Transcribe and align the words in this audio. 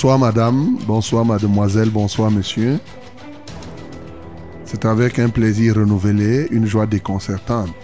Bonsoir 0.00 0.18
madame, 0.18 0.78
bonsoir 0.86 1.26
mademoiselle, 1.26 1.90
bonsoir 1.90 2.30
monsieur. 2.30 2.80
C'est 4.64 4.86
avec 4.86 5.18
un 5.18 5.28
plaisir 5.28 5.74
renouvelé, 5.74 6.48
une 6.52 6.64
joie 6.64 6.86
déconcertante 6.86 7.74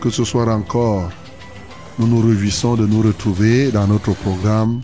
que 0.00 0.10
ce 0.10 0.22
soir 0.22 0.46
encore, 0.46 1.10
nous 1.98 2.06
nous 2.06 2.20
réjouissons 2.20 2.76
de 2.76 2.86
nous 2.86 3.02
retrouver 3.02 3.72
dans 3.72 3.88
notre 3.88 4.12
programme 4.12 4.82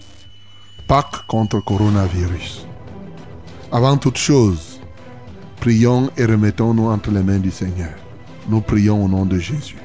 Pâques 0.89 1.25
contre 1.29 1.61
coronavirus. 1.61 2.67
Avant 3.71 3.97
toute 3.97 4.19
chose, 4.19 4.81
prions 5.61 6.11
et 6.17 6.25
remettons-nous 6.25 6.89
entre 6.89 7.13
les 7.13 7.23
mains 7.23 7.39
du 7.39 7.53
Seigneur. 7.53 7.95
Nous 8.49 8.61
prions 8.61 9.05
au 9.05 9.07
nom 9.07 9.25
de 9.25 9.39
Jésus. 9.39 9.79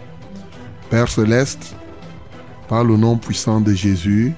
Père 0.90 1.10
céleste, 1.10 1.76
par 2.68 2.84
le 2.84 2.98
nom 2.98 3.18
puissant 3.18 3.62
de 3.62 3.72
Jésus, 3.72 4.34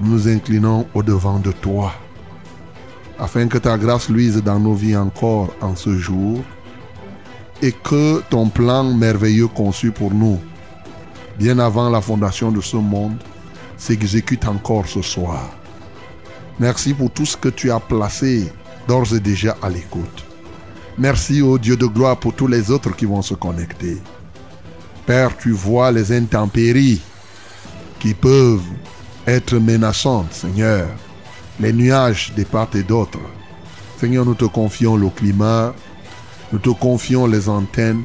nous 0.00 0.10
nous 0.10 0.28
inclinons 0.28 0.86
au-devant 0.94 1.38
de 1.38 1.52
toi, 1.52 1.92
afin 3.18 3.48
que 3.48 3.58
ta 3.58 3.76
grâce 3.76 4.08
luise 4.08 4.42
dans 4.42 4.60
nos 4.60 4.74
vies 4.74 4.96
encore 4.96 5.54
en 5.60 5.74
ce 5.74 5.96
jour, 5.96 6.40
et 7.62 7.72
que 7.72 8.22
ton 8.30 8.48
plan 8.48 8.84
merveilleux 8.84 9.48
conçu 9.48 9.90
pour 9.90 10.12
nous, 10.14 10.38
bien 11.38 11.58
avant 11.58 11.90
la 11.90 12.00
fondation 12.00 12.52
de 12.52 12.60
ce 12.60 12.76
monde, 12.76 13.18
s'exécute 13.76 14.46
encore 14.46 14.86
ce 14.86 15.02
soir. 15.02 15.50
Merci 16.60 16.94
pour 16.94 17.10
tout 17.10 17.26
ce 17.26 17.36
que 17.36 17.48
tu 17.48 17.70
as 17.70 17.80
placé 17.80 18.52
d'ores 18.86 19.14
et 19.14 19.20
déjà 19.20 19.56
à 19.62 19.68
l'écoute. 19.68 20.24
Merci 20.96 21.42
au 21.42 21.58
Dieu 21.58 21.76
de 21.76 21.86
gloire 21.86 22.16
pour 22.16 22.34
tous 22.34 22.48
les 22.48 22.70
autres 22.70 22.94
qui 22.94 23.04
vont 23.04 23.22
se 23.22 23.34
connecter. 23.34 23.98
Père, 25.06 25.36
tu 25.36 25.52
vois 25.52 25.92
les 25.92 26.12
intempéries 26.12 27.00
qui 28.00 28.14
peuvent 28.14 28.60
être 29.28 29.56
menaçantes, 29.58 30.32
Seigneur. 30.32 30.88
Les 31.60 31.72
nuages 31.72 32.32
de 32.36 32.44
part 32.44 32.68
et 32.74 32.82
d'autre. 32.82 33.18
Seigneur, 33.98 34.24
nous 34.24 34.34
te 34.34 34.46
confions 34.46 34.96
le 34.96 35.08
climat, 35.10 35.74
nous 36.52 36.58
te 36.58 36.70
confions 36.70 37.26
les 37.26 37.48
antennes, 37.48 38.04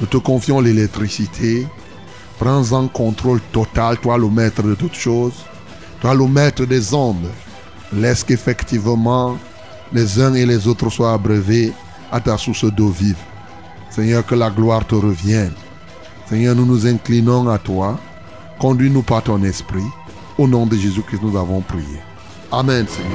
nous 0.00 0.06
te 0.06 0.16
confions 0.16 0.60
l'électricité. 0.60 1.66
Prends 2.38 2.72
en 2.72 2.88
contrôle 2.88 3.40
total, 3.52 3.98
toi 3.98 4.16
le 4.16 4.28
maître 4.28 4.62
de 4.62 4.74
toutes 4.74 4.94
choses, 4.94 5.44
toi 6.00 6.14
le 6.14 6.26
maître 6.26 6.64
des 6.64 6.94
ondes. 6.94 7.28
Laisse 7.92 8.24
qu'effectivement 8.24 9.36
les 9.92 10.20
uns 10.20 10.34
et 10.34 10.46
les 10.46 10.66
autres 10.66 10.90
soient 10.90 11.12
abreuvés 11.12 11.72
à 12.10 12.20
ta 12.20 12.38
source 12.38 12.64
d'eau 12.64 12.88
vive. 12.88 13.16
Seigneur, 13.90 14.24
que 14.24 14.34
la 14.34 14.50
gloire 14.50 14.86
te 14.86 14.94
revienne. 14.94 15.52
Seigneur, 16.28 16.54
nous 16.54 16.66
nous 16.66 16.86
inclinons 16.86 17.48
à 17.48 17.58
toi. 17.58 17.98
Conduis-nous 18.58 19.02
par 19.02 19.22
ton 19.22 19.42
esprit. 19.42 19.82
Au 20.40 20.48
nom 20.48 20.64
de 20.64 20.74
Jésus-Christ, 20.74 21.20
nous 21.22 21.36
avons 21.36 21.60
prié. 21.60 21.98
Amen, 22.50 22.86
Seigneur. 22.88 23.10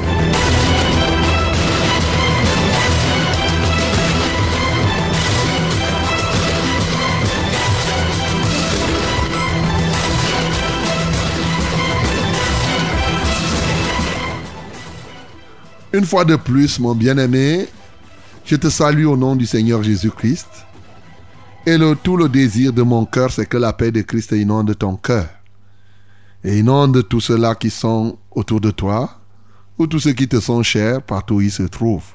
Une 15.94 16.06
fois 16.06 16.26
de 16.26 16.36
plus, 16.36 16.80
mon 16.80 16.94
bien-aimé, 16.94 17.68
je 18.46 18.56
te 18.56 18.70
salue 18.70 19.08
au 19.08 19.18
nom 19.18 19.36
du 19.36 19.48
Seigneur 19.48 19.82
Jésus-Christ. 19.82 20.46
Et 21.66 21.80
le, 21.80 21.96
tout 21.96 22.18
le 22.18 22.30
désir 22.30 22.72
de 22.72 22.84
mon 22.84 23.04
cœur, 23.06 23.32
c'est 23.32 23.48
que 23.48 23.58
la 23.58 23.74
paix 23.74 23.90
de 23.92 24.02
Christ 24.02 24.32
inonde 24.34 24.78
ton 24.78 24.96
cœur. 24.96 25.26
Et 26.48 26.60
inonde 26.60 27.08
tous 27.08 27.22
ceux-là 27.22 27.56
qui 27.56 27.72
sont 27.72 28.20
autour 28.30 28.62
de 28.62 28.70
toi, 28.70 29.20
ou 29.80 29.88
tous 29.88 30.00
ceux 30.00 30.14
qui 30.14 30.28
te 30.28 30.40
sont 30.40 30.62
chers 30.62 31.02
partout 31.02 31.38
où 31.38 31.42
ils 31.42 31.52
se 31.52 31.64
trouvent. 31.64 32.14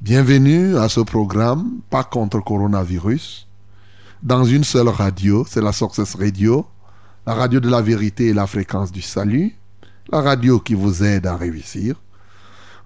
Bienvenue 0.00 0.76
à 0.76 0.88
ce 0.88 1.00
programme, 1.00 1.80
pas 1.90 2.04
contre 2.04 2.38
coronavirus, 2.38 3.48
dans 4.22 4.44
une 4.44 4.62
seule 4.62 4.88
radio, 4.88 5.44
c'est 5.48 5.60
la 5.60 5.72
Success 5.72 6.14
Radio, 6.14 6.64
la 7.26 7.34
radio 7.34 7.58
de 7.58 7.68
la 7.68 7.82
vérité 7.82 8.28
et 8.28 8.32
la 8.32 8.46
fréquence 8.46 8.92
du 8.92 9.02
salut, 9.02 9.56
la 10.12 10.20
radio 10.20 10.60
qui 10.60 10.74
vous 10.74 11.02
aide 11.02 11.26
à 11.26 11.36
réussir. 11.36 11.96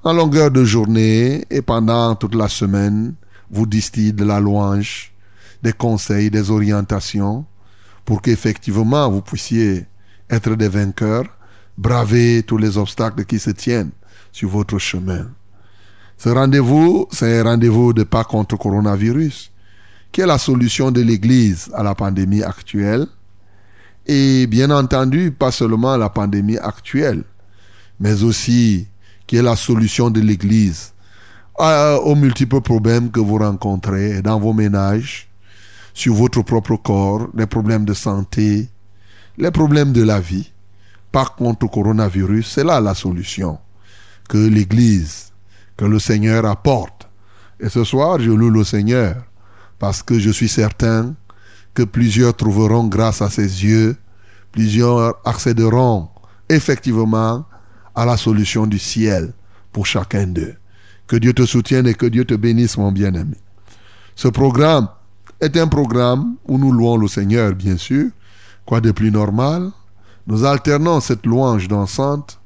En 0.05 0.15
longueur 0.15 0.51
de 0.51 0.65
journée 0.65 1.45
et 1.51 1.61
pendant 1.61 2.15
toute 2.15 2.35
la 2.35 2.49
semaine, 2.49 3.15
vous 3.51 3.67
distille 3.67 4.15
de 4.15 4.25
la 4.25 4.41
louange, 4.41 5.13
des 5.63 5.75
conseils, 5.75 6.31
des 6.31 6.51
orientations, 6.51 7.45
pour 8.07 8.23
qu'effectivement 8.23 9.11
vous 9.11 9.21
puissiez 9.21 9.85
être 10.31 10.55
des 10.55 10.69
vainqueurs, 10.69 11.27
braver 11.77 12.43
tous 12.43 12.59
les 12.59 12.79
obstacles 12.79 13.25
qui 13.25 13.39
se 13.39 13.51
tiennent 13.51 13.91
sur 14.33 14.49
votre 14.49 14.79
chemin. 14.79 15.31
Ce 16.17 16.29
rendez-vous, 16.29 17.07
c'est 17.11 17.41
un 17.41 17.45
rendez-vous 17.45 17.93
de 17.93 18.05
pas 18.05 18.25
contre 18.25 18.57
coronavirus, 18.57 19.51
qui 20.13 20.21
est 20.21 20.27
la 20.27 20.39
solution 20.39 20.91
de 20.91 21.01
l'Église 21.01 21.71
à 21.75 21.83
la 21.83 21.95
pandémie 21.95 22.43
actuelle. 22.43 23.07
Et 24.07 24.47
bien 24.47 24.71
entendu, 24.71 25.33
pas 25.33 25.51
seulement 25.51 25.97
la 25.97 26.09
pandémie 26.09 26.59
actuelle, 26.59 27.25
mais 27.99 28.23
aussi 28.23 28.87
qui 29.27 29.37
est 29.37 29.43
la 29.43 29.57
solution 29.57 30.11
de 30.11 30.21
l'Église 30.21 30.93
aux 31.59 32.15
multiples 32.15 32.61
problèmes 32.61 33.11
que 33.11 33.21
vous 33.21 33.39
rencontrez 33.39 34.23
dans 34.23 34.39
vos 34.39 34.53
ménages, 34.53 35.29
sur 35.95 36.15
votre 36.15 36.43
propre 36.43 36.77
corps, 36.77 37.29
les 37.35 37.47
problèmes 37.47 37.85
de 37.85 37.95
santé, 37.95 38.69
les 39.39 39.51
problèmes 39.51 39.93
de 39.93 40.03
la 40.03 40.21
vie. 40.21 40.51
Par 41.13 41.35
contre, 41.35 41.65
le 41.65 41.69
coronavirus, 41.69 42.49
c'est 42.49 42.65
là 42.65 42.81
la 42.81 42.95
solution 42.95 43.59
que 44.29 44.39
l'Église, 44.39 45.33
que 45.77 45.85
le 45.85 45.99
Seigneur 45.99 46.45
apporte. 46.47 47.09
Et 47.61 47.69
ce 47.69 47.85
soir, 47.85 48.19
je 48.21 48.31
loue 48.31 48.51
le 48.51 48.65
Seigneur 48.65 49.17
parce 49.79 50.03
que 50.03 50.19
je 50.19 50.31
suis 50.31 50.49
certain 50.49 51.15
que 51.75 51.83
plusieurs 51.83 52.35
trouveront 52.35 52.87
grâce 52.87 53.23
à 53.23 53.29
ses 53.29 53.65
yeux, 53.65 53.97
plusieurs 54.53 55.17
accéderont 55.25 56.09
effectivement 56.49 57.45
à 57.95 58.05
la 58.05 58.17
solution 58.17 58.67
du 58.67 58.79
ciel 58.79 59.33
pour 59.73 59.87
chacun 59.87 60.27
d'eux. 60.27 60.55
Que 61.07 61.17
Dieu 61.17 61.33
te 61.33 61.45
soutienne 61.45 61.87
et 61.87 61.95
que 61.95 62.07
Dieu 62.07 62.25
te 62.25 62.35
bénisse, 62.35 62.79
mon 62.79 62.93
bien-aimé. 62.93 63.37
Ce 64.17 64.29
programme 64.29 64.89
est 65.41 65.57
un 65.57 65.67
programme 65.67 66.37
où 66.47 66.57
nous 66.59 66.73
louons 66.73 66.97
le 66.97 67.09
Seigneur, 67.09 67.53
bien 67.55 67.77
sûr. 67.77 68.11
Quoi 68.67 68.81
de 68.81 68.93
plus 68.93 69.11
normal? 69.11 69.71
Nous 70.27 70.45
alternons 70.45 71.01
cette 71.01 71.27
louange 71.27 71.69
dansante 71.69 72.41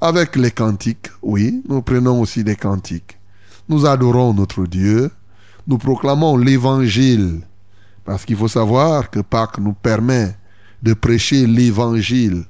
avec 0.00 0.36
les 0.36 0.50
cantiques. 0.50 1.08
Oui, 1.20 1.62
nous 1.68 1.82
prenons 1.82 2.20
aussi 2.20 2.42
des 2.42 2.56
cantiques. 2.56 3.18
Nous 3.68 3.84
adorons 3.84 4.32
notre 4.32 4.64
Dieu. 4.64 5.10
Nous 5.66 5.76
proclamons 5.76 6.38
l'évangile. 6.38 7.42
Parce 8.04 8.24
qu'il 8.24 8.36
faut 8.36 8.48
savoir 8.48 9.10
que 9.10 9.20
Pâques 9.20 9.58
nous 9.58 9.74
permet 9.74 10.34
de 10.82 10.94
prêcher 10.94 11.46
l'évangile. 11.46 12.44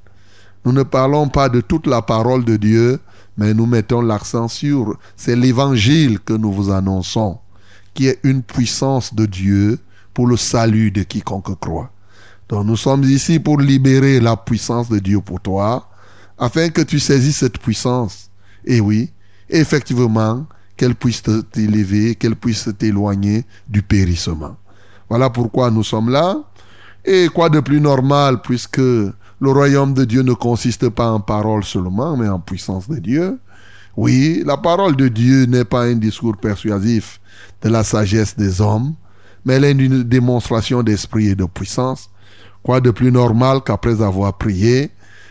Nous 0.65 0.73
ne 0.73 0.85
parlons 0.85 1.29
pas 1.29 1.49
de 1.49 1.61
toute 1.61 1.89
la 1.89 2.03
parole 2.03 2.45
de 2.45 2.57
Dieu, 2.57 3.01
mais 3.37 3.55
nous 3.55 3.67
mettons 3.67 4.01
l'accent 4.01 4.47
sur 4.47 4.97
c'est 5.17 5.35
l'évangile 5.35 6.21
que 6.21 6.35
nous 6.35 6.53
vous 6.53 6.71
annonçons, 6.71 7.39
qui 7.95 8.07
est 8.07 8.21
une 8.23 8.43
puissance 8.43 9.13
de 9.13 9.27
Dieu 9.27 9.81
pour 10.15 10.29
le 10.29 10.37
salut 10.37 10.93
de 10.93 11.03
quiconque 11.03 11.59
croit. 11.59 11.91
Donc 12.49 12.65
nous 12.65 12.77
sommes 12.77 13.05
ici 13.05 13.39
pour 13.39 13.61
libérer 13.61 14.21
la 14.21 14.37
puissance 14.37 14.89
de 14.89 14.99
Dieu 14.99 15.21
pour 15.21 15.41
toi, 15.41 15.89
afin 16.39 16.71
que 16.71 16.83
tu 16.83 16.99
saisisses 16.99 17.39
cette 17.39 17.59
puissance. 17.59 18.31
Et 18.65 18.81
oui, 18.81 19.11
effectivement, 19.51 20.47
qu'elle 20.77 20.95
puisse 20.95 21.23
t'élever, 21.53 22.15
qu'elle 22.15 22.37
puisse 22.37 22.69
t'éloigner 22.79 23.45
du 23.69 23.83
périssement. 23.83 24.57
Voilà 25.09 25.29
pourquoi 25.29 25.71
nous 25.71 25.85
sommes 25.85 26.11
là. 26.11 26.43
Et 27.05 27.29
quoi 27.29 27.49
de 27.49 27.61
plus 27.61 27.81
normal 27.81 28.41
puisque 28.43 28.79
le 28.79 29.15
royaume 29.41 29.95
de 29.95 30.05
Dieu 30.05 30.23
ne 30.23 30.33
consiste 30.33 30.89
pas 30.89 31.11
en 31.11 31.21
parole 31.21 31.65
seulement, 31.65 32.17
mais 32.17 32.29
en 32.29 32.39
puissance 32.39 32.89
de 32.89 32.99
Dieu? 32.99 33.39
Oui, 33.97 34.43
la 34.47 34.57
parole 34.57 34.95
de 34.95 35.09
Dieu 35.09 35.47
n'est 35.47 35.65
pas 35.65 35.85
un 35.85 35.97
discours 35.97 36.37
persuasif 36.37 37.21
de 37.63 37.69
la 37.69 37.83
sagesse 37.83 38.37
des 38.37 38.61
hommes, 38.61 38.95
mais 39.45 39.55
elle 39.55 39.65
est 39.65 39.73
une 39.73 40.05
démonstration 40.05 40.83
d'esprit 40.83 41.29
et 41.29 41.35
de 41.35 41.47
puissance. 41.47 42.09
Quoi 42.69 42.83
de 42.83 42.91
plus 42.91 43.11
normal 43.11 43.63
qu'après 43.65 44.03
avoir 44.03 44.37
prié, 44.37 44.91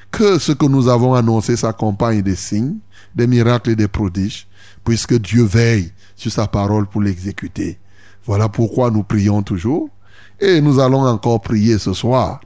que 0.09 0.39
ce 0.39 0.53
que 0.53 0.65
nous 0.65 0.87
avons 0.87 1.13
annoncé 1.13 1.55
s'accompagne 1.55 2.23
des 2.23 2.35
signes, 2.35 2.77
des 3.13 3.27
miracles 3.27 3.69
et 3.69 3.75
des 3.75 3.87
prodiges, 3.87 4.47
puisque 4.83 5.13
Dieu 5.21 5.43
veille 5.43 5.91
sur 6.15 6.31
sa 6.31 6.47
parole 6.47 6.87
pour 6.87 7.03
l'exécuter. 7.03 7.77
Voilà 8.25 8.49
pourquoi 8.49 8.89
nous 8.89 9.03
prions 9.03 9.43
toujours 9.43 9.87
et 10.39 10.61
nous 10.61 10.79
allons 10.79 11.05
encore 11.05 11.41
prier 11.41 11.77
ce 11.77 11.93
soir. 11.93 12.41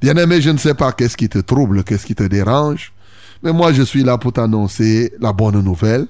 Bien-aimé, 0.00 0.40
je 0.40 0.50
ne 0.50 0.58
sais 0.58 0.74
pas 0.74 0.92
qu'est-ce 0.92 1.16
qui 1.16 1.28
te 1.28 1.38
trouble, 1.40 1.82
qu'est-ce 1.82 2.06
qui 2.06 2.14
te 2.14 2.22
dérange, 2.22 2.92
mais 3.42 3.52
moi 3.52 3.72
je 3.72 3.82
suis 3.82 4.04
là 4.04 4.16
pour 4.16 4.34
t'annoncer 4.34 5.12
la 5.18 5.32
bonne 5.32 5.60
nouvelle. 5.60 6.06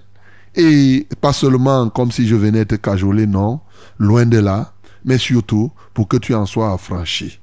Et 0.55 1.09
pas 1.23 1.33
seulement 1.33 1.89
comme 1.89 2.13
si 2.13 2.29
je 2.29 2.37
venais 2.37 2.67
te 2.67 2.75
cajoler, 2.75 3.27
non, 3.27 3.61
loin 3.99 4.27
de 4.27 4.41
là, 4.41 4.75
mais 5.07 5.17
surtout 5.17 5.73
pour 5.95 6.07
que 6.07 6.19
tu 6.19 6.35
en 6.35 6.45
sois 6.45 6.71
affranchi. 6.71 7.40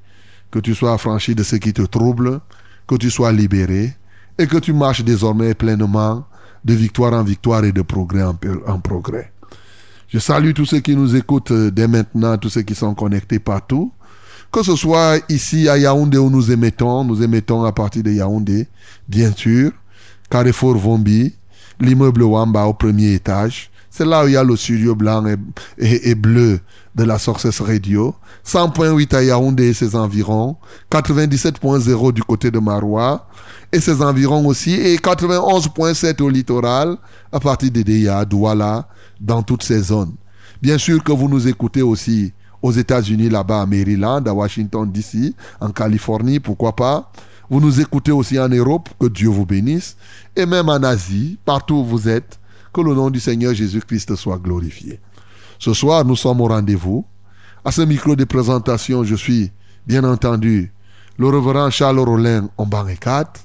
Que 0.51 0.59
tu 0.59 0.73
sois 0.73 0.93
affranchi 0.93 1.35
de 1.35 1.43
ce 1.43 1.55
qui 1.57 1.73
te 1.73 1.81
trouble, 1.81 2.39
que 2.87 2.95
tu 2.95 3.09
sois 3.09 3.31
libéré 3.31 3.95
et 4.37 4.47
que 4.47 4.57
tu 4.57 4.73
marches 4.73 5.03
désormais 5.03 5.53
pleinement 5.53 6.25
de 6.63 6.73
victoire 6.73 7.13
en 7.13 7.23
victoire 7.23 7.63
et 7.65 7.71
de 7.71 7.81
progrès 7.81 8.23
en, 8.23 8.79
progrès. 8.79 9.31
Je 10.07 10.19
salue 10.19 10.51
tous 10.53 10.65
ceux 10.65 10.79
qui 10.79 10.95
nous 10.95 11.15
écoutent 11.15 11.51
dès 11.51 11.87
maintenant, 11.87 12.37
tous 12.37 12.49
ceux 12.49 12.61
qui 12.61 12.75
sont 12.75 12.93
connectés 12.93 13.39
partout. 13.39 13.91
Que 14.51 14.63
ce 14.63 14.75
soit 14.75 15.19
ici 15.29 15.67
à 15.67 15.77
Yaoundé 15.77 16.17
où 16.17 16.29
nous 16.29 16.51
émettons, 16.51 17.03
nous 17.03 17.21
émettons 17.21 17.65
à 17.65 17.71
partir 17.73 18.03
de 18.03 18.11
Yaoundé, 18.11 18.67
bien 19.07 19.31
sûr. 19.33 19.71
Carrefour 20.29 20.77
Vombi, 20.77 21.33
l'immeuble 21.79 22.23
Wamba 22.23 22.65
au 22.65 22.73
premier 22.73 23.13
étage. 23.13 23.69
C'est 23.97 24.05
là 24.05 24.23
où 24.23 24.27
il 24.27 24.33
y 24.33 24.37
a 24.37 24.43
le 24.43 24.55
studio 24.55 24.93
blanc 24.93 25.25
et, 25.79 26.13
bleu 26.13 26.59
de 26.93 27.03
la 27.03 27.17
Success 27.17 27.61
Radio. 27.61 28.13
100.8 28.45 29.15
à 29.15 29.23
Yaoundé 29.23 29.69
et 29.69 29.73
ses 29.73 29.95
environs. 29.95 30.55
97.0 30.91 32.11
du 32.11 32.21
côté 32.21 32.51
de 32.51 32.59
Marois 32.59 33.27
et 33.71 33.79
ses 33.79 34.03
environs 34.03 34.45
aussi. 34.45 34.75
Et 34.75 34.97
91.7 34.97 36.21
au 36.21 36.29
littoral 36.29 36.97
à 37.31 37.39
partir 37.39 37.71
de 37.71 37.81
Deya, 37.81 38.23
Douala, 38.23 38.87
dans 39.19 39.41
toutes 39.41 39.63
ces 39.63 39.81
zones. 39.81 40.13
Bien 40.61 40.77
sûr 40.77 41.03
que 41.03 41.11
vous 41.11 41.27
nous 41.27 41.47
écoutez 41.47 41.81
aussi 41.81 42.33
aux 42.61 42.71
États-Unis, 42.71 43.29
là-bas 43.29 43.61
à 43.61 43.65
Maryland, 43.65 44.23
à 44.27 44.31
Washington, 44.31 44.87
D.C., 44.91 45.33
en 45.59 45.71
Californie, 45.71 46.39
pourquoi 46.39 46.75
pas. 46.75 47.11
Vous 47.49 47.59
nous 47.59 47.81
écoutez 47.81 48.11
aussi 48.11 48.37
en 48.37 48.49
Europe, 48.49 48.89
que 48.99 49.07
Dieu 49.07 49.29
vous 49.29 49.47
bénisse. 49.47 49.97
Et 50.35 50.45
même 50.45 50.69
en 50.69 50.83
Asie, 50.83 51.39
partout 51.43 51.77
où 51.77 51.83
vous 51.83 52.07
êtes, 52.07 52.37
que 52.73 52.81
le 52.81 52.93
nom 52.93 53.09
du 53.09 53.19
Seigneur 53.19 53.53
Jésus-Christ 53.53 54.15
soit 54.15 54.37
glorifié. 54.37 54.99
Ce 55.59 55.73
soir, 55.73 56.05
nous 56.05 56.15
sommes 56.15 56.41
au 56.41 56.47
rendez-vous. 56.47 57.05
À 57.65 57.71
ce 57.71 57.81
micro 57.81 58.15
de 58.15 58.23
présentation, 58.23 59.03
je 59.03 59.15
suis, 59.15 59.51
bien 59.85 60.03
entendu, 60.03 60.71
le 61.17 61.27
reverend 61.27 61.69
Charles 61.69 61.99
Rollin 61.99 62.49
en 62.57 62.65
banc 62.65 62.85
4. 62.99 63.41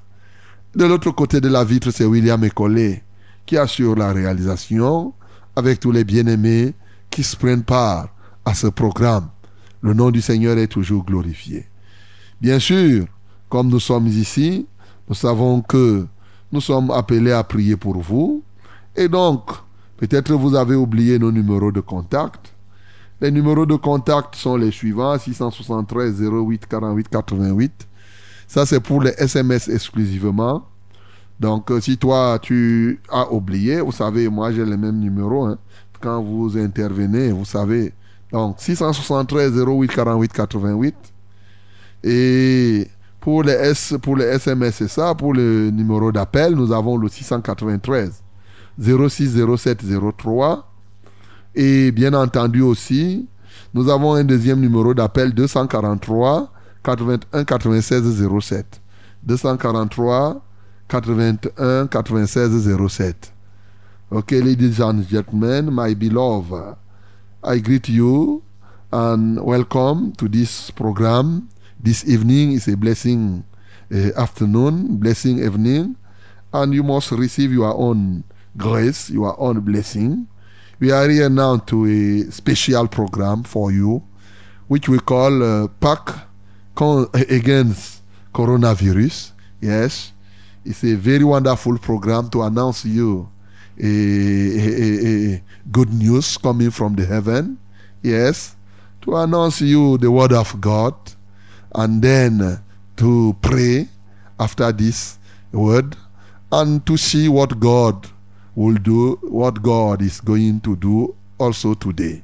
De 0.75 0.85
l'autre 0.85 1.11
côté 1.11 1.41
de 1.41 1.49
la 1.49 1.65
vitre, 1.65 1.91
c'est 1.91 2.05
William 2.05 2.43
Ecolé 2.45 3.03
qui 3.47 3.57
assure 3.57 3.97
la 3.97 4.13
réalisation 4.13 5.13
avec 5.57 5.81
tous 5.81 5.93
les 5.93 6.05
bien-aimés 6.05 6.75
qui 7.11 7.23
se 7.23 7.37
prennent 7.37 7.65
part 7.65 8.09
à 8.45 8.55
ce 8.55 8.67
programme. 8.67 9.29
Le 9.81 9.95
nom 9.95 10.11
du 10.11 10.21
Seigneur 10.21 10.57
est 10.59 10.69
toujours 10.69 11.05
glorifié. 11.05 11.67
Bien 12.41 12.59
sûr, 12.59 13.07
comme 13.49 13.69
nous 13.69 13.81
sommes 13.81 14.07
ici, 14.07 14.67
nous 15.09 15.15
savons 15.15 15.61
que 15.61 16.07
nous 16.53 16.61
sommes 16.61 16.91
appelés 16.91 17.33
à 17.33 17.43
prier 17.45 17.77
pour 17.77 18.01
vous. 18.01 18.43
Et 18.97 19.09
donc, 19.09 19.51
peut-être 19.97 20.33
vous 20.35 20.55
avez 20.55 20.75
oublié 20.75 21.19
nos 21.19 21.33
numéros 21.33 21.73
de 21.73 21.81
contact. 21.81 22.53
Les 23.21 23.31
numéros 23.31 23.67
de 23.67 23.77
contact 23.77 24.35
sont 24.35 24.57
les 24.57 24.71
suivants 24.71 25.19
673 25.19 26.23
08 26.23 26.67
48 26.67 27.09
88. 27.09 27.89
Ça, 28.47 28.67
c'est 28.67 28.81
pour 28.81 29.03
les 29.03 29.13
SMS 29.17 29.69
exclusivement. 29.69 30.67
Donc, 31.41 31.71
euh, 31.71 31.81
si 31.81 31.97
toi, 31.97 32.39
tu 32.41 33.01
as 33.09 33.33
oublié, 33.33 33.81
vous 33.81 33.93
savez, 33.93 34.29
moi, 34.29 34.53
j'ai 34.53 34.65
les 34.65 34.77
mêmes 34.77 34.99
numéros. 34.99 35.47
Hein. 35.47 35.59
Quand 36.01 36.21
vous 36.21 36.59
intervenez, 36.59 37.31
vous 37.31 37.45
savez. 37.45 37.95
Donc, 38.31 38.57
673 38.59 39.57
08 39.57 39.89
48 39.89 40.33
88. 40.33 40.95
Et 42.05 42.89
pour 43.21 43.45
les, 43.45 43.73
pour 44.03 44.17
les 44.17 44.25
SMS, 44.25 44.75
c'est 44.75 44.89
ça. 44.89 45.15
Pour 45.15 45.33
le 45.33 45.71
numéro 45.71 46.11
d'appel, 46.13 46.55
nous 46.55 46.73
avons 46.73 46.97
le 46.97 47.09
693 47.09 48.23
06 48.81 49.37
07 49.57 49.83
03. 50.19 50.69
Et 51.55 51.93
bien 51.93 52.15
entendu 52.15 52.63
aussi, 52.63 53.27
nous 53.75 53.89
avons 53.89 54.15
un 54.15 54.25
deuxième 54.25 54.61
numéro 54.61 54.95
d'appel 54.95 55.33
243 55.33 56.53
81 56.83 57.45
96 57.45 58.03
07. 58.41 58.81
243 59.27 60.43
81 60.89 61.87
96 61.87 62.69
07. 62.89 63.33
Okay, 64.11 64.43
ladies 64.43 64.81
and 64.81 65.03
gentlemen, 65.09 65.71
my 65.71 65.95
beloved, 65.95 66.77
I 67.43 67.61
greet 67.61 67.89
you 67.89 68.43
and 68.93 69.41
welcome 69.41 70.13
to 70.19 70.29
this 70.29 70.71
program. 70.71 71.49
This 71.83 72.05
evening 72.07 72.53
is 72.53 72.69
a 72.69 72.77
blessing 72.77 73.45
uh, 73.91 74.11
afternoon, 74.17 74.99
blessing 74.99 75.39
evening, 75.39 75.97
and 76.53 76.75
you 76.75 76.83
must 76.83 77.11
receive 77.13 77.53
your 77.53 77.75
own 77.75 78.25
grace, 78.57 79.11
your 79.11 79.39
own 79.41 79.61
blessing. 79.61 80.29
We 80.79 80.91
are 80.91 81.09
here 81.09 81.31
now 81.31 81.59
to 81.59 81.87
a 81.87 82.31
special 82.31 82.89
program 82.89 83.45
for 83.45 83.71
you, 83.71 84.03
which 84.69 84.89
we 84.89 84.99
call 84.99 85.43
uh, 85.43 85.69
Pack 85.81 86.27
Against 86.77 88.03
Coronavirus. 88.35 89.33
Yes, 89.61 90.13
it's 90.65 90.83
a 90.85 90.95
very 90.95 91.25
wonderful 91.25 91.79
program 91.79 92.29
to 92.31 92.43
announce 92.43 92.85
you 92.85 93.29
a, 93.79 93.87
a, 93.87 95.35
a, 95.35 95.43
good 95.71 95.93
news 95.93 96.37
coming 96.37 96.71
from 96.71 96.95
the 96.97 97.07
heaven. 97.07 97.59
Yes, 98.03 98.57
to 99.03 99.17
announce 99.17 99.61
you 99.61 99.99
the 99.99 100.11
word 100.11 100.33
of 100.33 100.61
God, 100.61 100.95
and 101.75 102.03
then 102.03 102.61
to 102.97 103.37
pray 103.41 103.89
after 104.39 104.73
this 104.73 105.19
word, 105.53 105.97
and 106.51 106.85
to 106.87 106.97
see 106.97 107.29
what 107.29 107.59
God 107.61 108.09
will 108.55 108.75
do, 108.75 109.19
what 109.23 109.63
God 109.63 110.03
is 110.03 110.21
going 110.21 110.61
to 110.61 110.77
do 110.77 111.15
also 111.39 111.75
today. 111.75 112.23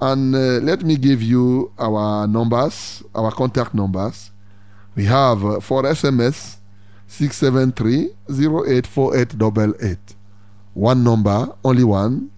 And 0.00 0.34
uh, 0.34 0.38
let 0.64 0.82
me 0.82 0.96
give 0.96 1.22
you 1.22 1.72
our 1.78 2.26
numbers, 2.26 3.02
our 3.14 3.30
contact 3.30 3.74
numbers. 3.74 4.30
We 4.94 5.04
have 5.04 5.44
uh, 5.44 5.60
for 5.60 5.82
SMS 5.82 6.56
673 7.06 8.10
084888. 8.30 9.98
One 10.72 11.04
number, 11.04 11.52
only 11.64 11.84
one. 11.84 12.30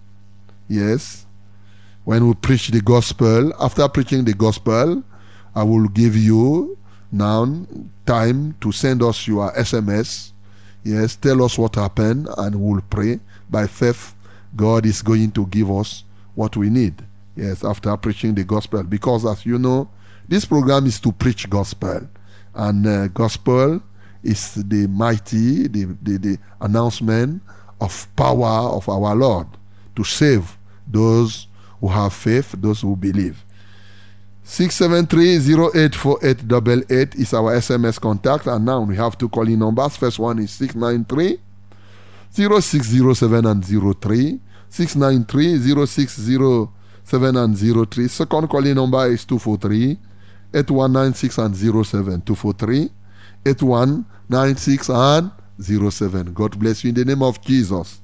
Yes. 0.67 1.25
When 2.03 2.27
we 2.27 2.33
preach 2.33 2.67
the 2.67 2.81
gospel, 2.81 3.53
after 3.63 3.87
preaching 3.87 4.25
the 4.25 4.33
gospel, 4.33 5.03
I 5.55 5.63
will 5.63 5.87
give 5.87 6.17
you 6.17 6.77
now 7.11 7.65
time 8.05 8.55
to 8.59 8.71
send 8.73 9.01
us 9.03 9.25
your 9.25 9.53
SMS. 9.53 10.32
Yes, 10.83 11.15
tell 11.15 11.43
us 11.43 11.57
what 11.57 11.75
happened 11.75 12.27
and 12.37 12.55
we'll 12.55 12.81
pray. 12.89 13.19
By 13.49 13.67
faith, 13.67 14.15
God 14.55 14.85
is 14.85 15.01
going 15.01 15.31
to 15.31 15.45
give 15.47 15.71
us 15.71 16.03
what 16.35 16.57
we 16.57 16.69
need. 16.69 17.01
Yes, 17.35 17.63
after 17.63 17.95
preaching 17.97 18.35
the 18.35 18.43
gospel. 18.43 18.83
Because 18.83 19.25
as 19.25 19.45
you 19.45 19.57
know, 19.57 19.89
this 20.27 20.45
program 20.45 20.85
is 20.85 20.99
to 21.01 21.11
preach 21.11 21.49
gospel. 21.49 22.07
And 22.53 22.85
uh, 22.85 23.07
gospel 23.07 23.81
is 24.21 24.55
the 24.55 24.87
mighty, 24.87 25.67
the, 25.67 25.85
the, 26.01 26.17
the 26.17 26.37
announcement 26.61 27.41
of 27.81 28.07
power 28.15 28.69
of 28.69 28.87
our 28.87 29.15
Lord 29.15 29.47
to 29.95 30.03
save 30.03 30.57
those 30.87 31.47
who 31.79 31.87
have 31.87 32.13
faith, 32.13 32.55
those 32.57 32.81
who 32.81 32.95
believe. 32.95 33.43
673-084888 34.45 37.15
is 37.15 37.33
our 37.33 37.57
SMS 37.57 37.99
contact. 37.99 38.45
And 38.47 38.65
now 38.65 38.81
we 38.81 38.95
have 38.97 39.17
two 39.17 39.29
calling 39.29 39.59
numbers. 39.59 39.95
First 39.97 40.19
one 40.19 40.39
is 40.39 40.51
693 40.51 41.39
0607 42.31 43.45
and 43.45 43.63
03. 43.63 44.39
693 44.69 45.85
0607 45.85 47.37
and 47.37 47.57
03. 47.57 48.07
Second 48.07 48.47
calling 48.49 48.75
number 48.75 49.07
is 49.07 49.25
243 49.25 49.97
8196 50.53 51.37
and 51.37 51.55
07. 51.55 52.21
243 52.21 52.89
8196 53.45 54.89
and 54.89 55.31
07. 55.91 56.33
God 56.33 56.59
bless 56.59 56.83
you 56.83 56.89
in 56.89 56.95
the 56.95 57.05
name 57.05 57.23
of 57.23 57.41
Jesus. 57.41 58.01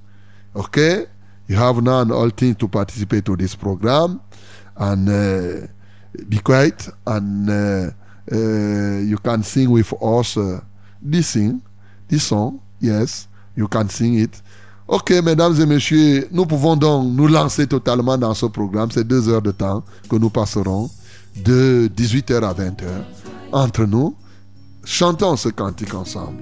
Okay? 0.56 1.06
You 1.48 1.56
have 1.56 1.82
now 1.82 2.04
all 2.14 2.30
things 2.30 2.56
to 2.58 2.68
participate 2.68 3.26
to 3.26 3.36
this 3.36 3.56
program. 3.56 4.22
And 4.78 5.10
uh, 5.10 5.68
be 6.28 6.40
quiet 6.40 6.90
and 7.06 7.50
uh, 7.50 7.90
uh, 8.32 9.00
you 9.02 9.18
can 9.24 9.44
sing 9.44 9.70
with 9.70 9.94
us 10.02 10.38
this 11.02 11.30
sing, 11.30 11.62
this 12.08 12.24
song. 12.24 12.60
Yes, 12.80 13.28
you 13.56 13.68
can 13.68 13.90
sing 13.90 14.16
it. 14.20 14.42
Ok, 14.88 15.12
mesdames 15.24 15.60
et 15.62 15.66
messieurs, 15.68 16.28
nous 16.32 16.48
pouvons 16.48 16.76
donc 16.76 17.14
nous 17.14 17.28
lancer 17.28 17.68
totalement 17.68 18.18
dans 18.18 18.34
ce 18.34 18.48
programme. 18.48 18.90
C'est 18.92 19.08
deux 19.08 19.30
heures 19.30 19.42
de 19.42 19.52
temps 19.52 19.84
que 20.10 20.16
nous 20.16 20.32
passerons 20.32 20.90
de 21.36 21.90
18h 21.96 22.44
à 22.44 22.54
20h 22.54 22.86
entre 23.52 23.86
nous. 23.86 24.16
Chantons 24.84 25.36
ce 25.36 25.50
cantique 25.50 25.94
ensemble. 25.94 26.42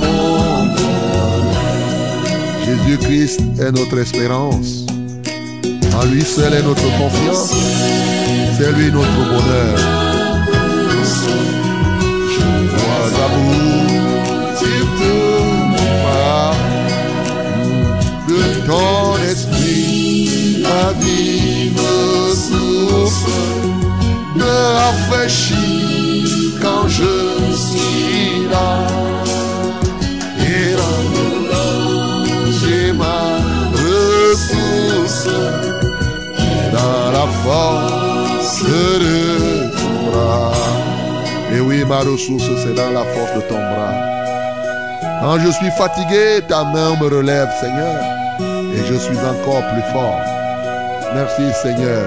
Mon. 0.00 0.22
Jésus-Christ 2.64 3.40
est 3.60 3.72
notre 3.72 3.98
espérance. 3.98 4.86
En 5.94 6.04
lui 6.06 6.22
seul 6.22 6.52
est 6.54 6.62
notre 6.62 6.88
confiance. 6.98 7.52
C'est 8.58 8.72
lui 8.72 8.90
notre 8.90 9.16
bonheur. 9.30 9.78
Je 12.34 12.44
vois 12.74 13.06
aboutir 13.24 14.82
tout 14.98 15.72
pas 16.04 16.54
de 18.28 18.66
ton 18.66 19.16
esprit, 19.30 20.62
la 20.62 20.92
source 22.34 23.26
me 24.36 24.54
rafraîchit 24.78 26.54
quand 26.60 26.88
je 26.88 27.51
force 37.26 38.62
de 38.62 39.70
ton 39.76 40.10
bras. 40.10 40.52
Et 41.54 41.60
oui, 41.60 41.84
ma 41.84 41.98
ressource, 42.00 42.44
c'est 42.62 42.74
dans 42.74 42.90
la 42.90 43.04
force 43.04 43.34
de 43.36 43.40
ton 43.42 43.54
bras. 43.54 43.94
Quand 45.20 45.38
je 45.38 45.50
suis 45.50 45.70
fatigué, 45.78 46.42
ta 46.48 46.64
main 46.64 46.96
me 47.00 47.06
relève, 47.06 47.48
Seigneur, 47.60 48.00
et 48.40 48.86
je 48.88 48.94
suis 48.94 49.18
encore 49.18 49.62
plus 49.72 49.92
fort. 49.92 50.20
Merci, 51.14 51.42
Seigneur. 51.62 52.04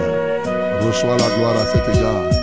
Reçois 0.81 1.17
la 1.17 1.35
gloire 1.35 1.55
à 1.55 1.65
cet 1.71 1.95
égard. 1.95 2.35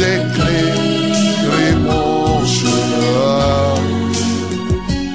Éclairer 0.00 1.74
mon 1.84 2.44
chemin. 2.46 3.74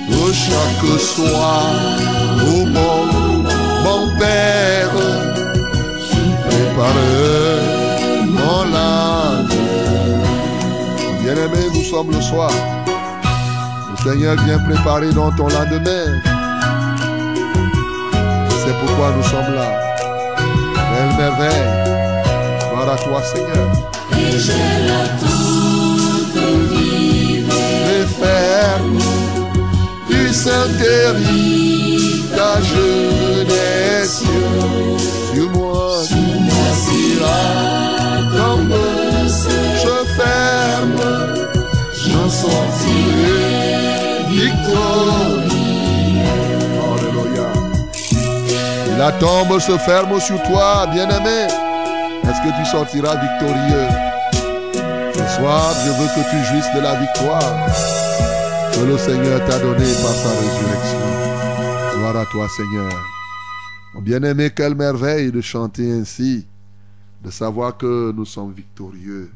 De 0.10 0.34
chaque 0.34 1.00
soir, 1.00 1.64
au 2.42 2.66
mon, 2.66 2.98
mon 3.84 4.20
Père, 4.20 4.96
tu 6.10 6.22
prépares 6.46 7.06
mon 8.30 8.64
lendemain. 8.64 9.50
Bien-aimé, 11.22 11.64
nous 11.74 11.84
sommes 11.84 12.12
le 12.12 12.22
soir. 12.22 12.52
Le 13.92 13.96
Seigneur 14.10 14.36
vient 14.46 14.60
préparer 14.60 15.12
dans 15.12 15.32
ton 15.32 15.48
lendemain. 15.48 16.08
C'est 18.64 18.76
pourquoi 18.80 19.12
nous 19.18 19.24
sommes 19.24 19.54
là. 19.56 19.68
Belle 20.92 21.14
merveille. 21.18 21.66
Gloire 22.72 22.90
à 22.94 22.98
toi, 22.98 23.22
Seigneur. 23.22 23.65
J'ai 24.46 24.78
l'attente 24.88 26.40
vive 26.72 27.52
Et 27.96 28.06
ferme 28.22 29.00
du 30.10 30.24
Saint-Héritage 30.34 32.76
des 33.52 33.98
cieux. 34.08 34.60
Sur 35.34 35.48
moi, 35.52 36.04
si 36.04 36.24
la 37.20 37.40
tombe 38.38 38.76
je 39.84 39.96
ferme, 40.20 41.04
j'en 42.06 42.30
sortirai 42.30 43.44
victorieux. 44.30 46.30
Alléluia. 46.92 47.50
La 48.98 49.10
tombe 49.14 49.56
se 49.60 49.76
ferme 49.78 50.20
sur 50.20 50.42
toi, 50.44 50.88
bien-aimé, 50.94 51.48
est-ce 52.24 52.42
que 52.44 52.52
tu 52.58 52.66
sortiras 52.70 53.16
victorieux? 53.16 53.90
Soir, 55.36 55.74
je 55.86 55.92
veux 55.92 56.08
que 56.16 56.30
tu 56.30 56.38
jouisses 56.50 56.74
de 56.74 56.82
la 56.82 56.96
victoire 57.00 57.68
que 58.74 58.86
le 58.86 58.98
Seigneur 58.98 59.44
t'a 59.46 59.60
donnée 59.60 59.94
par 60.02 60.14
sa 60.14 60.30
résurrection. 60.30 61.98
Gloire 61.98 62.18
à 62.18 62.26
toi, 62.26 62.48
Seigneur. 62.50 62.92
Bien-aimé, 64.02 64.52
quelle 64.56 64.76
merveille 64.76 65.32
de 65.32 65.42
chanter 65.42 65.92
ainsi, 65.92 66.46
de 67.24 67.32
savoir 67.32 67.78
que 67.78 68.12
nous 68.12 68.26
sommes 68.26 68.54
victorieux. 68.54 69.32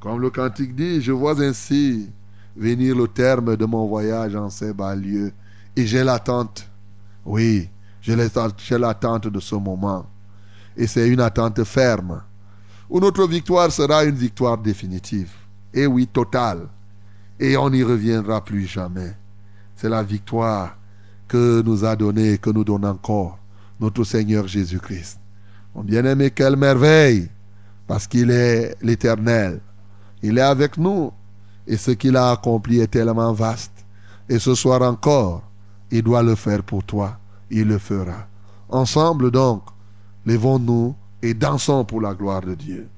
Comme 0.00 0.20
le 0.20 0.30
cantique 0.30 0.74
dit, 0.74 1.00
je 1.02 1.12
vois 1.12 1.40
ainsi 1.40 2.08
venir 2.56 2.96
le 2.96 3.08
terme 3.08 3.56
de 3.56 3.64
mon 3.64 3.86
voyage 3.86 4.34
en 4.36 4.50
ces 4.50 4.72
bas 4.72 4.94
lieux. 4.94 5.32
Et 5.76 5.86
j'ai 5.86 6.04
l'attente. 6.04 6.68
Oui, 7.24 7.68
j'ai 8.00 8.16
l'attente 8.78 9.28
de 9.28 9.40
ce 9.40 9.54
moment. 9.54 10.06
Et 10.76 10.86
c'est 10.86 11.08
une 11.08 11.20
attente 11.20 11.62
ferme. 11.64 12.22
Où 12.90 13.00
notre 13.00 13.26
victoire 13.26 13.70
sera 13.70 14.04
une 14.04 14.14
victoire 14.14 14.58
définitive. 14.58 15.30
Et 15.74 15.86
oui, 15.86 16.06
totale. 16.06 16.68
Et 17.38 17.56
on 17.56 17.70
n'y 17.70 17.82
reviendra 17.82 18.44
plus 18.44 18.66
jamais. 18.66 19.14
C'est 19.76 19.88
la 19.88 20.02
victoire 20.02 20.76
que 21.28 21.62
nous 21.62 21.84
a 21.84 21.94
donnée, 21.94 22.38
que 22.38 22.50
nous 22.50 22.64
donne 22.64 22.84
encore 22.84 23.38
notre 23.78 24.04
Seigneur 24.04 24.48
Jésus-Christ. 24.48 25.20
Mon 25.74 25.84
bien-aimé, 25.84 26.30
quelle 26.30 26.56
merveille, 26.56 27.28
parce 27.86 28.06
qu'il 28.06 28.30
est 28.30 28.76
l'éternel. 28.82 29.60
Il 30.22 30.38
est 30.38 30.42
avec 30.42 30.76
nous 30.78 31.12
et 31.66 31.76
ce 31.76 31.92
qu'il 31.92 32.16
a 32.16 32.32
accompli 32.32 32.80
est 32.80 32.88
tellement 32.88 33.32
vaste. 33.32 33.84
Et 34.28 34.38
ce 34.38 34.54
soir 34.54 34.82
encore, 34.82 35.42
il 35.90 36.02
doit 36.02 36.22
le 36.22 36.34
faire 36.34 36.62
pour 36.62 36.82
toi. 36.82 37.18
Il 37.50 37.68
le 37.68 37.78
fera. 37.78 38.26
Ensemble 38.68 39.30
donc, 39.30 39.62
levons-nous 40.26 40.94
et 41.22 41.34
dansons 41.34 41.84
pour 41.84 42.00
la 42.00 42.14
gloire 42.14 42.42
de 42.42 42.54
Dieu. 42.54 42.88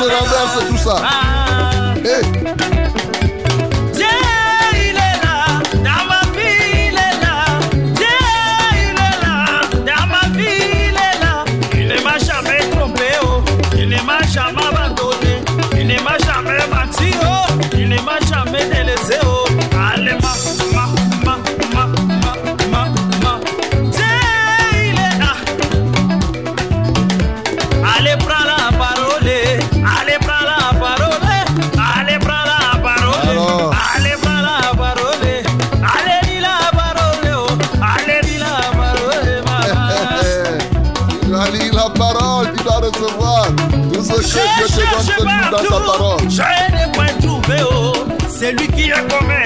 Maman. 0.00 0.14
Renverse, 0.20 0.58
renverse 0.58 0.68
tout 0.68 0.76
ça. 0.76 0.96
Ah. 1.02 1.94
Hey. 2.04 2.53
J'ai 44.24 44.40
Dieu 44.56 45.14
te 45.14 45.22
donne 45.22 45.50
dans 45.50 45.58
sa 45.58 45.80
parole. 45.80 46.30
je 46.30 46.40
n'ai 46.72 46.92
point 46.92 47.06
trouvé, 47.20 47.56
oh, 47.70 47.92
celui 48.28 48.66
qui 48.68 48.90
est 48.90 49.08
comme 49.08 49.43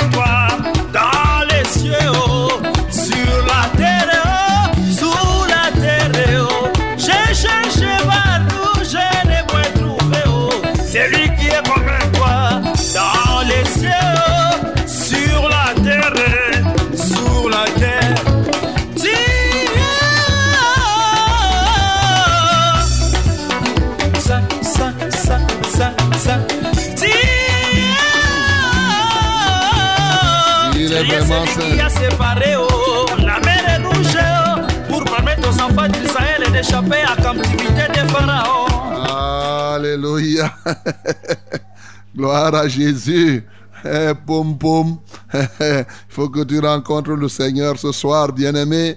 Alléluia. 39.74 40.53
Gloire 42.16 42.55
à 42.55 42.68
Jésus. 42.68 43.44
Eh, 43.85 44.12
Poum, 44.27 44.59
poum. 44.59 44.98
Il 45.35 45.85
faut 46.09 46.29
que 46.29 46.42
tu 46.44 46.59
rencontres 46.59 47.12
le 47.12 47.29
Seigneur 47.29 47.79
ce 47.79 47.92
soir, 47.92 48.33
bien-aimé. 48.33 48.96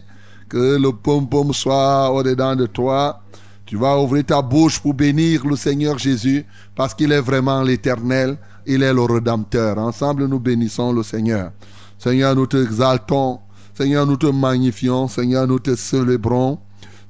Que 0.49 0.77
le 0.77 0.91
pom 0.91 1.29
pom 1.29 1.53
soit 1.53 2.11
au-dedans 2.11 2.55
de 2.55 2.65
toi. 2.65 3.21
Tu 3.65 3.77
vas 3.77 3.97
ouvrir 3.97 4.25
ta 4.25 4.41
bouche 4.41 4.79
pour 4.79 4.93
bénir 4.93 5.45
le 5.45 5.55
Seigneur 5.55 5.97
Jésus 5.97 6.45
parce 6.75 6.93
qu'il 6.93 7.11
est 7.11 7.21
vraiment 7.21 7.61
l'éternel. 7.61 8.37
Il 8.65 8.83
est 8.83 8.93
le 8.93 9.01
Rédempteur. 9.01 9.77
Ensemble, 9.77 10.25
nous 10.25 10.39
bénissons 10.39 10.91
le 10.91 11.03
Seigneur. 11.03 11.51
Seigneur, 11.97 12.35
nous 12.35 12.47
te 12.47 12.57
exaltons. 12.57 13.39
Seigneur, 13.73 14.05
nous 14.05 14.17
te 14.17 14.27
magnifions. 14.27 15.07
Seigneur, 15.07 15.47
nous 15.47 15.59
te 15.59 15.75
célébrons. 15.75 16.59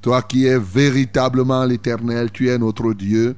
Toi 0.01 0.23
qui 0.23 0.45
es 0.45 0.57
véritablement 0.57 1.63
l'éternel, 1.63 2.31
tu 2.31 2.49
es 2.49 2.57
notre 2.57 2.93
Dieu, 2.93 3.35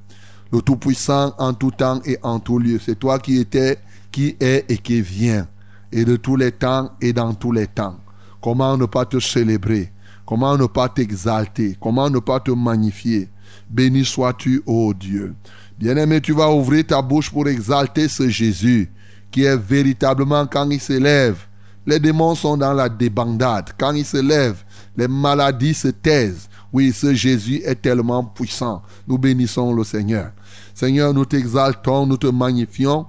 le 0.52 0.62
Tout-Puissant 0.62 1.34
en 1.38 1.54
tout 1.54 1.72
temps 1.72 2.00
et 2.06 2.18
en 2.24 2.40
tout 2.40 2.60
lieu. 2.60 2.80
C'est 2.84 2.98
toi 2.98 3.20
qui 3.20 3.38
étais, 3.38 3.80
qui 4.12 4.38
est 4.40 4.66
et 4.70 4.78
qui 4.78 5.02
vient, 5.02 5.48
et 5.92 6.06
de 6.06 6.16
tous 6.16 6.36
les 6.36 6.52
temps 6.52 6.92
et 7.02 7.12
dans 7.12 7.34
tous 7.34 7.52
les 7.52 7.68
temps. 7.68 7.98
Comment 8.42 8.78
ne 8.78 8.86
pas 8.86 9.06
te 9.06 9.20
célébrer? 9.20 9.92
Comment 10.26 10.58
ne 10.58 10.66
pas 10.66 10.88
t'exalter? 10.88 11.76
Comment 11.82 12.10
ne 12.10 12.20
pas 12.20 12.40
te 12.40 12.52
magnifier? 12.52 13.30
Béni 13.70 14.06
sois-tu, 14.06 14.64
ô 14.66 14.94
Dieu. 14.94 15.36
Bien-aimé, 15.78 16.22
tu 16.22 16.34
vas 16.34 16.50
ouvrir 16.50 16.86
ta 16.88 17.02
bouche 17.02 17.30
pour 17.30 17.48
exalter 17.48 18.08
ce 18.08 18.30
Jésus 18.30 18.90
qui 19.32 19.44
est 19.44 19.58
véritablement 19.58 20.46
quand 20.46 20.70
il 20.70 20.80
s'élève. 20.80 21.38
Les 21.86 22.00
démons 22.00 22.36
sont 22.36 22.56
dans 22.56 22.72
la 22.72 22.88
débandade. 22.88 23.72
Quand 23.78 23.92
il 23.94 24.06
se 24.06 24.18
lève, 24.18 24.64
les 24.96 25.08
maladies 25.08 25.74
se 25.74 25.90
taisent. 25.90 26.48
Oui, 26.74 26.92
ce 26.92 27.14
Jésus 27.14 27.62
est 27.64 27.82
tellement 27.82 28.24
puissant. 28.24 28.82
Nous 29.08 29.20
bénissons 29.20 29.74
le 29.74 29.84
Seigneur. 29.84 30.32
Seigneur, 30.74 31.14
nous 31.14 31.24
t'exaltons, 31.24 32.08
nous 32.08 32.18
te 32.18 32.28
magnifions. 32.28 33.06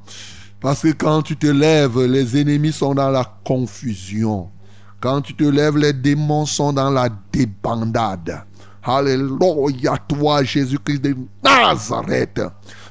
Parce 0.61 0.83
que 0.83 0.93
quand 0.93 1.23
tu 1.23 1.37
te 1.37 1.47
lèves, 1.47 1.99
les 2.05 2.39
ennemis 2.39 2.73
sont 2.73 2.95
dans 2.95 3.11
la 3.11 3.25
confusion. 3.43 4.51
Quand 5.01 5.23
tu 5.23 5.35
te 5.35 5.45
lèves, 5.45 5.79
les 5.79 5.93
démons 5.95 6.47
sont 6.47 6.73
dans 6.73 6.91
la 6.91 7.09
débandade. 7.33 8.45
Alléluia, 8.83 9.97
toi, 10.09 10.45
Jésus-Christ 10.45 11.01
de 11.01 11.17
Nazareth. 11.43 12.43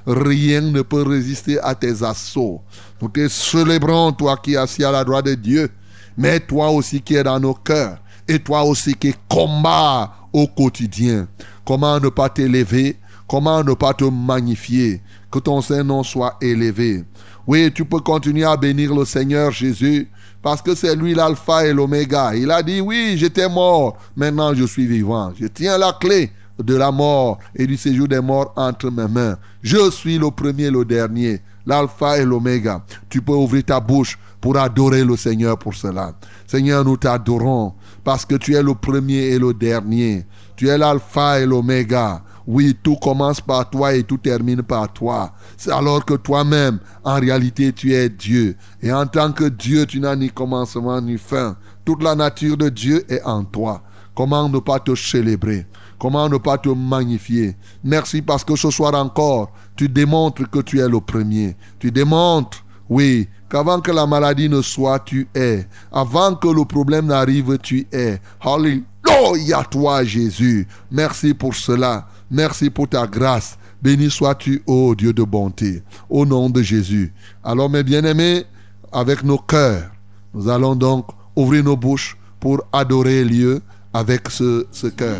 Rien 0.07 0.62
ne 0.62 0.81
peut 0.81 1.03
résister 1.03 1.59
à 1.59 1.75
tes 1.75 2.03
assauts. 2.03 2.62
Nous 2.99 3.09
te 3.09 3.27
célébrons, 3.27 4.12
toi 4.12 4.38
qui 4.38 4.53
es 4.53 4.57
assis 4.57 4.83
à 4.83 4.91
la 4.91 5.03
droite 5.03 5.25
de 5.25 5.36
Dieu, 5.36 5.69
mais 6.17 6.39
toi 6.39 6.69
aussi 6.69 6.99
qui 6.99 7.15
es 7.15 7.23
dans 7.23 7.39
nos 7.39 7.53
cœurs, 7.53 7.99
et 8.27 8.39
toi 8.39 8.63
aussi 8.63 8.95
qui 8.95 9.13
combats 9.29 10.22
au 10.33 10.47
quotidien. 10.47 11.27
Comment 11.63 11.99
ne 11.99 12.09
pas 12.09 12.29
t'élever? 12.29 12.97
Comment 13.27 13.63
ne 13.63 13.73
pas 13.73 13.93
te 13.93 14.03
magnifier? 14.03 15.01
Que 15.31 15.39
ton 15.39 15.61
Saint-Nom 15.61 16.03
soit 16.03 16.35
élevé. 16.41 17.05
Oui, 17.47 17.71
tu 17.73 17.85
peux 17.85 17.99
continuer 17.99 18.43
à 18.43 18.57
bénir 18.57 18.93
le 18.93 19.05
Seigneur 19.05 19.51
Jésus 19.51 20.09
parce 20.41 20.61
que 20.61 20.75
c'est 20.75 20.95
lui 20.95 21.13
l'alpha 21.13 21.65
et 21.65 21.73
l'oméga. 21.73 22.35
Il 22.35 22.51
a 22.51 22.61
dit, 22.61 22.81
oui, 22.81 23.15
j'étais 23.17 23.47
mort, 23.47 23.97
maintenant 24.15 24.53
je 24.53 24.65
suis 24.65 24.85
vivant. 24.85 25.31
Je 25.39 25.47
tiens 25.47 25.77
la 25.77 25.93
clé 25.93 26.31
de 26.61 26.75
la 26.75 26.91
mort 26.91 27.39
et 27.55 27.65
du 27.65 27.77
séjour 27.77 28.07
des 28.07 28.21
morts 28.21 28.53
entre 28.55 28.91
mes 28.91 29.07
mains. 29.07 29.37
Je 29.61 29.89
suis 29.89 30.17
le 30.17 30.29
premier 30.31 30.65
et 30.65 30.71
le 30.71 30.85
dernier, 30.85 31.41
l'alpha 31.65 32.17
et 32.17 32.25
l'oméga. 32.25 32.83
Tu 33.09 33.21
peux 33.21 33.33
ouvrir 33.33 33.63
ta 33.63 33.79
bouche 33.79 34.19
pour 34.39 34.57
adorer 34.57 35.03
le 35.03 35.15
Seigneur 35.15 35.57
pour 35.57 35.73
cela. 35.73 36.13
Seigneur, 36.45 36.83
nous 36.83 36.97
t'adorons 36.97 37.73
parce 38.03 38.25
que 38.25 38.35
tu 38.35 38.55
es 38.55 38.63
le 38.63 38.73
premier 38.75 39.29
et 39.29 39.39
le 39.39 39.53
dernier. 39.53 40.25
Tu 40.55 40.67
es 40.67 40.77
l'alpha 40.77 41.39
et 41.39 41.45
l'oméga. 41.45 42.23
Oui, 42.45 42.77
tout 42.83 42.97
commence 42.97 43.39
par 43.39 43.69
toi 43.69 43.93
et 43.93 44.03
tout 44.03 44.17
termine 44.17 44.61
par 44.61 44.91
toi. 44.91 45.33
Alors 45.71 46.03
que 46.03 46.15
toi-même, 46.15 46.79
en 47.03 47.19
réalité, 47.19 47.71
tu 47.71 47.93
es 47.93 48.09
Dieu. 48.09 48.57
Et 48.81 48.91
en 48.91 49.05
tant 49.05 49.31
que 49.31 49.45
Dieu, 49.45 49.85
tu 49.85 49.99
n'as 50.01 50.15
ni 50.15 50.29
commencement 50.29 50.99
ni 50.99 51.17
fin. 51.17 51.55
Toute 51.85 52.03
la 52.03 52.15
nature 52.15 52.57
de 52.57 52.69
Dieu 52.69 53.05
est 53.09 53.23
en 53.23 53.43
toi. 53.45 53.81
Comment 54.13 54.47
ne 54.49 54.59
pas 54.59 54.79
te 54.79 54.93
célébrer? 54.93 55.65
Comment 55.97 56.27
ne 56.27 56.37
pas 56.37 56.57
te 56.57 56.69
magnifier? 56.69 57.55
Merci 57.83 58.21
parce 58.21 58.43
que 58.43 58.55
ce 58.55 58.69
soir 58.69 58.93
encore, 58.93 59.51
tu 59.75 59.87
démontres 59.87 60.49
que 60.49 60.59
tu 60.59 60.79
es 60.79 60.87
le 60.87 60.99
premier. 60.99 61.55
Tu 61.79 61.91
démontres, 61.91 62.63
oui, 62.89 63.27
qu'avant 63.49 63.79
que 63.79 63.91
la 63.91 64.05
maladie 64.05 64.49
ne 64.49 64.61
soit, 64.61 64.99
tu 64.99 65.27
es. 65.33 65.65
Avant 65.91 66.35
que 66.35 66.47
le 66.47 66.65
problème 66.65 67.07
n'arrive, 67.07 67.57
tu 67.59 67.87
es. 67.91 68.19
Alléluia 68.41 69.63
toi, 69.69 70.03
Jésus. 70.03 70.67
Merci 70.91 71.33
pour 71.33 71.55
cela. 71.55 72.07
Merci 72.29 72.69
pour 72.69 72.87
ta 72.89 73.07
grâce. 73.07 73.57
Béni 73.81 74.09
sois-tu, 74.09 74.63
ô 74.65 74.95
Dieu 74.95 75.11
de 75.11 75.23
bonté, 75.23 75.83
au 76.09 76.25
nom 76.25 76.49
de 76.49 76.61
Jésus. 76.61 77.13
Alors, 77.43 77.69
mes 77.69 77.83
bien-aimés, 77.83 78.45
avec 78.91 79.23
nos 79.23 79.37
cœurs, 79.37 79.91
nous 80.33 80.47
allons 80.47 80.75
donc 80.75 81.07
ouvrir 81.35 81.63
nos 81.63 81.75
bouches 81.75 82.17
pour 82.39 82.61
adorer 82.71 83.25
Dieu 83.25 83.61
avec 83.93 84.29
ce, 84.29 84.87
cœur. 84.87 85.17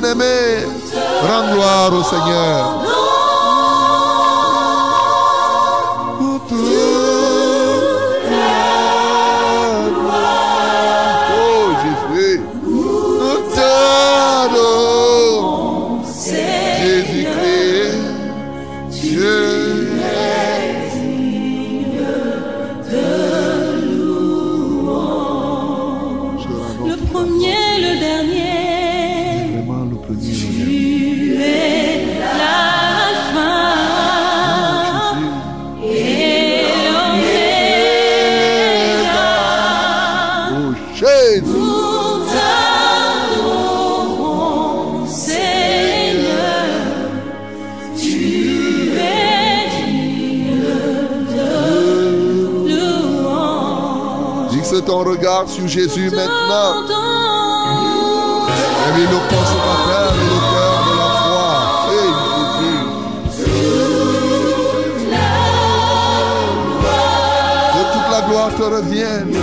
Bien-aimé, 0.00 0.66
rends 1.22 1.52
gloire 1.52 1.92
au 1.92 2.02
Seigneur. 2.02 2.77
Sur 55.46 55.68
Jésus 55.68 56.10
maintenant. 56.10 56.82
T'entends. 56.86 58.48
Et 58.88 58.90
lui, 58.96 59.04
le 59.04 59.18
consommateur 59.28 60.12
et 60.14 60.28
le 60.32 60.38
cœur 60.50 60.76
de 60.88 60.92
la 60.98 61.08
foi. 61.22 61.48
Hey, 61.92 62.10
Jésus. 62.28 62.80
Que 67.74 67.82
toute 67.92 68.08
la 68.10 68.20
gloire 68.28 68.52
te 68.56 68.62
revienne. 68.62 69.34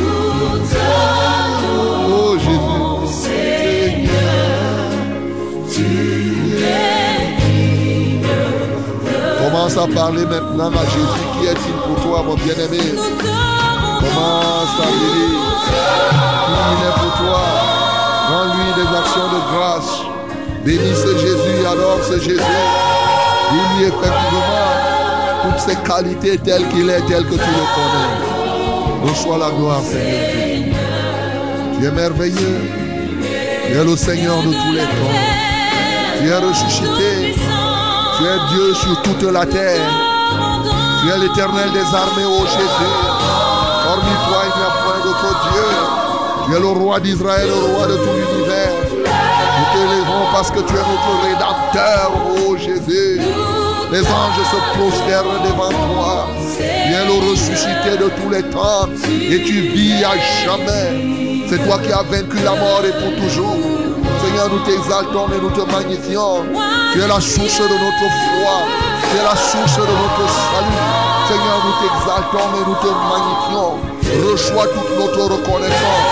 Oh 2.10 2.36
Jésus. 2.38 2.84
Commence 9.44 9.78
à 9.78 9.88
parler 9.88 10.26
maintenant 10.26 10.72
à 10.72 10.86
Jésus. 10.86 11.26
Qui 11.40 11.46
est-il 11.48 11.76
pour 11.88 11.98
toi, 12.04 12.18
mon 12.24 12.36
bien-aimé? 12.36 12.84
Commence 14.00 14.78
à 14.82 14.90
lui 14.92 15.55
il 15.68 16.82
est 16.88 16.94
pour 16.94 17.14
toi. 17.18 17.42
Rends-lui 18.30 18.70
des 18.76 18.90
actions 18.98 19.28
de 19.36 19.40
grâce. 19.52 19.94
Bénis 20.66 20.96
ce 20.96 21.18
Jésus, 21.18 21.66
adore 21.66 22.00
ce 22.04 22.20
Jésus. 22.20 22.42
Dis-lui 23.52 23.86
effectivement 23.86 24.96
toutes 25.44 25.60
ses 25.60 25.76
qualités 25.76 26.38
telles 26.40 26.68
qu'il 26.70 26.90
est, 26.90 27.02
telles 27.08 27.26
que 27.26 27.36
tu 27.36 27.52
le 27.60 27.66
connais. 27.76 29.10
Reçois 29.10 29.38
la 29.38 29.52
gloire, 29.52 29.82
Seigneur. 29.84 30.76
Tu 31.78 31.86
es 31.86 31.92
merveilleux. 31.92 32.62
Tu 33.68 33.74
es 33.74 33.84
le 33.84 33.96
Seigneur 33.96 34.38
de 34.38 34.52
tous 34.52 34.72
les 34.74 34.82
temps. 34.82 35.16
Tu 36.20 36.30
es 36.30 36.38
ressuscité. 36.38 37.36
Tu 38.18 38.24
es 38.24 38.40
Dieu 38.50 38.74
sur 38.74 39.02
toute 39.04 39.24
la 39.24 39.46
terre. 39.46 39.82
Tu 41.02 41.10
es 41.10 41.18
l'éternel 41.20 41.72
des 41.72 41.86
armées, 41.96 42.26
ô 42.26 42.46
Jésus. 42.46 42.96
Hormis 43.88 44.18
toi, 44.28 44.42
il 44.44 44.60
n'y 44.60 44.66
a 44.66 44.85
Dieu. 45.22 46.46
Tu 46.46 46.56
es 46.56 46.60
le 46.60 46.68
roi 46.68 47.00
d'Israël, 47.00 47.48
le 47.48 47.76
roi 47.76 47.88
de 47.88 47.96
tout 47.96 48.14
l'univers. 48.14 48.72
Nous 48.92 49.80
t'élèvons 49.80 50.26
parce 50.32 50.52
que 50.52 50.60
tu 50.60 50.74
es 50.74 50.78
notre 50.78 51.14
rédempteur, 51.24 52.12
ô 52.48 52.58
Jésus. 52.58 53.22
Les 53.92 54.02
anges 54.02 54.44
se 54.52 54.78
prosternent 54.78 55.42
devant 55.44 55.70
toi. 55.70 56.28
Tu 56.58 56.64
es 56.64 57.06
le 57.06 57.30
ressuscité 57.32 57.98
de 57.98 58.10
tous 58.10 58.30
les 58.30 58.44
temps 58.44 58.90
et 59.10 59.44
tu 59.44 59.62
vis 59.62 60.04
à 60.04 60.18
jamais. 60.44 61.48
C'est 61.50 61.64
toi 61.66 61.78
qui 61.80 61.92
as 61.92 62.04
vaincu 62.04 62.38
la 62.44 62.56
mort 62.56 62.82
et 62.84 62.92
pour 62.92 63.16
toujours. 63.24 63.58
Seigneur, 64.24 64.50
nous 64.52 64.60
t'exaltons 64.60 65.28
et 65.28 65.42
nous 65.42 65.52
te 65.52 65.72
magnifions. 65.72 66.44
Tu 66.94 67.02
es 67.02 67.08
la 67.08 67.22
source 67.22 67.60
de 67.60 67.78
notre 67.86 68.08
foi. 68.10 68.66
Tu 69.10 69.18
es 69.18 69.24
la 69.24 69.36
source 69.36 69.78
de 69.78 69.94
notre 69.94 70.26
salut. 70.52 71.06
Seigneur, 71.28 71.58
nous 71.66 71.88
t'exaltons 71.88 72.50
et 72.58 72.66
nous 72.68 72.76
te 72.76 72.88
magnifions. 72.88 73.85
Reçois 74.32 74.68
toute 74.68 74.98
notre 74.98 75.24
reconnaissance 75.34 76.06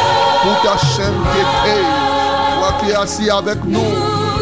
pour 0.43 0.61
ta 0.61 0.77
sainteté. 0.77 1.75
Toi 2.59 2.73
qui 2.79 2.91
es 2.91 2.95
assis 2.95 3.29
avec 3.29 3.63
nous, 3.65 3.93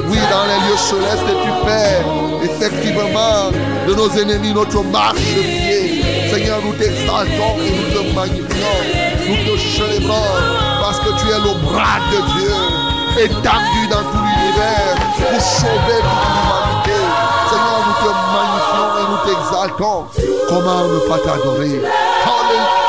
oui, 0.09 0.17
dans 0.29 0.45
les 0.45 0.59
lieux 0.67 0.77
célestes, 0.77 1.29
et 1.29 1.37
tu 1.43 1.51
fais 1.65 2.01
effectivement 2.43 3.51
de 3.87 3.93
nos 3.93 4.09
ennemis 4.09 4.53
notre 4.53 4.83
marche 4.83 5.35
de 5.35 5.41
pied. 5.41 6.03
Seigneur, 6.31 6.59
nous 6.63 6.73
t'exaltons 6.73 7.55
et 7.59 7.71
nous 7.71 7.89
te 7.93 8.15
magnifions. 8.15 8.77
Nous 9.27 9.35
te 9.45 9.59
célébrons 9.59 10.31
parce 10.81 10.99
que 10.99 11.09
tu 11.19 11.27
es 11.29 11.39
le 11.39 11.53
bras 11.65 11.99
de 12.11 12.19
Dieu 12.39 12.53
étendu 13.19 13.87
dans 13.89 14.03
tout 14.11 14.23
l'univers 14.23 14.95
pour 15.15 15.41
sauver 15.41 15.99
toute 16.01 16.25
l'humanité. 16.31 16.97
Seigneur, 17.49 17.79
nous 17.85 17.97
te 18.01 18.11
magnifions 18.33 18.89
et 18.97 19.05
nous 19.11 19.21
t'exaltons. 19.27 20.05
Comment 20.49 20.83
ne 20.87 20.99
pas 21.07 21.19
t'adorer? 21.19 21.81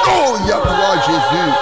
Alléluia, 0.07 0.57
toi 0.57 0.95
Jésus. 1.07 1.53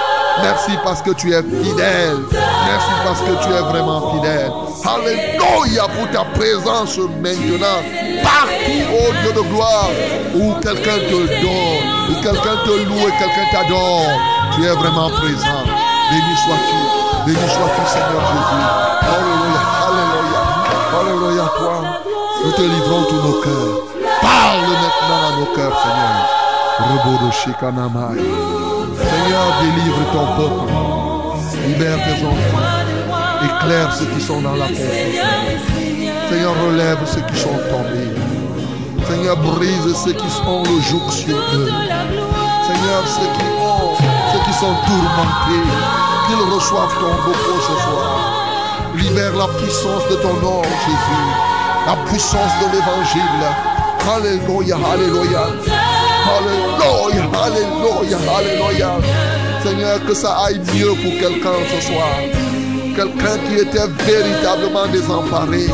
Merci 0.41 0.71
parce 0.83 1.01
que 1.01 1.11
tu 1.11 1.33
es 1.33 1.41
fidèle. 1.41 2.17
Merci 2.31 2.91
parce 3.03 3.21
que 3.21 3.43
tu 3.43 3.53
es 3.53 3.61
vraiment 3.61 4.13
fidèle. 4.13 4.51
Alléluia 4.85 5.83
pour 5.95 6.09
ta 6.11 6.23
présence 6.39 6.97
maintenant. 7.21 7.81
Partout, 8.23 8.83
au 8.91 9.11
Dieu 9.21 9.33
de 9.33 9.41
gloire, 9.49 9.89
où 10.35 10.53
quelqu'un 10.61 10.97
te 11.09 11.41
donne, 11.41 12.09
où 12.09 12.13
quelqu'un 12.21 12.57
te 12.65 12.71
loue 12.87 13.07
et 13.07 13.17
quelqu'un 13.19 13.47
t'adore. 13.51 14.07
Tu 14.55 14.65
es 14.65 14.73
vraiment 14.75 15.09
présent. 15.09 15.63
Béni 16.09 16.35
sois-tu. 16.45 17.25
Béni 17.25 17.47
sois-tu, 17.49 17.83
Seigneur 17.87 18.21
Jésus. 18.31 18.65
Alléluia. 19.01 19.61
Alléluia. 19.87 20.41
Alléluia, 20.99 21.51
toi. 21.57 21.75
Nous 22.43 22.51
te 22.51 22.61
livrons 22.61 23.03
tous 23.03 23.21
nos 23.27 23.41
cœurs. 23.41 23.77
Parle 24.21 24.61
maintenant 24.61 25.27
à 25.27 25.39
nos 25.39 25.55
cœurs, 25.55 25.77
Seigneur. 25.81 26.50
Seigneur, 28.97 29.47
délivre 29.61 30.03
ton 30.11 30.25
peuple. 30.37 30.71
Libère 31.67 31.97
tes 31.97 32.25
enfants. 32.25 32.67
Éclaire 33.43 33.93
ceux 33.93 34.05
qui 34.05 34.21
sont 34.21 34.41
dans 34.41 34.55
la 34.55 34.67
confusion. 34.67 35.23
Seigneur, 36.29 36.53
relève 36.65 36.99
ceux 37.05 37.21
qui 37.21 37.39
sont 37.39 37.59
tombés. 37.69 38.11
Seigneur, 39.07 39.37
brise 39.37 39.95
ceux 40.03 40.13
qui 40.13 40.29
sont 40.29 40.63
le 40.63 40.81
joug 40.81 41.09
sur 41.09 41.37
eux. 41.37 41.69
Seigneur, 42.67 43.01
ceux 43.05 43.29
qui 43.37 43.45
ont, 43.59 43.95
ceux 44.31 44.39
qui 44.45 44.53
sont 44.53 44.75
tourmentés, 44.85 45.67
qu'ils 46.27 46.53
reçoivent 46.53 46.95
ton 46.99 47.13
repos 47.29 47.61
ce 47.61 47.75
soir. 47.83 48.31
Libère 48.95 49.35
la 49.35 49.47
puissance 49.59 50.07
de 50.09 50.15
ton 50.15 50.33
nom, 50.35 50.61
Jésus. 50.63 51.27
La 51.87 51.95
puissance 52.09 52.51
de 52.61 52.65
l'évangile. 52.71 53.71
Alléluia, 54.15 54.77
Alléluia. 54.93 55.70
Alléluia, 56.31 57.29
Alléluia, 57.43 58.17
Alléluia. 58.37 58.91
Seigneur, 59.63 60.05
que 60.05 60.13
ça 60.13 60.37
aille 60.45 60.59
mieux 60.73 60.93
pour 61.01 61.19
quelqu'un 61.19 61.59
ce 61.73 61.87
soir. 61.87 62.15
Quelqu'un 62.95 63.37
qui 63.47 63.55
était 63.55 63.87
véritablement 64.05 64.87
désemparé. 64.91 65.67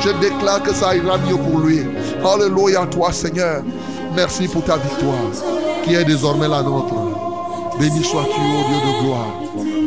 Je 0.00 0.10
déclare 0.20 0.62
que 0.62 0.72
ça 0.72 0.96
ira 0.96 1.18
mieux 1.18 1.36
pour 1.36 1.60
lui. 1.60 1.86
Alléluia, 2.24 2.86
toi, 2.86 3.12
Seigneur. 3.12 3.62
Merci 4.14 4.48
pour 4.48 4.64
ta 4.64 4.76
victoire, 4.76 5.30
qui 5.84 5.94
est 5.94 6.04
désormais 6.04 6.48
la 6.48 6.62
nôtre. 6.62 6.94
Béni 7.78 8.02
sois-tu, 8.02 8.40
ô 8.40 8.60
Dieu 8.68 8.78
de 8.86 9.04
gloire. 9.04 9.32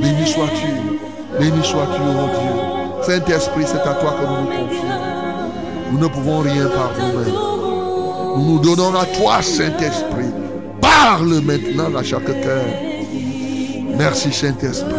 Béni 0.01 0.27
sois-tu. 0.27 1.39
Béni 1.39 1.63
sois-tu, 1.63 2.01
ô 2.01 2.27
Dieu. 2.27 2.53
Saint-Esprit, 3.03 3.65
c'est 3.65 3.81
à 3.81 3.93
toi 3.95 4.15
que 4.19 4.25
nous 4.25 4.41
nous 4.41 4.67
confions. 4.67 5.01
Nous 5.91 5.99
ne 5.99 6.07
pouvons 6.07 6.39
rien 6.39 6.67
par 6.67 6.91
nous-mêmes. 6.97 7.52
Nous 8.35 8.45
nous 8.45 8.59
donnons 8.59 8.95
à 8.95 9.05
toi, 9.05 9.41
Saint-Esprit. 9.41 10.31
Parle 10.81 11.41
maintenant 11.41 11.95
à 11.95 12.03
chaque 12.03 12.25
cœur. 12.41 12.65
Merci, 13.97 14.31
Saint-Esprit. 14.31 14.91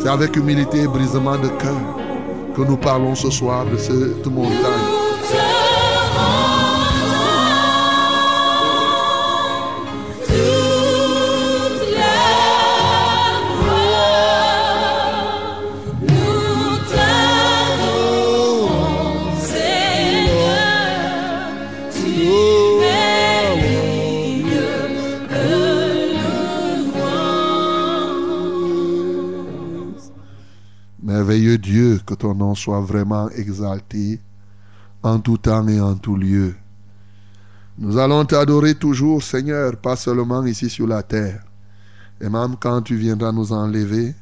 C'est 0.00 0.08
avec 0.08 0.36
humilité 0.36 0.82
et 0.82 0.86
brisement 0.86 1.38
de 1.38 1.48
cœur 1.48 1.96
que 2.54 2.62
nous 2.62 2.76
parlons 2.76 3.14
ce 3.14 3.30
soir 3.30 3.64
de 3.66 3.76
cette 3.76 4.26
montagne. 4.26 4.95
Ton 32.16 32.34
nom 32.34 32.54
soit 32.54 32.80
vraiment 32.80 33.28
exalté 33.30 34.20
en 35.02 35.20
tout 35.20 35.38
temps 35.38 35.66
et 35.68 35.80
en 35.80 35.94
tout 35.94 36.16
lieu. 36.16 36.54
Nous 37.78 37.98
allons 37.98 38.24
t'adorer 38.24 38.74
toujours, 38.74 39.22
Seigneur, 39.22 39.76
pas 39.76 39.96
seulement 39.96 40.44
ici 40.44 40.70
sur 40.70 40.86
la 40.86 41.02
terre, 41.02 41.44
et 42.20 42.28
même 42.28 42.56
quand 42.58 42.82
tu 42.82 42.96
viendras 42.96 43.32
nous 43.32 43.52
enlever 43.52 44.14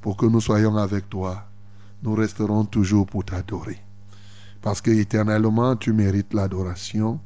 pour 0.00 0.16
que 0.16 0.26
nous 0.26 0.40
soyons 0.40 0.76
avec 0.76 1.08
toi, 1.08 1.44
nous 2.02 2.14
resterons 2.14 2.64
toujours 2.64 3.06
pour 3.06 3.24
t'adorer. 3.24 3.78
Parce 4.60 4.80
que 4.80 4.90
éternellement, 4.90 5.76
tu 5.76 5.92
mérites 5.92 6.34
l'adoration. 6.34 7.20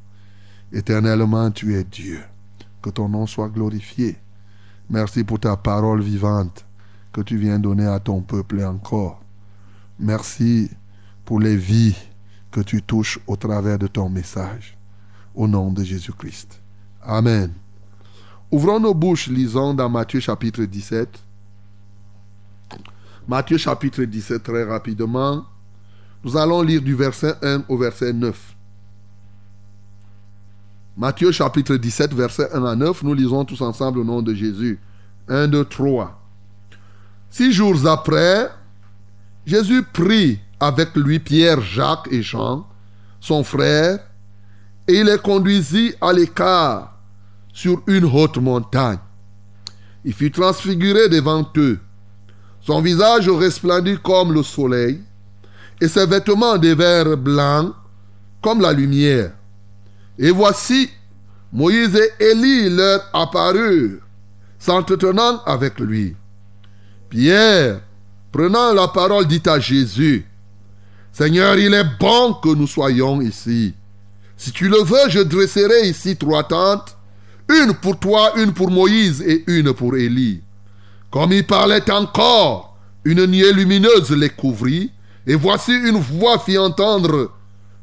Éternellement, 0.72 1.50
tu 1.50 1.74
es 1.74 1.84
Dieu. 1.84 2.20
Que 2.80 2.90
ton 2.90 3.08
nom 3.08 3.26
soit 3.26 3.48
glorifié. 3.48 4.16
Merci 4.90 5.24
pour 5.24 5.40
ta 5.40 5.56
parole 5.56 6.02
vivante 6.02 6.66
que 7.12 7.20
tu 7.20 7.36
viens 7.36 7.58
donner 7.58 7.86
à 7.86 8.00
ton 8.00 8.22
peuple 8.22 8.64
encore. 8.64 9.21
Merci 10.02 10.68
pour 11.24 11.38
les 11.38 11.56
vies 11.56 11.96
que 12.50 12.60
tu 12.60 12.82
touches 12.82 13.20
au 13.28 13.36
travers 13.36 13.78
de 13.78 13.86
ton 13.86 14.08
message. 14.08 14.76
Au 15.32 15.46
nom 15.46 15.70
de 15.70 15.84
Jésus-Christ. 15.84 16.60
Amen. 17.00 17.52
Ouvrons 18.50 18.80
nos 18.80 18.94
bouches, 18.94 19.28
lisons 19.28 19.74
dans 19.74 19.88
Matthieu 19.88 20.18
chapitre 20.18 20.64
17. 20.64 21.08
Matthieu 23.28 23.56
chapitre 23.56 24.02
17 24.02 24.42
très 24.42 24.64
rapidement. 24.64 25.44
Nous 26.24 26.36
allons 26.36 26.62
lire 26.62 26.82
du 26.82 26.94
verset 26.96 27.34
1 27.40 27.64
au 27.68 27.78
verset 27.78 28.12
9. 28.12 28.56
Matthieu 30.96 31.30
chapitre 31.30 31.76
17, 31.76 32.12
verset 32.12 32.52
1 32.52 32.64
à 32.64 32.74
9. 32.74 33.04
Nous 33.04 33.14
lisons 33.14 33.44
tous 33.44 33.60
ensemble 33.62 34.00
au 34.00 34.04
nom 34.04 34.20
de 34.20 34.34
Jésus. 34.34 34.80
1, 35.28 35.46
2, 35.46 35.64
3. 35.64 36.20
Six 37.30 37.52
jours 37.52 37.86
après, 37.86 38.50
Jésus 39.44 39.82
prit 39.82 40.40
avec 40.60 40.94
lui 40.94 41.18
Pierre, 41.18 41.60
Jacques 41.60 42.08
et 42.10 42.22
Jean, 42.22 42.66
son 43.20 43.42
frère, 43.42 43.98
et 44.86 44.94
il 44.94 45.06
les 45.06 45.18
conduisit 45.18 45.94
à 46.00 46.12
l'écart 46.12 46.98
sur 47.52 47.82
une 47.86 48.04
haute 48.04 48.38
montagne. 48.38 48.98
Il 50.04 50.12
fut 50.12 50.30
transfiguré 50.30 51.08
devant 51.08 51.46
eux. 51.56 51.78
Son 52.60 52.80
visage 52.80 53.28
resplendit 53.28 53.98
comme 54.02 54.32
le 54.32 54.42
soleil, 54.42 55.00
et 55.80 55.88
ses 55.88 56.06
vêtements 56.06 56.58
devinrent 56.58 57.16
blancs 57.16 57.74
comme 58.40 58.60
la 58.60 58.72
lumière. 58.72 59.32
Et 60.18 60.30
voici, 60.30 60.90
Moïse 61.52 61.96
et 61.96 62.24
Élie 62.24 62.70
leur 62.70 63.00
apparurent, 63.12 64.00
s'entretenant 64.58 65.42
avec 65.44 65.78
lui. 65.80 66.16
Pierre, 67.08 67.80
prenant 68.32 68.72
la 68.72 68.88
parole, 68.88 69.26
dit 69.26 69.42
à 69.46 69.60
Jésus, 69.60 70.26
Seigneur, 71.12 71.56
il 71.58 71.74
est 71.74 71.98
bon 72.00 72.34
que 72.34 72.48
nous 72.48 72.66
soyons 72.66 73.20
ici. 73.20 73.74
Si 74.36 74.50
tu 74.50 74.68
le 74.68 74.82
veux, 74.82 75.10
je 75.10 75.20
dresserai 75.20 75.88
ici 75.88 76.16
trois 76.16 76.42
tentes, 76.42 76.96
une 77.48 77.74
pour 77.74 77.98
toi, 77.98 78.32
une 78.38 78.52
pour 78.52 78.70
Moïse 78.70 79.22
et 79.22 79.44
une 79.46 79.74
pour 79.74 79.94
Élie. 79.94 80.40
Comme 81.10 81.32
il 81.32 81.46
parlait 81.46 81.88
encore, 81.90 82.78
une 83.04 83.26
nuée 83.26 83.52
lumineuse 83.52 84.10
les 84.10 84.30
couvrit, 84.30 84.90
et 85.26 85.34
voici 85.34 85.72
une 85.72 85.98
voix 85.98 86.38
fit 86.38 86.58
entendre 86.58 87.30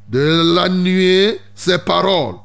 de 0.09 0.55
la 0.55 0.67
nuée 0.67 1.39
ces 1.53 1.77
paroles. 1.77 2.35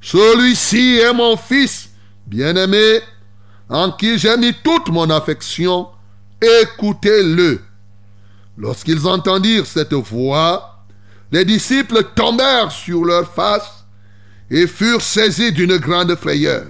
Celui-ci 0.00 0.98
est 0.98 1.14
mon 1.14 1.36
fils 1.36 1.90
bien-aimé, 2.26 3.00
en 3.68 3.90
qui 3.92 4.18
j'ai 4.18 4.36
mis 4.36 4.52
toute 4.62 4.90
mon 4.90 5.08
affection. 5.10 5.88
Écoutez-le. 6.42 7.60
Lorsqu'ils 8.58 9.06
entendirent 9.06 9.66
cette 9.66 9.94
voix, 9.94 10.84
les 11.30 11.44
disciples 11.44 12.02
tombèrent 12.16 12.72
sur 12.72 13.04
leurs 13.04 13.32
faces 13.32 13.86
et 14.50 14.66
furent 14.66 15.00
saisis 15.00 15.52
d'une 15.52 15.76
grande 15.78 16.14
frayeur. 16.16 16.66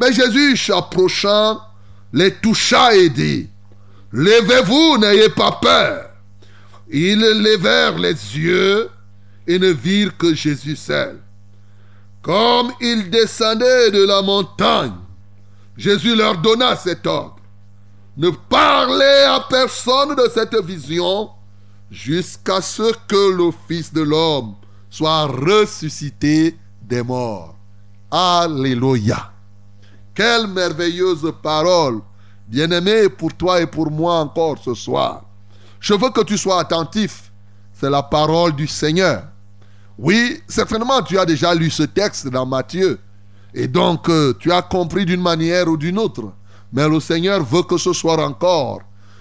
Mais 0.00 0.12
Jésus, 0.12 0.56
s'approchant, 0.56 1.60
les 2.12 2.32
toucha 2.34 2.96
et 2.96 3.10
dit, 3.10 3.48
Levez-vous, 4.12 4.98
n'ayez 4.98 5.28
pas 5.28 5.52
peur. 5.60 6.10
Ils 6.90 7.20
levèrent 7.20 7.98
les 7.98 8.14
yeux 8.14 8.88
et 9.46 9.58
ne 9.58 9.68
virent 9.68 10.16
que 10.16 10.34
Jésus 10.34 10.76
seul. 10.76 11.18
Comme 12.22 12.72
ils 12.80 13.10
descendaient 13.10 13.90
de 13.90 14.04
la 14.04 14.22
montagne, 14.22 14.94
Jésus 15.76 16.16
leur 16.16 16.38
donna 16.38 16.74
cet 16.76 17.06
ordre. 17.06 17.35
Ne 18.16 18.30
parlez 18.30 19.26
à 19.28 19.44
personne 19.48 20.16
de 20.16 20.30
cette 20.32 20.56
vision 20.64 21.28
jusqu'à 21.90 22.62
ce 22.62 22.94
que 23.06 23.36
le 23.36 23.50
Fils 23.68 23.92
de 23.92 24.00
l'homme 24.00 24.54
soit 24.88 25.26
ressuscité 25.26 26.56
des 26.82 27.02
morts. 27.02 27.54
Alléluia. 28.10 29.32
Quelle 30.14 30.46
merveilleuse 30.46 31.30
parole, 31.42 32.00
bien-aimé, 32.48 33.10
pour 33.10 33.34
toi 33.34 33.60
et 33.60 33.66
pour 33.66 33.90
moi 33.90 34.14
encore 34.20 34.56
ce 34.64 34.72
soir. 34.72 35.22
Je 35.78 35.92
veux 35.92 36.08
que 36.08 36.22
tu 36.22 36.38
sois 36.38 36.60
attentif. 36.60 37.30
C'est 37.74 37.90
la 37.90 38.02
parole 38.02 38.56
du 38.56 38.66
Seigneur. 38.66 39.24
Oui, 39.98 40.42
certainement 40.48 41.02
tu 41.02 41.18
as 41.18 41.26
déjà 41.26 41.54
lu 41.54 41.68
ce 41.68 41.82
texte 41.82 42.28
dans 42.28 42.46
Matthieu. 42.46 42.98
Et 43.52 43.68
donc 43.68 44.08
euh, 44.08 44.34
tu 44.38 44.50
as 44.52 44.62
compris 44.62 45.04
d'une 45.04 45.20
manière 45.20 45.68
ou 45.68 45.76
d'une 45.76 45.98
autre. 45.98 46.32
Mais 46.76 46.86
le 46.86 47.00
Seigneur 47.00 47.42
veut 47.42 47.62
que 47.62 47.78
ce 47.78 47.94
soir 47.94 48.18
encore, 48.18 48.80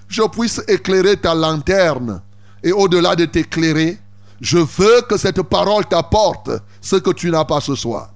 je 0.09 0.21
puisse 0.23 0.61
éclairer 0.67 1.15
ta 1.15 1.33
lanterne. 1.33 2.21
Et 2.61 2.73
au-delà 2.73 3.15
de 3.15 3.23
t'éclairer, 3.23 3.97
je 4.41 4.57
veux 4.57 5.01
que 5.07 5.15
cette 5.15 5.41
parole 5.41 5.85
t'apporte 5.85 6.51
ce 6.81 6.97
que 6.97 7.11
tu 7.11 7.31
n'as 7.31 7.45
pas 7.45 7.61
ce 7.61 7.73
soir. 7.73 8.09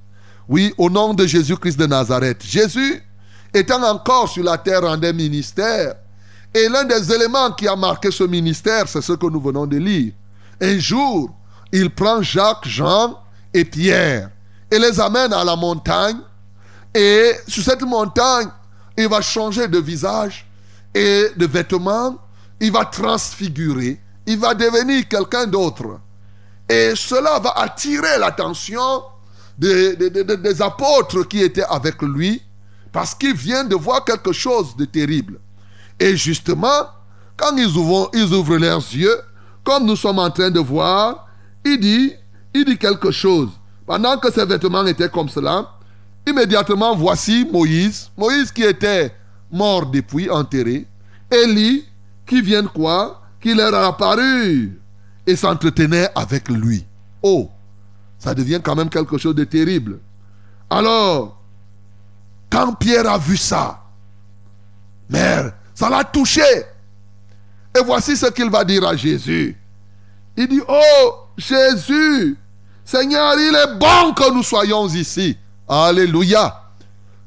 Oui, 0.49 0.73
au 0.77 0.89
nom 0.89 1.13
de 1.13 1.25
Jésus-Christ 1.25 1.79
de 1.79 1.85
Nazareth. 1.85 2.43
Jésus, 2.43 3.01
étant 3.53 3.81
encore 3.81 4.27
sur 4.27 4.43
la 4.43 4.57
terre 4.57 4.83
en 4.83 4.97
des 4.97 5.13
ministères, 5.13 5.95
et 6.53 6.67
l'un 6.67 6.83
des 6.83 7.13
éléments 7.13 7.51
qui 7.51 7.67
a 7.67 7.77
marqué 7.77 8.11
ce 8.11 8.25
ministère, 8.25 8.89
c'est 8.89 9.01
ce 9.01 9.13
que 9.13 9.27
nous 9.27 9.39
venons 9.39 9.65
de 9.65 9.77
lire. 9.77 10.11
Un 10.59 10.77
jour, 10.79 11.29
il 11.71 11.89
prend 11.91 12.21
Jacques, 12.21 12.67
Jean 12.67 13.17
et 13.53 13.63
Pierre 13.63 14.31
et 14.69 14.79
les 14.79 14.99
amène 14.99 15.31
à 15.31 15.45
la 15.45 15.55
montagne. 15.55 16.17
Et 16.93 17.33
sur 17.47 17.63
cette 17.63 17.83
montagne, 17.83 18.49
il 18.99 19.07
va 19.07 19.21
changer 19.21 19.69
de 19.69 19.79
visage 19.79 20.45
et 20.93 21.27
de 21.37 21.45
vêtements. 21.45 22.17
Il 22.59 22.71
va 22.71 22.83
transfigurer. 22.83 23.97
Il 24.25 24.37
va 24.37 24.53
devenir 24.53 25.07
quelqu'un 25.07 25.47
d'autre. 25.47 26.01
Et 26.67 26.93
cela 26.95 27.39
va 27.39 27.51
attirer 27.51 28.19
l'attention 28.19 29.03
des, 29.57 30.61
apôtres 30.61 31.23
qui 31.23 31.41
étaient 31.41 31.63
avec 31.63 32.01
lui 32.01 32.41
parce 32.91 33.15
qu'ils 33.15 33.35
viennent 33.35 33.69
de 33.69 33.75
voir 33.75 34.03
quelque 34.03 34.33
chose 34.33 34.75
de 34.75 34.83
terrible. 34.83 35.39
Et 35.97 36.17
justement, 36.17 36.87
quand 37.37 37.55
ils 37.55 37.77
ouvrent, 37.77 38.09
ils 38.13 38.33
ouvrent 38.33 38.57
leurs 38.57 38.79
yeux, 38.79 39.21
comme 39.63 39.85
nous 39.85 39.95
sommes 39.95 40.19
en 40.19 40.29
train 40.29 40.49
de 40.51 40.59
voir, 40.59 41.27
il 41.63 41.79
dit, 41.79 42.13
il 42.53 42.65
dit 42.65 42.77
quelque 42.77 43.11
chose. 43.11 43.49
Pendant 43.85 44.17
que 44.17 44.31
ses 44.31 44.45
vêtements 44.45 44.85
étaient 44.85 45.09
comme 45.09 45.29
cela, 45.29 45.78
immédiatement 46.29 46.95
voici 46.95 47.47
Moïse, 47.51 48.09
Moïse 48.17 48.51
qui 48.51 48.63
était 48.63 49.13
mort 49.51 49.85
depuis, 49.85 50.29
enterré, 50.29 50.87
Élie 51.31 51.85
qui 52.25 52.41
vient 52.41 52.65
quoi? 52.65 53.21
Qui 53.41 53.53
leur 53.53 53.73
a 53.73 53.87
apparu 53.87 54.79
et 55.25 55.35
s'entretenait 55.35 56.09
avec 56.15 56.49
lui. 56.49 56.85
Oh, 57.21 57.49
ça 58.17 58.33
devient 58.33 58.59
quand 58.63 58.75
même 58.75 58.89
quelque 58.89 59.17
chose 59.17 59.35
de 59.35 59.43
terrible. 59.43 59.99
Alors, 60.69 61.41
quand 62.49 62.73
Pierre 62.73 63.09
a 63.09 63.17
vu 63.17 63.37
ça, 63.37 63.81
mère, 65.09 65.53
ça 65.73 65.89
l'a 65.89 66.03
touché. 66.03 66.41
Et 67.77 67.83
voici 67.85 68.17
ce 68.17 68.25
qu'il 68.27 68.49
va 68.49 68.63
dire 68.65 68.85
à 68.85 68.95
Jésus. 68.95 69.55
Il 70.35 70.47
dit, 70.47 70.61
oh 70.67 71.13
Jésus, 71.37 72.37
Seigneur, 72.83 73.35
il 73.37 73.55
est 73.55 73.79
bon 73.79 74.13
que 74.13 74.33
nous 74.33 74.43
soyons 74.43 74.87
ici. 74.87 75.37
Alléluia. 75.69 76.63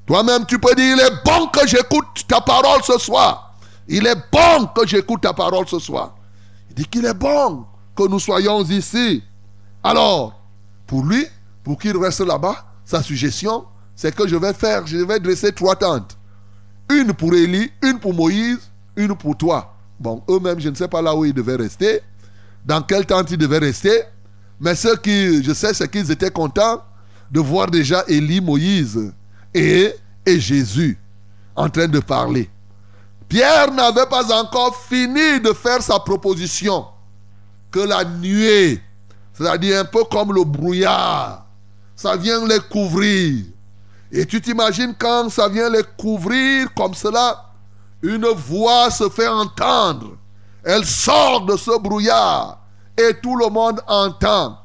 Toi-même, 0.04 0.44
tu 0.46 0.58
peux 0.58 0.74
dire, 0.74 0.96
il 0.96 1.00
est 1.00 1.24
bon 1.24 1.46
que 1.46 1.64
j'écoute 1.66 2.26
ta 2.26 2.40
parole 2.40 2.82
ce 2.82 2.98
soir. 2.98 3.54
Il 3.86 4.04
est 4.04 4.16
bon 4.32 4.66
que 4.74 4.84
j'écoute 4.84 5.20
ta 5.20 5.32
parole 5.32 5.68
ce 5.68 5.78
soir. 5.78 6.16
Il 6.70 6.74
dit 6.74 6.86
qu'il 6.86 7.04
est 7.04 7.14
bon 7.14 7.64
que 7.94 8.08
nous 8.08 8.18
soyons 8.18 8.64
ici. 8.64 9.22
Alors, 9.84 10.40
pour 10.88 11.04
lui, 11.04 11.24
pour 11.62 11.78
qu'il 11.78 11.96
reste 11.96 12.20
là-bas, 12.20 12.66
sa 12.84 13.00
suggestion, 13.00 13.64
c'est 13.94 14.12
que 14.12 14.26
je 14.26 14.34
vais 14.34 14.52
faire, 14.52 14.86
je 14.88 14.98
vais 14.98 15.20
dresser 15.20 15.52
trois 15.52 15.76
tentes. 15.76 16.16
Une 16.90 17.12
pour 17.12 17.32
Élie, 17.34 17.70
une 17.82 18.00
pour 18.00 18.12
Moïse, 18.12 18.58
une 18.96 19.14
pour 19.14 19.36
toi. 19.36 19.76
Bon, 20.00 20.22
eux-mêmes, 20.28 20.58
je 20.58 20.68
ne 20.68 20.74
sais 20.74 20.88
pas 20.88 21.00
là 21.00 21.14
où 21.14 21.24
ils 21.24 21.32
devaient 21.32 21.56
rester, 21.56 22.00
dans 22.64 22.82
quelle 22.82 23.06
tente 23.06 23.30
ils 23.30 23.38
devaient 23.38 23.58
rester, 23.58 24.02
mais 24.58 24.74
ce 24.74 24.96
qui, 24.96 25.44
je 25.44 25.52
sais, 25.52 25.74
c'est 25.74 25.88
qu'ils 25.88 26.10
étaient 26.10 26.30
contents 26.30 26.82
de 27.32 27.40
voir 27.40 27.68
déjà 27.68 28.04
Élie, 28.06 28.42
Moïse 28.42 29.12
et, 29.54 29.94
Jésus 30.26 30.98
en 31.56 31.68
train 31.68 31.88
de 31.88 31.98
parler. 31.98 32.48
Pierre 33.28 33.72
n'avait 33.72 34.06
pas 34.06 34.32
encore 34.38 34.76
fini 34.76 35.40
de 35.40 35.52
faire 35.54 35.82
sa 35.82 35.98
proposition 35.98 36.86
que 37.70 37.80
la 37.80 38.04
nuée, 38.04 38.80
c'est-à-dire 39.32 39.80
un 39.80 39.84
peu 39.86 40.04
comme 40.04 40.34
le 40.34 40.44
brouillard, 40.44 41.46
ça 41.96 42.16
vient 42.16 42.46
les 42.46 42.60
couvrir. 42.70 43.44
Et 44.10 44.26
tu 44.26 44.40
t'imagines 44.42 44.94
quand 44.98 45.30
ça 45.30 45.48
vient 45.48 45.70
les 45.70 45.82
couvrir 45.96 46.68
comme 46.74 46.92
cela, 46.94 47.46
une 48.02 48.26
voix 48.26 48.90
se 48.90 49.08
fait 49.08 49.28
entendre. 49.28 50.18
Elle 50.62 50.84
sort 50.84 51.46
de 51.46 51.56
ce 51.56 51.78
brouillard 51.78 52.60
et 52.98 53.14
tout 53.22 53.36
le 53.36 53.48
monde 53.48 53.80
entend. 53.86 54.61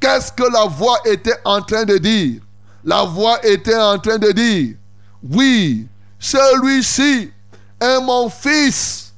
Qu'est-ce 0.00 0.32
que 0.32 0.50
la 0.50 0.64
voix 0.64 0.98
était 1.04 1.38
en 1.44 1.60
train 1.60 1.84
de 1.84 1.98
dire? 1.98 2.40
La 2.82 3.04
voix 3.04 3.44
était 3.44 3.76
en 3.76 3.98
train 3.98 4.16
de 4.16 4.32
dire, 4.32 4.76
oui, 5.22 5.86
celui-ci 6.18 7.30
est 7.78 8.00
mon 8.00 8.30
fils. 8.30 9.12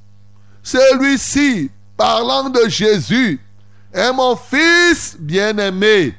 Celui-ci, 0.62 1.70
parlant 1.96 2.50
de 2.50 2.68
Jésus, 2.68 3.40
est 3.92 4.12
mon 4.12 4.34
fils 4.34 5.16
bien-aimé. 5.18 6.14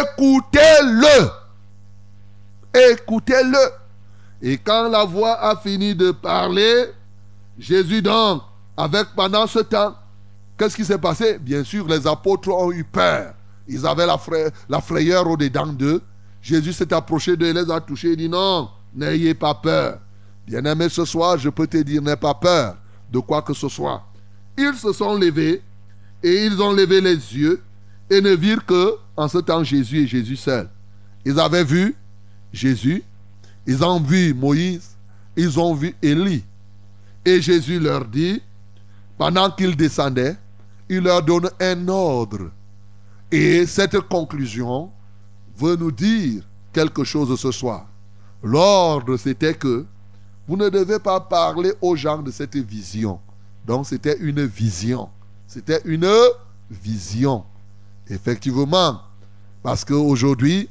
Écoutez-le. 0.00 1.30
Écoutez-le. 2.92 3.70
Et 4.42 4.58
quand 4.58 4.88
la 4.88 5.04
voix 5.04 5.40
a 5.40 5.56
fini 5.56 5.94
de 5.94 6.10
parler, 6.10 6.86
Jésus 7.58 8.02
donc, 8.02 8.42
avec 8.76 9.08
pendant 9.14 9.46
ce 9.46 9.60
temps, 9.60 9.94
qu'est-ce 10.58 10.76
qui 10.76 10.84
s'est 10.84 10.98
passé? 10.98 11.38
Bien 11.38 11.64
sûr, 11.64 11.86
les 11.86 12.06
apôtres 12.06 12.48
ont 12.48 12.72
eu 12.72 12.84
peur. 12.84 13.34
Ils 13.68 13.86
avaient 13.86 14.06
la, 14.06 14.18
fra- 14.18 14.50
la 14.68 14.80
frayeur 14.80 15.28
au-dedans 15.28 15.66
d'eux. 15.66 16.00
Jésus 16.40 16.72
s'est 16.72 16.92
approché 16.92 17.36
d'eux, 17.36 17.52
les 17.52 17.70
a 17.70 17.80
touchés, 17.80 18.10
il 18.12 18.16
dit 18.16 18.28
non, 18.28 18.68
n'ayez 18.94 19.34
pas 19.34 19.54
peur. 19.54 20.00
Bien-aimé, 20.46 20.88
ce 20.88 21.04
soir, 21.04 21.38
je 21.38 21.48
peux 21.48 21.66
te 21.68 21.76
dire, 21.76 22.02
n'aie 22.02 22.16
pas 22.16 22.34
peur 22.34 22.76
de 23.12 23.20
quoi 23.20 23.42
que 23.42 23.54
ce 23.54 23.68
soit. 23.68 24.02
Ils 24.58 24.74
se 24.74 24.92
sont 24.92 25.14
levés 25.14 25.62
et 26.22 26.46
ils 26.46 26.60
ont 26.60 26.72
levé 26.72 27.00
les 27.00 27.14
yeux 27.14 27.62
et 28.10 28.20
ne 28.20 28.30
virent 28.34 28.66
que, 28.66 28.96
en 29.16 29.28
ce 29.28 29.38
temps, 29.38 29.62
Jésus 29.62 30.02
et 30.02 30.06
Jésus 30.06 30.36
seul. 30.36 30.68
Ils 31.24 31.38
avaient 31.38 31.64
vu 31.64 31.94
Jésus, 32.52 33.02
ils 33.66 33.84
ont 33.84 34.00
vu 34.00 34.34
Moïse, 34.34 34.96
ils 35.36 35.58
ont 35.60 35.74
vu 35.74 35.94
Élie. 36.02 36.44
Et 37.24 37.40
Jésus 37.40 37.78
leur 37.78 38.04
dit, 38.04 38.42
pendant 39.16 39.48
qu'ils 39.50 39.76
descendaient, 39.76 40.36
il 40.88 40.98
leur 40.98 41.22
donne 41.22 41.48
un 41.60 41.88
ordre. 41.88 42.50
Et 43.32 43.66
cette 43.66 43.98
conclusion 44.00 44.90
veut 45.56 45.74
nous 45.76 45.90
dire 45.90 46.42
quelque 46.72 47.02
chose 47.02 47.34
ce 47.40 47.50
soir. 47.50 47.86
L'ordre, 48.42 49.16
c'était 49.16 49.54
que 49.54 49.86
vous 50.46 50.56
ne 50.56 50.68
devez 50.68 50.98
pas 50.98 51.18
parler 51.18 51.72
aux 51.80 51.96
gens 51.96 52.18
de 52.18 52.30
cette 52.30 52.56
vision. 52.56 53.18
Donc, 53.66 53.86
c'était 53.86 54.18
une 54.20 54.44
vision. 54.44 55.08
C'était 55.46 55.80
une 55.86 56.10
vision. 56.70 57.44
Effectivement. 58.08 59.00
Parce 59.62 59.84
qu'aujourd'hui, 59.84 60.68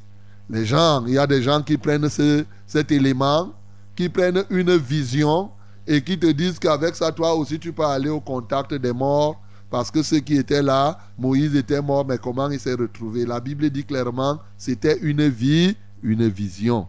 les 0.49 0.65
gens, 0.65 1.03
il 1.07 1.13
y 1.13 1.17
a 1.17 1.25
des 1.25 1.41
gens 1.41 1.61
qui 1.63 1.77
prennent 1.77 2.09
ce- 2.09 2.45
cet 2.67 2.91
élément, 2.91 3.53
qui 3.95 4.07
prennent 4.09 4.43
une 4.49 4.75
vision 4.75 5.49
et 5.87 6.03
qui 6.03 6.19
te 6.19 6.27
disent 6.27 6.59
qu'avec 6.59 6.95
ça, 6.95 7.11
toi 7.11 7.33
aussi, 7.33 7.57
tu 7.57 7.71
peux 7.71 7.85
aller 7.85 8.09
au 8.09 8.19
contact 8.19 8.73
des 8.75 8.91
morts. 8.93 9.41
Parce 9.71 9.89
que 9.89 10.03
ceux 10.03 10.19
qui 10.19 10.35
étaient 10.35 10.61
là, 10.61 10.99
Moïse 11.17 11.55
était 11.55 11.81
mort, 11.81 12.05
mais 12.05 12.17
comment 12.17 12.49
il 12.49 12.59
s'est 12.59 12.73
retrouvé? 12.73 13.25
La 13.25 13.39
Bible 13.39 13.69
dit 13.69 13.85
clairement, 13.85 14.37
c'était 14.57 14.99
une 14.99 15.29
vie, 15.29 15.77
une 16.03 16.27
vision. 16.27 16.87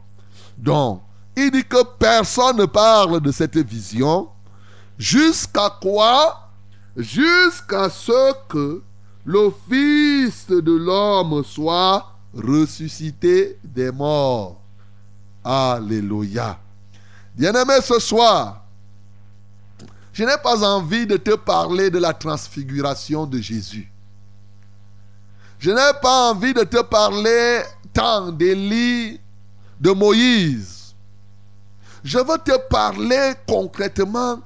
Donc, 0.59 1.01
il 1.37 1.53
dit 1.53 1.64
que 1.64 1.85
personne 1.97 2.57
ne 2.57 2.66
parle 2.66 3.20
de 3.20 3.30
cette 3.30 3.57
vision. 3.57 4.28
Jusqu'à 4.99 5.70
quoi? 5.80 6.51
Jusqu'à 6.97 7.89
ce 7.89 8.35
que 8.49 8.83
le 9.24 9.53
Fils 9.70 10.49
de 10.49 10.72
l'homme 10.72 11.45
soit 11.45 12.05
ressuscité 12.35 13.59
des 13.62 13.93
morts. 13.93 14.61
Alléluia. 15.45 16.59
Bien-aimé, 17.37 17.74
ce 17.80 18.01
soir, 18.01 18.61
je 20.12 20.24
n'ai 20.24 20.36
pas 20.42 20.62
envie 20.62 21.06
de 21.06 21.16
te 21.16 21.34
parler 21.34 21.90
de 21.90 21.98
la 21.98 22.12
transfiguration 22.12 23.26
de 23.26 23.38
Jésus. 23.38 23.90
Je 25.58 25.70
n'ai 25.70 26.00
pas 26.02 26.30
envie 26.30 26.52
de 26.52 26.64
te 26.64 26.82
parler 26.82 27.62
tant 27.92 28.30
d'Élie, 28.30 29.20
de 29.80 29.90
Moïse. 29.90 30.94
Je 32.04 32.18
veux 32.18 32.38
te 32.38 32.58
parler 32.68 33.32
concrètement 33.46 34.40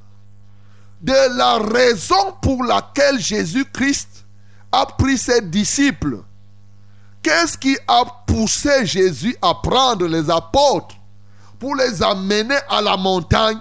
de 1.00 1.36
la 1.36 1.58
raison 1.58 2.34
pour 2.40 2.62
laquelle 2.62 3.18
Jésus-Christ 3.18 4.24
a 4.70 4.86
pris 4.86 5.18
ses 5.18 5.40
disciples. 5.40 6.18
Qu'est-ce 7.22 7.58
qui 7.58 7.76
a 7.88 8.04
poussé 8.26 8.86
Jésus 8.86 9.36
à 9.42 9.54
prendre 9.54 10.06
les 10.06 10.30
apôtres 10.30 10.96
pour 11.58 11.74
les 11.74 12.02
amener 12.02 12.58
à 12.68 12.80
la 12.80 12.96
montagne? 12.96 13.58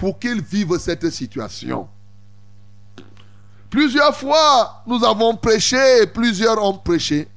Pour 0.00 0.18
qu'ils 0.18 0.40
vivent 0.40 0.78
cette 0.78 1.10
situation 1.10 1.86
Plusieurs 3.68 4.16
fois, 4.16 4.82
nous 4.86 5.04
avons 5.04 5.36
prêché 5.36 6.02
et 6.02 6.06
plusieurs 6.06 6.60
ont 6.60 6.78
prêché 6.78 7.28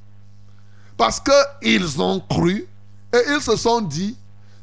parce 0.96 1.20
qu'ils 1.20 2.02
ont 2.02 2.22
cru 2.22 2.66
et 3.14 3.20
ils 3.32 3.42
se 3.42 3.58
sont 3.58 3.82
dit 3.82 4.18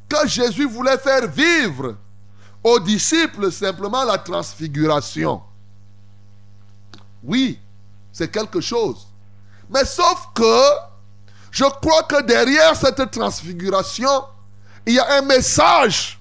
que 0.09 0.27
Jésus 0.27 0.67
voulait 0.67 0.97
faire 0.97 1.29
vivre 1.29 1.97
aux 2.65 2.81
disciples 2.81 3.53
simplement 3.53 4.03
la 4.05 4.17
transfiguration. 4.17 5.43
Oui, 7.23 7.61
c'est 8.11 8.33
quelque 8.33 8.63
chose. 8.63 9.07
Mais 9.69 9.85
sauf 9.85 10.29
que 10.35 10.63
je 11.51 11.65
crois 11.65 12.03
que 12.05 12.23
derrière 12.23 12.75
cette 12.75 13.11
transfiguration, 13.11 14.25
il 14.87 14.95
y 14.95 14.99
a 14.99 15.19
un 15.19 15.23
message 15.23 16.20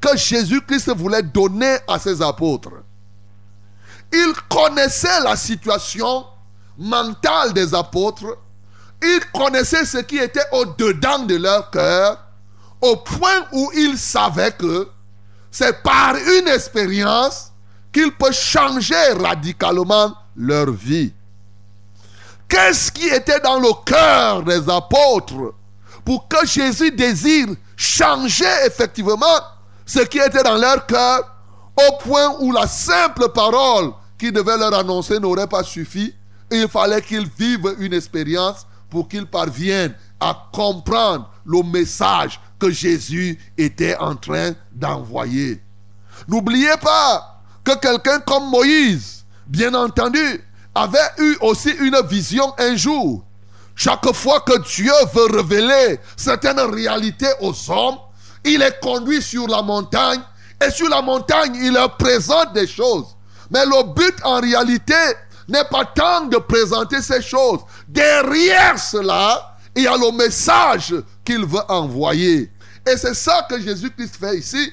que 0.00 0.16
Jésus-Christ 0.16 0.90
voulait 0.96 1.22
donner 1.22 1.76
à 1.86 1.98
ses 1.98 2.22
apôtres. 2.22 2.72
Il 4.12 4.32
connaissait 4.48 5.20
la 5.22 5.36
situation 5.36 6.24
mentale 6.78 7.52
des 7.52 7.74
apôtres. 7.74 8.38
Il 9.02 9.20
connaissait 9.32 9.84
ce 9.84 9.98
qui 9.98 10.18
était 10.18 10.44
au-dedans 10.52 11.20
de 11.20 11.36
leur 11.36 11.70
cœur, 11.70 12.18
au 12.80 12.96
point 12.96 13.46
où 13.52 13.70
il 13.74 13.96
savait 13.98 14.52
que 14.52 14.88
c'est 15.50 15.82
par 15.82 16.16
une 16.16 16.48
expérience 16.48 17.52
qu'il 17.92 18.12
peut 18.12 18.32
changer 18.32 19.12
radicalement 19.12 20.14
leur 20.36 20.70
vie. 20.70 21.12
Qu'est-ce 22.48 22.90
qui 22.90 23.06
était 23.08 23.40
dans 23.40 23.58
le 23.60 23.70
cœur 23.84 24.42
des 24.42 24.68
apôtres 24.68 25.54
pour 26.04 26.26
que 26.26 26.46
Jésus 26.46 26.90
désire 26.90 27.48
changer 27.76 28.44
effectivement 28.66 29.16
ce 29.90 29.98
qui 30.04 30.18
était 30.18 30.44
dans 30.44 30.56
leur 30.56 30.86
cœur 30.86 31.20
au 31.76 31.96
point 31.96 32.36
où 32.38 32.52
la 32.52 32.68
simple 32.68 33.28
parole 33.30 33.90
qu'il 34.16 34.30
devait 34.30 34.56
leur 34.56 34.72
annoncer 34.72 35.18
n'aurait 35.18 35.48
pas 35.48 35.64
suffi. 35.64 36.14
Il 36.48 36.68
fallait 36.68 37.02
qu'ils 37.02 37.28
vivent 37.36 37.74
une 37.80 37.92
expérience 37.92 38.68
pour 38.88 39.08
qu'ils 39.08 39.26
parviennent 39.26 39.96
à 40.20 40.48
comprendre 40.52 41.28
le 41.44 41.64
message 41.64 42.40
que 42.60 42.70
Jésus 42.70 43.36
était 43.58 43.96
en 43.96 44.14
train 44.14 44.52
d'envoyer. 44.70 45.60
N'oubliez 46.28 46.76
pas 46.80 47.42
que 47.64 47.76
quelqu'un 47.76 48.20
comme 48.20 48.48
Moïse, 48.48 49.24
bien 49.48 49.74
entendu, 49.74 50.44
avait 50.72 50.98
eu 51.18 51.36
aussi 51.40 51.70
une 51.70 52.00
vision 52.06 52.54
un 52.58 52.76
jour. 52.76 53.24
Chaque 53.74 54.12
fois 54.12 54.38
que 54.40 54.56
Dieu 54.72 54.92
veut 55.12 55.36
révéler 55.36 55.98
certaines 56.16 56.60
réalités 56.60 57.32
aux 57.40 57.54
hommes, 57.72 57.98
il 58.44 58.58
les 58.58 58.72
conduit 58.82 59.22
sur 59.22 59.46
la 59.46 59.62
montagne 59.62 60.20
et 60.64 60.70
sur 60.70 60.88
la 60.88 61.00
montagne, 61.02 61.54
il 61.56 61.72
leur 61.72 61.96
présente 61.96 62.52
des 62.52 62.66
choses. 62.66 63.16
Mais 63.50 63.64
le 63.64 63.94
but 63.94 64.14
en 64.24 64.40
réalité 64.40 64.94
n'est 65.48 65.64
pas 65.64 65.84
tant 65.84 66.26
de 66.26 66.36
présenter 66.36 67.02
ces 67.02 67.22
choses. 67.22 67.60
Derrière 67.88 68.78
cela, 68.78 69.56
il 69.74 69.84
y 69.84 69.86
a 69.86 69.96
le 69.96 70.12
message 70.12 70.94
qu'il 71.24 71.44
veut 71.44 71.62
envoyer. 71.68 72.50
Et 72.86 72.96
c'est 72.96 73.14
ça 73.14 73.46
que 73.48 73.60
Jésus-Christ 73.60 74.16
fait 74.16 74.38
ici. 74.38 74.72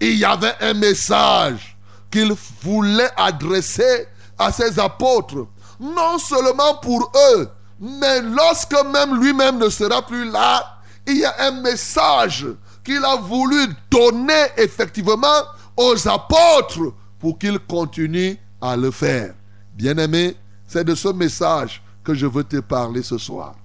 Il 0.00 0.16
y 0.16 0.24
avait 0.24 0.54
un 0.60 0.74
message 0.74 1.76
qu'il 2.10 2.32
voulait 2.62 3.10
adresser 3.16 4.06
à 4.38 4.52
ses 4.52 4.78
apôtres. 4.78 5.46
Non 5.80 6.18
seulement 6.18 6.76
pour 6.76 7.12
eux, 7.32 7.48
mais 7.78 8.22
lorsque 8.22 8.76
même 8.92 9.20
lui-même 9.20 9.58
ne 9.58 9.68
sera 9.68 10.04
plus 10.04 10.30
là, 10.30 10.78
il 11.06 11.18
y 11.18 11.24
a 11.24 11.34
un 11.40 11.50
message 11.62 12.46
qu'il 12.86 13.04
a 13.04 13.16
voulu 13.16 13.66
donner 13.90 14.46
effectivement 14.56 15.42
aux 15.76 16.08
apôtres 16.08 16.94
pour 17.18 17.36
qu'ils 17.36 17.58
continuent 17.58 18.36
à 18.60 18.76
le 18.76 18.92
faire. 18.92 19.34
Bien-aimé, 19.74 20.36
c'est 20.68 20.84
de 20.84 20.94
ce 20.94 21.08
message 21.08 21.82
que 22.04 22.14
je 22.14 22.26
veux 22.26 22.44
te 22.44 22.58
parler 22.58 23.02
ce 23.02 23.18
soir. 23.18 23.56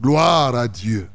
Gloire 0.00 0.54
à 0.54 0.66
Dieu. 0.66 1.10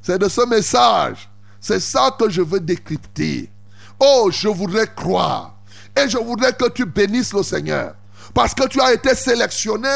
C'est 0.00 0.18
de 0.18 0.28
ce 0.28 0.46
message, 0.46 1.28
c'est 1.60 1.80
ça 1.80 2.14
que 2.16 2.30
je 2.30 2.40
veux 2.40 2.60
décrypter. 2.60 3.50
Oh, 3.98 4.30
je 4.30 4.46
voudrais 4.46 4.86
croire. 4.86 5.56
Et 6.00 6.08
je 6.08 6.18
voudrais 6.18 6.52
que 6.52 6.68
tu 6.70 6.86
bénisses 6.86 7.34
le 7.34 7.42
Seigneur. 7.42 7.96
Parce 8.32 8.54
que 8.54 8.68
tu 8.68 8.80
as 8.80 8.92
été 8.92 9.16
sélectionné 9.16 9.90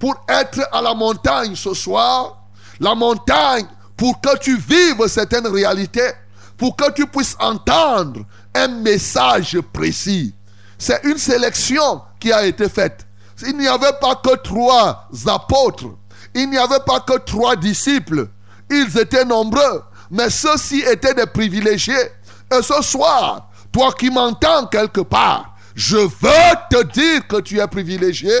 pour 0.00 0.16
être 0.28 0.68
à 0.72 0.82
la 0.82 0.94
montagne 0.94 1.54
ce 1.54 1.72
soir. 1.74 2.42
La 2.80 2.96
montagne 2.96 3.66
pour 3.96 4.20
que 4.20 4.36
tu 4.38 4.58
vives 4.58 5.06
certaines 5.06 5.46
réalités. 5.46 6.10
Pour 6.56 6.76
que 6.76 6.90
tu 6.92 7.06
puisses 7.06 7.36
entendre 7.38 8.20
un 8.54 8.68
message 8.68 9.60
précis. 9.72 10.34
C'est 10.78 11.02
une 11.04 11.18
sélection 11.18 12.02
qui 12.18 12.32
a 12.32 12.46
été 12.46 12.68
faite. 12.68 13.06
Il 13.46 13.56
n'y 13.58 13.68
avait 13.68 13.92
pas 14.00 14.16
que 14.16 14.36
trois 14.36 15.08
apôtres. 15.26 15.90
Il 16.34 16.50
n'y 16.50 16.58
avait 16.58 16.80
pas 16.86 17.00
que 17.00 17.18
trois 17.18 17.56
disciples. 17.56 18.28
Ils 18.70 18.98
étaient 18.98 19.24
nombreux. 19.24 19.82
Mais 20.10 20.30
ceux-ci 20.30 20.80
étaient 20.80 21.14
des 21.14 21.26
privilégiés. 21.26 22.10
Et 22.50 22.62
ce 22.62 22.82
soir, 22.82 23.50
toi 23.72 23.92
qui 23.92 24.10
m'entends 24.10 24.66
quelque 24.66 25.00
part, 25.00 25.54
je 25.74 25.96
veux 25.96 26.54
te 26.70 26.82
dire 26.92 27.26
que 27.26 27.40
tu 27.40 27.58
es 27.58 27.66
privilégié 27.66 28.32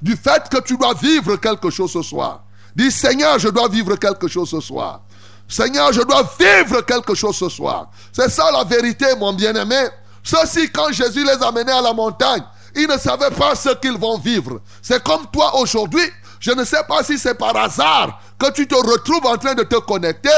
du 0.00 0.16
fait 0.16 0.48
que 0.50 0.60
tu 0.60 0.76
dois 0.76 0.94
vivre 0.94 1.36
quelque 1.36 1.70
chose 1.70 1.92
ce 1.92 2.02
soir. 2.02 2.44
Dis 2.74 2.90
Seigneur, 2.90 3.38
je 3.38 3.48
dois 3.48 3.68
vivre 3.68 3.96
quelque 3.96 4.28
chose 4.28 4.50
ce 4.50 4.60
soir. 4.60 5.02
Seigneur, 5.48 5.92
je 5.92 6.00
dois 6.02 6.22
vivre 6.38 6.80
quelque 6.82 7.14
chose 7.14 7.36
ce 7.36 7.48
soir. 7.48 7.90
C'est 8.12 8.30
ça 8.30 8.50
la 8.52 8.64
vérité, 8.64 9.06
mon 9.18 9.32
bien-aimé. 9.32 9.88
Ceux-ci, 10.22 10.70
quand 10.70 10.92
Jésus 10.92 11.24
les 11.24 11.42
a 11.42 11.50
menés 11.50 11.72
à 11.72 11.82
la 11.82 11.92
montagne, 11.92 12.42
ils 12.74 12.86
ne 12.86 12.96
savaient 12.96 13.30
pas 13.30 13.54
ce 13.54 13.70
qu'ils 13.76 13.98
vont 13.98 14.18
vivre. 14.18 14.60
C'est 14.80 15.02
comme 15.02 15.26
toi 15.32 15.56
aujourd'hui. 15.56 16.04
Je 16.40 16.52
ne 16.52 16.64
sais 16.64 16.82
pas 16.88 17.02
si 17.02 17.18
c'est 17.18 17.34
par 17.34 17.56
hasard 17.56 18.20
que 18.38 18.50
tu 18.50 18.66
te 18.66 18.74
retrouves 18.74 19.26
en 19.26 19.36
train 19.36 19.54
de 19.54 19.62
te 19.62 19.76
connecter 19.76 20.30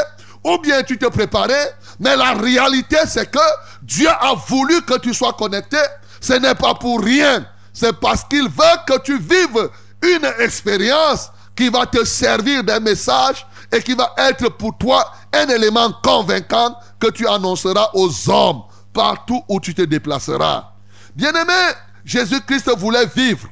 ou 0.45 0.59
bien 0.59 0.83
tu 0.83 0.99
te 0.99 1.07
préparais. 1.07 1.75
Mais 2.01 2.17
la 2.17 2.33
réalité, 2.35 2.99
c'est 3.07 3.31
que 3.31 3.39
Dieu 3.83 4.09
a 4.09 4.35
voulu 4.35 4.83
que 4.83 4.99
tu 4.99 5.15
sois 5.15 5.33
connecté. 5.33 5.79
Ce 6.21 6.35
n'est 6.35 6.55
pas 6.55 6.75
pour 6.75 7.03
rien. 7.03 7.47
C'est 7.73 7.99
parce 7.99 8.25
qu'il 8.25 8.45
veut 8.45 8.79
que 8.87 8.99
tu 9.03 9.19
vives 9.19 9.71
une 10.03 10.31
expérience 10.41 11.31
qui 11.57 11.69
va 11.69 11.87
te 11.87 12.05
servir 12.05 12.65
d'un 12.65 12.81
message 12.81 13.47
et 13.73 13.83
qui 13.83 13.95
va 13.95 14.15
être 14.19 14.49
pour 14.51 14.77
toi 14.77 15.05
un 15.33 15.49
élément 15.49 15.93
convaincant 16.03 16.77
que 16.99 17.11
tu 17.11 17.27
annonceras 17.27 17.91
aux 17.95 18.31
hommes 18.31 18.63
partout 18.93 19.43
où 19.49 19.61
tu 19.61 19.75
te 19.75 19.83
déplaceras. 19.83 20.73
Bien-aimé, 21.15 21.73
Jésus-Christ 22.05 22.71
voulait 22.77 23.07
vivre, 23.07 23.49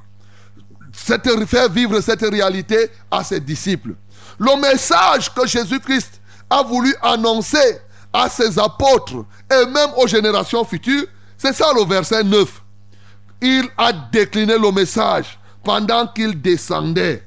faire 0.93 1.69
vivre 1.69 2.01
cette 2.01 2.23
réalité 2.23 2.91
à 3.11 3.25
ses 3.25 3.41
disciples. 3.41 3.95
Le 4.39 4.61
message 4.61 5.33
que 5.33 5.47
Jésus-Christ 5.47 6.21
a 6.49 6.63
voulu 6.63 6.95
annoncer 7.03 7.81
à 8.13 8.29
ses 8.29 8.59
apôtres 8.59 9.25
et 9.51 9.67
même 9.67 9.91
aux 9.97 10.07
générations 10.07 10.65
futures, 10.65 11.07
c'est 11.39 11.55
ça 11.55 11.73
le 11.75 11.85
verset 11.85 12.23
9. 12.23 12.63
Il 13.41 13.69
a 13.77 13.93
décliné 13.93 14.57
le 14.59 14.71
message 14.71 15.39
pendant 15.65 16.07
qu'il 16.07 16.41
descendait. 16.41 17.27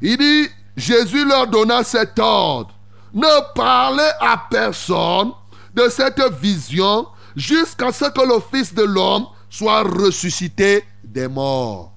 Il 0.00 0.16
dit, 0.16 0.48
Jésus 0.76 1.24
leur 1.24 1.46
donna 1.46 1.84
cet 1.84 2.18
ordre. 2.18 2.74
Ne 3.12 3.54
parlez 3.54 4.10
à 4.20 4.46
personne 4.50 5.32
de 5.74 5.88
cette 5.88 6.20
vision 6.40 7.06
jusqu'à 7.36 7.92
ce 7.92 8.06
que 8.06 8.20
le 8.20 8.40
Fils 8.52 8.72
de 8.74 8.82
l'homme 8.82 9.26
soit 9.48 9.82
ressuscité 9.82 10.84
des 11.02 11.28
morts. 11.28 11.92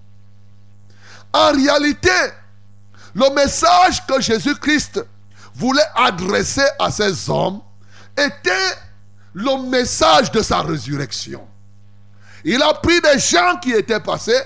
En 1.31 1.51
réalité, 1.51 2.09
le 3.15 3.33
message 3.33 4.05
que 4.05 4.19
Jésus-Christ 4.21 5.05
voulait 5.55 5.81
adresser 5.95 6.65
à 6.79 6.91
ces 6.91 7.29
hommes 7.29 7.61
était 8.17 8.75
le 9.33 9.69
message 9.69 10.31
de 10.31 10.41
sa 10.41 10.61
résurrection. 10.61 11.47
Il 12.43 12.61
a 12.61 12.73
pris 12.73 12.99
des 13.01 13.19
gens 13.19 13.57
qui 13.61 13.71
étaient 13.71 13.99
passés, 13.99 14.41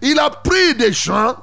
il 0.00 0.18
a 0.18 0.30
pris 0.30 0.74
des 0.74 0.92
gens 0.92 1.36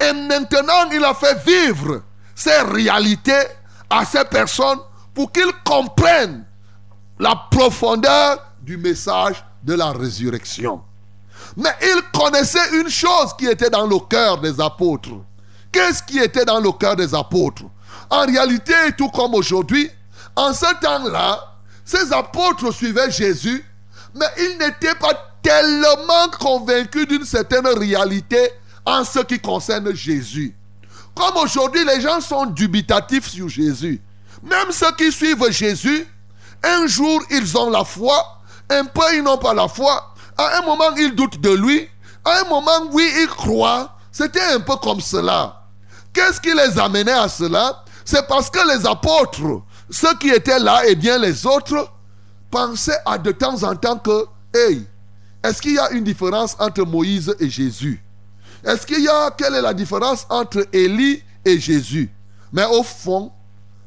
et 0.00 0.12
maintenant 0.12 0.90
il 0.92 1.04
a 1.04 1.14
fait 1.14 1.38
vivre 1.44 2.02
ces 2.34 2.60
réalités 2.62 3.46
à 3.88 4.04
ces 4.04 4.24
personnes 4.24 4.80
pour 5.14 5.32
qu'ils 5.32 5.52
comprennent 5.64 6.44
la 7.18 7.34
profondeur 7.50 8.38
du 8.60 8.76
message 8.76 9.42
de 9.62 9.74
la 9.74 9.92
résurrection. 9.92 10.82
Mais 11.56 11.74
il 11.82 12.02
connaissait 12.18 12.80
une 12.80 12.90
chose 12.90 13.34
qui 13.38 13.46
était 13.46 13.70
dans 13.70 13.86
le 13.86 13.98
cœur 14.00 14.38
des 14.38 14.60
apôtres. 14.60 15.10
Qu'est-ce 15.72 16.02
qui 16.02 16.18
était 16.18 16.44
dans 16.44 16.60
le 16.60 16.72
cœur 16.72 16.96
des 16.96 17.14
apôtres? 17.14 17.64
En 18.10 18.26
réalité, 18.26 18.74
tout 18.96 19.08
comme 19.08 19.34
aujourd'hui, 19.34 19.90
en 20.34 20.52
ce 20.52 20.66
temps-là, 20.80 21.40
ces 21.84 22.12
apôtres 22.12 22.72
suivaient 22.72 23.10
Jésus, 23.10 23.64
mais 24.14 24.26
ils 24.38 24.58
n'étaient 24.58 24.94
pas 24.96 25.14
tellement 25.42 26.28
convaincus 26.38 27.06
d'une 27.08 27.24
certaine 27.24 27.66
réalité 27.66 28.50
en 28.86 29.04
ce 29.04 29.18
qui 29.18 29.38
concerne 29.40 29.92
Jésus. 29.94 30.54
Comme 31.14 31.36
aujourd'hui, 31.38 31.84
les 31.84 32.00
gens 32.00 32.20
sont 32.20 32.46
dubitatifs 32.46 33.28
sur 33.28 33.48
Jésus. 33.48 34.00
Même 34.42 34.70
ceux 34.70 34.92
qui 34.96 35.10
suivent 35.10 35.50
Jésus, 35.50 36.06
un 36.62 36.86
jour, 36.86 37.22
ils 37.30 37.56
ont 37.58 37.70
la 37.70 37.84
foi, 37.84 38.40
un 38.70 38.84
peu, 38.84 39.02
ils 39.14 39.22
n'ont 39.22 39.38
pas 39.38 39.54
la 39.54 39.66
foi. 39.68 40.14
À 40.36 40.58
un 40.58 40.62
moment, 40.62 40.94
ils 40.96 41.14
doutent 41.14 41.40
de 41.40 41.50
lui. 41.50 41.88
À 42.24 42.40
un 42.40 42.48
moment, 42.48 42.90
oui, 42.92 43.08
ils 43.22 43.28
croient. 43.28 43.96
C'était 44.12 44.42
un 44.42 44.60
peu 44.60 44.76
comme 44.76 45.00
cela. 45.00 45.62
Qu'est-ce 46.12 46.40
qui 46.40 46.52
les 46.54 46.78
amenait 46.78 47.12
à 47.12 47.28
cela? 47.28 47.84
C'est 48.04 48.26
parce 48.26 48.48
que 48.48 48.76
les 48.76 48.86
apôtres, 48.86 49.62
ceux 49.90 50.14
qui 50.18 50.30
étaient 50.30 50.58
là 50.58 50.86
et 50.86 50.94
bien 50.94 51.18
les 51.18 51.44
autres, 51.46 51.90
pensaient 52.50 52.98
à 53.04 53.18
de 53.18 53.32
temps 53.32 53.62
en 53.62 53.74
temps 53.74 53.98
que, 53.98 54.26
hey, 54.54 54.86
est-ce 55.42 55.60
qu'il 55.60 55.74
y 55.74 55.78
a 55.78 55.90
une 55.90 56.04
différence 56.04 56.56
entre 56.58 56.82
Moïse 56.82 57.34
et 57.40 57.50
Jésus? 57.50 58.02
Est-ce 58.66 58.84
qu'il 58.84 59.00
y 59.00 59.08
a, 59.08 59.30
quelle 59.30 59.54
est 59.54 59.62
la 59.62 59.72
différence 59.72 60.26
entre 60.28 60.66
Élie 60.72 61.22
et 61.44 61.60
Jésus? 61.60 62.10
Mais 62.52 62.64
au 62.64 62.82
fond, 62.82 63.30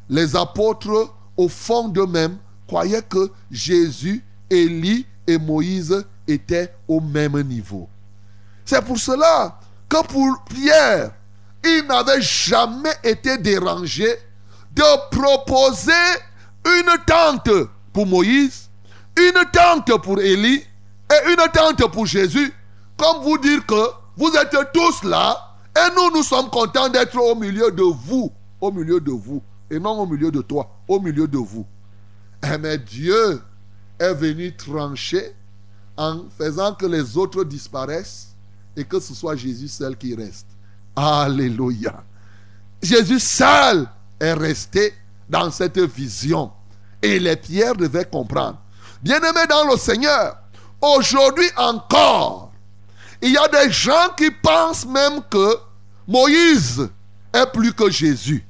les 0.09 0.37
apôtres, 0.37 1.13
au 1.35 1.49
fond 1.49 1.89
d'eux-mêmes, 1.89 2.37
croyaient 2.65 3.01
que 3.01 3.29
Jésus, 3.51 4.23
Élie 4.49 5.05
et 5.27 5.37
Moïse 5.37 6.05
étaient 6.25 6.73
au 6.87 7.01
même 7.01 7.41
niveau. 7.41 7.89
C'est 8.63 8.81
pour 8.81 8.97
cela 8.97 9.59
que 9.89 10.01
pour 10.05 10.43
Pierre, 10.45 11.11
il 11.65 11.85
n'avait 11.87 12.21
jamais 12.21 12.93
été 13.03 13.37
dérangé 13.37 14.07
de 14.71 15.09
proposer 15.11 15.91
une 16.65 17.03
tente 17.05 17.49
pour 17.91 18.05
Moïse, 18.05 18.69
une 19.17 19.43
tente 19.51 20.01
pour 20.01 20.21
Élie 20.21 20.63
et 21.11 21.31
une 21.31 21.51
tente 21.51 21.85
pour 21.91 22.05
Jésus, 22.05 22.53
comme 22.95 23.23
vous 23.23 23.37
dire 23.39 23.65
que 23.65 23.99
vous 24.19 24.31
êtes 24.35 24.55
tous 24.73 25.03
là 25.03 25.55
et 25.75 25.95
nous, 25.95 26.11
nous 26.17 26.23
sommes 26.23 26.49
contents 26.49 26.89
d'être 26.89 27.17
au 27.17 27.35
milieu 27.35 27.71
de 27.71 27.83
vous, 27.83 28.31
au 28.59 28.71
milieu 28.71 28.99
de 28.99 29.11
vous, 29.11 29.41
et 29.71 29.79
non 29.79 29.91
au 29.91 30.05
milieu 30.05 30.29
de 30.29 30.41
toi, 30.41 30.69
au 30.87 30.99
milieu 30.99 31.27
de 31.27 31.37
vous. 31.37 31.65
Eh, 32.43 32.57
Mais 32.57 32.77
Dieu 32.77 33.41
est 33.97 34.13
venu 34.13 34.55
trancher 34.55 35.33
en 35.95 36.25
faisant 36.37 36.73
que 36.73 36.85
les 36.85 37.17
autres 37.17 37.43
disparaissent 37.43 38.35
et 38.75 38.83
que 38.83 38.99
ce 38.99 39.13
soit 39.13 39.35
Jésus 39.35 39.67
seul 39.67 39.95
qui 39.95 40.15
reste. 40.15 40.47
Alléluia. 40.95 42.03
Jésus 42.81 43.19
seul 43.19 43.87
est 44.19 44.33
resté 44.33 44.93
dans 45.29 45.51
cette 45.51 45.79
vision. 45.79 46.51
Et 47.01 47.19
les 47.19 47.35
pierres 47.37 47.75
devaient 47.75 48.05
comprendre. 48.05 48.59
Bien-aimés 49.01 49.47
dans 49.49 49.71
le 49.71 49.77
Seigneur, 49.77 50.37
aujourd'hui 50.81 51.49
encore, 51.55 52.48
il 53.21 53.31
y 53.31 53.37
a 53.37 53.47
des 53.47 53.71
gens 53.71 54.09
qui 54.17 54.31
pensent 54.31 54.85
même 54.85 55.21
que 55.29 55.57
Moïse 56.07 56.89
est 57.33 57.45
plus 57.51 57.73
que 57.73 57.89
Jésus. 57.89 58.45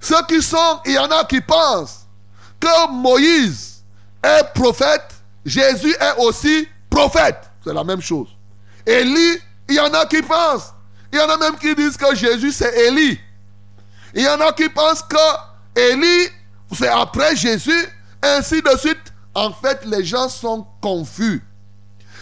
Ceux 0.00 0.22
qui 0.26 0.42
sont, 0.42 0.80
il 0.86 0.92
y 0.92 0.98
en 0.98 1.10
a 1.10 1.24
qui 1.24 1.40
pensent 1.40 2.06
que 2.58 2.90
Moïse 2.90 3.82
est 4.22 4.52
prophète, 4.54 5.14
Jésus 5.44 5.94
est 6.00 6.18
aussi 6.18 6.68
prophète. 6.88 7.50
C'est 7.64 7.74
la 7.74 7.84
même 7.84 8.00
chose. 8.00 8.28
Élie, 8.86 9.38
il 9.68 9.74
y 9.74 9.80
en 9.80 9.92
a 9.92 10.06
qui 10.06 10.22
pensent. 10.22 10.72
Il 11.12 11.18
y 11.18 11.22
en 11.22 11.28
a 11.28 11.36
même 11.36 11.56
qui 11.58 11.74
disent 11.74 11.96
que 11.96 12.14
Jésus 12.14 12.52
c'est 12.52 12.86
Élie. 12.86 13.20
Il 14.14 14.22
y 14.22 14.28
en 14.28 14.40
a 14.40 14.52
qui 14.52 14.68
pensent 14.68 15.02
que 15.02 15.80
Élie 15.92 16.30
c'est 16.72 16.88
après 16.88 17.36
Jésus, 17.36 17.88
ainsi 18.22 18.62
de 18.62 18.76
suite. 18.78 19.12
En 19.34 19.52
fait, 19.52 19.84
les 19.84 20.04
gens 20.04 20.28
sont 20.28 20.66
confus. 20.80 21.42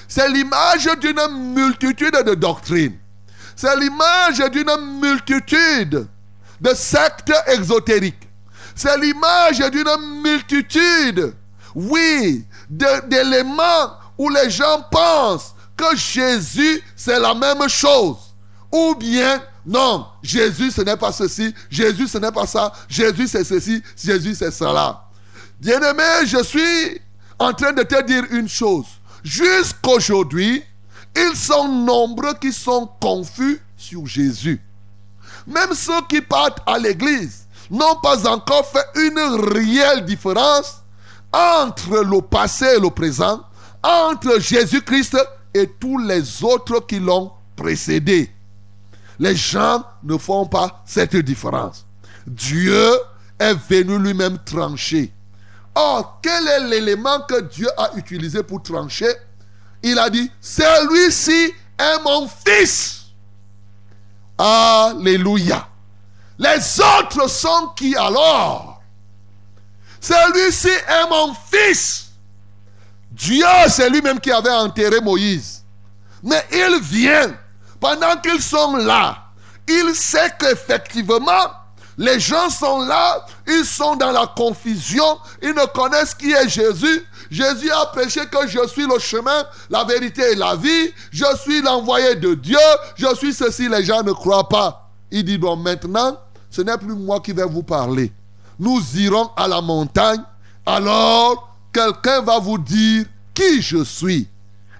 C'est 0.09 0.29
l'image 0.31 0.89
d'une 1.01 1.55
multitude 1.55 2.17
de 2.25 2.35
doctrines. 2.35 2.99
C'est 3.55 3.77
l'image 3.77 4.39
d'une 4.51 5.01
multitude 5.01 6.09
de 6.61 6.75
sectes 6.75 7.33
exotériques. 7.47 8.29
C'est 8.75 8.97
l'image 8.99 9.59
d'une 9.71 10.23
multitude, 10.23 11.35
oui, 11.75 12.47
d'éléments 12.71 13.99
où 14.17 14.29
les 14.31 14.51
gens 14.51 14.83
pensent 14.91 15.55
que 15.77 15.97
Jésus, 15.97 16.83
c'est 16.97 17.19
la 17.21 17.35
même 17.35 17.69
chose. 17.69 18.17
Ou 18.73 18.95
bien, 18.95 19.43
non, 19.67 20.07
Jésus, 20.23 20.71
ce 20.71 20.83
n'est 20.83 20.97
pas 20.97 21.13
ceci, 21.13 21.55
Jésus, 21.71 22.09
ce 22.09 22.19
n'est 22.19 22.33
pas 22.33 22.47
ça, 22.47 22.73
Jésus, 22.89 23.29
c'est 23.29 23.45
ceci, 23.45 23.83
Jésus, 23.97 24.35
c'est 24.35 24.51
cela. 24.51 25.05
Bien-aimé, 25.61 26.27
je 26.27 26.43
suis 26.43 27.01
en 27.39 27.53
train 27.53 27.73
de 27.73 27.83
te 27.83 28.03
dire 28.05 28.25
une 28.31 28.49
chose. 28.49 28.87
Jusqu'aujourd'hui, 29.25 30.63
ils 31.17 31.37
sont 31.37 31.69
nombreux 31.69 32.35
qui 32.35 32.53
sont 32.53 32.89
confus 33.01 33.61
sur 33.77 34.07
Jésus. 34.07 34.63
Même 35.47 35.75
ceux 35.75 36.03
qui 36.09 36.21
partent 36.21 36.61
à 36.67 36.79
l'église 36.79 37.47
n'ont 37.71 37.97
pas 38.03 38.29
encore 38.29 38.67
fait 38.67 38.87
une 38.95 39.19
réelle 39.53 40.05
différence 40.05 40.83
entre 41.33 41.99
le 41.99 42.21
passé 42.23 42.67
et 42.77 42.81
le 42.81 42.91
présent, 42.91 43.43
entre 43.83 44.41
Jésus-Christ 44.41 45.17
et 45.55 45.67
tous 45.79 45.99
les 45.99 46.43
autres 46.45 46.87
qui 46.87 46.99
l'ont 46.99 47.33
précédé. 47.57 48.31
Les 49.19 49.35
gens 49.35 49.85
ne 50.03 50.17
font 50.17 50.47
pas 50.47 50.83
cette 50.87 51.17
différence. 51.17 51.87
Dieu 52.27 52.93
est 53.39 53.55
venu 53.69 53.99
lui-même 53.99 54.39
trancher. 54.45 55.13
Quel 56.23 56.49
est 56.49 56.61
l'élément 56.61 57.21
que 57.21 57.41
Dieu 57.43 57.69
a 57.77 57.91
utilisé 57.95 58.43
pour 58.43 58.63
trancher? 58.63 59.15
Il 59.83 59.99
a 59.99 60.11
dit, 60.11 60.31
celui-ci 60.41 61.55
est 61.79 62.03
mon 62.03 62.29
fils. 62.29 63.07
Alléluia. 64.37 65.69
Les 66.39 66.81
autres 66.81 67.29
sont 67.29 67.69
qui 67.77 67.97
alors? 67.97 68.81
Celui-ci 70.01 70.69
est 70.69 71.09
mon 71.11 71.35
fils. 71.35 72.11
Dieu, 73.11 73.45
c'est 73.69 73.91
lui-même 73.91 74.21
qui 74.21 74.31
avait 74.31 74.51
enterré 74.51 75.01
Moïse. 75.01 75.65
Mais 76.23 76.45
il 76.53 76.81
vient, 76.83 77.37
pendant 77.81 78.17
qu'ils 78.17 78.43
sont 78.43 78.77
là, 78.77 79.25
il 79.69 79.95
sait 79.95 80.33
qu'effectivement, 80.39 81.53
les 81.99 82.21
gens 82.21 82.49
sont 82.49 82.79
là, 82.87 83.27
ils 83.49 83.65
sont 83.65 83.97
dans 83.97 84.13
la 84.13 84.27
confusion, 84.29 85.19
ils 85.43 85.49
ne 85.53 85.67
connaissent 85.67 86.15
qui 86.15 86.31
est 86.31 86.49
Jésus. 86.49 87.05
Jésus 87.29 87.71
a 87.73 87.87
prêché 87.87 88.21
que 88.27 88.47
je 88.47 88.67
suis 88.69 88.87
le 88.87 89.01
chemin, 89.01 89.45
la 89.69 89.83
vérité 89.83 90.23
et 90.33 90.35
la 90.37 90.55
vie, 90.55 90.95
je 91.11 91.25
suis 91.43 91.61
l'envoyé 91.61 92.15
de 92.15 92.35
Dieu, 92.35 92.57
je 92.95 93.13
suis 93.17 93.35
ceci, 93.35 93.69
les 93.69 93.85
gens 93.85 94.05
ne 94.05 94.13
croient 94.13 94.49
pas. 94.49 94.89
Il 95.11 95.25
dit 95.25 95.39
donc 95.39 95.59
maintenant, 95.59 96.17
ce 96.51 96.63
n'est 96.63 96.79
plus 96.79 96.95
moi 96.95 97.19
qui 97.19 97.33
vais 97.33 97.45
vous 97.45 97.65
parler. 97.65 98.13
Nous 98.61 98.81
irons 98.95 99.31
à 99.37 99.49
la 99.49 99.61
montagne, 99.61 100.23
alors 100.65 101.53
quelqu'un 101.73 102.23
va 102.23 102.39
vous 102.39 102.59
dire 102.59 103.07
qui 103.35 103.61
je 103.61 103.83
suis. 103.83 104.29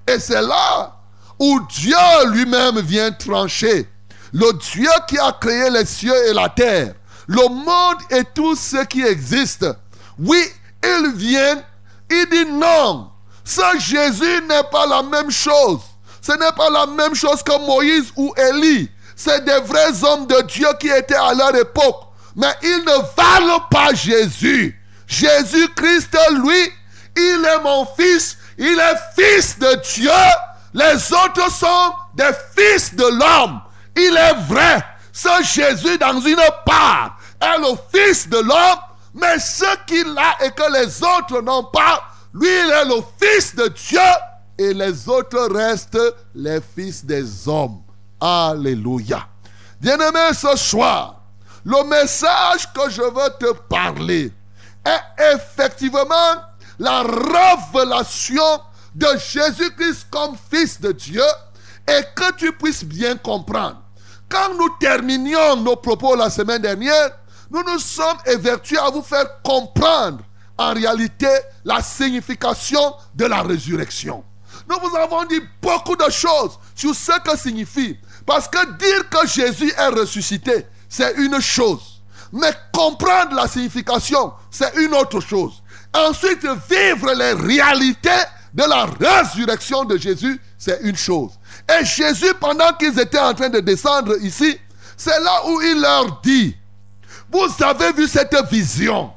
Et 0.07 0.21
c'est 0.21 0.41
là 0.41 0.95
où 1.37 1.61
Dieu 1.69 1.97
lui-même 2.31 2.79
vient 2.79 3.11
trancher. 3.11 3.89
Le 4.33 4.53
Dieu 4.73 4.91
qui 5.09 5.19
a 5.19 5.33
créé 5.33 5.69
les 5.71 5.85
cieux 5.85 6.29
et 6.29 6.33
la 6.33 6.49
terre, 6.49 6.95
le 7.29 7.49
monde 7.49 7.99
et 8.11 8.25
tout 8.35 8.57
ce 8.57 8.85
qui 8.85 9.03
existe. 9.03 9.67
Oui, 10.19 10.43
il 10.83 11.13
vient, 11.15 11.63
il 12.11 12.27
dit 12.31 12.51
non. 12.51 13.11
Ce 13.45 13.79
Jésus 13.79 14.43
n'est 14.49 14.69
pas 14.71 14.87
la 14.87 15.03
même 15.03 15.31
chose. 15.31 15.81
Ce 16.21 16.33
n'est 16.33 16.53
pas 16.53 16.71
la 16.71 16.87
même 16.87 17.15
chose 17.15 17.43
que 17.43 17.67
Moïse 17.67 18.13
ou 18.17 18.35
Élie. 18.37 18.91
C'est 19.15 19.45
des 19.45 19.61
vrais 19.61 20.05
hommes 20.05 20.27
de 20.27 20.43
Dieu 20.43 20.69
qui 20.81 20.89
étaient 20.89 21.15
à 21.15 21.35
leur 21.35 21.55
époque. 21.55 22.09
Mais 22.35 22.55
ils 22.63 22.85
ne 22.85 23.17
valent 23.17 23.61
pas 23.71 23.95
Jésus. 23.95 24.79
Jésus-Christ, 25.07 26.17
lui, 26.43 26.73
il 27.17 27.45
est 27.45 27.63
mon 27.63 27.87
fils. 27.99 28.37
Il 28.59 28.79
est 28.79 29.23
fils 29.23 29.59
de 29.59 29.81
Dieu. 29.95 30.11
Les 30.75 31.13
autres 31.13 31.51
sont 31.51 31.93
des 32.15 32.31
fils 32.57 32.95
de 32.95 33.05
l'homme. 33.05 33.61
Il 33.97 34.17
est 34.17 34.35
vrai. 34.47 34.85
Ce 35.13 35.29
Jésus, 35.43 35.99
dans 35.99 36.21
une 36.21 36.37
part, 36.65 37.18
est 37.41 37.59
le 37.59 37.77
fils 37.93 38.29
de 38.29 38.39
l'homme. 38.39 38.81
Mais 39.15 39.39
ce 39.39 39.65
qu'il 39.87 40.17
a 40.17 40.45
et 40.45 40.51
que 40.51 40.73
les 40.73 41.03
autres 41.03 41.41
n'ont 41.41 41.65
pas, 41.65 42.03
lui, 42.35 42.49
il 42.49 42.71
est 42.71 42.85
le 42.85 43.03
fils 43.21 43.55
de 43.55 43.69
Dieu. 43.69 44.01
Et 44.59 44.75
les 44.75 45.09
autres 45.09 45.49
restent 45.53 45.99
les 46.35 46.61
fils 46.61 47.05
des 47.05 47.49
hommes. 47.49 47.83
Alléluia. 48.21 49.27
Bien-aimé, 49.81 50.35
ce 50.35 50.57
soir, 50.57 51.23
le 51.65 51.85
message 51.85 52.73
que 52.73 52.91
je 52.91 53.03
veux 53.03 53.31
te 53.39 53.53
parler 53.69 54.33
est 54.85 55.35
effectivement 55.35 56.43
la 56.79 57.03
révélation 57.03 58.61
de 58.95 59.07
Jésus-Christ 59.17 60.07
comme 60.11 60.37
Fils 60.51 60.81
de 60.81 60.93
Dieu 60.93 61.23
et 61.87 62.03
que 62.15 62.33
tu 62.35 62.53
puisses 62.53 62.85
bien 62.85 63.17
comprendre. 63.17 63.83
Quand 64.29 64.55
nous 64.55 64.69
terminions 64.81 65.57
nos 65.57 65.77
propos 65.77 66.15
la 66.17 66.31
semaine 66.31 66.61
dernière, 66.61 67.11
nous 67.51 67.63
nous 67.63 67.79
sommes 67.79 68.19
évertués 68.27 68.79
à 68.79 68.91
vous 68.91 69.03
faire 69.03 69.43
comprendre 69.43 70.21
en 70.57 70.75
réalité 70.75 71.29
la 71.65 71.83
signification 71.83 72.95
de 73.15 73.27
la 73.27 73.43
résurrection. 73.43 74.25
Nous 74.69 74.77
vous 74.81 74.97
avons 74.97 75.25
dit 75.25 75.41
beaucoup 75.63 75.97
de 75.97 76.11
choses 76.11 76.59
sur 76.75 76.95
ce 76.95 77.19
que 77.21 77.39
signifie. 77.39 77.97
Parce 78.27 78.49
que 78.49 78.77
dire 78.77 79.09
que 79.09 79.27
Jésus 79.27 79.73
est 79.77 79.89
ressuscité, 79.89 80.67
c'est 80.89 81.15
une 81.17 81.41
chose. 81.41 82.03
Mais 82.33 82.53
comprendre 82.73 83.35
la 83.35 83.49
signification, 83.49 84.35
c'est 84.51 84.75
une 84.77 84.95
autre 84.95 85.21
chose. 85.21 85.63
Ensuite, 85.95 86.47
vivre 86.69 87.13
les 87.15 87.33
réalités 87.33 88.11
de 88.53 88.65
la 88.65 88.85
résurrection 88.85 89.85
de 89.85 89.97
Jésus, 89.97 90.39
c'est 90.59 90.81
une 90.83 90.97
chose. 90.97 91.31
Et 91.69 91.85
Jésus, 91.85 92.35
pendant 92.39 92.73
qu'ils 92.75 92.99
étaient 92.99 93.19
en 93.19 93.33
train 93.33 93.49
de 93.49 93.61
descendre 93.61 94.17
ici, 94.21 94.59
c'est 94.97 95.19
là 95.21 95.47
où 95.47 95.63
il 95.63 95.81
leur 95.81 96.21
dit, 96.21 96.55
vous 97.31 97.65
avez 97.65 97.93
vu 97.93 98.07
cette 98.09 98.37
vision, 98.51 99.13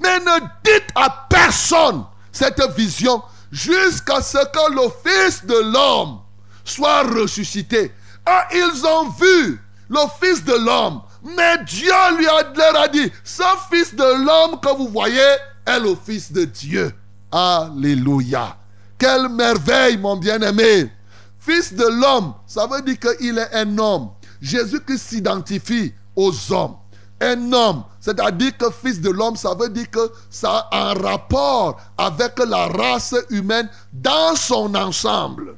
mais 0.00 0.18
ne 0.18 0.40
dites 0.64 0.88
à 0.94 1.26
personne 1.28 2.04
cette 2.32 2.62
vision 2.76 3.22
jusqu'à 3.50 4.20
ce 4.20 4.38
que 4.38 4.72
le 4.72 4.88
Fils 5.04 5.44
de 5.44 5.72
l'homme 5.72 6.20
soit 6.64 7.02
ressuscité. 7.02 7.92
Et 8.26 8.56
ils 8.56 8.86
ont 8.86 9.10
vu 9.10 9.60
le 9.88 10.00
Fils 10.20 10.44
de 10.44 10.54
l'homme, 10.54 11.02
mais 11.36 11.62
Dieu 11.64 11.92
lui 12.16 12.26
a, 12.26 12.42
leur 12.54 12.82
a 12.82 12.88
dit, 12.88 13.10
ce 13.22 13.42
Fils 13.70 13.94
de 13.94 14.24
l'homme 14.24 14.60
que 14.60 14.74
vous 14.76 14.88
voyez 14.88 15.36
est 15.66 15.80
le 15.80 15.94
Fils 15.94 16.32
de 16.32 16.44
Dieu. 16.44 16.92
Alléluia. 17.30 18.56
Quelle 18.98 19.28
merveille, 19.28 19.98
mon 19.98 20.16
bien-aimé. 20.16 20.90
Fils 21.38 21.72
de 21.74 21.84
l'homme, 21.84 22.34
ça 22.46 22.66
veut 22.66 22.82
dire 22.82 22.98
qu'il 22.98 23.38
est 23.38 23.54
un 23.54 23.78
homme. 23.78 24.10
Jésus-Christ 24.40 25.08
s'identifie 25.08 25.92
aux 26.14 26.32
hommes. 26.52 26.76
Un 27.22 27.52
homme, 27.52 27.84
c'est-à-dire 28.00 28.56
que 28.58 28.66
fils 28.70 29.00
de 29.00 29.08
l'homme, 29.08 29.36
ça 29.36 29.54
veut 29.54 29.68
dire 29.68 29.88
que 29.88 30.10
ça 30.28 30.68
a 30.72 30.90
un 30.90 30.94
rapport 30.94 31.80
avec 31.96 32.36
la 32.40 32.66
race 32.66 33.14
humaine 33.30 33.70
dans 33.92 34.34
son 34.34 34.74
ensemble. 34.74 35.54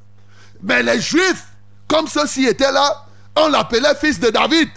Mais 0.63 0.83
les 0.83 1.01
juifs, 1.01 1.47
comme 1.89 2.07
ceux-ci 2.07 2.45
étaient 2.45 2.71
là, 2.71 3.07
on 3.37 3.49
l'appelait 3.49 3.95
fils 3.95 4.21
de 4.21 4.29
David. 4.29 4.69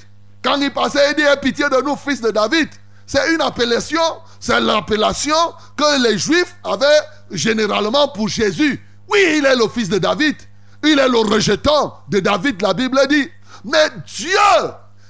Quand 0.41 0.55
il 0.61 0.71
passait, 0.71 1.11
il 1.11 1.15
dit 1.17 1.23
pitié 1.41 1.65
de 1.67 1.81
nous, 1.83 1.97
fils 1.97 2.21
de 2.21 2.31
David. 2.31 2.69
C'est 3.05 3.33
une 3.33 3.41
appellation, 3.41 4.01
c'est 4.39 4.61
l'appellation 4.61 5.35
que 5.75 6.03
les 6.03 6.17
juifs 6.17 6.55
avaient 6.63 7.01
généralement 7.31 8.07
pour 8.07 8.29
Jésus. 8.29 8.81
Oui, 9.09 9.19
il 9.39 9.45
est 9.45 9.55
le 9.57 9.67
fils 9.67 9.89
de 9.89 9.97
David. 9.97 10.37
Il 10.83 10.99
est 10.99 11.09
le 11.09 11.19
rejetant 11.19 12.01
de 12.07 12.19
David, 12.21 12.61
la 12.61 12.73
Bible 12.73 12.99
dit. 13.09 13.29
Mais 13.65 13.89
Dieu 14.05 14.29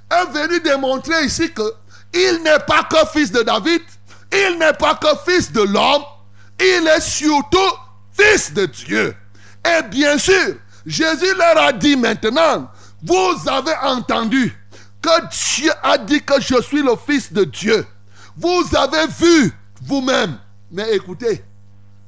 est 0.09 0.31
venu 0.31 0.59
démontrer 0.61 1.25
ici 1.25 1.51
que 1.51 1.73
il 2.13 2.41
n'est 2.43 2.59
pas 2.59 2.83
que 2.83 3.05
fils 3.11 3.31
de 3.31 3.41
David, 3.41 3.81
il 4.31 4.57
n'est 4.59 4.73
pas 4.73 4.95
que 4.95 5.07
fils 5.29 5.51
de 5.51 5.61
l'homme, 5.61 6.03
il 6.59 6.87
est 6.87 7.01
surtout 7.01 7.57
fils 8.13 8.53
de 8.53 8.65
Dieu. 8.65 9.15
Et 9.65 9.83
bien 9.83 10.17
sûr, 10.17 10.55
Jésus 10.85 11.33
leur 11.37 11.57
a 11.57 11.73
dit 11.73 11.95
maintenant, 11.95 12.69
vous 13.03 13.35
avez 13.47 13.75
entendu 13.83 14.55
que 15.01 15.57
Dieu 15.57 15.71
a 15.83 15.97
dit 15.97 16.23
que 16.23 16.41
je 16.41 16.61
suis 16.61 16.81
le 16.81 16.95
fils 16.95 17.31
de 17.31 17.43
Dieu. 17.43 17.85
Vous 18.37 18.63
avez 18.75 19.07
vu 19.07 19.53
vous-même. 19.81 20.37
Mais 20.71 20.95
écoutez, 20.95 21.43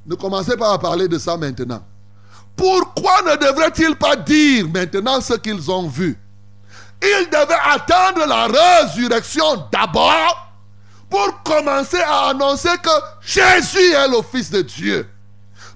ne 0.05 0.15
commencez 0.15 0.55
pas 0.57 0.73
à 0.73 0.77
parler 0.77 1.07
de 1.07 1.17
ça 1.17 1.37
maintenant. 1.37 1.83
Pourquoi 2.55 3.21
ne 3.21 3.35
devraient-ils 3.35 3.95
pas 3.95 4.15
dire 4.15 4.67
maintenant 4.67 5.21
ce 5.21 5.33
qu'ils 5.35 5.69
ont 5.71 5.87
vu? 5.87 6.17
Ils 7.01 7.29
devaient 7.29 7.53
attendre 7.73 8.25
la 8.27 8.47
résurrection 8.47 9.67
d'abord 9.71 10.51
pour 11.09 11.43
commencer 11.43 12.01
à 12.01 12.29
annoncer 12.29 12.69
que 12.83 12.89
Jésus 13.21 13.93
est 13.93 14.07
le 14.07 14.21
Fils 14.21 14.51
de 14.51 14.61
Dieu. 14.61 15.09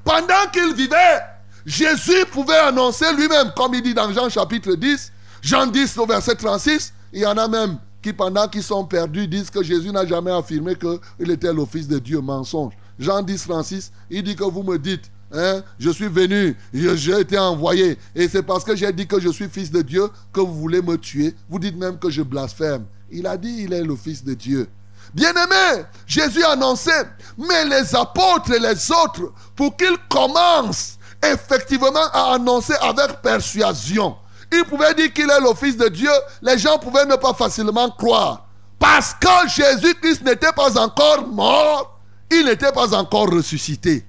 Pendant 0.04 0.50
qu'il 0.52 0.74
vivait, 0.76 1.22
Jésus 1.66 2.26
pouvait 2.32 2.58
annoncer 2.58 3.06
lui-même, 3.14 3.52
comme 3.56 3.74
il 3.74 3.82
dit 3.82 3.94
dans 3.94 4.12
Jean 4.12 4.30
chapitre 4.30 4.76
10, 4.76 5.12
Jean 5.42 5.66
10 5.66 5.98
au 5.98 6.06
verset 6.06 6.36
36, 6.36 6.94
il 7.14 7.22
y 7.22 7.26
en 7.26 7.38
a 7.38 7.48
même 7.48 7.78
qui 8.02 8.12
pendant 8.12 8.48
qu'ils 8.48 8.64
sont 8.64 8.84
perdus 8.84 9.28
disent 9.28 9.50
que 9.50 9.64
Jésus 9.64 9.92
n'a 9.92 10.06
jamais 10.06 10.32
affirmé 10.32 10.76
qu'il 10.76 11.32
était 11.32 11.54
le 11.54 11.66
Fils 11.66 11.88
de 11.88 12.00
Dieu, 12.00 12.20
mensonge. 12.20 12.74
Jean 13.00 13.22
10, 13.22 13.48
36, 13.48 13.92
il 14.10 14.24
dit 14.24 14.36
que 14.36 14.44
vous 14.44 14.62
me 14.62 14.78
dites, 14.78 15.10
Hein? 15.34 15.64
Je 15.80 15.90
suis 15.90 16.08
venu, 16.08 16.56
j'ai 16.74 17.20
été 17.20 17.38
envoyé. 17.40 17.98
Et 18.16 18.28
c'est 18.28 18.44
parce 18.44 18.64
que 18.64 18.76
j'ai 18.76 18.92
dit 18.94 19.08
que 19.08 19.20
je 19.20 19.30
suis 19.30 19.50
fils 19.50 19.72
de 19.72 19.82
Dieu 19.82 20.08
que 20.32 20.40
vous 20.40 20.54
voulez 20.54 20.82
me 20.82 20.96
tuer. 20.98 21.36
Vous 21.50 21.58
dites 21.58 21.76
même 21.76 21.98
que 21.98 22.10
je 22.10 22.22
blasphème. 22.22 22.86
Il 23.12 23.26
a 23.26 23.36
dit 23.36 23.64
il 23.64 23.74
est 23.74 23.84
le 23.84 23.96
fils 23.96 24.24
de 24.24 24.36
Dieu. 24.36 24.68
Bien-aimé, 25.14 25.84
Jésus 26.08 26.44
a 26.44 26.52
annoncé, 26.52 26.92
mais 27.38 27.66
les 27.66 27.96
apôtres 27.96 28.52
et 28.54 28.60
les 28.60 28.92
autres, 28.92 29.32
pour 29.56 29.76
qu'ils 29.76 29.98
commencent 30.10 30.98
effectivement 31.24 31.92
à 32.14 32.34
annoncer 32.34 32.74
avec 32.82 33.22
persuasion. 33.22 34.16
Il 34.52 34.64
pouvait 34.66 34.94
dire 34.94 35.12
qu'il 35.14 35.30
est 35.30 35.40
le 35.40 35.54
fils 35.56 35.78
de 35.78 35.88
Dieu, 35.88 36.12
les 36.42 36.58
gens 36.58 36.78
pouvaient 36.78 37.06
ne 37.06 37.16
pas 37.16 37.34
facilement 37.34 37.90
croire. 37.90 38.48
Parce 38.80 39.14
que 39.14 39.48
Jésus-Christ 39.48 40.24
n'était 40.24 40.52
pas 40.56 40.80
encore 40.80 41.28
mort, 41.28 42.00
il 42.32 42.46
n'était 42.46 42.72
pas 42.72 42.94
encore 42.96 43.30
ressuscité. 43.30 44.06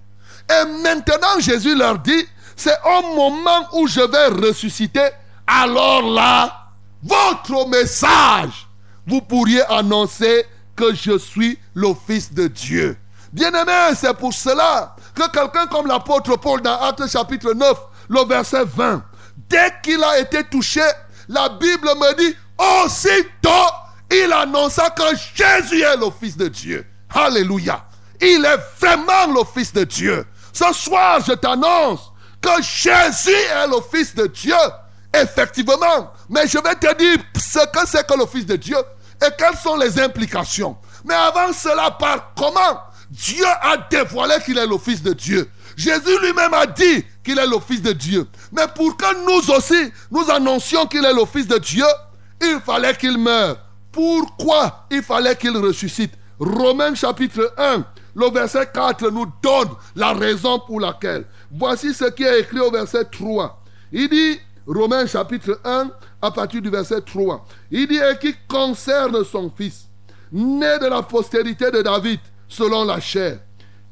Et 0.50 0.82
maintenant, 0.82 1.38
Jésus 1.38 1.74
leur 1.74 1.98
dit, 1.98 2.26
c'est 2.56 2.76
au 2.84 3.14
moment 3.14 3.68
où 3.72 3.86
je 3.86 4.00
vais 4.00 4.46
ressusciter, 4.46 5.08
alors 5.46 6.02
là, 6.02 6.68
votre 7.02 7.68
message, 7.68 8.68
vous 9.06 9.20
pourriez 9.20 9.62
annoncer 9.66 10.46
que 10.76 10.94
je 10.94 11.18
suis 11.18 11.58
le 11.74 11.88
Fils 12.06 12.32
de 12.32 12.46
Dieu. 12.46 12.96
Bien-aimé, 13.32 13.94
c'est 13.96 14.14
pour 14.14 14.32
cela 14.32 14.94
que 15.14 15.30
quelqu'un 15.30 15.66
comme 15.66 15.86
l'apôtre 15.86 16.36
Paul 16.36 16.60
dans 16.62 16.80
Actes 16.80 17.10
chapitre 17.10 17.52
9, 17.52 17.78
le 18.08 18.24
verset 18.26 18.64
20, 18.64 19.02
dès 19.48 19.72
qu'il 19.82 20.02
a 20.02 20.18
été 20.18 20.44
touché, 20.44 20.82
la 21.28 21.48
Bible 21.48 21.88
me 21.96 22.16
dit, 22.16 22.36
aussitôt, 22.58 23.72
il 24.10 24.32
annonça 24.32 24.90
que 24.90 25.02
Jésus 25.34 25.82
est 25.82 25.96
le 25.96 26.10
Fils 26.18 26.36
de 26.36 26.48
Dieu. 26.48 26.86
Alléluia. 27.12 27.84
Il 28.20 28.44
est 28.44 28.58
vraiment 28.80 29.32
le 29.34 29.44
Fils 29.44 29.72
de 29.72 29.84
Dieu. 29.84 30.24
Ce 30.54 30.72
soir, 30.72 31.20
je 31.26 31.32
t'annonce 31.32 32.12
que 32.40 32.62
Jésus 32.62 33.30
est 33.30 33.66
le 33.66 33.80
Fils 33.92 34.14
de 34.14 34.26
Dieu. 34.26 34.54
Effectivement. 35.12 36.12
Mais 36.28 36.46
je 36.46 36.58
vais 36.58 36.74
te 36.76 36.96
dire 36.96 37.18
ce 37.36 37.58
que 37.66 37.86
c'est 37.86 38.06
que 38.06 38.18
le 38.18 38.26
Fils 38.26 38.46
de 38.46 38.56
Dieu 38.56 38.76
et 39.20 39.30
quelles 39.36 39.56
sont 39.56 39.76
les 39.76 40.00
implications. 40.00 40.76
Mais 41.04 41.14
avant 41.14 41.52
cela, 41.52 41.90
par 41.90 42.32
comment 42.34 42.80
Dieu 43.10 43.44
a 43.62 43.76
dévoilé 43.90 44.36
qu'il 44.44 44.58
est 44.58 44.66
le 44.66 44.78
Fils 44.78 45.02
de 45.02 45.12
Dieu. 45.12 45.50
Jésus 45.76 46.18
lui-même 46.22 46.54
a 46.54 46.66
dit 46.66 47.04
qu'il 47.24 47.38
est 47.38 47.46
le 47.46 47.58
Fils 47.60 47.82
de 47.82 47.92
Dieu. 47.92 48.26
Mais 48.52 48.66
pour 48.74 48.96
que 48.96 49.24
nous 49.24 49.50
aussi, 49.54 49.92
nous 50.10 50.30
annoncions 50.30 50.86
qu'il 50.86 51.04
est 51.04 51.12
le 51.12 51.24
Fils 51.26 51.46
de 51.46 51.58
Dieu, 51.58 51.86
il 52.40 52.60
fallait 52.64 52.94
qu'il 52.94 53.18
meure. 53.18 53.56
Pourquoi 53.92 54.86
il 54.90 55.02
fallait 55.02 55.36
qu'il 55.36 55.56
ressuscite? 55.56 56.12
Romains 56.38 56.94
chapitre 56.94 57.54
1, 57.56 57.84
le 58.14 58.30
verset 58.30 58.68
4 58.72 59.10
nous 59.10 59.26
donne 59.42 59.70
la 59.96 60.12
raison 60.12 60.58
pour 60.60 60.80
laquelle. 60.80 61.24
Voici 61.50 61.92
ce 61.92 62.04
qui 62.06 62.22
est 62.22 62.40
écrit 62.40 62.60
au 62.60 62.70
verset 62.70 63.04
3. 63.04 63.62
Il 63.92 64.08
dit, 64.08 64.40
Romains 64.66 65.06
chapitre 65.06 65.60
1, 65.64 65.90
à 66.22 66.30
partir 66.30 66.62
du 66.62 66.70
verset 66.70 67.00
3, 67.02 67.44
il 67.70 67.86
dit, 67.86 67.98
et 67.98 68.18
qui 68.18 68.34
concerne 68.48 69.24
son 69.24 69.50
fils, 69.54 69.88
né 70.32 70.78
de 70.78 70.86
la 70.86 71.02
postérité 71.02 71.70
de 71.70 71.82
David, 71.82 72.20
selon 72.48 72.84
la 72.84 73.00
chair, 73.00 73.38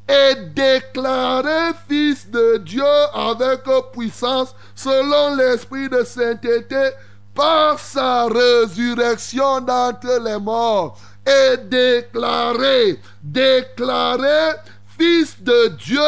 et 0.09 0.35
déclaré 0.55 1.73
fils 1.89 2.29
de 2.31 2.59
Dieu 2.59 2.83
avec 3.15 3.63
puissance, 3.93 4.55
selon 4.75 5.37
l'esprit 5.37 5.89
de 5.89 6.03
sainteté, 6.05 6.91
par 7.35 7.79
sa 7.79 8.27
résurrection 8.27 9.61
d'entre 9.61 10.21
les 10.23 10.39
morts 10.39 10.99
est 11.27 11.57
déclaré, 11.69 13.01
déclaré 13.23 14.57
fils 14.99 15.41
de 15.41 15.69
Dieu 15.69 16.01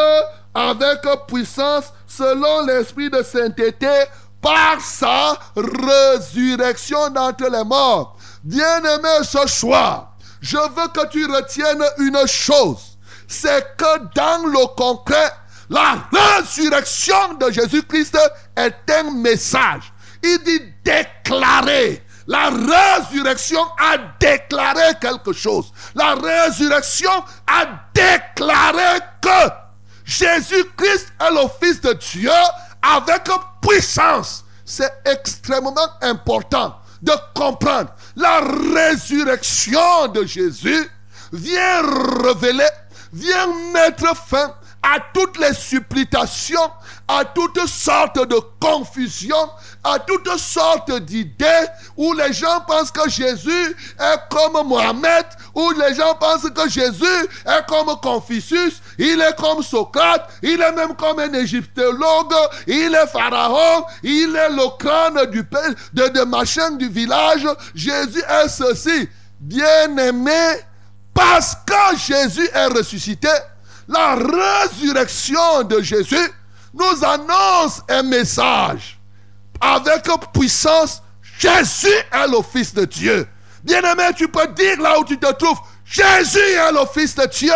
avec 0.54 1.00
puissance 1.26 1.92
selon 2.06 2.66
l'esprit 2.66 3.10
de 3.10 3.22
sainteté 3.22 4.04
par 4.40 4.80
sa 4.80 5.38
résurrection 5.56 7.10
d'entre 7.10 7.48
les 7.50 7.64
morts. 7.64 8.16
Bien-aimé 8.42 9.22
ce 9.22 9.46
soir, 9.48 10.16
je 10.40 10.58
veux 10.58 10.88
que 10.88 11.08
tu 11.08 11.24
retiennes 11.26 11.84
une 11.98 12.26
chose, 12.26 12.98
c'est 13.26 13.76
que 13.76 13.98
dans 14.14 14.46
le 14.46 14.66
concret, 14.76 15.32
la 15.70 15.96
résurrection 16.12 17.34
de 17.40 17.50
Jésus-Christ 17.50 18.18
est 18.56 18.90
un 18.90 19.10
message. 19.12 19.92
Il 20.22 20.38
dit 20.44 20.60
déclarer. 20.84 22.03
La 22.26 22.50
résurrection 22.50 23.60
a 23.78 23.98
déclaré 24.18 24.94
quelque 25.00 25.32
chose. 25.32 25.72
La 25.94 26.14
résurrection 26.14 27.10
a 27.46 27.66
déclaré 27.94 29.00
que 29.20 29.50
Jésus-Christ 30.04 31.12
est 31.20 31.30
le 31.30 31.48
Fils 31.60 31.80
de 31.80 31.92
Dieu 31.92 32.30
avec 32.82 33.28
puissance. 33.60 34.44
C'est 34.64 34.92
extrêmement 35.04 35.74
important 36.00 36.78
de 37.02 37.12
comprendre 37.34 37.90
la 38.16 38.40
résurrection 38.40 40.08
de 40.08 40.24
Jésus 40.24 40.90
vient 41.32 41.82
révéler, 42.22 42.68
vient 43.12 43.48
mettre 43.72 44.16
fin 44.16 44.54
à 44.84 44.98
toutes 45.14 45.38
les 45.38 45.54
supplications, 45.54 46.70
à 47.08 47.24
toutes 47.24 47.66
sortes 47.66 48.28
de 48.28 48.38
confusions, 48.60 49.48
à 49.82 49.98
toutes 49.98 50.36
sortes 50.36 50.92
d'idées 51.00 51.66
où 51.96 52.12
les 52.12 52.34
gens 52.34 52.60
pensent 52.66 52.90
que 52.90 53.08
Jésus 53.08 53.76
est 53.98 54.18
comme 54.28 54.66
Mohamed, 54.68 55.24
où 55.54 55.70
les 55.70 55.94
gens 55.94 56.14
pensent 56.16 56.50
que 56.50 56.68
Jésus 56.68 57.28
est 57.46 57.66
comme 57.66 57.98
Confucius, 58.02 58.82
il 58.98 59.22
est 59.22 59.36
comme 59.38 59.62
Socrate, 59.62 60.28
il 60.42 60.60
est 60.60 60.72
même 60.72 60.94
comme 60.96 61.18
un 61.18 61.32
égyptologue, 61.32 62.34
il 62.66 62.94
est 62.94 63.06
pharaon, 63.06 63.86
il 64.02 64.36
est 64.36 64.50
le 64.50 64.76
crâne 64.78 65.30
du 65.30 65.48
de, 65.94 66.08
de 66.08 66.24
machin 66.24 66.72
du 66.72 66.90
village. 66.90 67.46
Jésus 67.74 68.22
est 68.42 68.48
ceci. 68.48 69.08
Bien-aimé, 69.40 70.60
parce 71.12 71.54
que 71.66 71.96
Jésus 71.98 72.48
est 72.52 72.66
ressuscité, 72.66 73.28
la 73.88 74.14
résurrection 74.16 75.62
de 75.64 75.80
Jésus 75.82 76.30
nous 76.72 77.04
annonce 77.04 77.82
un 77.88 78.02
message 78.02 78.98
avec 79.60 80.04
puissance. 80.32 81.02
Jésus 81.38 81.88
est 82.12 82.28
le 82.28 82.42
Fils 82.42 82.74
de 82.74 82.84
Dieu. 82.84 83.26
Bien-aimé, 83.62 84.04
tu 84.16 84.28
peux 84.28 84.46
dire 84.48 84.80
là 84.80 84.98
où 84.98 85.04
tu 85.04 85.18
te 85.18 85.32
trouves, 85.32 85.58
Jésus 85.84 86.38
est 86.38 86.72
le 86.72 86.86
Fils 86.92 87.14
de 87.14 87.26
Dieu. 87.26 87.52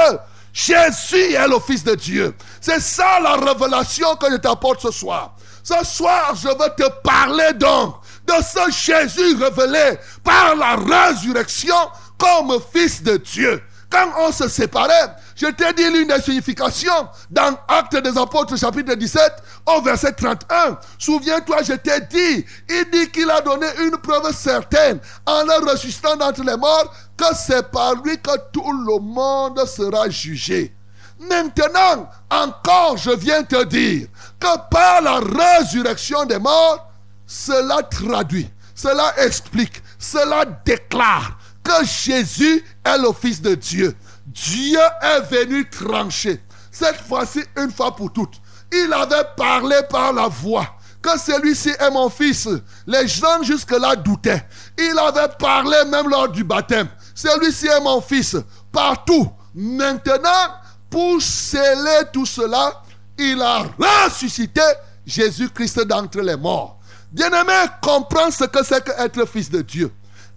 Jésus 0.52 1.34
est 1.34 1.48
le 1.48 1.58
Fils 1.60 1.84
de 1.84 1.94
Dieu. 1.94 2.34
C'est 2.60 2.80
ça 2.80 3.20
la 3.20 3.34
révélation 3.34 4.16
que 4.16 4.30
je 4.30 4.36
t'apporte 4.36 4.80
ce 4.80 4.90
soir. 4.90 5.34
Ce 5.62 5.84
soir, 5.84 6.34
je 6.34 6.48
veux 6.48 6.74
te 6.76 6.88
parler 7.02 7.52
donc 7.54 7.96
de 8.26 8.34
ce 8.42 8.70
Jésus 8.70 9.36
révélé 9.36 9.98
par 10.24 10.56
la 10.56 10.76
résurrection 10.76 11.76
comme 12.18 12.58
Fils 12.72 13.02
de 13.02 13.16
Dieu. 13.18 13.62
Quand 13.90 14.12
on 14.18 14.32
se 14.32 14.48
séparait, 14.48 15.16
je 15.34 15.46
t'ai 15.46 15.72
dit 15.72 15.90
l'une 15.90 16.08
des 16.08 16.20
significations 16.20 17.08
dans 17.30 17.58
Actes 17.68 17.96
des 17.96 18.18
Apôtres 18.18 18.58
chapitre 18.58 18.94
17 18.94 19.32
au 19.66 19.80
verset 19.80 20.12
31. 20.12 20.78
Souviens-toi, 20.98 21.62
je 21.62 21.72
t'ai 21.72 22.00
dit, 22.02 22.44
il 22.68 22.90
dit 22.92 23.10
qu'il 23.10 23.30
a 23.30 23.40
donné 23.40 23.66
une 23.80 23.96
preuve 23.96 24.30
certaine 24.34 25.00
en 25.24 25.42
le 25.44 25.70
ressuscitant 25.70 26.16
d'entre 26.16 26.42
les 26.42 26.56
morts 26.56 26.94
que 27.16 27.34
c'est 27.34 27.70
par 27.70 27.94
lui 28.02 28.18
que 28.18 28.36
tout 28.52 28.72
le 28.72 28.98
monde 29.00 29.64
sera 29.66 30.10
jugé. 30.10 30.74
Maintenant, 31.20 32.10
encore, 32.30 32.96
je 32.98 33.10
viens 33.10 33.42
te 33.42 33.64
dire 33.64 34.06
que 34.38 34.68
par 34.70 35.00
la 35.00 35.18
résurrection 35.20 36.26
des 36.26 36.38
morts, 36.38 36.92
cela 37.26 37.82
traduit, 37.84 38.50
cela 38.74 39.14
explique, 39.18 39.82
cela 39.98 40.44
déclare 40.64 41.37
Jésus 41.84 42.64
est 42.84 42.98
le 42.98 43.12
Fils 43.12 43.40
de 43.40 43.54
Dieu. 43.54 43.94
Dieu 44.26 44.80
est 45.02 45.20
venu 45.22 45.68
trancher. 45.68 46.40
Cette 46.70 47.00
fois-ci, 47.00 47.40
une 47.56 47.70
fois 47.70 47.94
pour 47.94 48.12
toutes. 48.12 48.40
Il 48.72 48.92
avait 48.92 49.26
parlé 49.36 49.76
par 49.88 50.12
la 50.12 50.28
voix 50.28 50.78
que 51.00 51.18
celui-ci 51.18 51.70
est 51.70 51.90
mon 51.90 52.10
fils. 52.10 52.48
Les 52.86 53.06
gens 53.06 53.42
jusque-là 53.42 53.96
doutaient. 53.96 54.44
Il 54.78 54.98
avait 54.98 55.32
parlé 55.38 55.76
même 55.90 56.08
lors 56.08 56.28
du 56.28 56.44
baptême. 56.44 56.88
Celui-ci 57.14 57.66
est 57.66 57.80
mon 57.80 58.00
fils. 58.00 58.36
Partout. 58.72 59.30
Maintenant, 59.54 60.54
pour 60.90 61.20
sceller 61.20 62.02
tout 62.12 62.26
cela, 62.26 62.82
il 63.18 63.40
a 63.40 63.64
ressuscité 63.78 64.60
Jésus-Christ 65.06 65.80
d'entre 65.86 66.20
les 66.20 66.36
morts. 66.36 66.78
Bien-aimé, 67.10 67.64
comprends 67.80 68.30
ce 68.30 68.44
que 68.44 68.62
c'est 68.62 68.84
qu'être 68.84 69.26
fils 69.26 69.50
de 69.50 69.62
Dieu. 69.62 69.90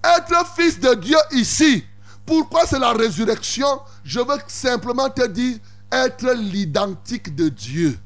Être 0.04 0.46
fils 0.56 0.80
de 0.80 0.94
Dieu 0.96 1.18
ici, 1.32 1.86
pourquoi 2.26 2.66
c'est 2.66 2.80
la 2.80 2.94
résurrection? 2.94 3.82
Je 4.04 4.20
veux 4.20 4.40
simplement 4.48 5.10
te 5.10 5.28
dire 5.28 5.58
être 5.92 6.32
l'identique 6.34 7.36
de 7.36 7.50
Dieu. 7.50 7.98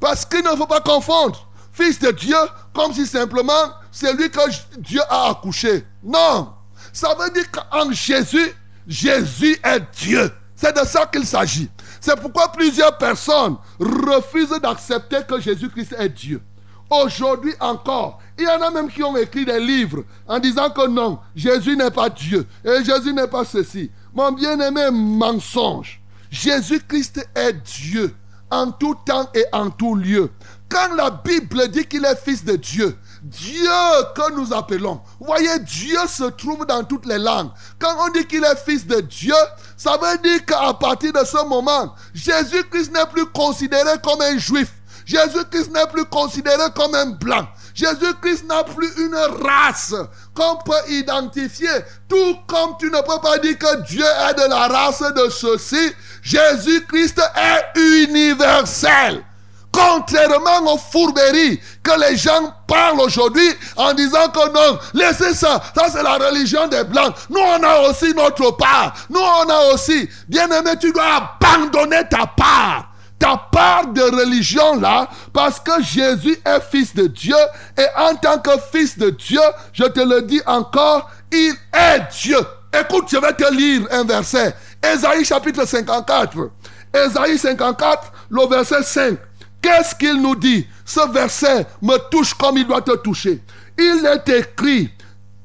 Parce 0.00 0.24
qu'il 0.24 0.44
ne 0.44 0.50
faut 0.50 0.66
pas 0.66 0.80
confondre 0.80 1.48
fils 1.78 1.98
de 2.00 2.10
Dieu 2.10 2.36
comme 2.74 2.92
si 2.92 3.06
simplement 3.06 3.52
c'est 3.92 4.12
lui 4.14 4.30
que 4.30 4.40
Dieu 4.78 5.00
a 5.08 5.30
accouché. 5.30 5.84
Non. 6.02 6.52
Ça 6.92 7.14
veut 7.18 7.30
dire 7.30 7.50
qu'en 7.50 7.92
Jésus, 7.92 8.52
Jésus 8.86 9.58
est 9.62 9.82
Dieu. 9.96 10.30
C'est 10.56 10.76
de 10.76 10.84
ça 10.84 11.06
qu'il 11.06 11.24
s'agit. 11.24 11.70
C'est 12.00 12.18
pourquoi 12.20 12.50
plusieurs 12.50 12.96
personnes 12.98 13.56
refusent 13.78 14.58
d'accepter 14.60 15.18
que 15.28 15.40
Jésus-Christ 15.40 15.94
est 15.98 16.08
Dieu. 16.08 16.42
Aujourd'hui 16.90 17.54
encore, 17.60 18.18
il 18.38 18.44
y 18.44 18.48
en 18.48 18.62
a 18.62 18.70
même 18.70 18.90
qui 18.90 19.02
ont 19.02 19.16
écrit 19.16 19.44
des 19.44 19.60
livres 19.60 20.04
en 20.26 20.38
disant 20.38 20.70
que 20.70 20.86
non, 20.86 21.18
Jésus 21.36 21.76
n'est 21.76 21.90
pas 21.90 22.08
Dieu 22.08 22.46
et 22.64 22.82
Jésus 22.82 23.12
n'est 23.12 23.26
pas 23.26 23.44
ceci. 23.44 23.90
Mon 24.14 24.32
bien-aimé 24.32 24.88
mensonge. 24.90 26.00
Jésus-Christ 26.30 27.28
est 27.34 27.52
Dieu 27.52 28.14
en 28.50 28.70
tout 28.70 28.94
temps 29.04 29.28
et 29.34 29.44
en 29.52 29.70
tout 29.70 29.94
lieu. 29.94 30.30
Quand 30.68 30.94
la 30.94 31.10
Bible 31.10 31.68
dit 31.68 31.86
qu'il 31.86 32.04
est 32.04 32.22
fils 32.22 32.44
de 32.44 32.56
Dieu, 32.56 32.96
Dieu 33.22 33.70
que 34.14 34.34
nous 34.34 34.52
appelons, 34.52 35.00
vous 35.18 35.26
voyez, 35.26 35.58
Dieu 35.60 35.98
se 36.06 36.24
trouve 36.24 36.66
dans 36.66 36.84
toutes 36.84 37.06
les 37.06 37.18
langues. 37.18 37.50
Quand 37.78 37.94
on 38.06 38.12
dit 38.12 38.26
qu'il 38.26 38.44
est 38.44 38.64
fils 38.64 38.86
de 38.86 39.00
Dieu, 39.00 39.34
ça 39.76 39.98
veut 40.00 40.18
dire 40.18 40.44
qu'à 40.44 40.74
partir 40.74 41.12
de 41.12 41.24
ce 41.24 41.44
moment, 41.46 41.94
Jésus-Christ 42.14 42.92
n'est 42.92 43.06
plus 43.06 43.26
considéré 43.26 43.92
comme 44.02 44.20
un 44.20 44.38
juif. 44.38 44.72
Jésus-Christ 45.08 45.72
n'est 45.72 45.86
plus 45.86 46.04
considéré 46.04 46.64
comme 46.76 46.94
un 46.94 47.06
blanc. 47.06 47.48
Jésus-Christ 47.74 48.44
n'a 48.46 48.62
plus 48.62 48.90
une 48.98 49.16
race 49.42 49.94
qu'on 50.34 50.56
peut 50.56 50.90
identifier. 50.90 51.70
Tout 52.06 52.36
comme 52.46 52.76
tu 52.78 52.90
ne 52.90 53.00
peux 53.00 53.20
pas 53.22 53.38
dire 53.38 53.56
que 53.56 53.82
Dieu 53.86 54.04
est 54.04 54.34
de 54.34 54.50
la 54.50 54.68
race 54.68 55.00
de 55.00 55.30
ceci, 55.30 55.94
Jésus-Christ 56.22 57.22
est 57.34 57.80
universel. 58.04 59.24
Contrairement 59.72 60.74
aux 60.74 60.78
fourberies 60.78 61.58
que 61.82 62.00
les 62.00 62.16
gens 62.16 62.52
parlent 62.66 63.00
aujourd'hui 63.00 63.48
en 63.76 63.94
disant 63.94 64.28
que 64.28 64.52
non, 64.52 64.78
laissez 64.92 65.32
ça, 65.32 65.62
ça 65.74 65.86
c'est 65.90 66.02
la 66.02 66.18
religion 66.18 66.66
des 66.66 66.84
Blancs. 66.84 67.14
Nous 67.30 67.40
on 67.40 67.62
a 67.62 67.88
aussi 67.88 68.12
notre 68.12 68.50
part. 68.56 68.92
Nous 69.08 69.20
on 69.20 69.48
a 69.48 69.72
aussi, 69.72 70.06
bien 70.28 70.50
aimé, 70.50 70.72
tu 70.78 70.92
dois 70.92 71.30
abandonner 71.40 72.02
ta 72.10 72.26
part 72.26 72.87
ta 73.18 73.36
part 73.50 73.88
de 73.88 74.02
religion 74.02 74.78
là, 74.78 75.08
parce 75.32 75.58
que 75.60 75.82
Jésus 75.82 76.38
est 76.44 76.60
fils 76.70 76.94
de 76.94 77.06
Dieu, 77.06 77.36
et 77.76 77.86
en 77.96 78.14
tant 78.14 78.38
que 78.38 78.52
fils 78.72 78.96
de 78.98 79.10
Dieu, 79.10 79.40
je 79.72 79.84
te 79.84 80.00
le 80.00 80.22
dis 80.22 80.40
encore, 80.46 81.10
il 81.32 81.54
est 81.72 82.02
Dieu. 82.20 82.38
Écoute, 82.72 83.06
je 83.10 83.16
vais 83.16 83.32
te 83.32 83.52
lire 83.52 83.82
un 83.90 84.04
verset. 84.04 84.54
Ésaïe 84.82 85.24
chapitre 85.24 85.66
54. 85.66 86.50
Ésaïe 86.94 87.38
54, 87.38 88.12
le 88.30 88.46
verset 88.46 88.82
5. 88.82 89.18
Qu'est-ce 89.60 89.94
qu'il 89.94 90.20
nous 90.20 90.36
dit? 90.36 90.66
Ce 90.84 91.10
verset 91.10 91.66
me 91.82 91.96
touche 92.10 92.34
comme 92.34 92.58
il 92.58 92.66
doit 92.66 92.82
te 92.82 92.96
toucher. 92.96 93.42
Il 93.76 94.06
est 94.06 94.28
écrit, 94.28 94.90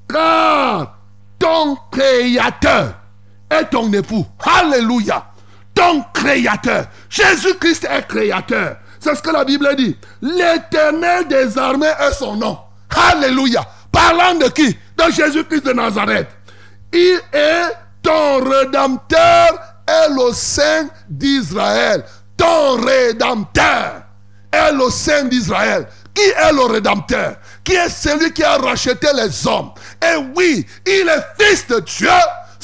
car 0.07 0.97
ton 1.39 1.77
créateur 1.91 2.93
est 3.49 3.65
ton 3.65 3.91
époux. 3.91 4.25
Alléluia 4.39 5.32
ton 5.73 6.03
créateur. 6.13 6.85
Jésus-Christ 7.09 7.87
est 7.89 8.07
créateur. 8.07 8.77
C'est 8.99 9.15
ce 9.15 9.21
que 9.21 9.31
la 9.31 9.43
Bible 9.43 9.75
dit. 9.75 9.97
L'éternel 10.21 11.27
des 11.27 11.57
armées 11.57 11.91
est 11.99 12.13
son 12.13 12.35
nom. 12.35 12.57
Alléluia. 13.11 13.65
Parlant 13.91 14.35
de 14.35 14.47
qui? 14.49 14.77
De 14.97 15.11
Jésus-Christ 15.11 15.65
de 15.65 15.73
Nazareth. 15.73 16.29
Il 16.93 17.19
est 17.33 17.75
ton 18.01 18.43
rédempteur 18.43 19.47
et 19.87 20.13
le 20.13 20.31
Saint 20.33 20.87
d'Israël. 21.09 22.03
Ton 22.37 22.77
rédempteur 22.81 24.03
est 24.51 24.71
le 24.71 24.89
Saint 24.89 25.25
d'Israël. 25.25 25.87
Qui 26.13 26.21
est 26.21 26.53
le 26.53 26.65
rédempteur? 26.65 27.37
Qui 27.63 27.73
est 27.73 27.89
celui 27.89 28.31
qui 28.31 28.43
a 28.43 28.57
racheté 28.57 29.07
les 29.15 29.47
hommes? 29.47 29.71
Et 30.01 30.15
oui, 30.35 30.65
il 30.85 31.09
est 31.09 31.43
fils 31.43 31.67
de 31.67 31.79
Dieu 31.79 32.09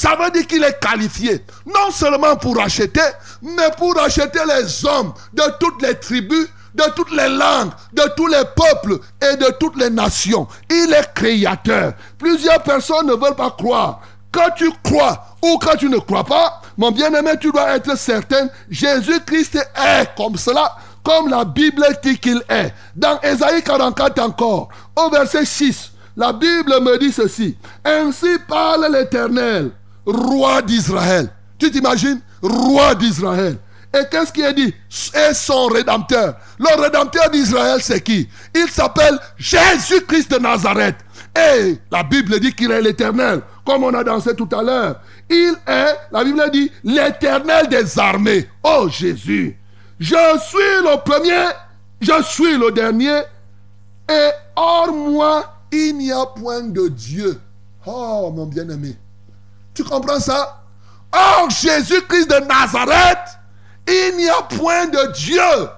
ça 0.00 0.16
veut 0.18 0.30
dire 0.30 0.46
qu'il 0.46 0.64
est 0.64 0.80
qualifié, 0.80 1.44
non 1.66 1.90
seulement 1.90 2.34
pour 2.34 2.58
acheter, 2.58 3.02
mais 3.42 3.68
pour 3.76 4.00
acheter 4.00 4.38
les 4.48 4.86
hommes 4.86 5.12
de 5.34 5.42
toutes 5.60 5.82
les 5.82 5.94
tribus, 5.94 6.48
de 6.74 6.84
toutes 6.96 7.10
les 7.10 7.28
langues, 7.28 7.72
de 7.92 8.04
tous 8.16 8.26
les 8.26 8.44
peuples 8.56 8.98
et 9.20 9.36
de 9.36 9.52
toutes 9.60 9.76
les 9.76 9.90
nations. 9.90 10.48
Il 10.70 10.90
est 10.94 11.12
créateur. 11.12 11.92
Plusieurs 12.16 12.62
personnes 12.62 13.08
ne 13.08 13.12
veulent 13.12 13.34
pas 13.36 13.50
croire. 13.50 14.00
Quand 14.32 14.48
tu 14.56 14.70
crois 14.82 15.36
ou 15.42 15.58
quand 15.58 15.76
tu 15.76 15.90
ne 15.90 15.98
crois 15.98 16.24
pas, 16.24 16.62
mon 16.78 16.92
bien-aimé, 16.92 17.32
tu 17.38 17.52
dois 17.52 17.76
être 17.76 17.94
certain, 17.98 18.48
Jésus-Christ 18.70 19.56
est 19.56 20.16
comme 20.16 20.38
cela, 20.38 20.76
comme 21.04 21.28
la 21.28 21.44
Bible 21.44 21.86
dit 22.02 22.18
qu'il 22.18 22.42
est. 22.48 22.72
Dans 22.96 23.20
Ésaïe 23.20 23.62
44 23.62 24.18
encore, 24.22 24.70
au 24.96 25.10
verset 25.10 25.44
6, 25.44 25.92
la 26.16 26.32
Bible 26.32 26.80
me 26.80 26.96
dit 26.98 27.12
ceci. 27.12 27.54
Ainsi 27.84 28.38
parle 28.48 28.90
l'Éternel 28.90 29.72
roi 30.10 30.62
d'Israël. 30.62 31.28
Tu 31.58 31.70
t'imagines? 31.70 32.20
Roi 32.42 32.94
d'Israël. 32.94 33.56
Et 33.92 34.04
qu'est-ce 34.10 34.32
qui 34.32 34.42
est 34.42 34.54
dit? 34.54 34.72
Et 35.14 35.34
son 35.34 35.66
rédempteur. 35.66 36.36
Le 36.58 36.80
rédempteur 36.80 37.28
d'Israël, 37.30 37.80
c'est 37.82 38.00
qui? 38.00 38.28
Il 38.54 38.68
s'appelle 38.68 39.18
Jésus-Christ 39.36 40.30
de 40.30 40.38
Nazareth. 40.38 40.96
Et 41.36 41.78
la 41.90 42.02
Bible 42.02 42.40
dit 42.40 42.52
qu'il 42.52 42.70
est 42.70 42.82
l'éternel, 42.82 43.42
comme 43.64 43.84
on 43.84 43.94
a 43.94 44.02
dansé 44.02 44.34
tout 44.34 44.48
à 44.52 44.62
l'heure. 44.62 45.00
Il 45.28 45.54
est, 45.66 45.96
la 46.10 46.24
Bible 46.24 46.50
dit, 46.52 46.70
l'éternel 46.82 47.68
des 47.68 47.98
armées. 47.98 48.48
Oh 48.64 48.88
Jésus, 48.88 49.56
je 49.98 50.38
suis 50.40 50.82
le 50.82 51.02
premier, 51.04 51.46
je 52.00 52.22
suis 52.24 52.56
le 52.56 52.72
dernier, 52.72 53.20
et 54.08 54.30
hors 54.56 54.92
moi, 54.92 55.62
il 55.70 55.98
n'y 55.98 56.10
a 56.10 56.26
point 56.26 56.62
de 56.62 56.88
Dieu. 56.88 57.40
Oh 57.86 58.32
mon 58.34 58.46
bien-aimé, 58.46 58.96
tu 59.74 59.84
comprends 59.84 60.20
ça? 60.20 60.62
Hors 61.12 61.50
Jésus-Christ 61.50 62.28
de 62.28 62.46
Nazareth, 62.46 63.38
il 63.88 64.16
n'y 64.16 64.28
a 64.28 64.42
point 64.42 64.86
de 64.86 65.12
Dieu. 65.12 65.68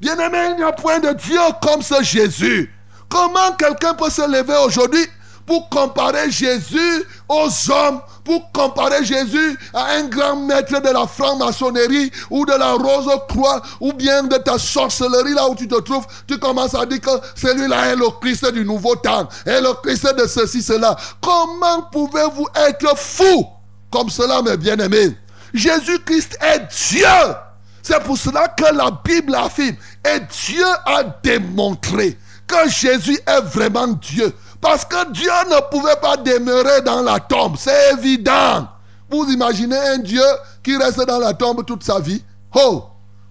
Bien-aimé, 0.00 0.50
il 0.50 0.56
n'y 0.56 0.62
a 0.62 0.72
point 0.72 0.98
de 0.98 1.12
Dieu 1.12 1.38
comme 1.62 1.82
ce 1.82 2.02
Jésus. 2.02 2.72
Comment 3.08 3.52
quelqu'un 3.52 3.94
peut 3.94 4.10
se 4.10 4.28
lever 4.28 4.56
aujourd'hui 4.56 5.06
pour 5.46 5.68
comparer 5.68 6.30
Jésus 6.30 7.04
aux 7.28 7.48
hommes, 7.70 8.00
pour 8.24 8.50
comparer 8.52 9.04
Jésus 9.04 9.58
à 9.72 9.96
un 9.96 10.04
grand 10.04 10.36
maître 10.36 10.80
de 10.80 10.88
la 10.88 11.06
franc-maçonnerie 11.06 12.10
ou 12.30 12.46
de 12.46 12.52
la 12.52 12.72
rose 12.72 13.10
croix 13.28 13.60
ou 13.80 13.92
bien 13.92 14.22
de 14.22 14.36
ta 14.36 14.58
sorcellerie 14.58 15.34
là 15.34 15.48
où 15.48 15.54
tu 15.54 15.68
te 15.68 15.80
trouves, 15.80 16.06
tu 16.26 16.38
commences 16.38 16.74
à 16.74 16.86
dire 16.86 17.00
que 17.00 17.10
celui-là 17.34 17.88
est 17.88 17.96
le 17.96 18.08
Christ 18.20 18.50
du 18.52 18.64
nouveau 18.64 18.96
temps, 18.96 19.28
est 19.44 19.60
le 19.60 19.74
Christ 19.82 20.14
de 20.16 20.26
ceci, 20.26 20.62
cela. 20.62 20.96
Comment 21.20 21.82
pouvez-vous 21.92 22.46
être 22.54 22.96
fou 22.96 23.46
comme 23.90 24.10
cela, 24.10 24.42
mes 24.42 24.56
bien-aimés? 24.56 25.16
Jésus-Christ 25.52 26.38
est 26.40 26.66
Dieu. 26.90 27.06
C'est 27.82 28.02
pour 28.02 28.16
cela 28.16 28.48
que 28.48 28.74
la 28.74 28.90
Bible 29.04 29.34
affirme, 29.34 29.76
et 30.04 30.20
Dieu 30.46 30.64
a 30.86 31.02
démontré 31.22 32.18
que 32.46 32.68
Jésus 32.68 33.18
est 33.26 33.40
vraiment 33.42 33.88
Dieu. 33.88 34.32
Parce 34.64 34.86
que 34.86 35.12
Dieu 35.12 35.30
ne 35.50 35.60
pouvait 35.70 36.00
pas 36.00 36.16
demeurer 36.16 36.80
dans 36.80 37.02
la 37.02 37.20
tombe. 37.20 37.56
C'est 37.58 37.92
évident. 37.92 38.66
Vous 39.10 39.26
imaginez 39.30 39.76
un 39.76 39.98
Dieu 39.98 40.24
qui 40.62 40.74
reste 40.78 41.06
dans 41.06 41.18
la 41.18 41.34
tombe 41.34 41.66
toute 41.66 41.84
sa 41.84 42.00
vie? 42.00 42.24
Oh 42.54 42.86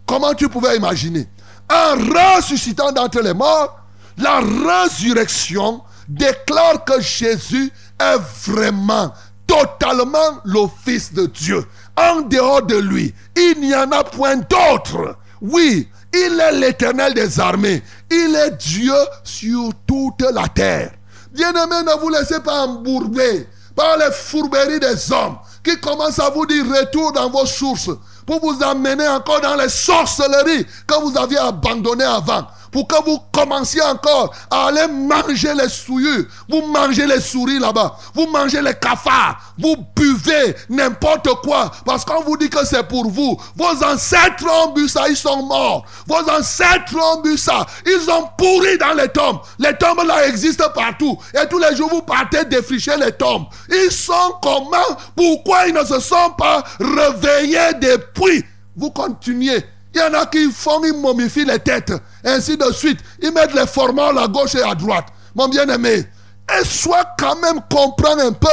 Comment 0.06 0.36
tu 0.36 0.48
pouvais 0.48 0.78
imaginer? 0.78 1.28
En 1.72 1.96
ressuscitant 1.96 2.92
d'entre 2.92 3.20
les 3.22 3.34
morts, 3.34 3.80
la 4.16 4.42
résurrection 4.42 5.82
déclare 6.08 6.86
que 6.86 7.02
Jésus 7.02 7.74
est 8.00 8.20
vraiment, 8.46 9.12
totalement 9.48 10.40
le 10.44 10.68
Fils 10.86 11.12
de 11.14 11.26
Dieu. 11.26 11.66
En 11.98 12.22
dehors 12.22 12.62
de 12.62 12.76
lui, 12.76 13.12
il 13.36 13.60
n'y 13.60 13.74
en 13.74 13.92
a 13.92 14.04
point 14.04 14.36
d'autre. 14.36 15.18
Oui, 15.42 15.90
il 16.14 16.40
est 16.40 16.60
l'éternel 16.60 17.16
des 17.16 17.40
armées. 17.40 17.82
Il 18.12 18.36
est 18.36 18.56
Dieu 18.58 18.94
sur 19.24 19.72
toute 19.88 20.22
la 20.32 20.48
terre. 20.48 20.92
Bien-aimés, 21.34 21.84
ne 21.84 22.00
vous 22.00 22.10
laissez 22.10 22.40
pas 22.40 22.66
embourber 22.68 23.48
par 23.76 23.98
les 23.98 24.12
fourberies 24.12 24.80
des 24.80 25.12
hommes 25.12 25.38
qui 25.64 25.80
commencent 25.80 26.20
à 26.20 26.30
vous 26.30 26.46
dire 26.46 26.64
retour 26.66 27.12
dans 27.12 27.30
vos 27.30 27.46
sources 27.46 27.90
pour 28.26 28.40
vous 28.40 28.64
amener 28.64 29.08
encore 29.08 29.42
dans 29.42 29.56
les 29.56 29.70
sorcelleries 29.70 30.66
que 30.86 31.02
vous 31.02 31.18
aviez 31.18 31.40
abandonnées 31.40 32.04
avant 32.04 32.48
pour 32.74 32.88
que 32.88 33.02
vous 33.06 33.20
commenciez 33.32 33.82
encore 33.84 34.34
à 34.50 34.68
aller 34.68 34.88
manger 34.88 35.54
les 35.54 35.70
souillures. 35.70 36.26
Vous 36.50 36.64
mangez 36.64 37.06
les 37.06 37.22
souris 37.22 37.60
là-bas. 37.60 37.96
Vous 38.16 38.28
mangez 38.28 38.62
les 38.62 38.74
cafards. 38.74 39.54
Vous 39.58 39.78
buvez 39.96 40.56
n'importe 40.70 41.30
quoi. 41.44 41.72
Parce 41.86 42.04
qu'on 42.04 42.24
vous 42.24 42.36
dit 42.36 42.50
que 42.50 42.66
c'est 42.66 42.88
pour 42.88 43.08
vous. 43.10 43.40
Vos 43.56 43.84
ancêtres 43.84 44.46
ont 44.50 44.74
bu 44.74 44.90
ça, 44.90 45.08
ils 45.08 45.16
sont 45.16 45.44
morts. 45.44 45.86
Vos 46.08 46.28
ancêtres 46.30 46.96
ont 46.96 47.22
bu 47.22 47.38
ça. 47.38 47.66
Ils 47.86 48.10
ont 48.10 48.28
pourri 48.38 48.78
dans 48.80 48.94
les 48.94 49.08
tombes. 49.10 49.40
Les 49.60 49.78
tombes 49.78 50.06
là 50.06 50.28
existent 50.28 50.70
partout. 50.74 51.18
Et 51.36 51.48
tous 51.48 51.60
les 51.60 51.76
jours, 51.76 51.90
vous 51.90 52.02
partez 52.02 52.44
défricher 52.46 52.98
les 52.98 53.12
tombes. 53.12 53.46
Ils 53.70 53.92
sont 53.92 54.36
comment? 54.42 54.98
Pourquoi 55.16 55.68
ils 55.68 55.74
ne 55.76 55.86
se 55.86 56.00
sont 56.00 56.32
pas 56.36 56.64
réveillés 56.80 57.74
depuis? 57.80 58.44
Vous 58.76 58.90
continuez. 58.90 59.64
Il 59.94 60.00
y 60.00 60.04
en 60.04 60.14
a 60.14 60.26
qui 60.26 60.52
font, 60.52 60.84
ils 60.84 60.94
momifient 60.94 61.46
les 61.46 61.60
têtes 61.60 61.94
ainsi 62.24 62.58
de 62.58 62.72
suite. 62.72 63.00
Ils 63.22 63.32
mettent 63.32 63.54
les 63.54 63.68
formats 63.68 64.10
à 64.10 64.28
gauche 64.28 64.56
et 64.56 64.64
à 64.64 64.74
droite. 64.74 65.06
Mon 65.36 65.48
bien-aimé, 65.48 66.06
et 66.50 66.90
quand 67.18 67.36
même 67.38 67.60
comprendre 67.70 68.24
un 68.24 68.34
peu. 68.34 68.48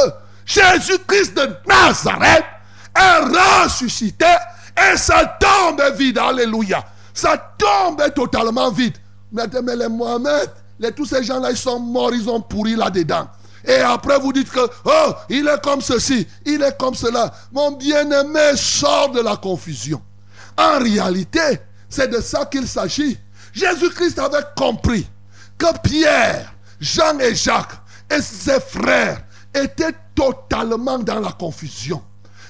Jésus-Christ 0.45 1.34
de 1.34 1.49
Nazareth 1.66 2.45
est 2.97 3.64
ressuscité 3.64 4.26
et 4.76 4.97
sa 4.97 5.24
tombe 5.38 5.82
vide. 5.97 6.18
Alléluia. 6.18 6.84
Sa 7.14 7.36
tombe 7.36 8.03
totalement 8.14 8.70
vide. 8.70 8.97
Mais, 9.32 9.45
mais 9.62 9.76
les 9.76 9.88
Mohamed, 9.88 10.51
tous 10.97 11.07
ces 11.07 11.22
gens-là, 11.22 11.51
ils 11.51 11.57
sont 11.57 11.78
morts, 11.78 12.12
ils 12.14 12.28
ont 12.28 12.41
pourri 12.41 12.74
là-dedans. 12.74 13.28
Et 13.64 13.76
après, 13.76 14.18
vous 14.18 14.32
dites 14.32 14.51
que, 14.51 14.66
oh, 14.84 15.12
il 15.28 15.47
est 15.47 15.62
comme 15.62 15.80
ceci, 15.80 16.26
il 16.47 16.62
est 16.62 16.76
comme 16.78 16.95
cela. 16.95 17.30
Mon 17.53 17.72
bien-aimé 17.72 18.57
sort 18.57 19.11
de 19.11 19.20
la 19.20 19.36
confusion. 19.36 20.01
En 20.61 20.79
réalité, 20.79 21.59
c'est 21.89 22.09
de 22.09 22.21
ça 22.21 22.45
qu'il 22.45 22.69
s'agit. 22.69 23.19
Jésus-Christ 23.55 24.19
avait 24.19 24.45
compris 24.55 25.09
que 25.57 25.67
Pierre, 25.83 26.53
Jean 26.79 27.19
et 27.19 27.35
Jacques 27.35 27.73
et 28.11 28.21
ses 28.21 28.61
frères 28.61 29.23
étaient 29.55 29.95
totalement 30.15 30.99
dans 30.99 31.19
la 31.19 31.33
confusion. 31.33 32.03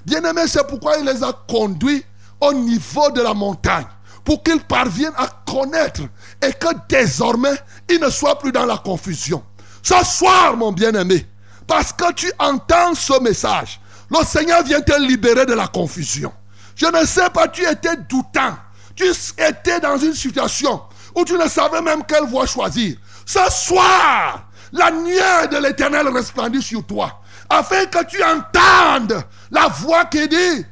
Bien-aimé, 0.05 0.43
c'est 0.49 0.67
pourquoi 0.67 0.97
il 0.99 1.07
les 1.07 1.23
a 1.23 1.33
conduits 1.49 2.05
au 2.41 2.53
niveau 2.53 3.11
de 3.11 3.21
la 3.21 3.33
montagne 3.33 3.87
pour 4.25 4.43
qu'ils 4.43 4.61
parviennent 4.61 5.15
à 5.17 5.29
connaître 5.47 6.03
et 6.43 6.53
que 6.53 6.69
désormais, 6.89 7.55
ils 7.89 8.01
ne 8.01 8.11
soient 8.11 8.39
plus 8.39 8.51
dans 8.51 8.67
la 8.67 8.79
confusion. 8.79 9.45
Ce 9.85 9.95
soir, 10.05 10.57
mon 10.57 10.73
bien-aimé, 10.73 11.27
parce 11.65 11.93
que 11.93 12.13
tu 12.15 12.31
entends 12.41 12.95
ce 12.97 13.21
message, 13.21 13.81
le 14.11 14.25
Seigneur 14.25 14.65
vient 14.65 14.81
te 14.81 15.01
libérer 15.01 15.47
de 15.47 15.55
la 15.55 15.69
confusion. 15.69 16.33
Je 16.81 16.87
ne 16.87 17.05
sais 17.05 17.29
pas, 17.29 17.47
tu 17.49 17.63
étais 17.63 17.97
doutant. 18.09 18.57
Tu 18.97 19.05
étais 19.37 19.81
dans 19.81 19.99
une 19.99 20.15
situation 20.15 20.81
où 21.15 21.25
tu 21.25 21.35
ne 21.35 21.47
savais 21.47 21.83
même 21.83 22.03
quelle 22.07 22.25
voie 22.25 22.47
choisir. 22.47 22.97
Ce 23.27 23.39
soir, 23.51 24.49
la 24.73 24.91
nuée 24.91 25.49
de 25.51 25.59
l'éternel 25.59 26.09
resplendit 26.09 26.63
sur 26.63 26.87
toi, 26.87 27.21
afin 27.51 27.85
que 27.85 28.03
tu 28.05 28.23
entendes 28.23 29.23
la 29.51 29.69
voix 29.69 30.07
qui 30.07 30.27
dit, 30.27 30.65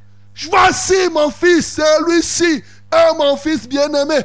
voici 0.48 1.10
mon 1.12 1.30
fils, 1.30 1.74
c'est 1.74 2.02
lui-ci, 2.06 2.62
et 2.92 3.16
mon 3.18 3.36
fils 3.36 3.68
bien-aimé, 3.68 4.20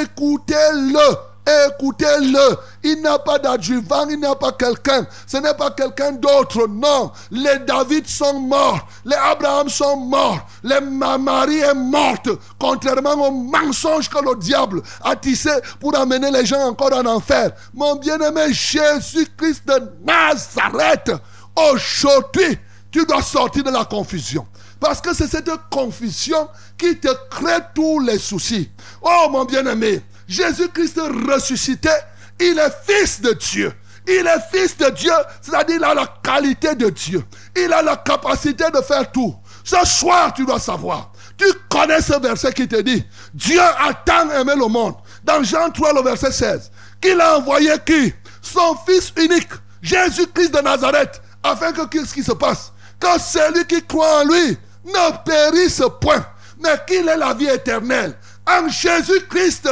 écoutez-le. 0.00 1.27
Écoutez-le. 1.48 2.56
Il 2.82 3.00
n'a 3.02 3.18
pas 3.18 3.38
d'adjuvant, 3.38 4.06
il 4.08 4.20
n'a 4.20 4.34
pas 4.34 4.52
quelqu'un. 4.52 5.06
Ce 5.26 5.36
n'est 5.38 5.54
pas 5.54 5.70
quelqu'un 5.70 6.12
d'autre. 6.12 6.66
Non. 6.68 7.10
Les 7.30 7.58
David 7.60 8.06
sont 8.06 8.40
morts. 8.40 8.86
Les 9.04 9.16
Abraham 9.16 9.68
sont 9.68 9.96
morts. 9.96 10.46
Les 10.62 10.80
Marie 10.80 11.60
est 11.60 11.74
morte. 11.74 12.28
Contrairement 12.58 13.14
au 13.14 13.30
mensonge 13.30 14.08
que 14.08 14.18
le 14.18 14.36
diable 14.36 14.82
a 15.02 15.16
tissé 15.16 15.50
pour 15.80 15.96
amener 15.96 16.30
les 16.30 16.44
gens 16.44 16.68
encore 16.68 16.92
en 16.92 17.06
enfer. 17.06 17.52
Mon 17.72 17.96
bien-aimé 17.96 18.52
Jésus-Christ 18.52 19.66
de 19.66 19.90
Nazareth. 20.04 21.12
Aujourd'hui, 21.56 22.58
tu 22.90 23.04
dois 23.04 23.22
sortir 23.22 23.64
de 23.64 23.70
la 23.70 23.84
confusion. 23.84 24.46
Parce 24.80 25.00
que 25.00 25.14
c'est 25.14 25.26
cette 25.26 25.50
confusion 25.70 26.48
qui 26.76 26.98
te 26.98 27.08
crée 27.30 27.58
tous 27.74 28.00
les 28.00 28.18
soucis. 28.18 28.70
Oh 29.02 29.26
mon 29.30 29.44
bien-aimé, 29.44 30.02
Jésus-Christ 30.28 31.00
ressuscité, 31.28 31.90
il 32.38 32.58
est 32.58 32.72
fils 32.86 33.20
de 33.20 33.32
Dieu. 33.32 33.72
Il 34.06 34.26
est 34.26 34.56
fils 34.56 34.76
de 34.76 34.88
Dieu, 34.90 35.12
c'est-à-dire 35.42 35.76
il 35.76 35.84
a 35.84 35.94
la 35.94 36.06
qualité 36.22 36.74
de 36.74 36.88
Dieu. 36.88 37.22
Il 37.56 37.72
a 37.72 37.82
la 37.82 37.96
capacité 37.96 38.64
de 38.72 38.80
faire 38.80 39.10
tout. 39.10 39.34
Ce 39.64 39.84
soir, 39.84 40.32
tu 40.32 40.46
dois 40.46 40.58
savoir. 40.58 41.12
Tu 41.36 41.44
connais 41.68 42.00
ce 42.00 42.18
verset 42.18 42.52
qui 42.52 42.66
te 42.66 42.80
dit, 42.80 43.04
Dieu 43.34 43.60
a 43.60 43.92
tant 43.92 44.30
aimé 44.30 44.54
le 44.56 44.66
monde. 44.66 44.94
Dans 45.22 45.42
Jean 45.42 45.70
3, 45.70 45.92
le 45.92 46.02
verset 46.02 46.32
16, 46.32 46.70
qu'il 47.00 47.20
a 47.20 47.36
envoyé 47.38 47.72
qui? 47.84 48.14
Son 48.40 48.76
fils 48.86 49.12
unique, 49.16 49.50
Jésus-Christ 49.82 50.54
de 50.54 50.60
Nazareth, 50.60 51.20
afin 51.42 51.72
que 51.72 51.86
qu'est-ce 51.86 52.14
qui 52.14 52.24
se 52.24 52.32
passe? 52.32 52.72
Que 52.98 53.20
celui 53.20 53.66
qui 53.66 53.84
croit 53.84 54.22
en 54.22 54.24
lui 54.24 54.58
ne 54.86 55.24
périsse 55.24 55.82
point, 56.00 56.24
mais 56.60 56.80
qu'il 56.86 57.06
ait 57.08 57.16
la 57.16 57.34
vie 57.34 57.48
éternelle. 57.48 58.16
En 58.46 58.68
Jésus-Christ, 58.68 59.68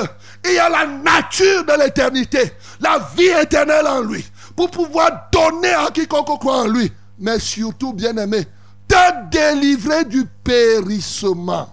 il 0.48 0.54
y 0.54 0.58
a 0.58 0.68
la 0.68 0.86
nature 0.86 1.64
de 1.64 1.82
l'éternité, 1.82 2.52
la 2.80 2.98
vie 3.16 3.30
éternelle 3.40 3.86
en 3.86 4.00
lui, 4.00 4.24
pour 4.54 4.70
pouvoir 4.70 5.28
donner 5.32 5.72
à 5.72 5.90
quiconque 5.92 6.38
croit 6.40 6.62
en 6.62 6.68
lui, 6.68 6.92
mais 7.18 7.38
surtout, 7.38 7.92
bien-aimé, 7.92 8.46
te 8.88 9.30
délivrer 9.30 10.04
du 10.04 10.24
périssement. 10.44 11.68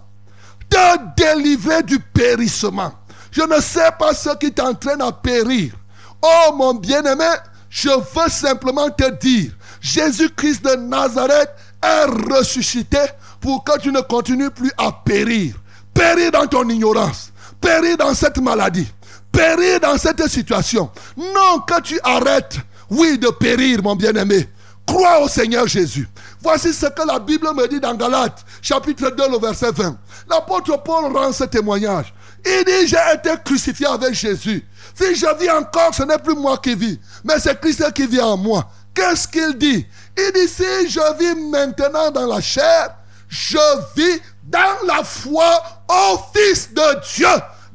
Te 0.68 0.98
délivrer 1.16 1.82
du 1.82 1.98
périssement. 2.00 2.92
Je 3.30 3.42
ne 3.42 3.60
sais 3.60 3.90
pas 3.98 4.14
ce 4.14 4.36
qui 4.38 4.52
t'entraîne 4.52 5.02
à 5.02 5.12
périr. 5.12 5.74
Oh 6.22 6.54
mon 6.56 6.74
bien-aimé, 6.74 7.28
je 7.68 7.90
veux 7.90 8.28
simplement 8.28 8.88
te 8.90 9.10
dire, 9.18 9.52
Jésus-Christ 9.80 10.64
de 10.64 10.76
Nazareth 10.76 11.50
est 11.82 12.04
ressuscité 12.32 12.98
pour 13.40 13.62
que 13.62 13.78
tu 13.78 13.92
ne 13.92 14.00
continues 14.00 14.50
plus 14.50 14.72
à 14.78 14.90
périr. 15.04 15.56
périr 15.92 16.32
dans 16.32 16.46
ton 16.46 16.68
ignorance, 16.68 17.32
périr 17.64 17.96
dans 17.96 18.14
cette 18.14 18.38
maladie, 18.38 18.86
périr 19.32 19.80
dans 19.80 19.96
cette 19.96 20.26
situation. 20.28 20.90
Non, 21.16 21.60
que 21.66 21.80
tu 21.80 21.98
arrêtes, 22.02 22.58
oui, 22.90 23.18
de 23.18 23.28
périr, 23.28 23.82
mon 23.82 23.96
bien-aimé. 23.96 24.48
Crois 24.86 25.20
au 25.20 25.28
Seigneur 25.28 25.66
Jésus. 25.66 26.06
Voici 26.42 26.74
ce 26.74 26.86
que 26.86 27.06
la 27.06 27.18
Bible 27.18 27.48
me 27.54 27.66
dit 27.66 27.80
dans 27.80 27.94
Galates, 27.94 28.44
chapitre 28.60 29.10
2, 29.10 29.30
le 29.30 29.38
verset 29.38 29.72
20. 29.72 29.96
L'apôtre 30.28 30.82
Paul 30.82 31.16
rend 31.16 31.32
ce 31.32 31.44
témoignage. 31.44 32.12
Il 32.44 32.64
dit, 32.66 32.86
j'ai 32.88 33.14
été 33.14 33.30
crucifié 33.42 33.86
avec 33.86 34.12
Jésus. 34.12 34.62
Si 34.94 35.14
je 35.14 35.38
vis 35.40 35.50
encore, 35.50 35.94
ce 35.94 36.02
n'est 36.02 36.18
plus 36.18 36.34
moi 36.34 36.58
qui 36.58 36.74
vis, 36.74 37.00
mais 37.24 37.40
c'est 37.40 37.58
Christ 37.58 37.90
qui 37.94 38.06
vit 38.06 38.20
en 38.20 38.36
moi. 38.36 38.68
Qu'est-ce 38.94 39.26
qu'il 39.26 39.56
dit? 39.56 39.86
Il 40.18 40.32
dit, 40.34 40.48
si 40.48 40.90
je 40.90 41.18
vis 41.18 41.40
maintenant 41.50 42.10
dans 42.10 42.26
la 42.26 42.42
chair, 42.42 42.94
je 43.26 43.56
vis 43.96 44.20
dans 44.44 44.86
la 44.86 45.02
foi 45.02 45.62
au 45.88 46.18
Fils 46.34 46.68
de 46.74 47.00
Dieu. 47.16 47.26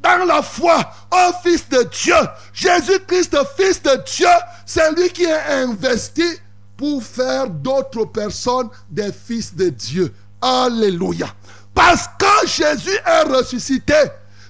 Dans 0.02 0.24
la 0.24 0.42
foi 0.42 0.78
au 1.12 1.32
Fils 1.42 1.68
de 1.68 1.82
Dieu. 1.82 2.14
Jésus-Christ, 2.52 3.36
Fils 3.56 3.82
de 3.82 4.02
Dieu, 4.16 4.28
c'est 4.64 4.92
lui 4.92 5.10
qui 5.10 5.24
est 5.24 5.62
investi 5.62 6.24
pour 6.76 7.02
faire 7.02 7.46
d'autres 7.48 8.06
personnes 8.06 8.70
des 8.88 9.12
fils 9.12 9.54
de 9.54 9.68
Dieu. 9.68 10.14
Alléluia. 10.40 11.26
Parce 11.74 12.08
que 12.18 12.46
Jésus 12.46 12.96
est 13.04 13.22
ressuscité. 13.28 13.94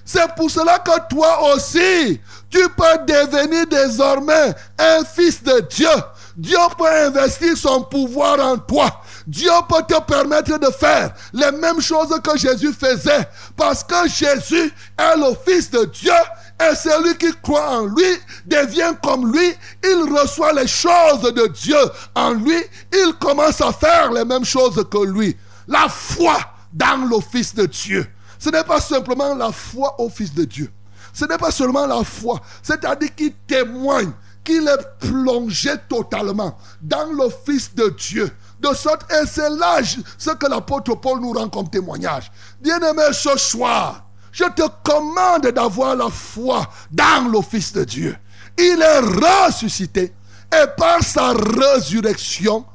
C'est 0.05 0.33
pour 0.35 0.49
cela 0.49 0.79
que 0.79 1.07
toi 1.09 1.53
aussi, 1.53 2.19
tu 2.49 2.69
peux 2.69 3.05
devenir 3.05 3.67
désormais 3.67 4.55
un 4.79 5.03
fils 5.03 5.43
de 5.43 5.59
Dieu. 5.69 5.89
Dieu 6.35 6.57
peut 6.77 6.87
investir 6.87 7.57
son 7.57 7.83
pouvoir 7.83 8.39
en 8.39 8.57
toi. 8.57 9.01
Dieu 9.27 9.51
peut 9.67 9.83
te 9.87 9.99
permettre 10.01 10.57
de 10.57 10.71
faire 10.71 11.13
les 11.33 11.51
mêmes 11.51 11.81
choses 11.81 12.13
que 12.23 12.37
Jésus 12.37 12.73
faisait. 12.73 13.27
Parce 13.55 13.83
que 13.83 14.07
Jésus 14.07 14.73
est 14.97 15.17
le 15.17 15.35
Fils 15.45 15.69
de 15.69 15.85
Dieu. 15.85 16.13
Et 16.59 16.75
celui 16.75 17.17
qui 17.17 17.31
croit 17.41 17.79
en 17.79 17.85
lui 17.85 18.17
devient 18.45 18.93
comme 19.03 19.31
lui. 19.31 19.53
Il 19.83 20.13
reçoit 20.17 20.53
les 20.53 20.67
choses 20.67 21.21
de 21.21 21.47
Dieu 21.47 21.79
en 22.15 22.31
lui. 22.31 22.57
Il 22.93 23.13
commence 23.19 23.61
à 23.61 23.73
faire 23.73 24.11
les 24.11 24.25
mêmes 24.25 24.45
choses 24.45 24.83
que 24.89 25.05
lui. 25.05 25.35
La 25.67 25.89
foi 25.89 26.37
dans 26.71 27.07
le 27.09 27.19
Fils 27.19 27.53
de 27.53 27.65
Dieu. 27.65 28.07
Ce 28.39 28.49
n'est 28.49 28.63
pas 28.63 28.79
simplement 28.79 29.35
la 29.35 29.51
foi 29.51 29.99
au 29.99 30.09
Fils 30.09 30.33
de 30.33 30.45
Dieu. 30.45 30.71
Ce 31.13 31.25
n'est 31.25 31.37
pas 31.37 31.51
seulement 31.51 31.85
la 31.85 32.03
foi. 32.03 32.39
C'est-à-dire 32.63 33.13
qu'il 33.15 33.33
témoigne 33.47 34.11
qu'il 34.43 34.67
est 34.67 35.07
plongé 35.07 35.71
totalement 35.89 36.57
dans 36.81 37.05
le 37.11 37.29
Fils 37.45 37.73
de 37.75 37.89
Dieu. 37.89 38.31
De 38.59 38.73
sorte, 38.75 39.11
et 39.11 39.25
c'est 39.25 39.49
là 39.49 39.79
ce 40.17 40.29
que 40.31 40.47
l'apôtre 40.47 40.95
Paul 40.95 41.19
nous 41.19 41.33
rend 41.33 41.49
comme 41.49 41.69
témoignage. 41.69 42.31
Bien-aimé, 42.59 43.03
ce 43.11 43.37
soir, 43.37 44.05
je 44.31 44.43
te 44.45 44.63
commande 44.83 45.47
d'avoir 45.47 45.95
la 45.95 46.09
foi 46.09 46.69
dans 46.91 47.31
le 47.31 47.41
Fils 47.41 47.73
de 47.73 47.83
Dieu. 47.83 48.15
Il 48.57 48.81
est 48.81 48.99
ressuscité. 48.99 50.13
Et 50.53 50.67
par 50.77 51.01
sa 51.01 51.33
résurrection, 51.33 52.65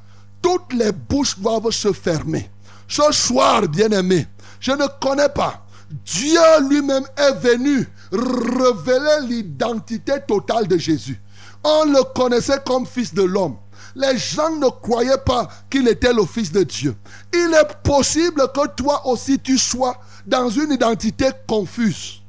toutes 0.43 0.73
les 0.73 0.93
bouches 0.93 1.39
doivent 1.39 1.71
se 1.71 1.93
fermer. 1.93 2.51
Ce 2.89 3.13
soir, 3.13 3.63
bien-aimé, 3.63 4.27
je 4.61 4.73
ne 4.73 4.87
connais 5.01 5.29
pas. 5.29 5.67
Dieu 5.91 6.41
lui-même 6.69 7.05
est 7.17 7.35
venu 7.35 7.89
révéler 8.11 9.29
l'identité 9.29 10.15
totale 10.27 10.67
de 10.67 10.79
Jésus. 10.79 11.21
On 11.69 11.85
le 11.87 12.05
connaissait 12.15 12.61
comme 12.65 12.87
fils 12.87 13.13
de 13.13 13.25
l'homme. 13.25 13.57
Les 13.97 14.17
gens 14.17 14.55
ne 14.57 14.69
croyaient 14.69 15.19
pas 15.27 15.49
qu'il 15.69 15.89
était 15.89 16.13
le 16.13 16.25
fils 16.25 16.53
de 16.53 16.63
Dieu. 16.63 16.95
Il 17.35 17.53
est 17.53 17.83
possible 17.83 18.47
que 18.55 18.69
toi 18.69 19.05
aussi 19.05 19.41
tu 19.41 19.59
sois 19.59 19.97
dans 20.25 20.49
une 20.49 20.71
identité 20.71 21.27
confuse. 21.49 22.23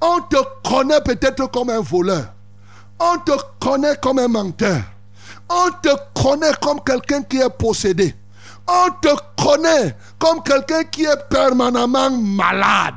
On 0.00 0.18
te 0.22 0.36
connaît 0.68 1.00
peut-être 1.00 1.48
comme 1.52 1.70
un 1.70 1.80
voleur. 1.80 2.24
On 2.98 3.18
te 3.18 3.32
connaît 3.60 3.94
comme 4.02 4.18
un 4.18 4.26
menteur. 4.26 4.82
On 5.48 5.70
te 5.80 5.90
connaît 6.20 6.54
comme 6.60 6.82
quelqu'un 6.82 7.22
qui 7.22 7.38
est 7.38 7.50
possédé. 7.50 8.16
On 8.66 8.90
te 9.00 9.14
connaît 9.40 9.96
comme 10.18 10.42
quelqu'un 10.42 10.82
qui 10.82 11.04
est 11.04 11.28
permanemment 11.30 12.10
malade. 12.10 12.94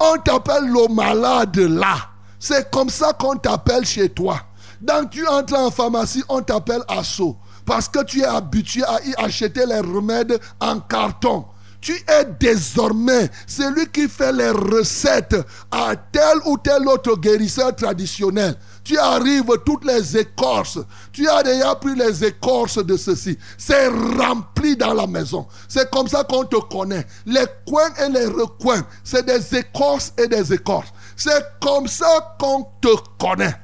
On 0.00 0.16
t'appelle 0.16 0.66
le 0.66 0.92
malade 0.92 1.56
là. 1.56 1.98
C'est 2.40 2.68
comme 2.68 2.90
ça 2.90 3.12
qu'on 3.12 3.36
t'appelle 3.36 3.84
chez 3.84 4.08
toi. 4.08 4.40
Donc 4.84 5.10
tu 5.10 5.26
entres 5.26 5.54
en 5.54 5.70
pharmacie, 5.70 6.22
on 6.28 6.42
t'appelle 6.42 6.82
Asso. 6.88 7.36
Parce 7.64 7.88
que 7.88 8.04
tu 8.04 8.20
es 8.20 8.26
habitué 8.26 8.84
à 8.84 9.00
y 9.02 9.14
acheter 9.16 9.64
les 9.64 9.80
remèdes 9.80 10.38
en 10.60 10.78
carton. 10.80 11.46
Tu 11.80 11.92
es 11.92 12.24
désormais 12.38 13.30
celui 13.46 13.86
qui 13.88 14.08
fait 14.08 14.32
les 14.32 14.50
recettes 14.50 15.36
à 15.70 15.96
tel 15.96 16.38
ou 16.46 16.58
tel 16.58 16.86
autre 16.86 17.16
guérisseur 17.16 17.74
traditionnel. 17.74 18.56
Tu 18.82 18.98
arrives 18.98 19.50
toutes 19.64 19.86
les 19.86 20.18
écorces. 20.18 20.78
Tu 21.12 21.26
as 21.28 21.42
déjà 21.42 21.74
pris 21.76 21.94
les 21.94 22.22
écorces 22.22 22.84
de 22.84 22.98
ceci. 22.98 23.38
C'est 23.56 23.88
rempli 23.88 24.76
dans 24.76 24.92
la 24.92 25.06
maison. 25.06 25.46
C'est 25.66 25.90
comme 25.90 26.08
ça 26.08 26.24
qu'on 26.24 26.44
te 26.44 26.56
connaît. 26.56 27.06
Les 27.24 27.46
coins 27.66 27.92
et 28.02 28.10
les 28.10 28.26
recoins, 28.26 28.84
c'est 29.02 29.24
des 29.24 29.58
écorces 29.58 30.12
et 30.18 30.28
des 30.28 30.52
écorces. 30.52 30.92
C'est 31.16 31.42
comme 31.60 31.86
ça 31.86 32.36
qu'on 32.38 32.66
te 32.82 32.94
connaît. 33.18 33.63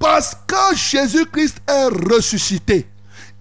Parce 0.00 0.34
que 0.46 0.74
Jésus-Christ 0.74 1.58
est 1.68 1.88
ressuscité. 2.10 2.88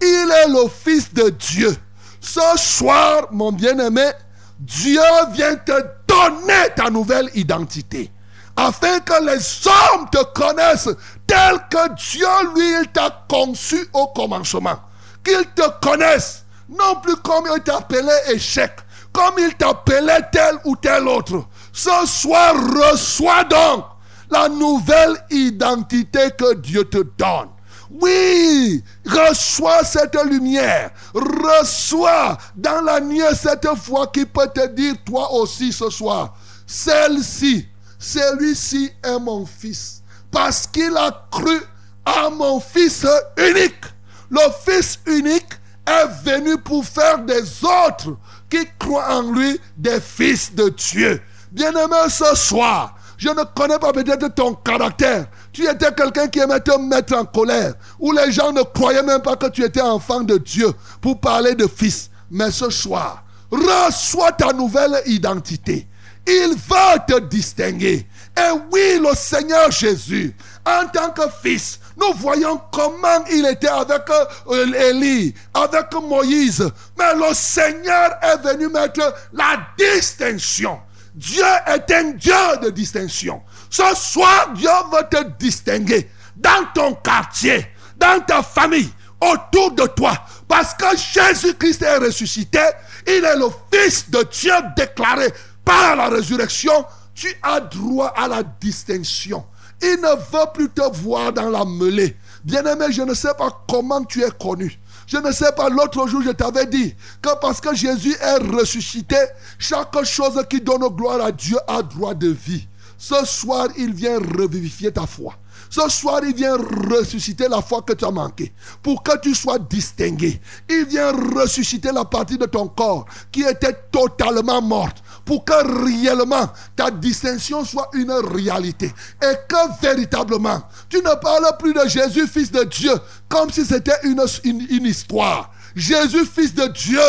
Il 0.02 0.30
est 0.44 0.49
le 0.49 0.68
Fils 0.68 1.11
de 1.14 1.30
Dieu. 1.30 1.76
Ce 2.19 2.57
soir, 2.57 3.27
mon 3.31 3.53
bien-aimé, 3.53 4.11
Dieu 4.60 5.02
vient 5.31 5.56
te 5.56 5.72
donner 6.06 6.69
ta 6.76 6.90
nouvelle 6.90 7.30
identité. 7.34 8.11
Afin 8.57 8.99
que 8.99 9.23
les 9.23 9.68
hommes 9.68 10.10
te 10.11 10.22
connaissent 10.38 10.90
tel 11.26 11.60
que 11.72 11.95
Dieu, 11.95 12.27
lui, 12.53 12.81
il 12.81 12.88
t'a 12.91 13.26
conçu 13.30 13.88
au 13.94 14.07
commencement. 14.07 14.81
Qu'ils 15.23 15.48
te 15.56 15.64
connaissent, 15.81 16.44
non 16.68 16.99
plus 17.02 17.15
comme 17.18 17.48
il 17.56 17.64
t'appelait 17.64 18.34
échec, 18.34 18.73
comme 19.14 19.36
il 19.38 19.56
t'appelait 19.56 20.27
tel 20.30 20.57
ou 20.65 20.76
tel 20.76 21.07
autre. 21.07 21.45
Ce 21.72 22.06
soir, 22.06 22.53
reçois 22.53 23.45
donc 23.45 23.86
la 24.30 24.50
nouvelle 24.50 25.18
identité 25.30 26.32
que 26.38 26.56
Dieu 26.56 26.84
te 26.86 27.00
donne. 27.18 27.50
Oui, 27.90 28.84
reçois 29.06 29.84
cette 29.84 30.16
lumière. 30.26 30.92
Reçois 31.14 32.38
dans 32.56 32.82
la 32.82 33.00
nuit 33.00 33.22
cette 33.34 33.68
foi 33.76 34.08
qui 34.08 34.26
peut 34.26 34.50
te 34.54 34.68
dire 34.68 34.96
toi 35.04 35.34
aussi 35.34 35.74
ce 35.74 35.90
soir. 35.90 36.36
Celle-ci, 36.68 37.68
celui-ci 37.98 38.92
est 39.04 39.20
mon 39.20 39.46
fils. 39.46 40.04
Parce 40.32 40.68
qu'il 40.68 40.96
a 40.96 41.28
cru 41.32 41.60
à 42.06 42.30
mon 42.30 42.60
fils 42.60 43.08
unique. 43.38 43.82
Le 44.30 44.42
fils 44.64 45.00
unique 45.08 45.50
est 45.88 46.08
venu 46.24 46.60
pour 46.60 46.86
faire 46.86 47.18
des 47.20 47.42
autres 47.64 48.16
qui 48.50 48.68
croient 48.78 49.16
en 49.16 49.32
lui 49.32 49.60
des 49.76 50.00
fils 50.00 50.54
de 50.54 50.70
Dieu. 50.70 51.20
Bien-aimé, 51.52 51.96
ce 52.10 52.36
soir, 52.36 52.96
je 53.20 53.28
ne 53.28 53.44
connais 53.54 53.78
pas 53.78 53.91
peut-être 53.91 54.34
ton 54.34 54.54
caractère. 54.54 55.28
Tu 55.52 55.68
étais 55.68 55.94
quelqu'un 55.94 56.30
qui 56.30 56.40
aimait 56.40 56.62
te 56.62 56.76
mettre 56.80 57.18
en 57.18 57.26
colère. 57.26 57.74
Où 58.00 58.14
les 58.14 58.32
gens 58.32 58.54
ne 58.54 58.62
croyaient 58.62 59.04
même 59.04 59.22
pas 59.22 59.36
que 59.36 59.48
tu 59.48 59.62
étais 59.62 59.82
enfant 59.82 60.22
de 60.22 60.38
Dieu 60.38 60.72
pour 61.02 61.20
parler 61.20 61.54
de 61.54 61.68
fils. 61.68 62.10
Mais 62.32 62.50
ce 62.50 62.70
soir, 62.70 63.26
reçois 63.52 64.32
ta 64.32 64.54
nouvelle 64.54 65.02
identité. 65.06 65.86
Il 66.26 66.56
va 66.70 66.98
te 67.00 67.20
distinguer. 67.20 68.08
Et 68.38 68.52
oui, 68.72 69.02
le 69.02 69.14
Seigneur 69.16 69.70
Jésus, 69.70 70.34
en 70.66 70.88
tant 70.88 71.10
que 71.10 71.24
fils, 71.44 71.78
nous 71.98 72.14
voyons 72.16 72.62
comment 72.72 73.26
il 73.34 73.46
était 73.48 73.68
avec 73.68 74.04
euh, 74.48 74.91
Élie, 74.91 75.34
avec 75.54 75.94
Moïse. 76.02 76.72
Mais 76.98 77.16
le 77.16 77.34
Seigneur 77.34 78.12
est 78.22 78.38
venu 78.48 78.70
mettre 78.70 79.14
la 79.34 79.60
distinction. 79.78 80.80
Dieu 81.20 81.44
est 81.68 81.91
un 81.91 82.12
Dieu 82.12 82.34
de 82.64 82.70
distinction. 82.70 83.41
Ce 83.70 83.84
soir, 83.94 84.54
Dieu 84.56 84.70
veut 84.90 85.06
te 85.12 85.30
distinguer 85.38 86.10
dans 86.38 86.66
ton 86.74 86.94
quartier, 86.94 87.68
dans 87.98 88.22
ta 88.22 88.41
famille, 88.41 88.90
autour 89.20 89.74
de 89.74 89.86
toi. 89.88 90.14
Parce 90.48 90.74
que 90.74 90.86
Jésus-Christ 90.96 91.82
est 91.82 91.98
ressuscité. 91.98 92.62
Il 93.06 93.26
est 93.26 93.36
le 93.36 93.48
Fils 93.70 94.10
de 94.10 94.24
Dieu 94.32 94.54
déclaré 94.78 95.28
par 95.66 95.98
la 95.98 96.08
résurrection. 96.08 96.86
Tu 97.14 97.28
as 97.44 97.60
droit 97.60 98.14
à 98.16 98.30
la 98.30 98.41
distinction. 98.41 99.46
Il 99.82 100.00
ne 100.02 100.16
veut 100.16 100.52
plus 100.54 100.70
te 100.70 100.90
voir 101.02 101.34
dans 101.34 101.50
la 101.50 101.66
mêlée. 101.66 102.16
Bien-aimé, 102.46 102.86
je 102.91 103.02
ne 103.02 103.14
sais 103.14 103.34
pas 103.38 103.66
comment 103.68 104.06
tu 104.06 104.24
es 104.24 104.32
connu. 104.32 104.80
Je 105.10 105.18
ne 105.18 105.31
sais 105.31 105.52
pas, 105.53 105.69
l'autre 105.69 106.07
jour, 106.07 106.22
je 106.22 106.30
t'avais 106.30 106.68
dit 106.68 106.94
que 107.19 107.30
parce 107.41 107.60
que 107.60 107.73
Jésus 107.73 108.15
est 108.22 108.38
ressuscité, 108.56 109.18
chaque 109.57 110.03
chose 110.03 110.40
qui 110.48 110.61
donne 110.61 110.88
gloire 110.90 111.19
à 111.22 111.31
Dieu 111.31 111.57
a 111.68 111.81
droit 111.81 112.14
de 112.14 112.27
vie. 112.30 112.68
Ce 112.95 113.26
soir, 113.26 113.69
il 113.76 113.91
vient 113.91 114.19
revivifier 114.19 114.91
ta 114.91 115.07
foi. 115.07 115.34
Ce 115.72 115.90
soir, 115.90 116.22
il 116.23 116.36
vient 116.36 116.57
ressusciter 116.91 117.48
la 117.48 117.61
foi 117.61 117.81
que 117.81 117.94
tu 117.94 118.06
as 118.06 118.11
manquée 118.11 118.53
pour 118.84 119.02
que 119.02 119.18
tu 119.19 119.34
sois 119.34 119.57
distingué. 119.57 120.40
Il 120.69 120.86
vient 120.86 121.11
ressusciter 121.11 121.91
la 121.91 122.06
partie 122.06 122.38
de 122.38 122.45
ton 122.45 122.68
corps 122.68 123.06
qui 123.31 123.41
était 123.41 123.76
totalement 123.91 124.61
morte 124.61 125.02
pour 125.30 125.46
que 125.46 125.86
réellement 125.86 126.50
ta 126.76 126.90
distinction 126.90 127.64
soit 127.64 127.88
une 127.94 128.12
réalité. 128.12 128.92
Et 129.22 129.36
que 129.48 129.80
véritablement, 129.80 130.64
tu 130.90 130.98
ne 130.98 131.22
parles 131.22 131.56
plus 131.60 131.72
de 131.72 131.88
Jésus, 131.88 132.26
fils 132.28 132.52
de 132.52 132.64
Dieu, 132.64 132.94
comme 133.28 133.52
si 133.52 133.64
c'était 133.64 134.00
une, 134.06 134.24
une, 134.44 134.66
une 134.72 134.86
histoire. 134.88 135.52
Jésus, 135.76 136.26
fils 136.26 136.56
de 136.56 136.66
Dieu, 136.70 137.00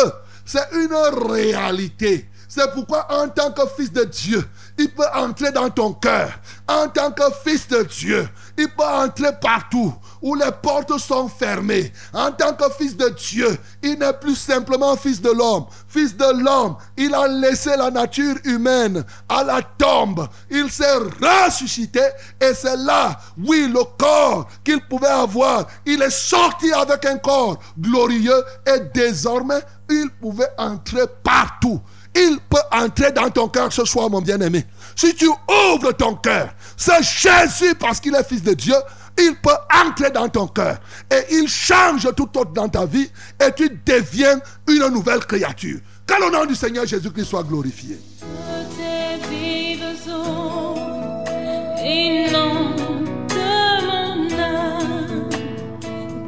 c'est 0.45 0.67
une 0.71 0.93
réalité. 1.31 2.29
C'est 2.47 2.71
pourquoi 2.73 3.07
en 3.11 3.27
tant 3.27 3.51
que 3.51 3.63
fils 3.75 3.91
de 3.91 4.03
Dieu, 4.03 4.47
il 4.77 4.93
peut 4.93 5.07
entrer 5.15 5.51
dans 5.51 5.71
ton 5.71 5.93
cœur. 5.93 6.31
En 6.67 6.89
tant 6.89 7.09
que 7.09 7.23
fils 7.43 7.67
de 7.69 7.81
Dieu, 7.81 8.29
il 8.55 8.67
peut 8.67 8.83
entrer 8.83 9.31
partout 9.41 9.95
où 10.21 10.35
les 10.35 10.51
portes 10.61 10.97
sont 10.97 11.27
fermées. 11.27 11.91
En 12.13 12.31
tant 12.31 12.53
que 12.53 12.69
fils 12.77 12.95
de 12.95 13.09
Dieu, 13.09 13.57
il 13.81 13.97
n'est 13.97 14.13
plus 14.13 14.35
simplement 14.35 14.95
fils 14.95 15.21
de 15.21 15.31
l'homme. 15.31 15.65
Fils 15.87 16.15
de 16.15 16.43
l'homme, 16.43 16.75
il 16.97 17.13
a 17.13 17.27
laissé 17.27 17.75
la 17.75 17.89
nature 17.89 18.35
humaine 18.43 19.03
à 19.27 19.43
la 19.43 19.61
tombe. 19.61 20.27
Il 20.49 20.69
s'est 20.69 20.85
ressuscité 21.21 22.01
et 22.39 22.53
c'est 22.53 22.77
là, 22.77 23.19
oui, 23.37 23.67
le 23.67 23.83
corps 23.97 24.47
qu'il 24.63 24.81
pouvait 24.81 25.07
avoir. 25.07 25.67
Il 25.85 26.01
est 26.01 26.09
sorti 26.09 26.71
avec 26.71 27.05
un 27.05 27.17
corps 27.17 27.57
glorieux 27.79 28.43
et 28.67 28.79
désormais, 28.93 29.61
il 29.89 30.09
pouvait 30.21 30.51
entrer 30.57 31.05
partout. 31.23 31.81
Il 32.13 32.39
peut 32.49 32.57
entrer 32.71 33.11
dans 33.11 33.29
ton 33.29 33.47
cœur 33.47 33.71
ce 33.71 33.85
soir, 33.85 34.09
mon 34.09 34.21
bien-aimé. 34.21 34.65
Si 34.95 35.15
tu 35.15 35.27
ouvres 35.27 35.93
ton 35.93 36.15
cœur, 36.15 36.53
c'est 36.75 37.01
Jésus 37.01 37.73
parce 37.75 37.99
qu'il 37.99 38.13
est 38.15 38.27
fils 38.27 38.43
de 38.43 38.53
Dieu. 38.53 38.75
Il 39.23 39.35
peut 39.35 39.51
entrer 39.85 40.09
dans 40.09 40.27
ton 40.27 40.47
cœur 40.47 40.79
et 41.11 41.35
il 41.35 41.47
change 41.47 42.07
tout 42.15 42.29
autre 42.37 42.51
dans 42.53 42.67
ta 42.67 42.85
vie 42.87 43.07
et 43.39 43.51
tu 43.55 43.69
deviens 43.85 44.39
une 44.67 44.87
nouvelle 44.87 45.19
créature. 45.19 45.79
Que 46.07 46.13
le 46.25 46.31
nom 46.31 46.45
du 46.45 46.55
Seigneur 46.55 46.87
Jésus-Christ 46.87 47.25
soit 47.25 47.43
glorifié. 47.43 47.99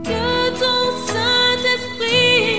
Que 0.03 0.49
ton 0.59 0.81
Saint-Esprit 1.07 2.52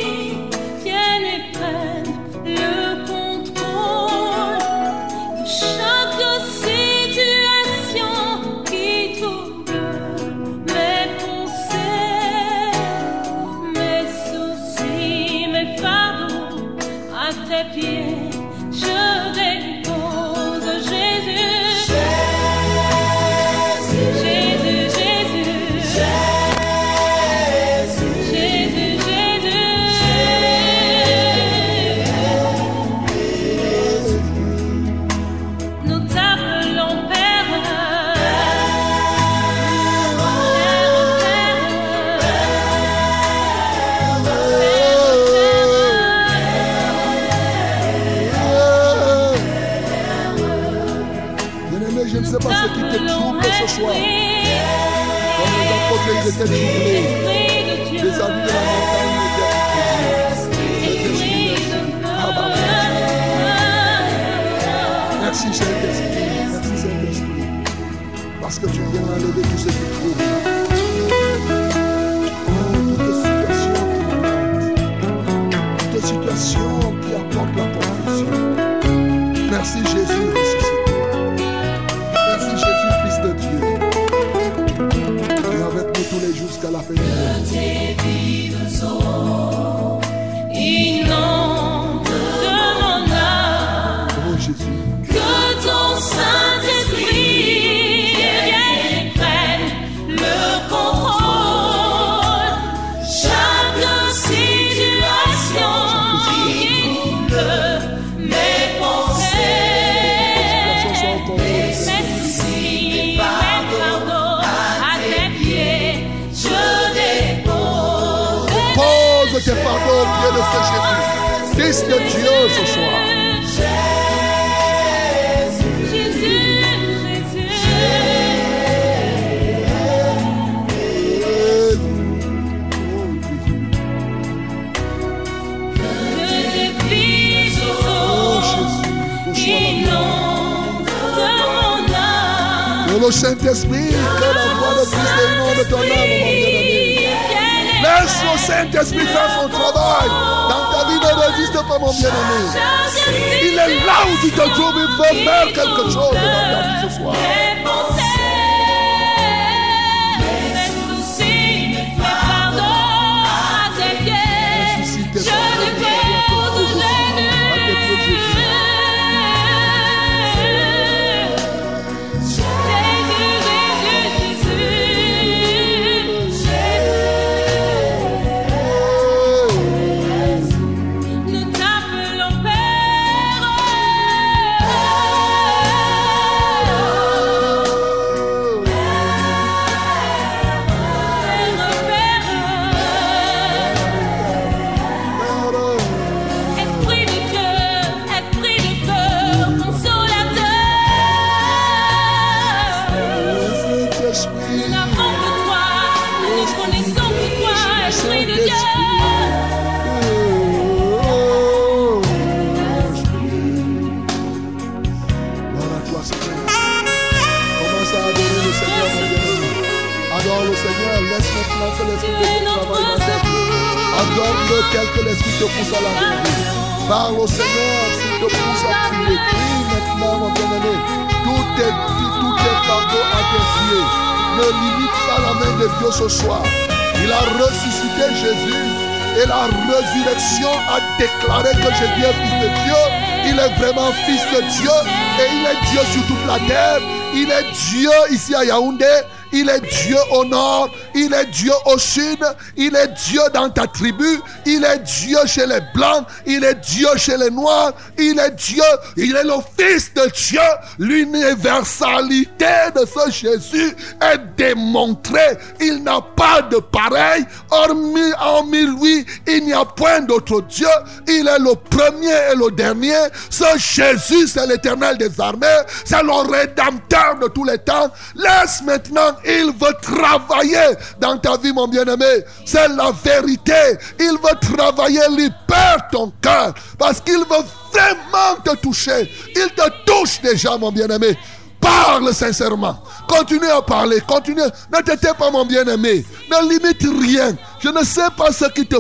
Au 251.66 251.78
sud, 251.78 252.18
il 252.56 252.74
est 252.76 252.88
Dieu 253.08 253.20
dans 253.32 253.50
ta 253.50 253.66
tribu, 253.66 254.20
il 254.46 254.64
est 254.64 254.78
Dieu 254.80 255.18
chez 255.26 255.46
les 255.46 255.60
blancs, 255.74 256.06
il 256.26 256.44
est 256.44 256.54
Dieu 256.54 256.88
chez 256.96 257.16
les 257.16 257.30
noirs, 257.30 257.72
il 257.98 258.18
est 258.18 258.34
Dieu, 258.34 258.62
il 258.96 259.14
est 259.16 259.24
le 259.24 259.34
Fils 259.58 259.92
de 259.94 260.10
Dieu. 260.10 260.40
L'universalité 260.78 262.44
de 262.74 262.84
ce 262.86 263.10
Jésus 263.10 263.76
est 264.00 264.18
démontrée. 264.36 265.38
Il 265.60 265.82
n'a 265.82 266.00
pas 266.00 266.42
de 266.42 266.58
pareil. 266.58 267.24
Hormis, 267.50 268.12
hormis 268.20 268.66
lui, 268.66 269.06
il 269.26 269.44
n'y 269.44 269.52
a 269.52 269.64
point 269.64 270.00
d'autre 270.00 270.40
Dieu. 270.42 270.66
Il 271.06 271.28
est 271.28 271.38
le 271.38 271.54
premier 271.54 272.32
et 272.32 272.36
le 272.36 272.50
dernier. 272.50 273.08
Ce 273.30 273.44
Jésus, 273.56 274.28
c'est 274.28 274.46
l'éternel 274.46 274.98
des 274.98 275.20
armées. 275.20 275.46
C'est 275.84 276.02
le 276.02 276.30
rédempteur 276.30 277.18
de 277.20 277.28
tous 277.28 277.44
les 277.44 277.58
temps. 277.58 277.90
Laisse 278.16 278.62
maintenant 278.62 279.14
il 279.24 279.52
veut 279.58 279.74
travailler 279.80 280.76
dans 281.00 281.18
ta 281.18 281.36
vie, 281.36 281.52
mon 281.52 281.68
bien-aimé. 281.68 282.24
C'est 282.44 282.68
la 282.68 282.92
vérité. 282.92 283.78
Il 283.98 284.12
veut 284.12 284.56
travailler, 284.56 285.00
libère 285.10 285.88
ton 285.90 286.12
cœur. 286.20 286.54
Parce 286.78 287.00
qu'il 287.00 287.18
veut 287.18 287.44
vraiment 287.72 288.40
te 288.44 288.56
toucher. 288.56 289.10
Il 289.34 289.48
te 289.54 289.68
touche 289.84 290.20
déjà, 290.22 290.56
mon 290.56 290.63
bien-aimé. 290.70 291.16
Parle 291.60 292.12
sincèrement. 292.12 292.78
Continue 293.08 293.48
à 293.48 293.62
parler. 293.62 294.00
Continue. 294.06 294.42
Ne 294.42 294.82
t'étais 294.82 295.14
pas, 295.14 295.30
mon 295.30 295.46
bien-aimé. 295.46 296.04
Ne 296.30 296.48
limite 296.48 296.82
rien. 297.02 297.34
Je 297.60 297.68
ne 297.68 297.82
sais 297.84 298.10
pas 298.16 298.32
ce 298.32 298.46
qui 298.46 298.66
te... 298.66 298.76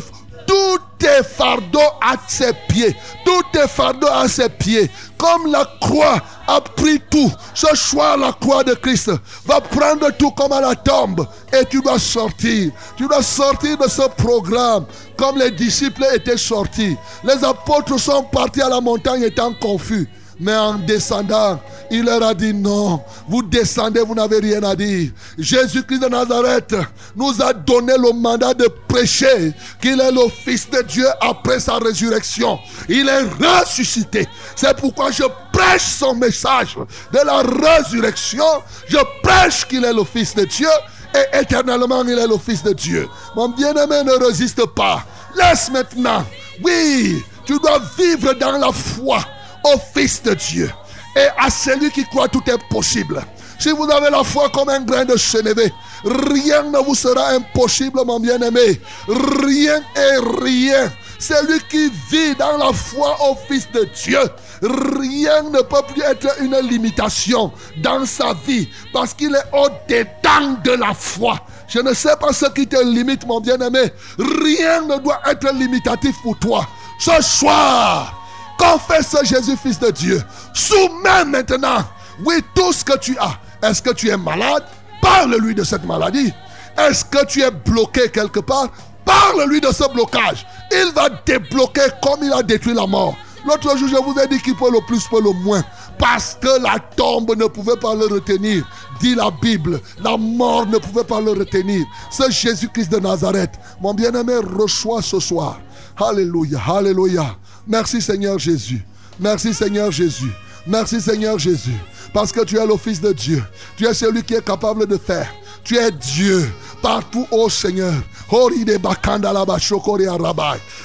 Tout 0.46 1.06
est 1.06 1.22
fardeau 1.22 1.80
à 2.02 2.16
ses 2.28 2.52
pieds. 2.68 2.94
Tout 3.24 3.58
est 3.58 3.68
fardeau 3.68 4.08
à 4.12 4.28
ses 4.28 4.50
pieds. 4.50 4.90
Comme 5.16 5.50
la 5.50 5.64
croix 5.80 6.20
a 6.46 6.60
pris 6.60 7.00
tout. 7.10 7.32
Ce 7.54 7.74
soir, 7.74 8.18
la 8.18 8.32
croix 8.32 8.62
de 8.62 8.74
Christ 8.74 9.10
va 9.46 9.62
prendre 9.62 10.10
tout 10.18 10.32
comme 10.32 10.52
à 10.52 10.60
la 10.60 10.74
tombe. 10.74 11.26
Et 11.52 11.64
tu 11.64 11.80
dois 11.80 11.98
sortir. 11.98 12.70
Tu 12.98 13.08
dois 13.08 13.22
sortir 13.22 13.78
de 13.78 13.88
ce 13.88 14.02
programme. 14.18 14.84
Comme 15.16 15.38
les 15.38 15.50
disciples 15.52 16.04
étaient 16.14 16.36
sortis. 16.36 16.96
Les 17.22 17.42
apôtres 17.42 17.98
sont 17.98 18.24
partis 18.24 18.60
à 18.60 18.68
la 18.68 18.82
montagne 18.82 19.22
étant 19.22 19.54
confus. 19.54 20.06
Mais 20.40 20.54
en 20.54 20.74
descendant, 20.74 21.60
il 21.90 22.04
leur 22.04 22.22
a 22.22 22.34
dit 22.34 22.52
non, 22.52 23.02
vous 23.28 23.42
descendez, 23.42 24.00
vous 24.00 24.14
n'avez 24.14 24.38
rien 24.38 24.62
à 24.62 24.74
dire. 24.74 25.10
Jésus-Christ 25.38 26.00
de 26.00 26.08
Nazareth 26.08 26.74
nous 27.14 27.40
a 27.40 27.52
donné 27.52 27.94
le 27.96 28.12
mandat 28.12 28.54
de 28.54 28.68
prêcher 28.88 29.52
qu'il 29.80 30.00
est 30.00 30.10
le 30.10 30.28
Fils 30.44 30.68
de 30.68 30.82
Dieu 30.82 31.06
après 31.20 31.60
sa 31.60 31.76
résurrection. 31.76 32.58
Il 32.88 33.08
est 33.08 33.22
ressuscité. 33.44 34.26
C'est 34.56 34.76
pourquoi 34.76 35.10
je 35.10 35.24
prêche 35.52 35.82
son 35.82 36.14
message 36.14 36.76
de 37.12 37.18
la 37.24 37.42
résurrection. 37.42 38.44
Je 38.88 38.98
prêche 39.22 39.66
qu'il 39.68 39.84
est 39.84 39.92
le 39.92 40.04
Fils 40.04 40.34
de 40.34 40.44
Dieu 40.44 40.68
et 41.14 41.38
éternellement 41.38 42.02
il 42.04 42.18
est 42.18 42.26
le 42.26 42.38
Fils 42.38 42.62
de 42.62 42.72
Dieu. 42.72 43.08
Mon 43.36 43.50
bien-aimé 43.50 44.02
ne 44.04 44.24
résiste 44.24 44.66
pas. 44.74 45.04
Laisse 45.36 45.70
maintenant. 45.70 46.24
Oui, 46.64 47.22
tu 47.44 47.58
dois 47.58 47.80
vivre 47.98 48.32
dans 48.34 48.58
la 48.58 48.72
foi 48.72 49.20
au 49.64 49.78
Fils 49.94 50.22
de 50.22 50.34
Dieu. 50.34 50.70
Et 51.16 51.26
à 51.38 51.50
celui 51.50 51.90
qui 51.90 52.04
croit, 52.04 52.28
tout 52.28 52.42
est 52.46 52.58
possible. 52.68 53.24
Si 53.58 53.70
vous 53.70 53.88
avez 53.90 54.10
la 54.10 54.24
foi 54.24 54.48
comme 54.50 54.68
un 54.68 54.80
grain 54.80 55.04
de 55.04 55.16
sénévé, 55.16 55.72
rien 56.04 56.64
ne 56.64 56.78
vous 56.78 56.94
sera 56.94 57.30
impossible, 57.30 58.00
mon 58.04 58.18
bien-aimé. 58.18 58.80
Rien 59.08 59.80
et 59.96 60.42
rien. 60.42 60.92
Celui 61.18 61.60
qui 61.70 61.90
vit 62.10 62.34
dans 62.34 62.58
la 62.58 62.72
foi 62.72 63.16
au 63.30 63.36
Fils 63.48 63.66
de 63.72 63.88
Dieu, 64.04 64.20
rien 64.60 65.42
ne 65.44 65.62
peut 65.62 65.82
plus 65.88 66.02
être 66.02 66.42
une 66.42 66.58
limitation 66.68 67.52
dans 67.82 68.04
sa 68.04 68.34
vie 68.46 68.68
parce 68.92 69.14
qu'il 69.14 69.34
est 69.34 69.56
au-dedans 69.56 70.60
de 70.62 70.72
la 70.72 70.92
foi. 70.92 71.38
Je 71.68 71.78
ne 71.78 71.94
sais 71.94 72.16
pas 72.20 72.32
ce 72.32 72.46
qui 72.46 72.66
te 72.66 72.82
limite, 72.84 73.26
mon 73.26 73.40
bien-aimé. 73.40 73.92
Rien 74.18 74.82
ne 74.82 74.98
doit 74.98 75.20
être 75.26 75.50
limitatif 75.54 76.14
pour 76.22 76.38
toi. 76.38 76.66
Ce 76.98 77.22
soir, 77.22 78.23
Confesse 78.58 79.16
Jésus, 79.24 79.56
Fils 79.56 79.78
de 79.78 79.90
Dieu. 79.90 80.22
Soumets 80.52 81.24
maintenant, 81.24 81.84
oui, 82.24 82.36
tout 82.54 82.72
ce 82.72 82.84
que 82.84 82.96
tu 82.98 83.16
as. 83.18 83.38
Est-ce 83.66 83.82
que 83.82 83.90
tu 83.90 84.08
es 84.08 84.16
malade? 84.16 84.64
Parle-lui 85.00 85.54
de 85.54 85.64
cette 85.64 85.84
maladie. 85.84 86.32
Est-ce 86.76 87.04
que 87.04 87.24
tu 87.26 87.42
es 87.42 87.50
bloqué 87.50 88.10
quelque 88.10 88.40
part? 88.40 88.68
Parle-lui 89.04 89.60
de 89.60 89.72
ce 89.72 89.90
blocage. 89.92 90.46
Il 90.72 90.92
va 90.94 91.08
débloquer 91.24 91.88
comme 92.02 92.22
il 92.22 92.32
a 92.32 92.42
détruit 92.42 92.74
la 92.74 92.86
mort. 92.86 93.14
L'autre 93.46 93.76
jour, 93.76 93.88
je 93.88 93.96
vous 93.96 94.18
ai 94.18 94.26
dit 94.26 94.40
qu'il 94.40 94.56
peut 94.56 94.70
le 94.72 94.80
plus, 94.86 95.06
peut 95.06 95.22
le 95.22 95.32
moins. 95.44 95.62
Parce 95.98 96.36
que 96.40 96.62
la 96.62 96.78
tombe 96.78 97.36
ne 97.36 97.46
pouvait 97.46 97.76
pas 97.76 97.94
le 97.94 98.06
retenir. 98.06 98.66
Dit 99.00 99.14
la 99.14 99.30
Bible, 99.30 99.80
la 100.02 100.16
mort 100.16 100.66
ne 100.66 100.78
pouvait 100.78 101.04
pas 101.04 101.20
le 101.20 101.32
retenir. 101.32 101.84
C'est 102.10 102.30
Jésus-Christ 102.30 102.90
de 102.90 102.98
Nazareth. 102.98 103.52
Mon 103.80 103.92
bien-aimé, 103.92 104.36
reçois 104.36 105.02
ce 105.02 105.20
soir. 105.20 105.60
Alléluia, 105.96 106.60
alléluia. 106.66 107.36
Merci 107.66 108.00
Seigneur 108.00 108.38
Jésus. 108.38 108.84
Merci 109.18 109.54
Seigneur 109.54 109.90
Jésus. 109.90 110.32
Merci 110.66 111.00
Seigneur 111.00 111.38
Jésus. 111.38 111.76
Parce 112.12 112.32
que 112.32 112.44
tu 112.44 112.58
es 112.58 112.66
le 112.66 112.76
Fils 112.76 113.00
de 113.00 113.12
Dieu. 113.12 113.42
Tu 113.76 113.86
es 113.86 113.94
celui 113.94 114.22
qui 114.22 114.34
est 114.34 114.44
capable 114.44 114.86
de 114.86 114.96
faire. 114.96 115.28
Tu 115.64 115.76
es 115.76 115.90
Dieu 115.90 116.50
partout, 116.82 117.26
ô 117.30 117.48
Seigneur. 117.48 117.94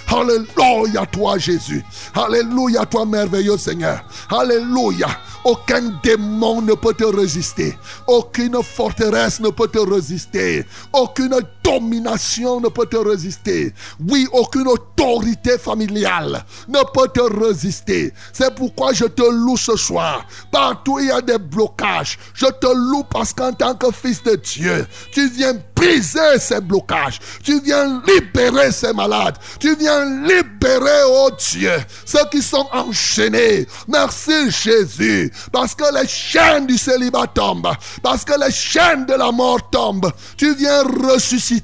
Alléluia 0.08 1.06
toi 1.12 1.38
Jésus. 1.38 1.84
Alléluia 2.16 2.86
toi 2.86 3.06
merveilleux 3.06 3.58
Seigneur. 3.58 4.04
Alléluia. 4.30 5.08
Aucun 5.44 6.00
démon 6.04 6.62
ne 6.62 6.74
peut 6.74 6.94
te 6.94 7.04
résister. 7.04 7.78
Aucune 8.08 8.62
forteresse 8.64 9.40
ne 9.40 9.50
peut 9.50 9.68
te 9.68 9.80
résister. 9.80 10.66
Aucune 10.94 11.40
domination 11.70 12.60
ne 12.60 12.70
peut 12.70 12.86
te 12.86 12.98
résister. 12.98 13.74
Oui, 14.08 14.28
aucune 14.32 14.68
autorité 14.68 15.58
familiale 15.58 16.44
ne 16.68 16.80
peut 16.94 17.10
te 17.14 17.22
résister. 17.22 18.14
C'est 18.34 18.54
pourquoi 18.56 18.94
je 18.94 19.06
te 19.06 19.22
loue 19.22 19.58
ce 19.58 19.76
soir. 19.76 20.26
Partout 20.52 21.00
il 21.00 21.08
y 21.08 21.12
a 21.12 21.22
des 21.22 21.38
blocages. 21.38 22.18
Je 22.34 22.48
te 22.48 22.68
loue 22.68 23.04
parce 23.04 23.34
qu'en 23.34 23.54
tant 23.54 23.76
que 23.76 23.92
fils 23.92 24.24
de 24.24 24.36
Dieu, 24.36 24.88
tu 25.12 25.30
viens 25.30 25.54
briser 25.76 26.40
ces 26.40 26.60
blocages. 26.60 27.20
Tu 27.44 27.60
viens 27.62 28.02
libérer 28.06 28.72
ces 28.72 28.94
malades. 28.94 29.38
Tu 29.60 29.76
viens 29.76 30.06
libérer, 30.24 31.04
oh 31.08 31.30
Dieu, 31.52 31.78
ceux 32.06 32.26
qui 32.32 32.42
sont 32.42 32.68
enchaînés. 32.74 33.68
Merci 33.88 34.52
Jésus. 34.52 35.32
Parce 35.52 35.76
que 35.76 35.86
les 35.94 36.08
chaînes 36.08 36.68
du 36.68 36.78
célibat 36.78 37.28
tombent. 37.28 37.74
Parce 38.02 38.26
que 38.26 38.34
les 38.44 38.52
chaînes 38.52 39.06
de 39.06 39.14
la 39.14 39.32
mort 39.32 39.70
tombent. 39.70 40.12
Tu 40.36 40.54
viens 40.56 40.84
ressusciter 40.84 41.59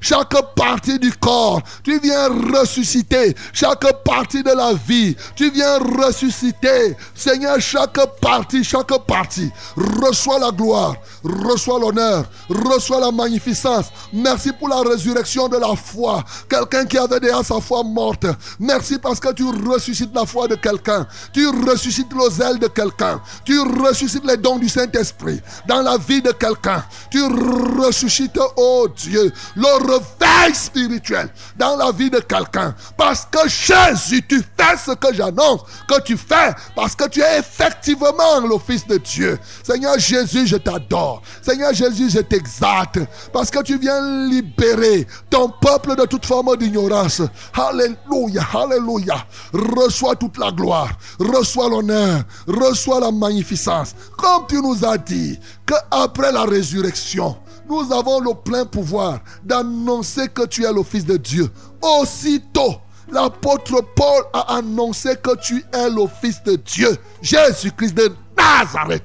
chaque 0.00 0.34
partie 0.54 0.98
du 0.98 1.12
corps. 1.12 1.62
Tu 1.82 1.98
viens 2.00 2.28
ressusciter 2.52 3.34
chaque 3.52 3.86
partie 4.04 4.42
de 4.42 4.50
la 4.50 4.72
vie. 4.74 5.16
Tu 5.34 5.50
viens 5.50 5.78
ressusciter, 5.78 6.96
Seigneur, 7.14 7.60
chaque 7.60 7.98
partie, 8.20 8.64
chaque 8.64 8.96
partie. 9.06 9.50
Reçois 9.76 10.38
la 10.38 10.50
gloire, 10.50 10.96
reçois 11.24 11.78
l'honneur, 11.78 12.24
reçois 12.48 13.00
la 13.00 13.10
magnificence. 13.10 13.86
Merci 14.12 14.52
pour 14.52 14.68
la 14.68 14.80
résurrection 14.80 15.48
de 15.48 15.56
la 15.56 15.74
foi. 15.76 16.24
Quelqu'un 16.48 16.84
qui 16.84 16.98
avait 16.98 17.20
déjà 17.20 17.42
sa 17.42 17.60
foi 17.60 17.82
morte. 17.82 18.26
Merci 18.58 18.98
parce 18.98 19.20
que 19.20 19.32
tu 19.32 19.44
ressuscites 19.44 20.14
la 20.14 20.26
foi 20.26 20.48
de 20.48 20.54
quelqu'un. 20.54 21.06
Tu 21.32 21.46
ressuscites 21.48 22.12
le 22.12 22.30
zèle 22.30 22.58
de 22.58 22.68
quelqu'un. 22.68 23.20
Tu 23.44 23.58
ressuscites 23.60 24.24
les 24.24 24.36
dons 24.36 24.58
du 24.58 24.68
Saint-Esprit 24.68 25.40
dans 25.66 25.82
la 25.82 25.96
vie 25.96 26.22
de 26.22 26.32
quelqu'un. 26.32 26.84
Tu 27.10 27.22
ressuscites, 27.22 28.38
oh 28.56 28.88
Dieu, 28.96 29.25
le 29.54 29.92
réveil 29.92 30.54
spirituel 30.54 31.28
dans 31.56 31.76
la 31.76 31.92
vie 31.92 32.10
de 32.10 32.20
quelqu'un. 32.20 32.74
Parce 32.96 33.26
que 33.30 33.48
Jésus, 33.48 34.22
tu 34.28 34.42
fais 34.58 34.76
ce 34.84 34.92
que 34.92 35.14
j'annonce 35.14 35.62
que 35.88 36.00
tu 36.02 36.16
fais. 36.16 36.54
Parce 36.74 36.94
que 36.94 37.08
tu 37.08 37.20
es 37.20 37.38
effectivement 37.38 38.40
le 38.42 38.58
Fils 38.58 38.86
de 38.86 38.98
Dieu. 38.98 39.38
Seigneur 39.62 39.98
Jésus, 39.98 40.46
je 40.46 40.56
t'adore. 40.56 41.22
Seigneur 41.42 41.72
Jésus, 41.72 42.10
je 42.10 42.20
t'exalte. 42.20 42.98
Parce 43.32 43.50
que 43.50 43.62
tu 43.62 43.78
viens 43.78 44.28
libérer 44.28 45.06
ton 45.30 45.48
peuple 45.48 45.96
de 45.96 46.04
toute 46.04 46.26
forme 46.26 46.56
d'ignorance. 46.56 47.22
Alléluia, 47.54 48.46
alléluia. 48.54 49.26
Reçois 49.52 50.16
toute 50.16 50.38
la 50.38 50.50
gloire. 50.50 50.90
Reçois 51.18 51.68
l'honneur. 51.68 52.22
Reçois 52.46 53.00
la 53.00 53.10
magnificence. 53.10 53.94
Comme 54.16 54.46
tu 54.48 54.56
nous 54.56 54.84
as 54.84 54.98
dit 54.98 55.38
qu'après 55.66 56.32
la 56.32 56.44
résurrection, 56.44 57.36
nous 57.68 57.92
avons 57.92 58.20
le 58.20 58.34
plein 58.34 58.64
pouvoir 58.64 59.20
d'annoncer 59.42 60.28
que 60.28 60.46
tu 60.46 60.64
es 60.64 60.72
le 60.72 60.82
Fils 60.82 61.04
de 61.04 61.16
Dieu. 61.16 61.50
Aussitôt, 61.80 62.76
L'apôtre 63.10 63.82
Paul 63.94 64.24
a 64.32 64.56
annoncé 64.56 65.16
que 65.16 65.36
tu 65.36 65.64
es 65.72 65.90
le 65.90 66.06
Fils 66.20 66.42
de 66.42 66.56
Dieu, 66.56 66.96
Jésus-Christ 67.22 67.94
de 67.94 68.12
Nazareth. 68.36 69.04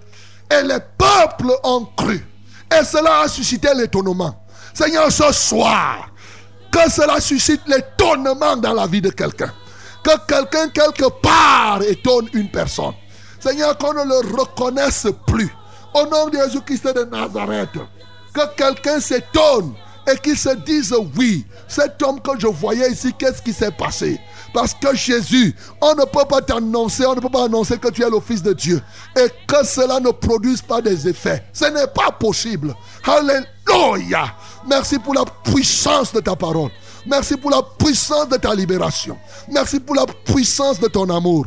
Et 0.49 0.63
les 0.63 0.79
peuples 0.97 1.53
ont 1.63 1.85
cru. 1.95 2.25
Et 2.71 2.83
cela 2.83 3.21
a 3.21 3.27
suscité 3.27 3.69
l'étonnement. 3.75 4.43
Seigneur, 4.73 5.11
ce 5.11 5.31
soir, 5.31 6.09
que 6.71 6.89
cela 6.89 7.19
suscite 7.19 7.61
l'étonnement 7.67 8.57
dans 8.57 8.73
la 8.73 8.87
vie 8.87 9.01
de 9.01 9.09
quelqu'un. 9.09 9.53
Que 10.03 10.17
quelqu'un 10.25 10.69
quelque 10.69 11.09
part 11.21 11.81
étonne 11.83 12.27
une 12.33 12.49
personne. 12.49 12.93
Seigneur, 13.39 13.77
qu'on 13.77 13.93
ne 13.93 14.03
le 14.03 14.35
reconnaisse 14.35 15.07
plus. 15.27 15.53
Au 15.93 16.07
nom 16.07 16.29
de 16.29 16.37
Jésus-Christ 16.37 16.95
de 16.95 17.03
Nazareth. 17.03 17.77
Que 18.33 18.55
quelqu'un 18.55 18.99
s'étonne 18.99 19.73
et 20.11 20.17
qu'il 20.17 20.37
se 20.37 20.55
dise 20.55 20.95
oui, 21.17 21.45
cet 21.67 22.01
homme 22.01 22.19
que 22.21 22.31
je 22.39 22.47
voyais 22.47 22.91
ici, 22.91 23.13
qu'est-ce 23.17 23.41
qui 23.41 23.53
s'est 23.53 23.71
passé? 23.71 24.19
Parce 24.53 24.73
que 24.73 24.95
Jésus, 24.95 25.55
on 25.79 25.93
ne 25.95 26.05
peut 26.05 26.25
pas 26.27 26.41
t'annoncer, 26.41 27.05
on 27.05 27.15
ne 27.15 27.19
peut 27.19 27.29
pas 27.29 27.45
annoncer 27.45 27.77
que 27.77 27.89
tu 27.89 28.03
es 28.03 28.09
le 28.09 28.19
Fils 28.19 28.41
de 28.41 28.53
Dieu 28.53 28.81
et 29.15 29.27
que 29.47 29.65
cela 29.65 29.99
ne 29.99 30.11
produise 30.11 30.61
pas 30.61 30.81
des 30.81 31.07
effets. 31.07 31.43
Ce 31.53 31.65
n'est 31.65 31.87
pas 31.87 32.11
possible. 32.11 32.75
Alléluia. 33.05 34.33
Merci 34.67 34.99
pour 34.99 35.13
la 35.13 35.23
puissance 35.43 36.11
de 36.11 36.19
ta 36.19 36.35
parole. 36.35 36.71
Merci 37.05 37.37
pour 37.37 37.51
la 37.51 37.61
puissance 37.77 38.29
de 38.29 38.37
ta 38.37 38.53
libération. 38.53 39.17
Merci 39.49 39.79
pour 39.79 39.95
la 39.95 40.05
puissance 40.05 40.79
de 40.79 40.87
ton 40.87 41.09
amour. 41.09 41.45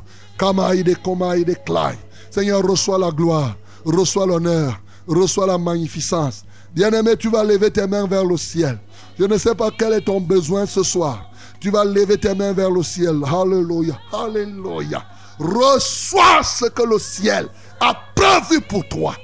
Seigneur, 2.31 2.62
reçois 2.62 2.98
la 2.98 3.11
gloire, 3.11 3.55
reçois 3.85 4.27
l'honneur, 4.27 4.81
reçois 5.06 5.47
la 5.47 5.59
magnificence. 5.59 6.44
Bien-aimé, 6.75 7.17
tu 7.17 7.31
vas 7.31 7.45
lever 7.45 7.71
tes 7.71 7.87
mains 7.87 8.07
vers 8.09 8.25
le 8.25 8.37
ciel. 8.37 8.79
Je 9.17 9.25
ne 9.25 9.39
sais 9.39 9.55
pas 9.55 9.71
quel 9.71 9.93
est 9.93 10.01
ton 10.01 10.21
besoin 10.21 10.67
ce 10.67 10.83
soir. 10.83 11.31
Tu 11.61 11.71
vas 11.71 11.85
lever 11.85 12.19
tes 12.19 12.35
mains 12.35 12.53
vers 12.53 12.71
le 12.71 12.83
ciel. 12.83 13.21
Alléluia. 13.25 13.97
Alléluia. 14.13 15.05
Reçois 15.39 16.43
ce 16.43 16.65
que 16.67 16.83
le 16.83 16.99
ciel 16.99 17.47
a 17.81 17.95
prévu 18.17 18.61
pour 18.61 18.89
toi. 18.89 19.15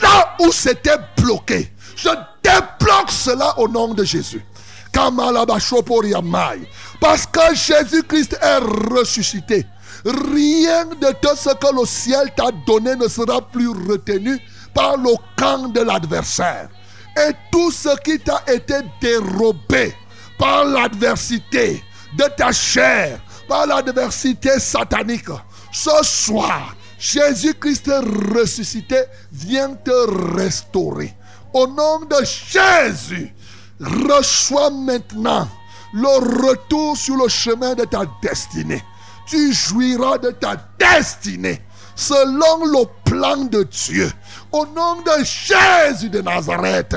Là 0.00 0.36
où 0.40 0.50
c'était 0.50 0.96
bloqué, 1.18 1.70
je 1.96 2.08
débloque 2.42 3.10
cela 3.10 3.58
au 3.58 3.68
nom 3.68 3.92
de 3.92 4.02
Jésus. 4.02 4.42
Parce 6.98 7.26
que 7.26 7.54
Jésus-Christ 7.54 8.38
est 8.40 8.58
ressuscité. 8.90 9.66
Rien 10.02 10.86
de 10.86 11.12
tout 11.20 11.36
ce 11.36 11.50
que 11.54 11.78
le 11.78 11.84
ciel 11.84 12.32
t'a 12.34 12.50
donné 12.66 12.96
ne 12.96 13.06
sera 13.06 13.42
plus 13.42 13.68
retenu 13.68 14.40
par 14.72 14.96
le 14.96 15.10
camp 15.36 15.68
de 15.68 15.80
l'adversaire. 15.80 16.70
Et 17.16 17.32
tout 17.50 17.70
ce 17.70 17.96
qui 18.00 18.18
t'a 18.18 18.42
été 18.46 18.74
dérobé 19.00 19.94
par 20.38 20.64
l'adversité 20.64 21.82
de 22.16 22.24
ta 22.36 22.52
chair, 22.52 23.20
par 23.48 23.66
l'adversité 23.66 24.58
satanique, 24.58 25.28
ce 25.72 26.02
soir, 26.02 26.74
Jésus-Christ 26.98 27.90
ressuscité 28.34 29.02
vient 29.32 29.74
te 29.74 30.36
restaurer. 30.36 31.14
Au 31.52 31.66
nom 31.66 32.00
de 32.00 32.16
Jésus, 32.24 33.34
reçois 33.80 34.70
maintenant 34.70 35.48
le 35.92 36.46
retour 36.48 36.96
sur 36.96 37.16
le 37.16 37.28
chemin 37.28 37.74
de 37.74 37.84
ta 37.84 38.04
destinée. 38.22 38.82
Tu 39.26 39.52
jouiras 39.52 40.18
de 40.18 40.30
ta 40.30 40.56
destinée 40.78 41.62
selon 41.96 42.66
le 42.66 42.84
plan 43.04 43.38
de 43.38 43.62
Dieu. 43.64 44.12
Au 44.52 44.66
nom 44.66 45.02
de 45.02 45.24
Jésus 45.24 46.10
de 46.10 46.20
Nazareth, 46.20 46.94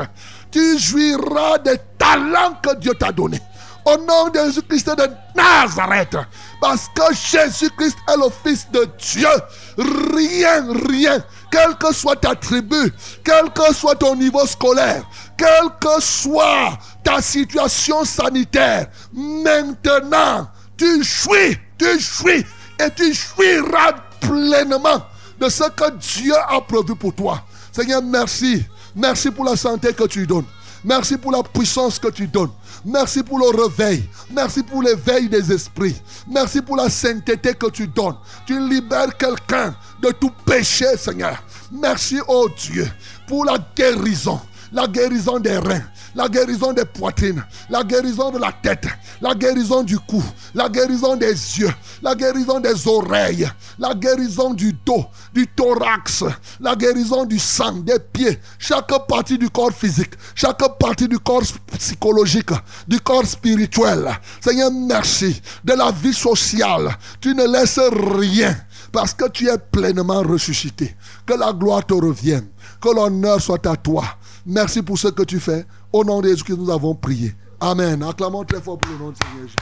tu 0.51 0.77
jouiras 0.77 1.57
des 1.59 1.77
talents 1.97 2.59
que 2.61 2.75
Dieu 2.75 2.93
t'a 2.93 3.11
donnés. 3.11 3.41
Au 3.85 3.97
nom 3.97 4.29
de 4.29 4.39
Jésus-Christ 4.39 4.89
de 4.97 5.09
Nazareth, 5.35 6.17
parce 6.61 6.87
que 6.93 7.13
Jésus-Christ 7.13 7.97
est 8.07 8.17
le 8.17 8.29
Fils 8.43 8.67
de 8.71 8.87
Dieu, 8.99 9.29
rien, 9.77 10.67
rien, 10.89 11.23
quelle 11.49 11.75
que 11.75 11.93
soit 11.93 12.17
ta 12.17 12.35
tribu, 12.35 12.93
quel 13.23 13.49
que 13.51 13.73
soit 13.73 13.95
ton 13.95 14.15
niveau 14.15 14.45
scolaire, 14.45 15.03
quelle 15.37 15.69
que 15.79 16.01
soit 16.01 16.77
ta 17.03 17.21
situation 17.21 18.03
sanitaire, 18.03 18.87
maintenant, 19.13 20.49
tu 20.77 21.01
jouis, 21.03 21.57
tu 21.77 21.99
jouis 21.99 22.45
et 22.79 22.91
tu 22.95 23.13
jouiras 23.13 23.93
pleinement 24.19 25.05
de 25.39 25.49
ce 25.49 25.69
que 25.69 25.91
Dieu 25.97 26.35
a 26.35 26.61
prévu 26.61 26.95
pour 26.95 27.13
toi. 27.13 27.41
Seigneur, 27.71 28.01
merci. 28.01 28.65
Merci 28.95 29.31
pour 29.31 29.45
la 29.45 29.55
santé 29.55 29.93
que 29.93 30.05
tu 30.05 30.25
donnes. 30.25 30.45
Merci 30.83 31.17
pour 31.17 31.31
la 31.31 31.43
puissance 31.43 31.99
que 31.99 32.07
tu 32.09 32.27
donnes. 32.27 32.51
Merci 32.85 33.21
pour 33.23 33.37
le 33.39 33.63
réveil. 33.63 34.07
Merci 34.31 34.63
pour 34.63 34.81
l'éveil 34.81 35.27
des 35.27 35.51
esprits. 35.51 35.95
Merci 36.29 36.61
pour 36.61 36.77
la 36.77 36.89
sainteté 36.89 37.53
que 37.53 37.69
tu 37.69 37.87
donnes. 37.87 38.15
Tu 38.45 38.59
libères 38.67 39.15
quelqu'un 39.17 39.75
de 40.01 40.11
tout 40.11 40.31
péché, 40.45 40.85
Seigneur. 40.97 41.43
Merci, 41.71 42.19
oh 42.27 42.47
Dieu, 42.57 42.89
pour 43.27 43.45
la 43.45 43.57
guérison. 43.75 44.39
La 44.71 44.87
guérison 44.87 45.39
des 45.39 45.57
reins, 45.57 45.81
la 46.15 46.27
guérison 46.27 46.73
des 46.73 46.85
poitrines, 46.85 47.43
la 47.69 47.83
guérison 47.83 48.31
de 48.31 48.37
la 48.37 48.51
tête, 48.51 48.85
la 49.19 49.33
guérison 49.33 49.83
du 49.83 49.97
cou, 49.97 50.23
la 50.53 50.69
guérison 50.69 51.15
des 51.15 51.31
yeux, 51.31 51.73
la 52.01 52.13
guérison 52.13 52.59
des 52.59 52.87
oreilles, 52.87 53.49
la 53.79 53.93
guérison 53.95 54.53
du 54.53 54.73
dos, 54.85 55.05
du 55.33 55.47
thorax, 55.47 56.23
la 56.59 56.75
guérison 56.75 57.25
du 57.25 57.39
sang, 57.39 57.77
des 57.77 57.99
pieds, 57.99 58.39
chaque 58.59 58.93
partie 59.07 59.37
du 59.37 59.49
corps 59.49 59.71
physique, 59.71 60.13
chaque 60.35 60.63
partie 60.77 61.07
du 61.07 61.17
corps 61.19 61.43
psychologique, 61.77 62.51
du 62.87 62.99
corps 62.99 63.25
spirituel. 63.25 64.07
Seigneur, 64.41 64.71
merci 64.71 65.41
de 65.63 65.73
la 65.73 65.91
vie 65.91 66.13
sociale. 66.13 66.95
Tu 67.19 67.33
ne 67.33 67.47
laisses 67.47 67.79
rien 68.17 68.55
parce 68.91 69.13
que 69.13 69.29
tu 69.29 69.47
es 69.47 69.57
pleinement 69.57 70.21
ressuscité. 70.21 70.95
Que 71.25 71.33
la 71.33 71.53
gloire 71.53 71.85
te 71.85 71.93
revienne, 71.93 72.47
que 72.81 72.89
l'honneur 72.89 73.41
soit 73.41 73.65
à 73.65 73.75
toi. 73.75 74.03
Merci 74.51 74.81
pour 74.81 74.97
ce 74.97 75.09
que 75.09 75.21
tu 75.21 75.39
fais. 75.39 75.63
Au 75.93 76.03
nom 76.03 76.21
de 76.21 76.29
Jésus-Christ, 76.29 76.57
nous 76.57 76.71
avons 76.71 76.95
prié. 76.95 77.35
Amen. 77.59 78.01
Acclamons 78.01 78.43
très 78.43 78.59
fort 78.59 78.79
pour 78.79 78.91
le 78.91 78.97
nom 78.97 79.11
de 79.11 79.15
Seigneur 79.23 79.47
Jésus. 79.47 79.55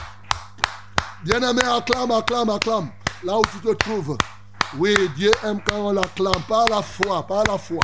Bien-aimé, 1.22 1.60
acclame, 1.62 2.10
acclame, 2.10 2.48
acclame. 2.48 2.88
Là 3.22 3.38
où 3.38 3.42
tu 3.52 3.58
te 3.58 3.74
trouves. 3.74 4.16
Oui, 4.78 4.94
Dieu 5.14 5.30
aime 5.44 5.60
quand 5.62 5.76
on 5.76 5.92
l'acclame. 5.92 6.40
Pas 6.48 6.64
la 6.70 6.80
foi, 6.80 7.22
pas 7.26 7.44
la 7.46 7.58
foi. 7.58 7.80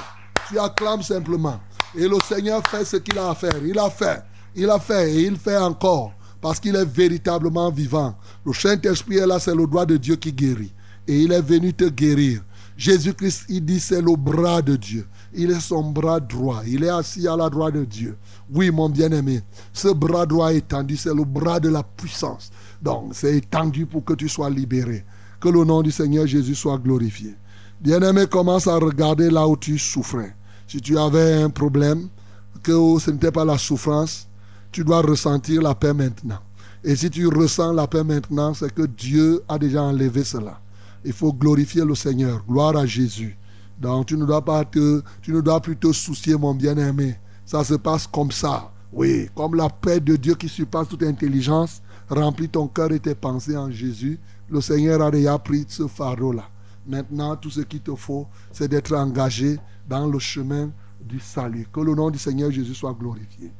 Tu 0.49 0.59
acclames 0.59 1.03
simplement. 1.03 1.61
Et 1.95 2.09
le 2.09 2.17
Seigneur 2.27 2.63
fait 2.69 2.87
ce 2.87 2.97
qu'il 2.97 3.19
a 3.19 3.29
à 3.29 3.35
faire. 3.35 3.63
Il 3.63 3.79
a 3.79 3.91
fait. 3.91 4.23
Il 4.57 4.71
a 4.71 4.79
fait 4.79 5.13
et 5.13 5.27
il 5.27 5.37
fait 5.37 5.59
encore. 5.59 6.15
Parce 6.41 6.59
qu'il 6.59 6.75
est 6.75 6.87
véritablement 6.87 7.71
vivant. 7.71 8.17
Le 8.47 8.55
Saint-Esprit 8.55 9.19
est 9.19 9.27
là, 9.27 9.39
c'est 9.39 9.55
le 9.55 9.67
droit 9.67 9.85
de 9.85 9.99
Dieu 9.99 10.17
qui 10.17 10.33
guérit. 10.33 10.73
Et 11.07 11.19
il 11.19 11.33
est 11.33 11.43
venu 11.43 11.75
te 11.75 11.85
guérir. 11.85 12.41
Jésus-Christ, 12.77 13.45
il 13.49 13.65
dit, 13.65 13.79
c'est 13.79 14.03
le 14.03 14.17
bras 14.17 14.61
de 14.61 14.77
Dieu. 14.77 15.07
Il 15.33 15.51
est 15.51 15.61
son 15.61 15.91
bras 15.91 16.21
droit. 16.21 16.63
Il 16.67 16.83
est 16.85 16.89
assis 16.89 17.27
à 17.29 17.37
la 17.37 17.49
droite 17.49 17.75
de 17.75 17.85
Dieu. 17.85 18.17
Oui, 18.53 18.71
mon 18.71 18.89
bien-aimé, 18.89 19.43
ce 19.73 19.89
bras 19.89 20.27
droit 20.27 20.53
étendu, 20.53 20.97
c'est 20.97 21.15
le 21.15 21.25
bras 21.25 21.61
de 21.61 21.69
la 21.69 21.83
puissance. 21.83 22.51
Donc, 22.83 23.13
c'est 23.13 23.37
étendu 23.37 23.87
pour 23.87 24.05
que 24.05 24.15
tu 24.15 24.29
sois 24.29 24.51
libéré. 24.51 25.05
Que 25.41 25.49
le 25.49 25.65
nom 25.65 25.83
du 25.83 25.91
Seigneur 25.91 26.27
Jésus 26.27 26.55
soit 26.55 26.79
glorifié. 26.79 27.35
Bien-aimé, 27.81 28.27
commence 28.27 28.67
à 28.67 28.77
regarder 28.77 29.31
là 29.31 29.47
où 29.47 29.57
tu 29.57 29.79
souffrais. 29.79 30.35
Si 30.67 30.81
tu 30.81 30.99
avais 30.99 31.43
un 31.43 31.51
problème, 31.51 32.09
que 32.63 32.99
ce 32.99 33.11
n'était 33.11 33.33
pas 33.33 33.45
la 33.45 33.59
souffrance, 33.59 34.27
tu 34.73 34.83
dois 34.83 35.03
ressentir 35.03 35.63
la 35.63 35.75
paix 35.75 35.93
maintenant. 35.93 36.41
Et 36.83 36.97
si 36.97 37.09
tu 37.11 37.27
ressens 37.29 37.73
la 37.73 37.87
paix 37.87 38.03
maintenant, 38.05 38.55
c'est 38.55 38.73
que 38.73 38.83
Dieu 38.83 39.43
a 39.49 39.59
déjà 39.59 39.83
enlevé 39.83 40.25
cela. 40.25 40.61
Il 41.05 41.13
faut 41.13 41.33
glorifier 41.33 41.85
le 41.85 41.95
Seigneur. 41.95 42.45
Gloire 42.49 42.77
à 42.77 42.87
Jésus. 42.87 43.37
Donc 43.81 44.07
tu 44.07 44.17
ne 44.17 44.25
dois 44.25 44.45
pas 44.45 44.65
te, 44.65 45.03
tu 45.21 45.33
ne 45.33 45.41
dois 45.41 45.61
plus 45.61 45.77
te 45.77 45.93
soucier, 45.93 46.37
mon 46.37 46.55
bien-aimé. 46.55 47.17
Ça 47.45 47.63
se 47.65 47.75
passe 47.75 48.07
comme 48.07 48.31
ça. 48.31 48.71
Oui, 48.93 49.29
comme 49.35 49.57
la 49.57 49.69
paix 49.69 50.01
de 50.01 50.17
Dieu 50.17 50.35
qui 50.35 50.49
surpasse 50.49 50.89
toute 50.89 51.03
intelligence 51.03 51.83
remplit 52.09 52.49
ton 52.49 52.69
cœur 52.69 52.93
et 52.93 53.01
tes 53.01 53.15
pensées 53.15 53.57
en 53.57 53.71
Jésus. 53.71 54.21
Le 54.49 54.61
Seigneur 54.61 55.03
a 55.03 55.11
déjà 55.11 55.39
pris 55.39 55.65
ce 55.69 55.87
fardeau-là. 55.87 56.45
Maintenant, 56.87 57.35
tout 57.35 57.51
ce 57.51 57.63
qu'il 57.63 57.81
te 57.81 57.95
faut, 57.95 58.27
c'est 58.53 58.69
d'être 58.69 58.95
engagé 58.95 59.59
dans 59.89 60.07
le 60.07 60.19
chemin 60.19 60.71
du 61.01 61.19
salut. 61.19 61.67
Que 61.73 61.81
le 61.81 61.95
nom 61.95 62.11
du 62.11 62.19
Seigneur 62.19 62.51
Jésus 62.51 62.75
soit 62.75 62.97
glorifié. 62.99 63.53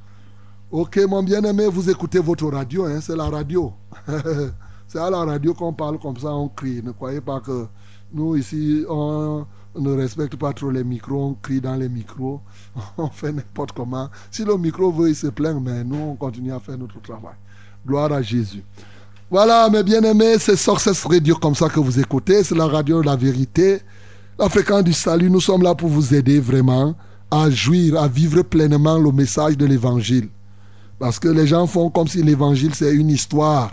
Ok, 0.71 0.99
mon 1.09 1.23
bien-aimé, 1.23 1.67
vous 1.67 1.89
écoutez 1.89 2.19
votre 2.19 2.47
radio, 2.49 2.85
hein, 2.85 3.01
c'est 3.01 3.17
la 3.17 3.29
radio. 3.29 3.73
c'est 4.95 5.01
à 5.01 5.11
la 5.11 5.25
radio 5.25 5.53
qu'on 5.55 5.73
parle 5.73 5.99
comme 5.99 6.17
ça, 6.17 6.33
on 6.33 6.49
crie. 6.49 6.81
Ne 6.81 6.93
croyez 6.93 7.21
pas 7.21 7.41
que 7.41 7.67
nous, 8.13 8.37
ici, 8.37 8.85
on 8.89 9.45
ne 9.77 9.91
respecte 9.93 10.37
pas 10.37 10.53
trop 10.53 10.71
les 10.71 10.85
micros, 10.85 11.31
on 11.31 11.35
crie 11.35 11.61
dans 11.61 11.75
les 11.75 11.89
micros, 11.89 12.41
on 12.97 13.09
fait 13.09 13.33
n'importe 13.33 13.73
comment. 13.73 14.09
Si 14.31 14.45
le 14.45 14.57
micro 14.57 14.93
veut, 14.93 15.09
il 15.09 15.17
se 15.17 15.27
plaint, 15.27 15.61
mais 15.61 15.83
nous, 15.83 15.97
on 15.97 16.15
continue 16.15 16.53
à 16.53 16.61
faire 16.61 16.79
notre 16.79 17.03
travail. 17.03 17.35
Gloire 17.85 18.13
à 18.13 18.23
Jésus. 18.23 18.63
Voilà, 19.29 19.69
mes 19.69 19.83
bien-aimés, 19.83 20.39
c'est 20.39 20.55
Success 20.55 21.05
Radio 21.05 21.35
comme 21.35 21.57
ça 21.57 21.69
que 21.69 21.81
vous 21.81 21.99
écoutez. 21.99 22.45
C'est 22.45 22.55
la 22.55 22.67
radio 22.67 23.01
de 23.01 23.07
la 23.07 23.17
vérité. 23.17 23.81
La 24.39 24.49
fréquence 24.49 24.85
du 24.85 24.93
salut, 24.93 25.29
nous 25.29 25.41
sommes 25.41 25.63
là 25.63 25.75
pour 25.75 25.89
vous 25.89 26.15
aider 26.15 26.39
vraiment 26.39 26.95
à 27.33 27.51
jouir, 27.51 28.01
à 28.01 28.07
vivre 28.07 28.43
pleinement 28.43 28.99
le 28.99 29.11
message 29.11 29.57
de 29.57 29.67
l'évangile. 29.67 30.29
Parce 31.01 31.19
que 31.19 31.27
les 31.27 31.49
gens 31.49 31.67
font 31.67 31.91
comme 31.91 32.07
si 32.07 32.23
l'évangile, 32.23 32.77
c'est 32.77 32.95
une 32.95 33.11
histoire. 33.11 33.73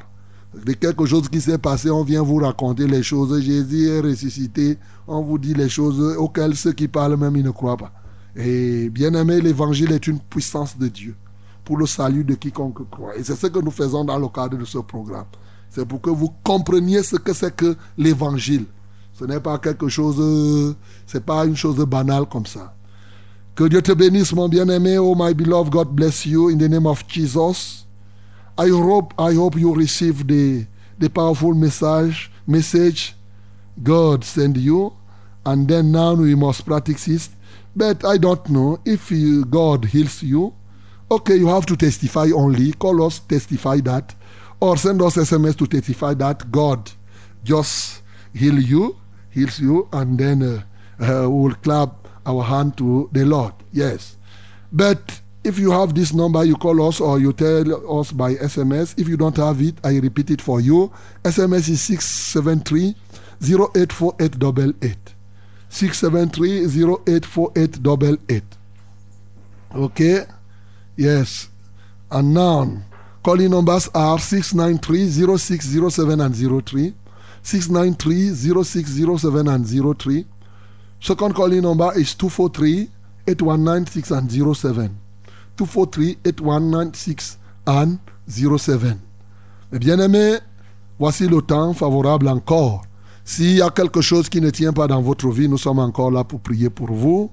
De 0.54 0.74
quelque 0.74 1.06
chose 1.06 1.30
qui 1.30 1.40
s'est 1.40 1.58
passé, 1.58 1.90
on 1.90 2.04
vient 2.04 2.22
vous 2.22 2.38
raconter 2.38 2.86
les 2.86 3.04
choses. 3.04 3.40
Jésus 3.42 3.88
est 3.88 4.02
ressuscité. 4.02 4.78
On 5.08 5.22
vous 5.22 5.38
dit 5.38 5.54
les 5.54 5.70
choses 5.70 6.00
auxquelles 6.18 6.56
ceux 6.56 6.74
qui 6.74 6.88
parlent 6.88 7.16
même, 7.16 7.38
ils 7.38 7.44
ne 7.44 7.52
croient 7.52 7.78
pas. 7.78 7.92
Et 8.36 8.90
bien 8.90 9.14
aimé, 9.14 9.42
l'évangile 9.42 9.92
est 9.92 10.08
une 10.08 10.20
puissance 10.20 10.78
de 10.78 10.88
Dieu 10.88 11.16
pour 11.64 11.78
le 11.78 11.86
salut 11.86 12.24
de 12.24 12.36
quiconque 12.36 12.90
croit. 12.90 13.16
Et 13.16 13.24
c'est 13.24 13.36
ce 13.36 13.48
que 13.48 13.60
nous 13.60 13.72
faisons 13.72 14.04
dans 14.04 14.18
le 14.18 14.28
cadre 14.28 14.58
de 14.58 14.66
ce 14.66 14.80
programme. 14.80 15.26
C'est 15.70 15.86
pour 15.86 16.02
que 16.02 16.10
vous 16.10 16.30
compreniez 16.44 17.02
ce 17.02 17.16
que 17.16 17.34
c'est 17.34 17.56
que 17.56 17.76
l'évangile. 17.98 18.66
Ce 19.14 19.24
n'est 19.24 19.40
pas 19.40 19.58
quelque 19.58 19.88
chose, 19.88 20.76
c'est 21.06 21.24
pas 21.24 21.46
une 21.46 21.56
chose 21.56 21.78
banale 21.86 22.26
comme 22.26 22.46
ça. 22.46 22.74
Que 23.56 23.66
Dieu 23.66 23.82
te 23.82 23.92
bénisse, 23.92 24.34
mon 24.34 24.50
bien-aimé. 24.50 24.98
Oh, 24.98 25.14
my 25.18 25.34
beloved, 25.34 25.72
God 25.72 25.90
bless 25.90 26.26
you 26.26 26.50
in 26.50 26.58
the 26.58 26.70
name 26.70 26.88
of 26.88 27.04
Jesus. 27.08 27.81
I 28.58 28.68
hope, 28.68 29.14
I 29.18 29.34
hope 29.34 29.56
you 29.56 29.74
receive 29.74 30.28
the, 30.28 30.66
the 30.98 31.10
powerful 31.10 31.54
message, 31.54 32.32
message 32.46 33.16
God 33.82 34.24
send 34.24 34.58
you. 34.58 34.96
And 35.46 35.68
then 35.68 35.92
now 35.92 36.14
we 36.14 36.36
must 36.36 36.66
practice 36.66 37.08
it. 37.08 37.30
But 37.76 38.06
I 38.06 38.18
don't 38.18 38.48
know 38.50 38.80
if 38.86 39.12
you, 39.12 39.46
God 39.46 39.86
heals 39.86 40.22
you. 40.22 40.54
Okay, 41.10 41.36
you 41.36 41.48
have 41.48 41.66
to 41.68 41.76
testify 41.76 42.28
only. 42.34 42.74
Call 42.74 43.04
us, 43.04 43.20
testify 43.20 43.78
that. 43.82 44.14
Or 44.60 44.78
send 44.78 45.02
us 45.02 45.16
SMS 45.16 45.58
to 45.58 45.68
testify 45.68 46.14
that 46.16 46.52
God 46.52 46.92
just 47.44 48.04
heal 48.34 48.60
you, 48.60 48.98
heals 49.30 49.60
you, 49.60 49.90
and 49.92 50.18
then 50.18 50.44
uh, 50.44 50.62
uh, 51.04 51.30
we 51.30 51.50
will 51.50 51.56
clap 51.56 52.08
our 52.26 52.44
hand 52.44 52.78
to 52.78 53.10
the 53.12 53.26
Lord. 53.26 53.54
Yes. 53.72 54.18
But 54.72 55.20
if 55.44 55.58
you 55.58 55.72
have 55.72 55.96
this 55.96 56.14
number, 56.14 56.44
you 56.46 56.56
call 56.56 56.88
us 56.88 57.02
or 57.02 57.20
you 57.20 57.34
tell 57.34 58.00
us 58.00 58.12
by 58.12 58.36
SMS. 58.36 58.98
If 59.00 59.08
you 59.08 59.18
don't 59.18 59.38
have 59.38 59.60
it, 59.62 59.76
I 59.84 59.98
repeat 59.98 60.30
it 60.30 60.42
for 60.42 60.62
you. 60.62 60.92
SMS 61.24 61.68
is 61.70 61.82
673 61.82 62.96
084888. 63.42 64.98
673 65.70 66.66
084888. 66.66 68.44
Okay? 69.76 70.26
Yes. 70.96 71.50
And 72.12 72.34
now, 72.34 72.78
calling 73.24 73.50
numbers 73.50 73.90
are 73.96 74.20
693 74.20 75.38
0607 75.38 76.22
and 76.22 76.36
03. 76.66 76.94
693 77.42 78.64
0607 78.64 79.48
and 79.48 79.98
03. 79.98 80.26
Second 81.00 81.34
calling 81.34 81.62
number 81.64 81.92
is 81.98 82.14
243 82.14 82.88
8196 83.28 84.12
and 84.12 84.56
07. 84.56 85.00
243 85.58 86.18
8196 86.26 87.38
and 87.68 87.98
07. 88.28 88.98
Mes 89.72 89.80
bien-aimés, 89.80 90.38
voici 91.00 91.28
le 91.28 91.42
temps 91.42 91.74
favorable 91.74 92.28
encore. 92.28 92.84
S'il 93.24 93.56
y 93.56 93.62
a 93.62 93.70
quelque 93.70 94.02
chose 94.02 94.30
qui 94.30 94.42
ne 94.42 94.50
tient 94.50 94.74
pas 94.74 94.88
dans 94.88 95.02
votre 95.02 95.30
vie, 95.30 95.48
nous 95.48 95.58
sommes 95.58 95.80
encore 95.80 96.12
là 96.12 96.24
pour 96.24 96.40
prier 96.40 96.70
pour 96.70 96.92
vous. 96.92 97.30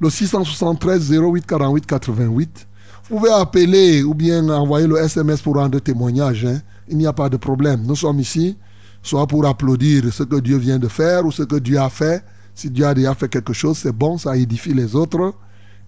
Le 0.00 0.10
673 0.10 1.12
08 1.12 1.46
48 1.46 1.86
88. 1.86 2.66
Vous 3.08 3.16
pouvez 3.18 3.30
appeler 3.30 4.02
ou 4.02 4.14
bien 4.14 4.48
envoyer 4.48 4.86
le 4.86 4.96
SMS 4.98 5.40
pour 5.40 5.54
rendre 5.56 5.78
témoignage. 5.78 6.44
hein. 6.46 6.60
Il 6.88 6.96
n'y 6.96 7.06
a 7.06 7.12
pas 7.12 7.28
de 7.28 7.36
problème. 7.36 7.82
Nous 7.86 7.96
sommes 7.96 8.18
ici, 8.18 8.58
soit 9.02 9.26
pour 9.26 9.46
applaudir 9.46 10.12
ce 10.12 10.22
que 10.22 10.40
Dieu 10.40 10.56
vient 10.56 10.78
de 10.78 10.88
faire 10.88 11.24
ou 11.24 11.30
ce 11.30 11.42
que 11.44 11.56
Dieu 11.56 11.78
a 11.78 11.88
fait. 11.90 12.24
Si 12.54 12.70
Dieu 12.70 12.86
a 12.86 12.94
déjà 12.94 13.14
fait 13.14 13.28
quelque 13.28 13.52
chose, 13.52 13.78
c'est 13.78 13.92
bon, 13.92 14.18
ça 14.18 14.36
édifie 14.36 14.74
les 14.74 14.94
autres. 14.96 15.34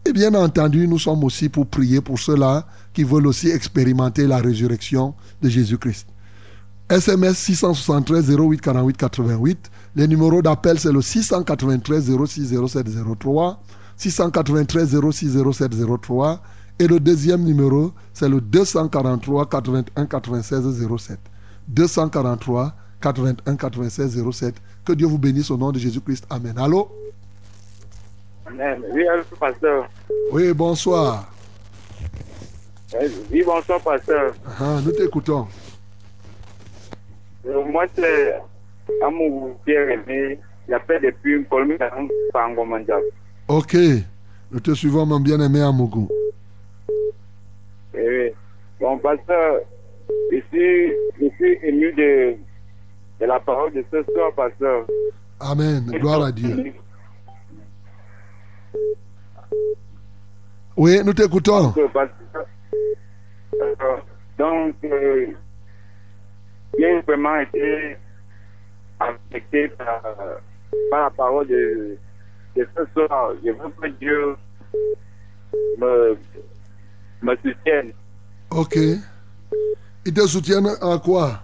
Et 0.07 0.12
bien 0.12 0.33
entendu, 0.35 0.87
nous 0.87 1.01
sommes 1.01 1.24
aussi 1.24 1.49
pour 1.49 1.66
prier 1.66 2.01
pour 2.01 2.20
ceux-là 2.20 2.65
qui 2.93 3.03
veulent 3.03 3.27
aussi 3.27 3.49
expérimenter 3.49 4.28
la 4.28 4.39
résurrection 4.39 5.15
de 5.43 5.49
Jésus-Christ. 5.49 6.07
SMS 6.89 7.37
673 7.37 8.31
08 8.31 8.61
48 8.61 8.97
88. 8.97 9.70
Le 9.97 10.07
numéro 10.07 10.41
d'appel, 10.43 10.78
c'est 10.78 10.93
le 10.93 11.03
693 11.03 12.12
06 12.24 12.55
07 12.69 12.87
03. 13.19 13.61
693 13.97 15.01
06 15.11 15.39
07 15.53 15.73
03. 16.01 16.41
Et 16.78 16.87
le 16.87 17.01
deuxième 17.01 17.43
numéro, 17.43 17.91
c'est 18.15 18.28
le 18.28 18.41
243 18.41 19.49
81 19.49 20.07
96 20.07 20.87
07. 20.99 21.19
243 21.66 22.77
81 23.01 23.57
96 23.57 24.23
07. 24.31 24.55
Que 24.85 24.93
Dieu 24.93 25.09
vous 25.09 25.19
bénisse 25.19 25.51
au 25.51 25.57
nom 25.57 25.73
de 25.73 25.81
Jésus-Christ. 25.81 26.27
Amen. 26.31 26.55
Allô? 26.59 26.93
Oui, 28.51 29.06
allô, 29.09 29.23
pasteur. 29.39 29.89
Oui, 30.32 30.52
bonsoir. 30.52 31.31
Oui, 33.31 33.43
bonsoir, 33.44 33.81
pasteur. 33.81 34.35
Ah, 34.60 34.78
nous 34.85 34.93
t'écoutons. 34.93 35.47
Euh, 37.47 37.64
Moi, 37.64 37.85
c'est 37.94 38.35
Amour 39.02 39.56
Pierre-Aimé. 39.64 40.39
J'appelle 40.68 41.02
depuis 41.02 41.36
une 41.36 41.44
colonie 41.44 41.74
Pango 42.32 42.64
Mandjab. 42.64 43.02
Ok. 43.48 43.77
Nous 44.51 44.60
te 44.60 44.73
suivons, 44.74 45.06
mon 45.06 45.20
bien-aimé 45.20 45.60
Amougou. 45.60 46.09
Oui. 47.94 48.31
Bon, 48.81 48.98
pasteur, 48.98 49.60
je 50.32 50.39
suis, 50.52 50.93
je 51.20 51.28
suis 51.36 51.59
ému 51.62 51.93
de, 51.93 52.36
de 53.20 53.27
la 53.27 53.40
parole 53.40 53.73
de 53.73 53.85
ce 53.90 54.02
soir, 54.12 54.32
pasteur. 54.35 54.86
Amen. 55.40 55.85
Gloire 55.86 56.23
à 56.24 56.32
Dieu. 56.32 56.73
Oui, 60.77 61.03
nous 61.05 61.15
t'écoutons. 61.15 61.69
Donc, 61.70 61.97
euh, 63.55 63.97
donc, 64.39 64.74
euh, 64.85 65.27
j'ai 66.78 67.01
vraiment 67.01 67.36
été 67.40 67.97
affecté 69.01 69.69
par, 69.69 70.03
par 70.90 71.05
la 71.05 71.11
parole 71.11 71.47
de, 71.48 71.97
de 72.57 72.69
ce 72.77 72.85
soir. 72.93 73.32
Je 73.43 73.51
veux 73.51 73.70
que 73.81 73.89
Dieu 73.98 74.36
me, 75.78 76.19
me 77.23 77.36
soutienne. 77.36 77.93
Ok. 78.51 78.77
Ils 80.05 80.12
te 80.15 80.27
soutiennent 80.27 80.69
à 80.81 80.98
quoi? 80.98 81.40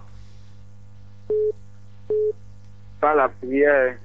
Par 3.01 3.15
la 3.15 3.29
prière. 3.29 3.97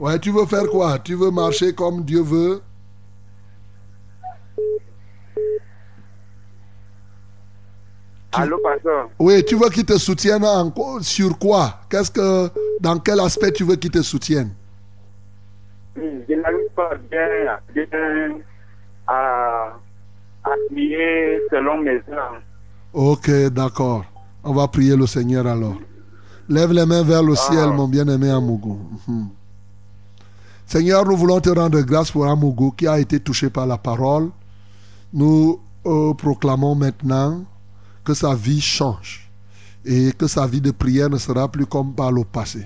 Ouais, 0.00 0.18
tu 0.18 0.30
veux 0.30 0.46
faire 0.46 0.66
quoi? 0.70 0.98
Tu 0.98 1.14
veux 1.14 1.30
marcher 1.30 1.74
comme 1.74 2.02
Dieu 2.04 2.22
veut? 2.22 2.62
Allô, 8.32 8.58
pasteur. 8.62 9.10
Oui, 9.18 9.44
tu 9.44 9.56
veux 9.56 9.68
qu'ils 9.68 9.84
te 9.84 9.98
soutiennent 9.98 10.44
en 10.44 10.72
sur 11.02 11.38
quoi? 11.38 11.80
Qu'est-ce 11.90 12.10
que 12.10 12.48
dans 12.80 12.98
quel 12.98 13.20
aspect 13.20 13.52
tu 13.52 13.64
veux 13.64 13.76
qu'ils 13.76 13.90
te 13.90 14.00
soutiennent 14.00 14.54
Je 15.96 16.34
n'arrive 16.34 16.70
pas 16.74 16.92
bien, 17.10 17.58
bien 17.74 18.38
à, 19.06 19.74
à 20.44 20.50
prier 20.70 21.40
selon 21.50 21.78
mes 21.82 22.00
heures. 22.10 22.40
Ok, 22.94 23.30
d'accord. 23.52 24.04
On 24.44 24.54
va 24.54 24.66
prier 24.68 24.96
le 24.96 25.06
Seigneur 25.06 25.46
alors. 25.46 25.76
Lève 26.48 26.72
les 26.72 26.86
mains 26.86 27.02
vers 27.02 27.22
le 27.22 27.34
ciel, 27.34 27.68
mon 27.70 27.86
bien-aimé 27.88 28.30
Amougou. 28.30 28.78
Mhm. 29.06 29.28
Seigneur, 30.72 31.04
nous 31.04 31.16
voulons 31.16 31.40
te 31.40 31.50
rendre 31.50 31.80
grâce 31.80 32.12
pour 32.12 32.26
Amougou 32.26 32.70
qui 32.70 32.86
a 32.86 33.00
été 33.00 33.18
touché 33.18 33.50
par 33.50 33.66
la 33.66 33.76
parole. 33.76 34.30
Nous 35.12 35.58
euh, 35.84 36.14
proclamons 36.14 36.76
maintenant 36.76 37.44
que 38.04 38.14
sa 38.14 38.36
vie 38.36 38.60
change 38.60 39.28
et 39.84 40.12
que 40.16 40.28
sa 40.28 40.46
vie 40.46 40.60
de 40.60 40.70
prière 40.70 41.10
ne 41.10 41.18
sera 41.18 41.50
plus 41.50 41.66
comme 41.66 41.92
par 41.92 42.12
le 42.12 42.22
passé. 42.22 42.64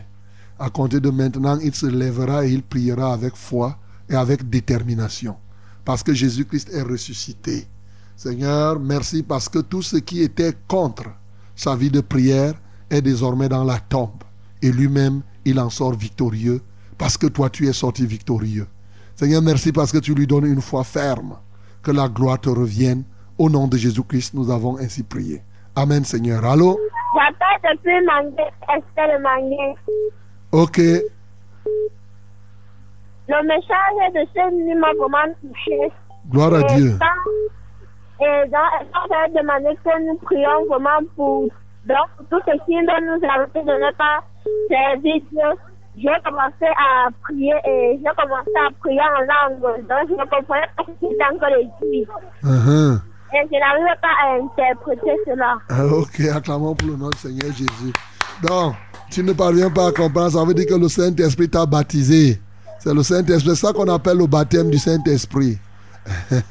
À 0.58 0.68
compter 0.68 1.00
de 1.00 1.08
maintenant, 1.08 1.58
il 1.62 1.74
se 1.74 1.86
lèvera 1.86 2.44
et 2.44 2.50
il 2.50 2.62
priera 2.62 3.14
avec 3.14 3.36
foi 3.36 3.78
et 4.10 4.14
avec 4.14 4.50
détermination. 4.50 5.36
Parce 5.82 6.02
que 6.02 6.12
Jésus-Christ 6.12 6.74
est 6.74 6.82
ressuscité. 6.82 7.66
Seigneur, 8.16 8.78
merci 8.80 9.22
parce 9.22 9.48
que 9.48 9.60
tout 9.60 9.80
ce 9.80 9.96
qui 9.96 10.20
était 10.20 10.52
contre 10.68 11.08
sa 11.56 11.74
vie 11.74 11.90
de 11.90 12.02
prière 12.02 12.52
est 12.90 13.00
désormais 13.00 13.48
dans 13.48 13.64
la 13.64 13.78
tombe. 13.78 14.24
Et 14.60 14.70
lui-même, 14.70 15.22
il 15.46 15.58
en 15.58 15.70
sort 15.70 15.94
victorieux 15.94 16.60
parce 16.98 17.16
que 17.16 17.26
toi, 17.26 17.50
tu 17.50 17.66
es 17.68 17.72
sorti 17.72 18.06
victorieux. 18.06 18.66
Seigneur, 19.16 19.42
merci 19.42 19.72
parce 19.72 19.92
que 19.92 19.98
tu 19.98 20.14
lui 20.14 20.26
donnes 20.26 20.46
une 20.46 20.60
foi 20.60 20.82
ferme. 20.84 21.36
Que 21.82 21.90
la 21.92 22.08
gloire 22.08 22.40
te 22.40 22.48
revienne. 22.48 23.04
Au 23.38 23.50
nom 23.50 23.66
de 23.68 23.76
Jésus-Christ, 23.76 24.34
nous 24.34 24.50
avons 24.50 24.76
ainsi 24.78 25.02
prié. 25.02 25.42
Amen, 25.76 26.04
Seigneur. 26.04 26.44
Allô? 26.44 26.78
J'appelle 27.14 27.76
depuis 27.76 28.06
Mangué, 28.06 28.44
Estelle 28.76 29.20
Mangué. 29.22 29.74
Ok. 30.52 30.78
Le 33.28 33.42
message 33.46 34.14
de 34.14 34.20
ce 34.34 34.54
nuit 34.54 34.74
m'a 34.74 34.92
vraiment 34.98 35.32
touché. 35.40 35.92
Gloire 36.30 36.54
à 36.54 36.60
Et 36.60 36.64
Dieu. 36.76 36.98
quand- 36.98 38.24
Et 38.24 38.48
dans 38.48 38.58
j'ai 39.10 39.32
demandé 39.40 39.76
que 39.84 40.06
nous 40.06 40.16
prions 40.18 40.66
vraiment 40.68 41.00
pour, 41.16 41.48
donc, 41.86 42.08
tout 42.30 42.40
ce 42.46 42.52
qui 42.64 42.76
dont 42.86 43.00
nous 43.02 43.28
arrêter 43.28 43.60
de 43.62 43.72
ne 43.72 43.92
pas 43.96 44.22
servir 44.68 45.16
Dieu. 45.32 45.50
J'ai 45.96 46.08
commencé 46.24 46.66
à 46.76 47.08
prier 47.22 47.54
et 47.66 47.98
j'ai 47.98 48.10
commencé 48.16 48.50
à 48.66 48.70
prier 48.80 49.00
en 49.00 49.20
langue. 49.20 49.60
Donc 49.60 50.08
je 50.08 50.14
ne 50.14 50.28
comprenais 50.28 50.66
pas 50.76 50.84
ce 50.86 50.92
qui 50.98 51.12
était 51.12 51.24
encore 51.32 51.48
écrit. 51.50 52.06
Uh-huh. 52.42 52.98
et 53.32 53.46
je 53.50 53.58
n'arrive 53.58 54.00
pas 54.02 54.14
à 54.22 54.34
interpréter 54.42 55.16
cela. 55.26 55.56
Ah, 55.68 55.86
Ok, 55.86 56.20
acclamons 56.20 56.74
pour 56.74 56.88
le 56.88 56.96
nom 56.96 57.10
du 57.10 57.18
Seigneur 57.18 57.52
Jésus. 57.52 57.92
Donc, 58.42 58.74
tu 59.10 59.22
ne 59.22 59.32
parviens 59.32 59.70
pas 59.70 59.88
à 59.88 59.92
comprendre, 59.92 60.30
ça 60.32 60.44
veut 60.44 60.54
dire 60.54 60.66
que 60.66 60.74
le 60.74 60.88
Saint-Esprit 60.88 61.48
t'a 61.48 61.64
baptisé. 61.64 62.40
C'est 62.80 62.92
le 62.92 63.02
Saint-Esprit, 63.02 63.50
c'est 63.54 63.66
ça 63.66 63.72
qu'on 63.72 63.88
appelle 63.88 64.18
le 64.18 64.26
baptême 64.26 64.70
du 64.70 64.78
Saint-Esprit. 64.78 65.58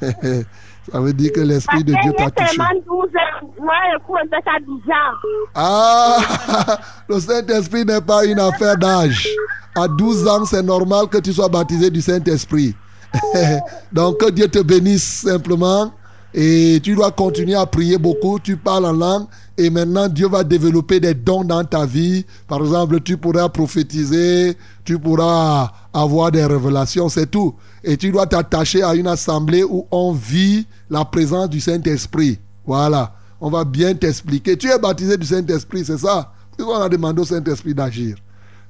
ça 0.91 0.99
veut 0.99 1.14
dire 1.14 1.31
que 1.31 1.39
l'Esprit 1.39 1.84
de 1.84 1.93
Dieu 2.01 2.11
t'a 2.18 2.30
touché. 2.30 2.49
seulement 2.49 2.81
12 2.85 3.05
ans. 3.05 3.47
Moi, 3.61 3.73
je 3.93 3.99
trouve 4.03 4.18
un 4.18 4.27
peu 4.27 4.38
ça 4.43 4.60
bizarre. 4.60 5.22
Ah, 5.55 6.80
le 7.10 7.19
Saint-Esprit 7.19 7.85
n'est 7.85 8.01
pas 8.01 8.26
une 8.26 8.39
affaire 8.39 8.77
d'âge. 8.77 9.27
À 9.76 9.88
12 9.88 10.27
ans, 10.27 10.45
c'est 10.45 10.61
normal 10.61 11.07
que 11.07 11.18
tu 11.19 11.31
sois 11.31 11.47
baptisé 11.47 11.89
du 11.89 12.01
Saint-Esprit. 12.01 12.76
Donc, 13.91 14.19
que 14.19 14.30
Dieu 14.30 14.47
te 14.47 14.60
bénisse 14.60 15.22
simplement. 15.22 15.93
Et 16.34 16.80
tu 16.84 16.95
dois 16.95 17.11
continuer 17.11 17.55
à 17.55 17.65
prier 17.65 17.97
beaucoup. 17.97 18.39
Tu 18.39 18.57
parles 18.57 18.85
en 18.85 18.93
langue. 18.93 19.27
Et 19.57 19.69
maintenant, 19.69 20.07
Dieu 20.07 20.27
va 20.27 20.43
développer 20.43 20.99
des 20.99 21.14
dons 21.14 21.43
dans 21.43 21.64
ta 21.64 21.85
vie. 21.85 22.26
Par 22.47 22.60
exemple, 22.60 23.01
tu 23.01 23.18
pourras 23.18 23.49
prophétiser. 23.49 24.57
Tu 24.84 24.97
pourras 24.97 25.72
avoir 25.93 26.31
des 26.31 26.43
révélations. 26.43 27.07
C'est 27.10 27.30
tout. 27.30 27.53
Et 27.84 27.97
tu 27.97 28.11
dois 28.11 28.26
t'attacher 28.26 28.81
à 28.81 28.95
une 28.95 29.07
assemblée 29.07 29.64
où 29.64 29.85
on 29.91 30.11
vit 30.14 30.65
la 30.89 31.05
présence 31.05 31.49
du 31.49 31.60
Saint-Esprit. 31.60 32.39
Voilà. 32.65 33.14
On 33.39 33.49
va 33.49 33.64
bien 33.64 33.93
t'expliquer. 33.93 34.57
Tu 34.57 34.72
es 34.72 34.80
baptisé 34.80 35.18
du 35.18 35.27
Saint-Esprit, 35.27 35.84
c'est 35.85 35.97
ça? 35.97 36.31
On 36.60 36.73
a 36.73 36.88
demandé 36.88 37.22
au 37.22 37.26
Saint-Esprit 37.26 37.73
d'agir? 37.73 38.15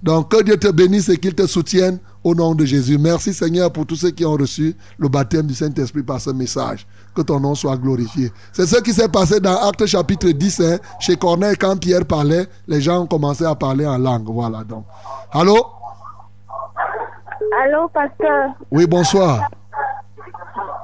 Donc, 0.04 0.30
que 0.32 0.44
Dieu 0.44 0.58
te 0.58 0.68
bénisse 0.68 1.08
et 1.08 1.18
qu'il 1.18 1.34
te 1.34 1.48
soutienne 1.48 1.98
au 2.26 2.36
nom 2.36 2.54
de 2.54 2.66
Jésus. 2.66 2.98
Merci 2.98 3.34
Seigneur 3.34 3.72
pour 3.72 3.86
tous 3.86 3.96
ceux 3.96 4.12
qui 4.12 4.26
ont 4.26 4.34
reçu 4.34 4.76
le 5.00 5.08
baptême 5.08 5.48
du 5.48 5.54
Saint-Esprit 5.54 6.04
par 6.04 6.20
ce 6.20 6.30
message. 6.32 6.86
Que 7.16 7.22
ton 7.22 7.40
nom 7.40 7.56
soit 7.56 7.78
glorifié. 7.78 8.32
C'est 8.52 8.66
ce 8.66 8.82
qui 8.82 8.92
s'est 8.92 9.08
passé 9.08 9.40
dans 9.40 9.56
Acte 9.66 9.86
chapitre 9.86 10.28
10. 10.30 10.60
hein. 10.60 10.78
Chez 11.00 11.16
Corneille, 11.16 11.56
quand 11.56 11.80
Pierre 11.80 12.06
parlait, 12.06 12.48
les 12.68 12.82
gens 12.82 13.04
ont 13.04 13.08
commencé 13.08 13.46
à 13.46 13.56
parler 13.56 13.88
en 13.88 13.98
langue. 13.98 14.26
Voilà 14.28 14.64
donc. 14.66 14.84
Allô? 15.32 15.56
Allô, 17.64 17.88
pasteur? 17.94 18.50
Oui, 18.72 18.86
bonsoir. 18.88 19.50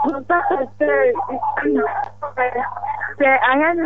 Bonsoir, 0.05 0.41
pasteur. 0.49 0.89
C'est 3.17 3.25
Ariane 3.25 3.77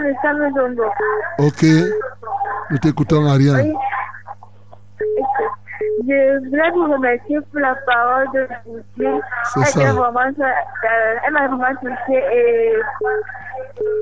de. 0.75 1.43
Ok. 1.47 1.65
Nous 2.69 2.77
t'écoutons, 2.77 3.25
Ariane. 3.25 3.61
Oui. 3.67 3.73
Je 6.05 6.49
voulais 6.49 6.71
vous 6.71 6.91
remercier 6.93 7.39
pour 7.51 7.59
la 7.59 7.75
parole 7.85 8.27
de 8.33 8.47
Elle 9.05 9.91
vraiment, 9.91 10.19
euh, 10.19 11.15
elle 11.25 11.33
m'a 11.33 11.47
vraiment 11.47 11.75
touchée 11.81 12.23
et, 12.33 12.73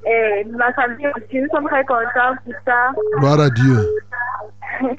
et 0.06 0.44
ma 0.46 0.72
famille 0.74 1.08
aussi. 1.08 1.42
Nous 1.42 1.48
sommes 1.50 1.68
très 1.68 1.84
contents 1.86 2.36
pour 2.44 2.54
ça. 2.66 2.92
Gloire 3.18 3.40
à 3.40 3.50
Dieu. 3.50 3.78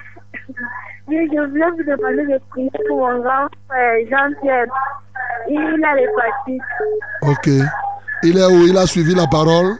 Oui, 1.09 1.29
je 1.35 1.41
voulais 1.41 1.71
vous 1.71 1.83
demander 1.83 2.33
de 2.33 2.39
prier 2.51 2.71
pour 2.89 2.99
mon 3.01 3.21
grand 3.21 3.49
frère 3.69 3.99
Jean-Pierre. 4.09 4.67
Il 5.49 5.85
a 5.85 5.95
l'hépatite. 5.97 6.63
Ok. 7.23 7.49
Il 8.23 8.39
est 8.39 8.47
où? 8.47 8.67
Il 8.69 8.79
a 8.79 8.87
suivi 8.87 9.15
la 9.15 9.27
parole? 9.27 9.75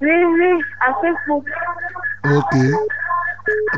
Oui, 0.00 0.24
oui, 0.24 0.62
à 0.80 0.92
Facebook. 1.00 1.46
Ok. 2.24 2.56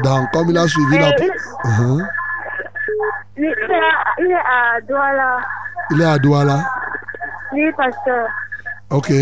Donc, 0.04 0.30
comme 0.32 0.50
il 0.50 0.58
a 0.58 0.66
suivi 0.68 0.98
la... 0.98 1.08
Et 1.08 1.14
il, 1.20 1.30
Uh-huh. 1.64 2.04
il 3.36 3.44
est 3.44 3.48
à- 3.48 4.20
il 4.20 4.26
est 4.26 4.34
à 4.34 4.80
Douala. 4.88 5.36
Il 5.90 6.00
est 6.00 6.04
à 6.04 6.18
Douala. 6.18 6.64
Oui, 7.52 7.62
pasteur. 7.76 8.26
Ok. 8.90 9.12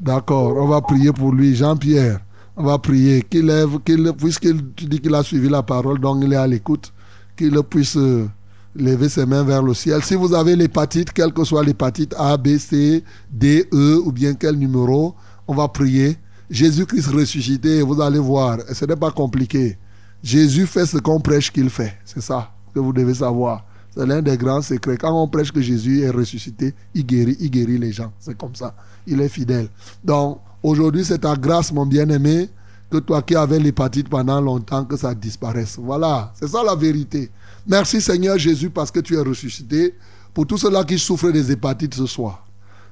D'accord. 0.00 0.56
On 0.56 0.66
va 0.66 0.80
prier 0.80 1.12
pour 1.12 1.32
lui. 1.32 1.54
Jean-Pierre, 1.54 2.18
on 2.56 2.64
va 2.64 2.78
prier 2.78 3.22
qu'il 3.22 3.46
lève, 3.46 3.78
qu'il, 3.84 4.12
puisqu'il 4.12 4.72
tu 4.74 4.84
dis 4.86 5.00
qu'il 5.00 5.14
a 5.14 5.22
suivi 5.22 5.48
la 5.48 5.62
parole, 5.62 5.98
donc 5.98 6.18
il 6.22 6.32
est 6.32 6.36
à 6.36 6.46
l'écoute, 6.46 6.92
qu'il 7.36 7.60
puisse 7.64 7.96
euh, 7.96 8.28
lever 8.76 9.08
ses 9.08 9.26
mains 9.26 9.42
vers 9.42 9.62
le 9.62 9.74
ciel. 9.74 10.02
Si 10.02 10.14
vous 10.14 10.32
avez 10.34 10.54
l'hépatite, 10.56 11.12
quelle 11.12 11.32
que 11.32 11.42
soit 11.44 11.64
l'hépatite 11.64 12.14
A, 12.18 12.36
B, 12.36 12.56
C, 12.58 13.02
D, 13.30 13.68
E 13.72 13.98
ou 14.04 14.12
bien 14.12 14.34
quel 14.34 14.54
numéro, 14.56 15.14
on 15.48 15.54
va 15.54 15.66
prier. 15.68 16.18
Jésus-Christ 16.50 17.08
ressuscité, 17.08 17.82
vous 17.82 18.00
allez 18.00 18.18
voir, 18.18 18.58
ce 18.72 18.84
n'est 18.84 18.96
pas 18.96 19.10
compliqué. 19.10 19.76
Jésus 20.22 20.66
fait 20.66 20.86
ce 20.86 20.98
qu'on 20.98 21.20
prêche 21.20 21.52
qu'il 21.52 21.70
fait. 21.70 21.94
C'est 22.04 22.22
ça 22.22 22.50
que 22.74 22.80
vous 22.80 22.92
devez 22.92 23.14
savoir. 23.14 23.64
C'est 23.94 24.06
l'un 24.06 24.22
des 24.22 24.36
grands 24.36 24.62
secrets. 24.62 24.96
Quand 24.96 25.12
on 25.12 25.28
prêche 25.28 25.52
que 25.52 25.60
Jésus 25.60 26.02
est 26.02 26.10
ressuscité, 26.10 26.74
il 26.94 27.04
guérit, 27.04 27.36
il 27.40 27.50
guérit 27.50 27.78
les 27.78 27.92
gens. 27.92 28.12
C'est 28.18 28.36
comme 28.36 28.54
ça. 28.54 28.74
Il 29.06 29.20
est 29.20 29.28
fidèle. 29.28 29.68
Donc, 30.04 30.40
aujourd'hui, 30.62 31.04
c'est 31.04 31.18
ta 31.18 31.34
grâce, 31.36 31.72
mon 31.72 31.86
bien-aimé, 31.86 32.48
que 32.90 32.98
toi 32.98 33.22
qui 33.22 33.34
avais 33.36 33.58
l'hépatite 33.58 34.08
pendant 34.08 34.40
longtemps, 34.40 34.84
que 34.84 34.96
ça 34.96 35.14
disparaisse. 35.14 35.78
Voilà. 35.80 36.32
C'est 36.38 36.48
ça 36.48 36.62
la 36.62 36.74
vérité. 36.74 37.30
Merci 37.66 38.00
Seigneur 38.00 38.38
Jésus 38.38 38.70
parce 38.70 38.90
que 38.90 39.00
tu 39.00 39.14
es 39.14 39.20
ressuscité. 39.20 39.94
Pour 40.32 40.46
tous 40.46 40.58
ceux-là 40.58 40.84
qui 40.84 40.98
souffrent 40.98 41.30
des 41.30 41.50
hépatites 41.52 41.94
ce 41.94 42.06
soir, 42.06 42.46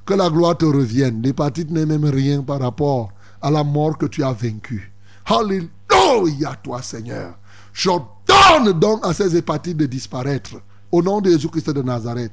que 0.05 0.15
la 0.15 0.29
gloire 0.29 0.57
te 0.57 0.65
revienne. 0.65 1.23
L'hépatite 1.23 1.71
n'est 1.71 1.87
même 1.87 2.05
rien 2.05 2.43
par 2.43 2.61
rapport 2.61 3.13
à 3.41 3.51
la 3.51 3.65
mort 3.65 3.99
que 3.99 4.07
tu 4.07 4.23
as 4.23 4.33
vaincue. 4.33 4.93
Alléluia, 5.25 6.55
toi 6.63 6.83
Seigneur. 6.83 7.35
J'ordonne 7.73 8.73
donc 8.79 9.05
à 9.05 9.13
ces 9.13 9.37
hépatites 9.37 9.77
de 9.77 9.87
disparaître. 9.87 10.53
Au 10.91 11.03
nom 11.03 11.21
de 11.21 11.31
Jésus-Christ 11.31 11.71
de 11.71 11.83
Nazareth. 11.83 12.33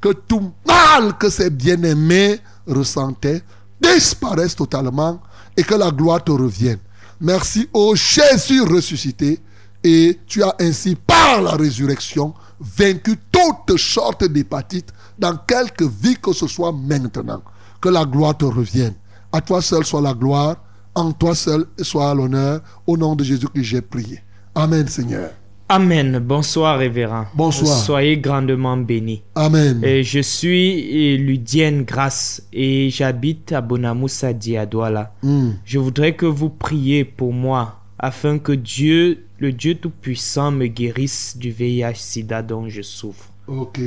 Que 0.00 0.12
tout 0.12 0.52
mal 0.66 1.16
que 1.16 1.30
ces 1.30 1.50
bien-aimés 1.50 2.40
ressentaient 2.66 3.42
disparaisse 3.80 4.56
totalement 4.56 5.20
et 5.56 5.62
que 5.62 5.74
la 5.74 5.90
gloire 5.90 6.22
te 6.22 6.32
revienne. 6.32 6.78
Merci 7.20 7.68
au 7.72 7.94
Jésus 7.94 8.62
ressuscité. 8.62 9.40
Et 9.84 10.20
tu 10.26 10.42
as 10.44 10.54
ainsi, 10.60 10.94
par 10.94 11.42
la 11.42 11.52
résurrection, 11.52 12.34
vaincu 12.60 13.16
toute 13.32 13.76
sorte 13.78 14.24
d'hépatite 14.24 14.92
dans 15.18 15.36
quelque 15.36 15.84
vie 15.84 16.16
que 16.16 16.32
ce 16.32 16.46
soit 16.46 16.72
maintenant. 16.72 17.42
Que 17.80 17.88
la 17.88 18.04
gloire 18.04 18.36
te 18.36 18.44
revienne. 18.44 18.94
À 19.32 19.40
toi 19.40 19.62
seul 19.62 19.84
soit 19.84 20.02
la 20.02 20.14
gloire, 20.14 20.56
en 20.94 21.12
toi 21.12 21.34
seul 21.34 21.64
soit 21.80 22.14
l'honneur. 22.14 22.60
Au 22.86 22.96
nom 22.96 23.16
de 23.16 23.24
Jésus 23.24 23.48
que 23.48 23.62
j'ai 23.62 23.80
prié. 23.80 24.20
Amen, 24.54 24.86
Seigneur. 24.86 25.30
Amen. 25.70 26.18
Bonsoir, 26.18 26.78
révérend. 26.78 27.24
Bonsoir. 27.34 27.74
Soyez 27.78 28.18
grandement 28.18 28.76
bénis. 28.76 29.22
Amen. 29.34 29.82
Et 29.82 30.02
je 30.02 30.20
suis 30.20 31.16
Ludienne 31.16 31.84
Grasse 31.84 32.42
et 32.52 32.90
j'habite 32.90 33.52
à 33.52 33.62
Bonamoussa 33.62 34.28
à 34.58 34.66
Douala. 34.66 35.14
Hmm. 35.22 35.52
Je 35.64 35.78
voudrais 35.78 36.14
que 36.14 36.26
vous 36.26 36.50
priez 36.50 37.06
pour 37.06 37.32
moi 37.32 37.80
afin 37.98 38.38
que 38.38 38.52
Dieu, 38.52 39.24
le 39.38 39.52
Dieu 39.52 39.76
Tout-Puissant, 39.76 40.50
me 40.50 40.66
guérisse 40.66 41.38
du 41.38 41.50
VIH-Sida 41.50 42.42
dont 42.42 42.68
je 42.68 42.82
souffre. 42.82 43.30
Ok. 43.46 43.78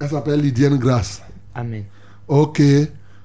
Elle 0.00 0.08
s'appelle 0.08 0.40
Lydienne 0.40 0.76
Grasse. 0.76 1.22
Amen. 1.54 1.84
Ok. 2.26 2.60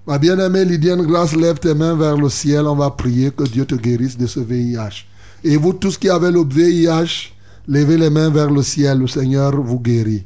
Ma 0.05 0.17
bien-aimée 0.17 0.65
Lydienne 0.65 1.03
Grasse, 1.03 1.33
lève 1.33 1.59
tes 1.59 1.73
mains 1.73 1.95
vers 1.95 2.17
le 2.17 2.27
ciel. 2.27 2.67
On 2.67 2.75
va 2.75 2.91
prier 2.91 3.31
que 3.31 3.45
Dieu 3.45 3.65
te 3.65 3.75
guérisse 3.75 4.17
de 4.17 4.27
ce 4.27 4.41
VIH. 4.41 5.05
Et 5.45 5.55
vous 5.55 5.71
tous 5.71 5.97
qui 5.97 6.09
avez 6.09 6.29
le 6.29 6.43
VIH, 6.43 7.31
levez 7.69 7.97
les 7.97 8.09
mains 8.09 8.29
vers 8.29 8.51
le 8.51 8.61
ciel. 8.63 8.99
Le 8.99 9.07
Seigneur 9.07 9.55
vous 9.55 9.79
guérit. 9.79 10.25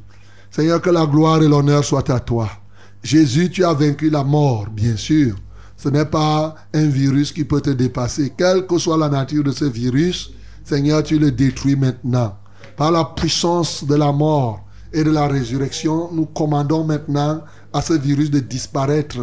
Seigneur, 0.50 0.82
que 0.82 0.90
la 0.90 1.06
gloire 1.06 1.44
et 1.44 1.48
l'honneur 1.48 1.84
soient 1.84 2.10
à 2.12 2.20
toi. 2.20 2.50
Jésus, 3.04 3.52
tu 3.52 3.64
as 3.64 3.74
vaincu 3.74 4.10
la 4.10 4.24
mort, 4.24 4.66
bien 4.72 4.98
sûr. 4.98 5.36
Ce 5.78 5.90
n'est 5.90 6.06
pas 6.06 6.56
un 6.74 6.88
virus 6.88 7.32
qui 7.32 7.44
peut 7.44 7.62
te 7.62 7.70
dépasser. 7.70 8.34
Quelle 8.36 8.66
que 8.66 8.80
soit 8.80 8.98
la 8.98 9.10
nature 9.10 9.44
de 9.44 9.52
ce 9.52 9.66
virus, 9.66 10.32
Seigneur, 10.64 11.04
tu 11.04 11.20
le 11.20 11.32
détruis 11.32 11.76
maintenant. 11.76 12.36
Par 12.76 12.92
la 12.92 13.06
puissance 13.06 13.84
de 13.84 13.94
la 13.94 14.12
mort 14.12 14.66
et 14.92 15.04
de 15.04 15.12
la 15.12 15.28
résurrection, 15.28 16.10
nous 16.12 16.26
commandons 16.26 16.84
maintenant 16.84 17.44
à 17.72 17.84
ce 17.84 17.94
virus 17.94 18.32
de 18.32 18.40
disparaître 18.40 19.20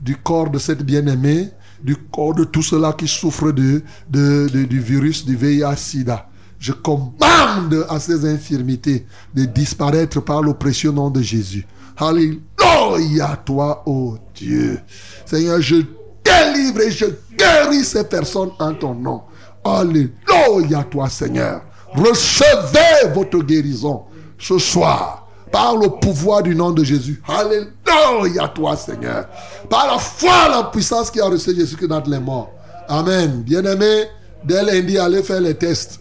du 0.00 0.16
corps 0.16 0.50
de 0.50 0.58
cette 0.58 0.82
bien-aimée, 0.82 1.50
du 1.82 1.96
corps 1.96 2.34
de 2.34 2.44
tous 2.44 2.62
ceux-là 2.62 2.92
qui 2.92 3.06
souffrent 3.08 3.52
de, 3.52 3.82
de- 4.10 4.48
de- 4.52 4.64
du 4.64 4.80
virus 4.80 5.24
du 5.24 5.36
VIH-Sida. 5.36 6.28
Je 6.58 6.72
commande 6.72 7.86
à 7.88 8.00
ces 8.00 8.24
infirmités 8.28 9.06
de 9.34 9.44
disparaître 9.44 10.20
par 10.20 10.40
le 10.42 10.54
précieux 10.54 10.90
nom 10.90 11.10
de 11.10 11.20
Jésus. 11.20 11.66
Alléluia, 11.98 13.36
toi, 13.44 13.82
ô 13.86 14.16
Dieu. 14.34 14.78
Seigneur, 15.24 15.60
je 15.60 15.76
délivre 16.24 16.80
et 16.80 16.90
je 16.90 17.06
guéris 17.36 17.84
ces 17.84 18.04
personnes 18.04 18.50
en 18.58 18.74
ton 18.74 18.94
nom. 18.94 19.22
Alléluia, 19.64 20.84
toi, 20.90 21.08
Seigneur. 21.08 21.62
Recevez 21.94 23.12
votre 23.14 23.38
guérison 23.38 24.04
ce 24.38 24.58
soir 24.58 25.25
par 25.50 25.76
le 25.76 25.88
pouvoir 25.88 26.42
du 26.42 26.54
nom 26.54 26.70
de 26.70 26.84
Jésus. 26.84 27.22
Alléluia, 27.26 28.48
toi, 28.48 28.76
Seigneur. 28.76 29.26
Par 29.68 29.86
la 29.86 29.98
foi, 29.98 30.48
la 30.50 30.64
puissance 30.64 31.10
qui 31.10 31.20
a 31.20 31.26
reçu 31.26 31.54
Jésus 31.54 31.76
qui 31.76 31.86
dans 31.86 32.02
les 32.06 32.18
morts. 32.18 32.52
Amen. 32.88 33.42
Bien-aimés, 33.42 34.04
dès 34.44 34.62
lundi, 34.62 34.98
allez 34.98 35.22
faire 35.22 35.40
les 35.40 35.54
tests. 35.54 36.00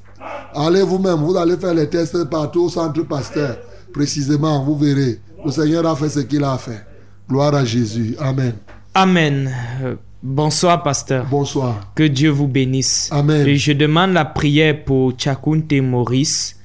Allez 0.54 0.82
vous-même, 0.82 1.24
vous 1.24 1.36
allez 1.38 1.58
faire 1.58 1.74
les 1.74 1.90
tests 1.90 2.24
partout 2.26 2.64
au 2.66 2.70
centre 2.70 3.02
pasteur. 3.04 3.58
Précisément, 3.94 4.64
vous 4.64 4.78
verrez. 4.78 5.20
Le 5.44 5.52
Seigneur 5.52 5.86
a 5.86 5.96
fait 5.96 6.10
ce 6.10 6.20
qu'il 6.20 6.44
a 6.44 6.58
fait. 6.58 6.84
Gloire 7.30 7.54
à 7.56 7.66
Jésus. 7.66 8.16
Amen. 8.20 8.54
Amen. 8.94 9.52
Euh, 9.84 9.96
Bonsoir, 10.28 10.82
pasteur. 10.82 11.28
Bonsoir. 11.30 11.92
Que 11.94 12.02
Dieu 12.02 12.32
vous 12.32 12.48
bénisse. 12.48 13.10
Amen. 13.12 13.46
Et 13.48 13.58
je 13.58 13.74
demande 13.74 14.14
la 14.14 14.26
prière 14.26 14.84
pour 14.84 15.14
Chakunte 15.16 15.72
Maurice, 15.74 16.56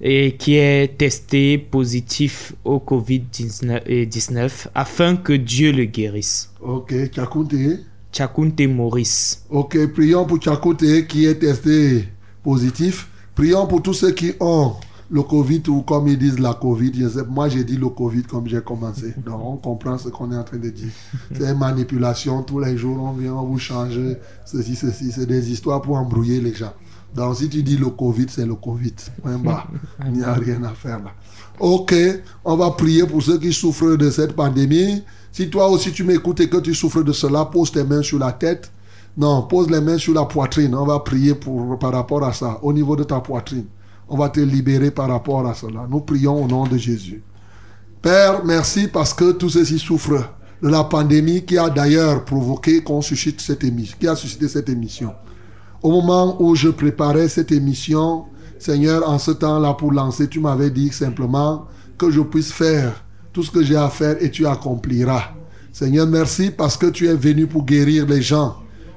et 0.00 0.36
qui 0.36 0.54
est 0.54 0.96
testé 0.96 1.58
positif 1.58 2.54
au 2.64 2.78
Covid-19 2.78 3.82
et 3.86 4.06
19, 4.06 4.68
afin 4.74 5.16
que 5.16 5.32
Dieu 5.32 5.72
le 5.72 5.84
guérisse. 5.84 6.50
Ok, 6.60 6.94
Tchakounte. 7.08 7.54
Chakunte 8.12 8.60
Maurice. 8.62 9.44
Ok, 9.50 9.92
prions 9.92 10.24
pour 10.24 10.38
Tchakounte 10.38 11.06
qui 11.06 11.26
est 11.26 11.38
testé 11.38 12.08
positif. 12.42 13.08
Prions 13.34 13.66
pour 13.66 13.82
tous 13.82 13.94
ceux 13.94 14.10
qui 14.12 14.32
ont 14.40 14.72
le 15.10 15.22
Covid 15.22 15.62
ou 15.68 15.82
comme 15.82 16.08
ils 16.08 16.18
disent 16.18 16.38
la 16.38 16.54
Covid. 16.54 16.92
Je 16.94 17.08
sais, 17.08 17.24
moi, 17.28 17.48
j'ai 17.48 17.64
dit 17.64 17.76
le 17.76 17.88
Covid 17.88 18.22
comme 18.22 18.46
j'ai 18.46 18.60
commencé. 18.60 19.14
Donc, 19.24 19.40
on 19.42 19.56
comprend 19.56 19.98
ce 19.98 20.08
qu'on 20.08 20.32
est 20.32 20.36
en 20.36 20.44
train 20.44 20.58
de 20.58 20.70
dire. 20.70 20.90
C'est 21.32 21.44
une 21.44 21.58
manipulation. 21.58 22.42
Tous 22.42 22.60
les 22.60 22.76
jours, 22.76 23.02
on 23.02 23.12
vient, 23.12 23.34
on 23.34 23.44
vous 23.44 23.58
change 23.58 23.98
ceci, 24.44 24.76
ceci. 24.76 25.12
C'est 25.12 25.26
des 25.26 25.50
histoires 25.50 25.82
pour 25.82 25.96
embrouiller 25.96 26.40
les 26.40 26.54
gens. 26.54 26.72
Donc, 27.14 27.36
si 27.36 27.48
tu 27.48 27.62
dis 27.62 27.76
le 27.76 27.90
Covid, 27.90 28.26
c'est 28.28 28.46
le 28.46 28.54
Covid. 28.54 28.94
Il 30.06 30.12
n'y 30.12 30.22
a 30.22 30.32
rien 30.34 30.62
à 30.64 30.70
faire 30.70 30.98
là. 30.98 31.10
Ok, 31.58 31.94
on 32.44 32.56
va 32.56 32.70
prier 32.70 33.06
pour 33.06 33.22
ceux 33.22 33.38
qui 33.38 33.52
souffrent 33.52 33.96
de 33.96 34.10
cette 34.10 34.34
pandémie. 34.34 35.02
Si 35.32 35.50
toi 35.50 35.68
aussi 35.68 35.92
tu 35.92 36.04
m'écoutes 36.04 36.40
et 36.40 36.48
que 36.48 36.56
tu 36.56 36.74
souffres 36.74 37.02
de 37.02 37.12
cela, 37.12 37.44
pose 37.44 37.72
tes 37.72 37.84
mains 37.84 38.02
sur 38.02 38.18
la 38.18 38.32
tête. 38.32 38.70
Non, 39.16 39.42
pose 39.42 39.68
les 39.70 39.80
mains 39.80 39.98
sur 39.98 40.14
la 40.14 40.24
poitrine. 40.24 40.74
On 40.74 40.86
va 40.86 41.00
prier 41.00 41.34
pour, 41.34 41.78
par 41.78 41.92
rapport 41.92 42.24
à 42.24 42.32
ça, 42.32 42.58
au 42.62 42.72
niveau 42.72 42.96
de 42.96 43.04
ta 43.04 43.20
poitrine. 43.20 43.66
On 44.08 44.16
va 44.16 44.28
te 44.28 44.40
libérer 44.40 44.90
par 44.90 45.08
rapport 45.08 45.46
à 45.46 45.54
cela. 45.54 45.86
Nous 45.88 46.00
prions 46.00 46.44
au 46.44 46.48
nom 46.48 46.66
de 46.66 46.78
Jésus. 46.78 47.22
Père, 48.00 48.44
merci 48.44 48.88
parce 48.88 49.12
que 49.12 49.32
tous 49.32 49.50
ceux-ci 49.50 49.78
souffrent 49.78 50.24
de 50.62 50.68
la 50.68 50.84
pandémie 50.84 51.44
qui 51.44 51.58
a 51.58 51.68
d'ailleurs 51.68 52.24
provoqué 52.24 52.82
qu'on 52.82 53.02
suscite 53.02 53.40
cette 53.40 53.64
émission, 53.64 53.96
qui 54.00 54.08
a 54.08 54.16
suscité 54.16 54.48
cette 54.48 54.68
émission. 54.68 55.12
Au 55.82 55.90
moment 55.90 56.36
où 56.42 56.54
je 56.54 56.68
préparais 56.68 57.28
cette 57.28 57.52
émission, 57.52 58.24
Seigneur, 58.58 59.08
en 59.08 59.18
ce 59.18 59.30
temps-là 59.30 59.72
pour 59.74 59.92
lancer, 59.92 60.28
tu 60.28 60.38
m'avais 60.38 60.70
dit 60.70 60.92
simplement 60.92 61.66
que 61.96 62.10
je 62.10 62.20
puisse 62.20 62.52
faire 62.52 63.04
tout 63.32 63.42
ce 63.42 63.50
que 63.50 63.62
j'ai 63.62 63.76
à 63.76 63.88
faire 63.88 64.16
et 64.20 64.30
tu 64.30 64.46
accompliras. 64.46 65.32
Seigneur, 65.72 66.06
merci 66.06 66.50
parce 66.50 66.76
que 66.76 66.86
tu 66.86 67.08
es 67.08 67.14
venu 67.14 67.46
pour 67.46 67.64
guérir 67.64 68.06
les 68.06 68.20
gens 68.20 68.56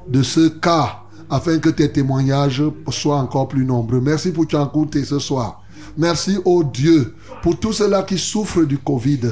de 0.10 0.22
ce 0.24 0.50
cas 0.50 1.04
afin 1.30 1.60
que 1.60 1.70
tes 1.70 1.90
témoignages 1.90 2.64
soient 2.90 3.18
encore 3.18 3.48
plus 3.48 3.64
nombreux. 3.66 4.02
Merci 4.02 4.32
pour 4.32 4.48
t'écouter 4.48 5.06
ce 5.06 5.20
soir. 5.20 5.62
Merci, 5.98 6.38
ô 6.44 6.64
Dieu, 6.64 7.16
pour 7.42 7.58
tous 7.60 7.74
ceux-là 7.74 8.04
qui 8.04 8.18
souffrent 8.18 8.66
du 8.66 8.78
Covid. 8.78 9.32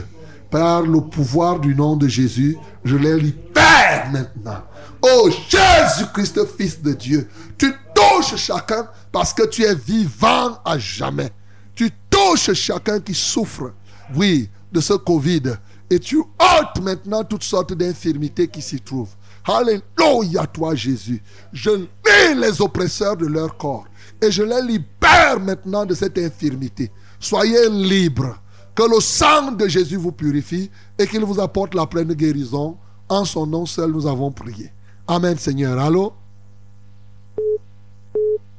Par 0.49 0.83
le 0.83 1.01
pouvoir 1.01 1.59
du 1.59 1.75
nom 1.75 1.95
de 1.95 2.07
Jésus, 2.07 2.57
je 2.83 2.95
les 2.95 3.19
libère 3.19 4.11
maintenant. 4.11 4.63
Oh 5.01 5.29
Jésus-Christ, 5.49 6.39
Fils 6.57 6.81
de 6.81 6.93
Dieu, 6.93 7.27
tu 7.57 7.73
touches 7.95 8.35
chacun 8.35 8.87
parce 9.11 9.33
que 9.33 9.47
tu 9.47 9.63
es 9.63 9.73
vivant 9.73 10.59
à 10.63 10.77
jamais. 10.77 11.31
Tu 11.73 11.89
touches 12.09 12.53
chacun 12.53 12.99
qui 12.99 13.13
souffre, 13.13 13.73
oui, 14.15 14.49
de 14.71 14.79
ce 14.79 14.93
Covid. 14.93 15.55
Et 15.89 15.99
tu 15.99 16.17
ôtes 16.17 16.81
maintenant 16.81 17.23
toutes 17.23 17.43
sortes 17.43 17.73
d'infirmités 17.73 18.47
qui 18.47 18.61
s'y 18.61 18.79
trouvent. 18.79 19.15
Alléluia, 19.45 20.45
toi 20.47 20.75
Jésus. 20.75 21.21
Je 21.51 21.71
lis 21.71 22.35
les 22.35 22.61
oppresseurs 22.61 23.17
de 23.17 23.25
leur 23.25 23.57
corps 23.57 23.85
et 24.21 24.31
je 24.31 24.43
les 24.43 24.61
libère 24.61 25.39
maintenant 25.39 25.85
de 25.85 25.95
cette 25.95 26.17
infirmité. 26.17 26.91
Soyez 27.19 27.69
libres. 27.69 28.37
Que 28.73 28.83
le 28.83 29.01
sang 29.01 29.51
de 29.51 29.67
Jésus 29.67 29.97
vous 29.97 30.13
purifie 30.13 30.71
et 30.97 31.05
qu'il 31.05 31.25
vous 31.25 31.41
apporte 31.41 31.75
la 31.75 31.85
pleine 31.85 32.13
guérison. 32.13 32.77
En 33.09 33.25
son 33.25 33.45
nom 33.45 33.65
seul, 33.65 33.91
nous 33.91 34.07
avons 34.07 34.31
prié. 34.31 34.71
Amen, 35.07 35.37
Seigneur. 35.37 35.77
Allô? 35.79 36.13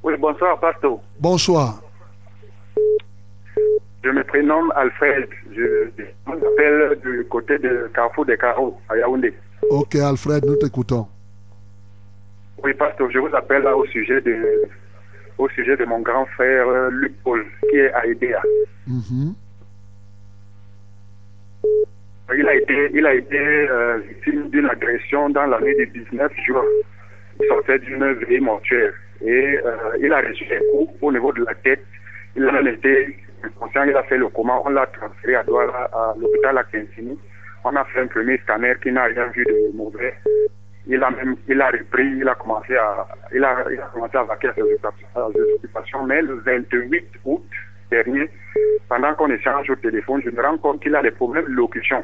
Oui, 0.03 0.15
bonsoir, 0.19 0.59
pasteur. 0.59 0.99
Bonsoir. 1.21 1.81
Je 4.05 4.11
me 4.11 4.25
prénomme 4.25 4.73
Alfred. 4.75 5.29
Je, 5.55 5.91
m'appelle 6.27 6.99
du 7.03 7.25
côté 7.31 7.59
de 7.59 7.91
Carrefour 7.95 8.27
des 8.27 8.37
Carreaux, 8.37 8.77
à 8.89 8.97
Yaoundé. 8.97 9.33
Ok, 9.71 9.95
Alfred, 9.95 10.45
nous 10.45 10.57
t'écoutons. 10.57 11.07
Oui, 12.65 12.75
pasteur, 12.75 13.11
je 13.11 13.19
vous 13.19 13.35
appelle 13.35 13.63
là 13.63 13.77
au 13.77 13.87
sujet 13.87 14.21
de, 14.21 14.63
au 15.39 15.49
sujet 15.51 15.77
de 15.77 15.85
mon 15.85 16.01
grand 16.01 16.27
frère 16.27 16.69
euh, 16.69 16.91
Luc 16.91 17.15
Paul, 17.23 17.45
qui 17.71 17.77
est 17.77 17.93
à 17.93 18.07
EDA. 18.07 18.43
Mhm. 18.87 19.35
Il 22.37 22.49
a 22.49 22.55
été, 22.55 22.91
il 22.95 23.07
a 23.07 23.15
été 23.15 23.39
euh, 23.39 23.99
victime 24.09 24.49
d'une 24.51 24.69
agression 24.69 25.29
dans 25.31 25.47
la 25.47 25.61
nuit 25.61 25.77
du 25.77 25.87
19 25.87 26.33
juin. 26.47 26.65
Il 27.41 27.47
sortait 27.47 27.79
d'une 27.81 28.13
veille 28.13 28.41
mortuaire 28.41 28.93
et 29.25 29.59
euh, 29.65 29.77
il 30.01 30.13
a 30.13 30.21
reçu 30.21 30.45
des 30.47 30.61
coups 30.71 30.93
au 31.01 31.13
niveau 31.13 31.33
de 31.33 31.45
la 31.45 31.55
tête. 31.57 31.85
Il 32.37 32.45
a 32.49 32.61
été 32.71 33.17
inconscient, 33.45 33.85
il 33.85 33.97
a 33.97 34.03
fait 34.05 34.17
le 34.17 34.29
coma. 34.29 34.61
On 34.65 34.71
l'a 34.71 34.87
transféré 34.87 35.35
à 35.37 35.43
Douala, 35.43 35.91
à 35.93 36.15
l'hôpital 36.19 36.59
à 36.59 36.65
Kinsini. 36.65 37.19
On 37.65 37.77
a 37.77 37.85
fait 37.85 38.01
un 38.01 38.07
premier 38.07 38.39
scanner 38.39 38.75
qui 38.83 38.91
n'a 38.93 39.05
rien 39.05 39.27
vu 39.29 39.45
de 39.45 39.77
mauvais. 39.77 40.15
Il 40.87 41.03
a 41.03 41.11
même, 41.11 41.37
il 41.49 41.61
a 41.61 41.71
repris, 41.71 42.07
il 42.19 42.29
a 42.29 42.35
commencé 42.35 42.77
à, 42.77 43.07
il 43.33 43.45
a, 43.45 43.65
il 43.71 43.79
a 43.79 43.91
commencé 43.93 44.17
à 44.17 44.25
vaquer 44.25 44.49
à 44.49 44.55
ses 44.55 44.63
occupations- 44.63 45.07
à 45.15 45.29
ses 45.33 45.55
occupations. 45.55 46.05
Mais 46.07 46.23
le 46.23 46.35
28 46.45 47.05
août 47.25 47.45
dernier, 47.91 48.29
pendant 48.89 49.15
qu'on 49.15 49.31
échange 49.31 49.71
au 49.71 49.77
téléphone, 49.77 50.23
je 50.25 50.31
me 50.31 50.43
rends 50.43 50.59
compte 50.59 50.83
qu'il 50.83 50.95
a 50.97 51.03
des 51.03 51.13
problèmes 51.13 51.45
de 51.45 51.51
locution. 51.51 52.03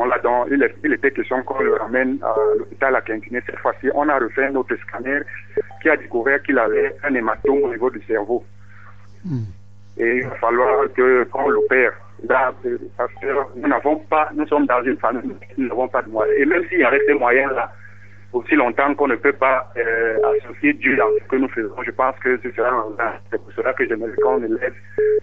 On 0.00 0.04
l'a 0.04 0.18
dans, 0.20 0.46
il, 0.46 0.62
était 0.92 1.10
question 1.10 1.42
qu'on 1.42 1.60
le 1.60 1.74
ramène 1.74 2.18
à 2.22 2.32
l'hôpital 2.56 2.94
à 2.94 3.00
Quintinet. 3.00 3.42
Cette 3.44 3.58
fois-ci, 3.58 3.88
on 3.94 4.08
a 4.08 4.16
refait 4.16 4.46
un 4.46 4.54
autre 4.54 4.76
scanner 4.76 5.20
qui 5.82 5.90
a 5.90 5.96
découvert 5.96 6.40
qu'il 6.44 6.56
avait 6.56 6.94
un 7.02 7.12
hématome 7.12 7.64
au 7.64 7.68
niveau 7.68 7.90
du 7.90 8.00
cerveau. 8.04 8.44
Et 9.98 10.18
il 10.18 10.24
va 10.28 10.36
falloir 10.36 10.84
que 10.94 11.24
qu'on 11.24 11.48
l'opère. 11.48 11.92
Là, 12.28 12.52
parce 12.96 13.12
que 13.20 13.26
nous 13.56 13.68
n'avons 13.68 13.96
pas, 13.96 14.30
nous 14.34 14.46
sommes 14.46 14.66
dans 14.66 14.82
une 14.82 14.96
famille, 14.98 15.34
nous 15.56 15.68
n'avons 15.68 15.88
pas 15.88 16.02
de 16.02 16.10
moyens. 16.10 16.36
Et 16.38 16.46
même 16.46 16.64
s'il 16.68 16.78
y 16.78 16.84
avait 16.84 17.02
ces 17.06 17.14
moyens-là, 17.14 17.72
aussi 18.32 18.54
longtemps 18.54 18.94
qu'on 18.94 19.08
ne 19.08 19.16
peut 19.16 19.32
pas 19.32 19.72
euh, 19.76 20.18
associer 20.40 20.74
Dieu 20.74 20.96
dans 20.96 21.08
ce 21.20 21.28
que 21.28 21.36
nous 21.36 21.48
faisons, 21.48 21.74
je 21.84 21.90
pense 21.90 22.16
que 22.20 22.38
ce 22.42 22.50
sera 22.52 22.70
un. 22.70 23.12
C'est 23.30 23.42
pour 23.42 23.52
cela 23.52 23.72
que 23.72 23.86
j'aimerais 23.86 24.14
qu'on 24.22 24.42
élève 24.42 24.74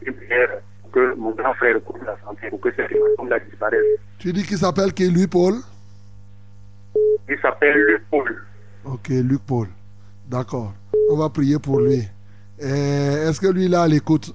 une 0.05 0.13
prière 0.13 0.49
que 0.95 1.13
mon 1.15 1.31
grand 1.31 1.53
frère 1.55 1.75
la 2.05 2.17
santé, 2.23 2.49
pour 2.49 2.61
que 2.61 2.69
cette 2.73 2.89
hématome-là 2.89 3.39
disparaisse. 3.39 3.99
Tu 4.17 4.31
dis 4.31 4.43
qu'il 4.43 4.57
s'appelle 4.57 4.93
qui, 4.93 5.09
lui, 5.09 5.27
Paul? 5.27 5.55
Il 7.27 7.37
s'appelle 7.41 7.77
Luc 7.77 8.03
Paul. 8.09 8.43
Ok, 8.85 9.09
Luc 9.09 9.41
Paul. 9.45 9.67
D'accord. 10.25 10.73
On 11.11 11.17
va 11.17 11.29
prier 11.29 11.59
pour 11.59 11.81
lui. 11.81 12.07
Et 12.59 12.65
Est-ce 13.27 13.41
que 13.41 13.47
lui, 13.47 13.67
là, 13.67 13.85
l'écoute? 13.87 14.33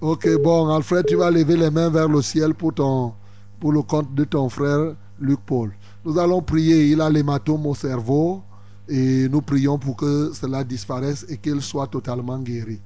Ok, 0.00 0.26
bon, 0.42 0.74
Alfred, 0.74 1.04
tu 1.06 1.16
vas 1.16 1.30
lever 1.30 1.56
les 1.56 1.70
mains 1.70 1.90
vers 1.90 2.08
le 2.08 2.22
ciel 2.22 2.54
pour, 2.54 2.72
ton, 2.72 3.12
pour 3.60 3.72
le 3.72 3.82
compte 3.82 4.14
de 4.14 4.24
ton 4.24 4.48
frère 4.48 4.94
Luc 5.20 5.40
Paul. 5.44 5.72
Nous 6.04 6.18
allons 6.18 6.40
prier. 6.40 6.86
Il 6.86 7.00
a 7.00 7.10
l'hématome 7.10 7.66
au 7.66 7.74
cerveau 7.74 8.42
et 8.88 9.28
nous 9.28 9.40
prions 9.40 9.78
pour 9.78 9.96
que 9.96 10.32
cela 10.34 10.62
disparaisse 10.64 11.24
et 11.28 11.38
qu'il 11.38 11.60
soit 11.62 11.86
totalement 11.86 12.38
guéri. 12.38 12.80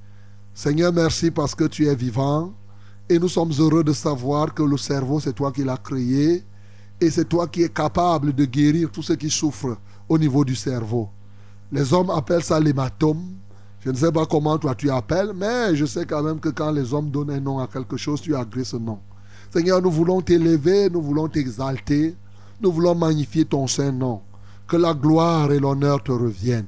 Seigneur, 0.53 0.93
merci 0.93 1.31
parce 1.31 1.55
que 1.55 1.65
tu 1.65 1.87
es 1.87 1.95
vivant 1.95 2.53
et 3.09 3.19
nous 3.19 3.29
sommes 3.29 3.51
heureux 3.59 3.83
de 3.83 3.93
savoir 3.93 4.53
que 4.53 4.63
le 4.63 4.77
cerveau, 4.77 5.19
c'est 5.19 5.33
toi 5.33 5.51
qui 5.51 5.63
l'as 5.63 5.77
créé 5.77 6.43
et 7.01 7.09
c'est 7.09 7.27
toi 7.27 7.47
qui 7.47 7.63
es 7.63 7.69
capable 7.69 8.33
de 8.33 8.45
guérir 8.45 8.89
tous 8.91 9.03
ceux 9.03 9.15
qui 9.15 9.29
souffrent 9.29 9.77
au 10.07 10.17
niveau 10.17 10.43
du 10.43 10.55
cerveau. 10.55 11.09
Les 11.71 11.93
hommes 11.93 12.09
appellent 12.09 12.43
ça 12.43 12.59
l'hématome. 12.59 13.23
Je 13.79 13.89
ne 13.91 13.95
sais 13.95 14.11
pas 14.11 14.25
comment 14.25 14.57
toi 14.57 14.75
tu 14.75 14.89
appelles, 14.89 15.31
mais 15.33 15.75
je 15.75 15.85
sais 15.85 16.05
quand 16.05 16.21
même 16.21 16.39
que 16.39 16.49
quand 16.49 16.71
les 16.71 16.93
hommes 16.93 17.09
donnent 17.09 17.31
un 17.31 17.39
nom 17.39 17.59
à 17.59 17.67
quelque 17.67 17.95
chose, 17.95 18.21
tu 18.21 18.35
agrées 18.35 18.65
ce 18.65 18.75
nom. 18.75 18.99
Seigneur, 19.51 19.81
nous 19.81 19.91
voulons 19.91 20.21
t'élever, 20.21 20.89
nous 20.89 21.01
voulons 21.01 21.29
t'exalter, 21.29 22.15
nous 22.61 22.71
voulons 22.71 22.95
magnifier 22.95 23.45
ton 23.45 23.65
saint 23.67 23.91
nom. 23.91 24.21
Que 24.69 24.77
la 24.77 24.93
gloire 24.93 25.51
et 25.51 25.59
l'honneur 25.59 26.03
te 26.03 26.11
reviennent. 26.11 26.67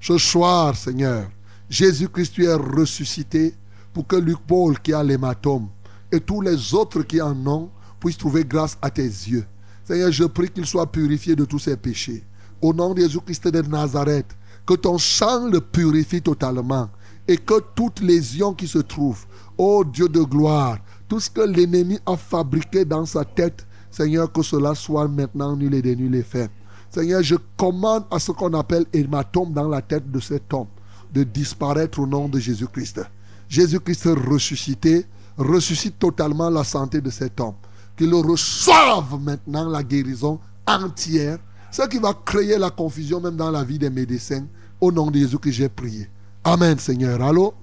Ce 0.00 0.16
soir, 0.16 0.74
Seigneur, 0.74 1.28
Jésus-Christ, 1.68 2.32
tu 2.32 2.46
es 2.46 2.54
ressuscité 2.54 3.54
pour 3.92 4.06
que 4.06 4.16
Luc 4.16 4.38
Paul 4.46 4.80
qui 4.80 4.94
a 4.94 5.02
l'hématome 5.02 5.68
et 6.10 6.20
tous 6.20 6.40
les 6.40 6.72
autres 6.72 7.02
qui 7.02 7.20
en 7.20 7.46
ont 7.46 7.68
puissent 8.00 8.16
trouver 8.16 8.44
grâce 8.44 8.78
à 8.80 8.88
tes 8.88 9.02
yeux. 9.02 9.44
Seigneur, 9.84 10.10
je 10.10 10.24
prie 10.24 10.48
qu'il 10.48 10.64
soit 10.64 10.90
purifié 10.90 11.36
de 11.36 11.44
tous 11.44 11.58
ses 11.58 11.76
péchés. 11.76 12.24
Au 12.62 12.72
nom 12.72 12.94
de 12.94 13.02
Jésus-Christ 13.02 13.48
de 13.48 13.60
Nazareth, 13.60 14.34
que 14.64 14.72
ton 14.72 14.96
sang 14.96 15.48
le 15.50 15.60
purifie 15.60 16.22
totalement 16.22 16.88
et 17.28 17.36
que 17.36 17.60
toute 17.74 18.00
lésion 18.00 18.54
qui 18.54 18.66
se 18.66 18.78
trouve, 18.78 19.26
ô 19.58 19.84
Dieu 19.84 20.08
de 20.08 20.22
gloire, 20.22 20.78
tout 21.08 21.20
ce 21.20 21.28
que 21.28 21.42
l'ennemi 21.42 21.98
a 22.06 22.16
fabriqué 22.16 22.86
dans 22.86 23.04
sa 23.04 23.22
tête, 23.22 23.66
Seigneur, 23.90 24.32
que 24.32 24.42
cela 24.42 24.74
soit 24.74 25.08
maintenant 25.08 25.54
nul 25.54 25.74
et 25.74 25.82
dénul 25.82 26.14
et 26.14 26.22
fait. 26.22 26.50
Seigneur, 26.94 27.24
je 27.24 27.34
commande 27.56 28.04
à 28.08 28.20
ce 28.20 28.30
qu'on 28.30 28.54
appelle 28.54 28.84
hématome 28.92 29.52
dans 29.52 29.66
la 29.66 29.82
tête 29.82 30.08
de 30.12 30.20
cet 30.20 30.54
homme 30.54 30.68
de 31.12 31.24
disparaître 31.24 31.98
au 31.98 32.06
nom 32.06 32.28
de 32.28 32.38
Jésus-Christ. 32.38 33.00
Jésus-Christ 33.48 34.10
ressuscité, 34.28 35.04
ressuscite 35.36 35.98
totalement 35.98 36.48
la 36.50 36.62
santé 36.62 37.00
de 37.00 37.10
cet 37.10 37.40
homme. 37.40 37.54
Qu'il 37.96 38.14
reçoive 38.14 39.18
maintenant 39.20 39.68
la 39.68 39.82
guérison 39.82 40.38
entière. 40.68 41.38
Ce 41.72 41.82
qui 41.88 41.98
va 41.98 42.12
créer 42.24 42.58
la 42.58 42.70
confusion 42.70 43.20
même 43.20 43.36
dans 43.36 43.50
la 43.50 43.64
vie 43.64 43.78
des 43.78 43.90
médecins. 43.90 44.44
Au 44.80 44.92
nom 44.92 45.10
de 45.10 45.18
Jésus 45.18 45.38
que 45.38 45.50
j'ai 45.50 45.68
prié. 45.68 46.08
Amen, 46.44 46.78
Seigneur. 46.78 47.20
Allô? 47.20 47.54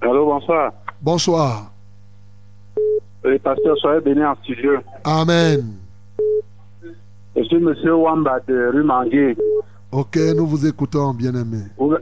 Allô, 0.00 0.26
bonsoir. 0.26 0.72
Bonsoir. 1.00 1.72
Le 3.22 3.38
pasteur, 3.38 3.76
soyez 3.78 4.00
béni 4.00 4.24
en 4.24 4.34
studio. 4.42 4.80
Amen. 5.04 5.81
Je 7.34 7.42
suis 7.44 7.58
monsieur 7.58 7.94
Wamba 7.94 8.40
de 8.46 8.70
rue 8.72 8.82
Mangué. 8.84 9.36
Ok, 9.90 10.18
nous 10.36 10.46
vous 10.46 10.66
écoutons, 10.66 11.14
bien-aimé. 11.14 11.64
Vous, 11.78 11.94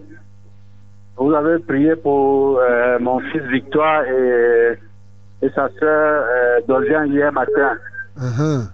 vous 1.17 1.33
avez 1.33 1.59
prié 1.61 1.95
pour 1.97 2.59
euh, 2.59 2.99
mon 3.01 3.21
fils 3.21 3.43
Victoire 3.43 4.05
et, 4.05 4.79
et 5.43 5.51
sa 5.51 5.69
soeur 5.79 6.25
euh, 6.69 7.07
hier 7.07 7.33
matin. 7.33 7.77
Uh-huh. 8.19 8.69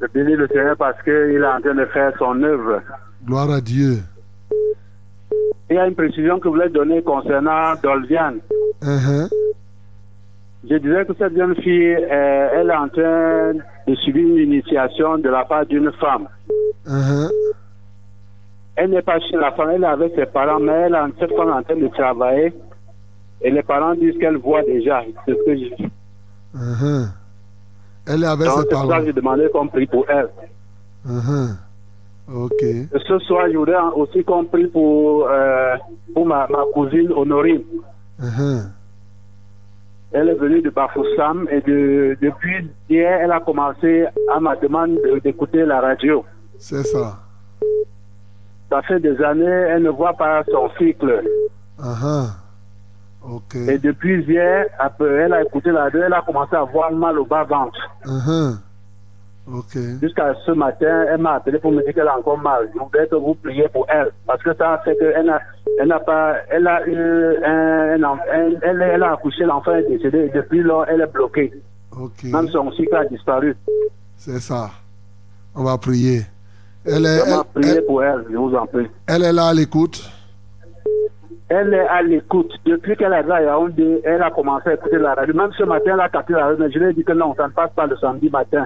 Je 0.00 0.06
bénis 0.14 0.34
le 0.34 0.48
Seigneur 0.48 0.76
parce 0.76 1.00
qu'il 1.02 1.12
est 1.12 1.46
en 1.46 1.60
train 1.60 1.74
de 1.74 1.84
faire 1.86 2.12
son 2.18 2.42
œuvre. 2.42 2.80
Gloire 3.24 3.50
à 3.50 3.60
Dieu. 3.60 3.98
Il 5.70 5.76
y 5.76 5.78
a 5.78 5.86
une 5.86 5.94
précision 5.94 6.38
que 6.40 6.48
vous 6.48 6.54
voulez 6.54 6.68
donner 6.70 7.02
concernant 7.02 7.74
Dolvian. 7.82 8.34
Uh-huh. 8.82 9.28
Je 10.68 10.76
disais 10.76 11.04
que 11.04 11.12
cette 11.18 11.36
jeune 11.36 11.54
fille, 11.56 11.96
euh, 11.96 12.48
elle 12.54 12.70
est 12.70 12.76
en 12.76 12.88
train 12.88 13.52
de 13.86 13.94
subir 13.96 14.22
une 14.26 14.36
initiation 14.52 15.18
de 15.18 15.28
la 15.28 15.44
part 15.44 15.66
d'une 15.66 15.90
femme. 15.92 16.28
Uh-huh. 16.86 17.30
Elle 18.76 18.90
n'est 18.90 19.02
pas 19.02 19.18
chez 19.20 19.36
la 19.36 19.52
femme, 19.52 19.70
elle 19.74 19.82
est 19.82 19.86
avec 19.86 20.12
ses 20.14 20.26
parents, 20.26 20.60
mais 20.60 20.72
elle 20.72 20.94
est 20.94 21.20
cette 21.20 21.36
femme 21.36 21.48
est 21.48 21.52
en 21.52 21.62
train 21.62 21.76
de 21.76 21.88
travailler. 21.88 22.52
Et 23.42 23.50
les 23.50 23.62
parents 23.62 23.94
disent 23.94 24.16
qu'elle 24.20 24.36
voit 24.36 24.62
déjà. 24.62 25.02
C'est 25.26 25.32
ce 25.34 25.44
que 25.44 25.56
je 25.56 25.86
Uh-huh. 26.54 27.06
Elle 28.06 28.24
est 28.24 28.26
avec 28.26 28.46
Donc, 28.46 28.56
ses 28.58 28.62
ça 28.68 28.76
parents. 28.76 28.98
que 29.00 29.06
j'ai 29.06 29.12
demandé 29.14 29.48
qu'on 29.52 29.68
prie 29.68 29.86
pour 29.86 30.04
elle. 30.10 30.28
Uh-huh. 31.08 31.56
Ok. 32.32 32.62
Et 32.62 32.86
ce 33.08 33.18
soir, 33.20 33.46
je 33.50 33.56
voudrais 33.56 33.74
aussi 33.96 34.22
qu'on 34.22 34.44
prie 34.44 34.66
pour, 34.66 35.26
euh, 35.28 35.74
pour 36.14 36.26
ma, 36.26 36.46
ma 36.48 36.62
cousine 36.74 37.10
Honorine. 37.12 37.62
Elle 40.14 40.28
est 40.28 40.34
venue 40.34 40.60
de 40.60 40.70
Bafoussam 40.70 41.48
et 41.50 41.60
de, 41.62 42.16
depuis 42.20 42.70
hier, 42.88 43.20
elle 43.22 43.32
a 43.32 43.40
commencé 43.40 44.06
à 44.34 44.40
ma 44.40 44.56
demande 44.56 44.96
de- 45.04 45.18
d'écouter 45.20 45.64
la 45.64 45.80
radio. 45.80 46.24
C'est 46.58 46.82
ça. 46.84 47.18
Ça 48.70 48.82
fait 48.82 49.00
des 49.00 49.20
années, 49.22 49.44
elle 49.44 49.82
ne 49.82 49.90
voit 49.90 50.14
pas 50.14 50.42
son 50.50 50.70
cycle. 50.78 51.22
Uh-huh. 51.78 52.28
Ok. 53.22 53.54
Et 53.54 53.78
depuis 53.78 54.22
hier, 54.24 54.66
après, 54.78 55.06
elle 55.06 55.32
a 55.32 55.42
écouté 55.42 55.70
la 55.70 55.84
radio, 55.84 56.00
elle 56.06 56.12
a 56.14 56.22
commencé 56.22 56.54
à 56.56 56.60
avoir 56.60 56.90
mal 56.92 57.18
au 57.18 57.24
bas-ventre. 57.24 57.78
Uh-huh. 58.04 58.56
Jusqu'à 60.00 60.34
ce 60.46 60.52
matin, 60.52 61.04
elle 61.10 61.18
m'a 61.20 61.34
appelé 61.34 61.58
pour 61.58 61.72
me 61.72 61.82
dire 61.82 61.92
qu'elle 61.94 62.06
a 62.08 62.16
encore 62.16 62.38
mal. 62.38 62.70
Je 62.72 62.78
voudrais 62.78 63.08
que 63.08 63.16
vous 63.16 63.34
priez 63.34 63.68
pour 63.68 63.86
elle. 63.88 64.10
Parce 64.26 64.42
que 64.42 64.54
ça 64.54 64.80
fait 64.84 64.96
qu'elle 64.96 65.26
n'a 65.26 65.40
elle 65.80 65.88
n'a 65.88 65.98
pas, 66.00 66.36
elle 66.50 66.66
a 66.66 66.86
eu 66.86 67.36
un, 67.44 68.18
elle, 68.32 68.58
elle, 68.62 68.82
elle 68.82 69.02
a 69.02 69.12
accouché, 69.14 69.44
l'enfant 69.44 69.74
est 69.74 69.88
décédé. 69.88 70.26
Et 70.26 70.36
depuis 70.36 70.62
lors, 70.62 70.86
elle 70.88 71.00
est 71.00 71.12
bloquée. 71.12 71.52
Ok. 71.98 72.24
Même 72.24 72.48
son 72.48 72.70
cycle 72.72 72.94
a 72.94 73.04
disparu. 73.06 73.56
C'est 74.16 74.38
ça. 74.40 74.70
On 75.54 75.64
va 75.64 75.76
prier. 75.78 76.22
Elle 76.84 77.04
est, 77.06 77.18
elle, 77.26 77.64
elle- 77.64 77.84
pour 77.86 78.02
elle, 78.02 78.24
je 78.30 78.36
vous 78.36 78.54
en 78.54 78.66
prie. 78.66 78.86
elle 79.06 79.22
est 79.24 79.32
là 79.32 79.48
à 79.48 79.54
l'écoute. 79.54 80.08
Elle 81.54 81.74
est 81.74 81.86
à 81.88 82.00
l'écoute. 82.02 82.50
Depuis 82.64 82.96
qu'elle 82.96 83.12
est 83.12 83.30
à 83.30 83.42
Yaoundé, 83.42 84.00
elle 84.04 84.22
a 84.22 84.30
commencé 84.30 84.70
à 84.70 84.74
écouter 84.74 84.96
la 84.98 85.14
radio. 85.14 85.34
Même 85.34 85.50
ce 85.58 85.64
matin, 85.64 85.90
elle 85.94 86.00
a 86.00 86.08
capté 86.08 86.32
la 86.32 86.46
radio, 86.46 86.64
mais 86.64 86.72
je 86.72 86.78
lui 86.78 86.90
ai 86.90 86.94
dit 86.94 87.04
que 87.04 87.12
non, 87.12 87.34
ça 87.36 87.46
ne 87.48 87.52
passe 87.52 87.70
pas 87.76 87.86
le 87.86 87.96
samedi 87.98 88.30
matin. 88.30 88.64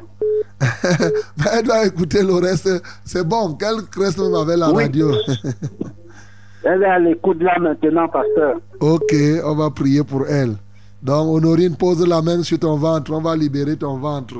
Elle 1.52 1.64
doit 1.64 1.84
écouter 1.86 2.22
le 2.22 2.34
reste. 2.34 2.70
C'est 3.04 3.26
bon. 3.26 3.54
Qu'elle 3.54 3.76
reste 3.96 4.18
même 4.18 4.34
avec 4.34 4.56
la 4.58 4.70
Oui. 4.72 4.84
radio. 4.84 5.10
Elle 6.64 6.82
est 6.82 6.86
à 6.86 6.98
l'écoute 6.98 7.42
là 7.42 7.58
maintenant, 7.60 8.08
pasteur. 8.08 8.56
ok. 8.80 9.14
On 9.44 9.54
va 9.54 9.70
prier 9.70 10.02
pour 10.04 10.26
elle. 10.28 10.54
Donc, 11.02 11.36
Honorine, 11.36 11.76
pose 11.76 12.06
la 12.06 12.22
main 12.22 12.42
sur 12.42 12.58
ton 12.58 12.76
ventre. 12.76 13.12
On 13.12 13.20
va 13.20 13.36
libérer 13.36 13.76
ton 13.76 13.98
ventre. 13.98 14.36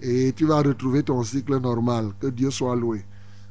Et 0.00 0.32
tu 0.36 0.44
vas 0.46 0.58
retrouver 0.58 1.02
ton 1.02 1.22
cycle 1.22 1.58
normal. 1.60 2.06
Que 2.20 2.26
Dieu 2.28 2.50
soit 2.50 2.74
loué. 2.76 3.04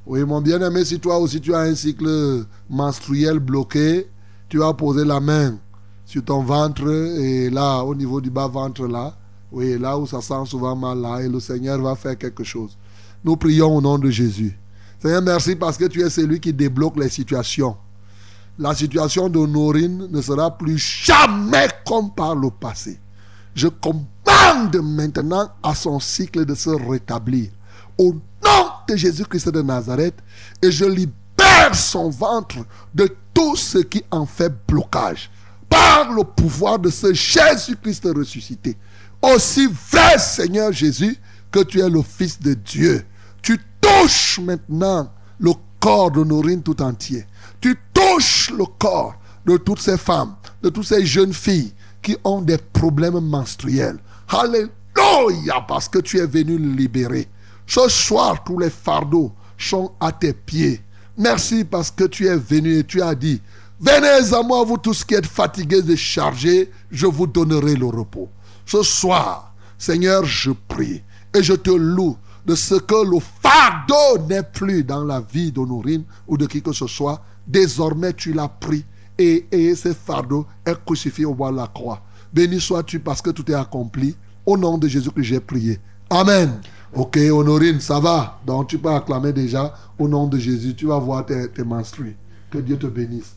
Oui, 0.06 0.24
mon 0.26 0.42
bien-aimé, 0.42 0.84
si 0.84 1.00
toi 1.00 1.18
aussi 1.18 1.40
tu 1.40 1.54
as 1.54 1.60
un 1.60 1.76
cycle 1.76 2.44
menstruel 2.70 3.40
bloqué, 3.40 4.08
tu 4.52 4.58
vas 4.58 4.74
poser 4.74 5.06
la 5.06 5.22
main 5.22 5.58
sur 6.06 6.26
ton 6.26 6.44
ventre 6.44 6.86
et 7.18 7.50
là, 7.50 7.80
au 7.84 7.96
niveau 7.96 8.20
du 8.20 8.30
bas-ventre, 8.30 8.86
là, 8.86 9.16
oui, 9.50 9.80
là 9.80 9.98
où 9.98 10.06
ça 10.06 10.20
sent 10.20 10.46
souvent 10.46 10.76
mal, 10.76 11.00
là, 11.00 11.22
et 11.22 11.30
le 11.30 11.40
Seigneur 11.40 11.82
va 11.82 11.96
faire 11.96 12.18
quelque 12.18 12.44
chose. 12.44 12.78
Nous 13.24 13.38
prions 13.38 13.78
au 13.78 13.80
nom 13.80 13.98
de 13.98 14.10
Jésus. 14.10 14.60
Seigneur, 15.02 15.22
merci 15.22 15.56
parce 15.56 15.78
que 15.78 15.86
tu 15.86 16.02
es 16.02 16.10
celui 16.10 16.42
qui 16.42 16.52
débloque 16.52 16.98
les 16.98 17.08
situations. 17.08 17.78
La 18.60 18.76
situation 18.76 19.30
d'Honorine 19.30 20.10
ne 20.12 20.22
sera 20.22 20.58
plus 20.58 20.78
jamais 20.78 21.70
comme 21.88 22.14
par 22.14 22.36
le 22.36 22.50
passé. 22.50 23.00
Je 23.56 23.70
commande 23.70 24.76
maintenant 24.84 25.48
à 25.64 25.74
son 25.74 25.98
cycle 26.02 26.44
de 26.44 26.56
se 26.56 26.72
rétablir. 26.72 27.52
Au 27.98 28.12
nom 28.12 28.66
de 28.90 28.98
Jésus-Christ 28.98 29.48
de 29.48 29.62
Nazareth, 29.62 30.16
et 30.62 30.72
je 30.72 30.84
libère 30.84 31.16
son 31.74 32.10
ventre 32.10 32.58
de 32.94 33.16
tout 33.34 33.56
ce 33.56 33.80
qui 33.80 34.04
en 34.12 34.26
fait 34.26 34.54
blocage. 34.68 35.30
Par 35.70 36.12
le 36.12 36.24
pouvoir 36.24 36.80
de 36.80 36.90
ce 36.90 37.14
Jésus-Christ 37.14 38.08
ressuscité. 38.16 38.78
Aussi 39.22 39.68
vrai, 39.92 40.18
Seigneur 40.18 40.72
Jésus, 40.72 41.18
que 41.52 41.64
tu 41.64 41.80
es 41.80 41.90
le 41.90 42.02
Fils 42.02 42.40
de 42.40 42.54
Dieu. 42.54 43.06
Tu 43.42 43.60
touches 43.80 44.40
maintenant 44.40 45.12
le 45.40 45.52
corps 45.80 46.12
d'Honorine 46.12 46.62
tout 46.62 46.82
entier. 46.82 47.26
Tu 47.60 47.78
touches 47.94 48.52
le 48.52 48.66
corps 48.66 49.16
de 49.46 49.58
toutes 49.58 49.82
ces 49.82 49.98
femmes, 49.98 50.36
de 50.62 50.70
toutes 50.70 50.86
ces 50.86 51.06
jeunes 51.06 51.34
filles 51.34 51.74
qui 52.02 52.18
ont 52.24 52.42
des 52.42 52.58
problèmes 52.58 53.20
menstruels. 53.20 54.00
Alléluia, 54.28 55.62
parce 55.68 55.88
que 55.88 56.00
tu 56.00 56.20
es 56.20 56.26
venu 56.26 56.58
libérer. 56.58 57.28
Ce 57.68 57.88
soir, 57.88 58.44
tous 58.44 58.60
les 58.60 58.70
fardeaux 58.70 59.32
sont 59.58 59.92
à 60.00 60.12
tes 60.12 60.34
pieds. 60.34 60.82
Merci 61.18 61.64
parce 61.64 61.92
que 61.92 62.06
tu 62.06 62.28
es 62.28 62.36
venu 62.36 62.78
et 62.78 62.84
tu 62.84 63.02
as 63.02 63.16
dit, 63.16 63.42
venez 63.80 64.34
à 64.34 64.42
moi, 64.44 64.64
vous 64.64 64.78
tous 64.78 65.04
qui 65.04 65.14
êtes 65.14 65.26
fatigués 65.26 65.90
et 65.90 65.98
chargés, 65.98 66.72
je 66.90 67.06
vous 67.06 67.28
donnerai 67.28 67.76
le 67.76 67.88
repos. 67.88 68.30
Ce 68.66 68.82
soir, 68.84 69.54
Seigneur, 69.78 70.24
je 70.26 70.52
prie 70.52 71.04
et 71.34 71.44
je 71.44 71.54
te 71.54 71.72
loue 71.72 72.18
de 72.46 72.56
ce 72.56 72.76
que 72.76 73.06
le 73.06 73.20
fardeau 73.42 74.26
n'est 74.28 74.44
plus 74.44 74.84
dans 74.84 75.04
la 75.04 75.22
vie 75.22 75.52
d'Honorine 75.52 76.04
ou 76.28 76.38
de 76.38 76.48
qui 76.48 76.62
que 76.62 76.74
ce 76.74 76.88
soit. 76.88 77.22
Désormais, 77.46 78.14
tu 78.14 78.34
l'as 78.34 78.48
pris 78.48 78.86
et, 79.18 79.46
et 79.52 79.76
ce 79.76 79.94
fardeau 79.94 80.46
est 80.66 80.84
crucifié 80.86 81.26
au 81.26 81.34
bois 81.34 81.52
de 81.52 81.58
la 81.58 81.68
croix. 81.68 82.02
Béni 82.34 82.62
sois-tu 82.62 83.00
parce 83.00 83.22
que 83.22 83.30
tout 83.30 83.50
est 83.52 83.56
accompli. 83.56 84.16
Au 84.46 84.58
nom 84.58 84.78
de 84.78 84.88
Jésus 84.88 85.12
que 85.12 85.22
j'ai 85.22 85.40
prié. 85.40 85.80
Amen. 86.10 86.60
Ok, 86.94 87.18
Honorine, 87.32 87.80
ça 87.80 88.00
va? 88.00 88.40
Donc 88.46 88.68
tu 88.68 88.78
peux 88.78 88.90
acclamer 88.90 89.32
déjà 89.32 89.74
au 89.98 90.08
nom 90.08 90.28
de 90.28 90.38
Jésus. 90.38 90.76
Tu 90.76 90.86
vas 90.88 91.00
voir 91.00 91.26
tes, 91.26 91.50
tes 91.50 91.64
menstrues. 91.64 92.16
Que 92.50 92.58
Dieu 92.58 92.78
te 92.78 92.88
bénisse. 92.88 93.36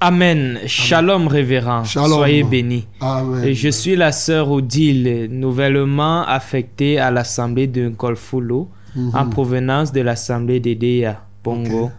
Amen. 0.00 0.58
Shalom, 0.66 1.28
révérend. 1.28 1.84
Shalom. 1.84 2.18
Soyez 2.18 2.42
bénis. 2.42 2.86
Amen. 3.00 3.54
Je 3.54 3.68
suis 3.70 3.96
la 3.96 4.12
sœur 4.12 4.50
Odile, 4.50 5.28
nouvellement 5.30 6.26
affectée 6.26 6.98
à 6.98 7.10
l'assemblée 7.10 7.66
de 7.66 7.88
Nkolfulo, 7.88 8.68
en 9.14 9.26
provenance 9.30 9.92
de 9.92 10.02
l'assemblée 10.02 10.60
d'Edea, 10.60 11.22
Pongo. 11.42 11.84
Ok. 11.84 11.90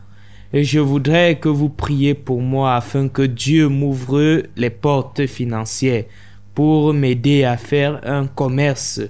Et 0.54 0.64
je 0.64 0.80
voudrais 0.80 1.40
que 1.40 1.50
vous 1.50 1.70
priez 1.70 2.14
pour 2.14 2.42
moi 2.42 2.76
afin 2.76 3.10
que 3.10 3.24
Dieu 3.24 3.68
m'ouvre 3.68 4.44
les 4.56 4.70
portes 4.70 5.26
financières 5.26 6.06
pour 6.54 6.94
m'aider 6.94 7.44
à 7.44 7.58
faire 7.58 8.00
un 8.06 8.28
commerce 8.28 9.02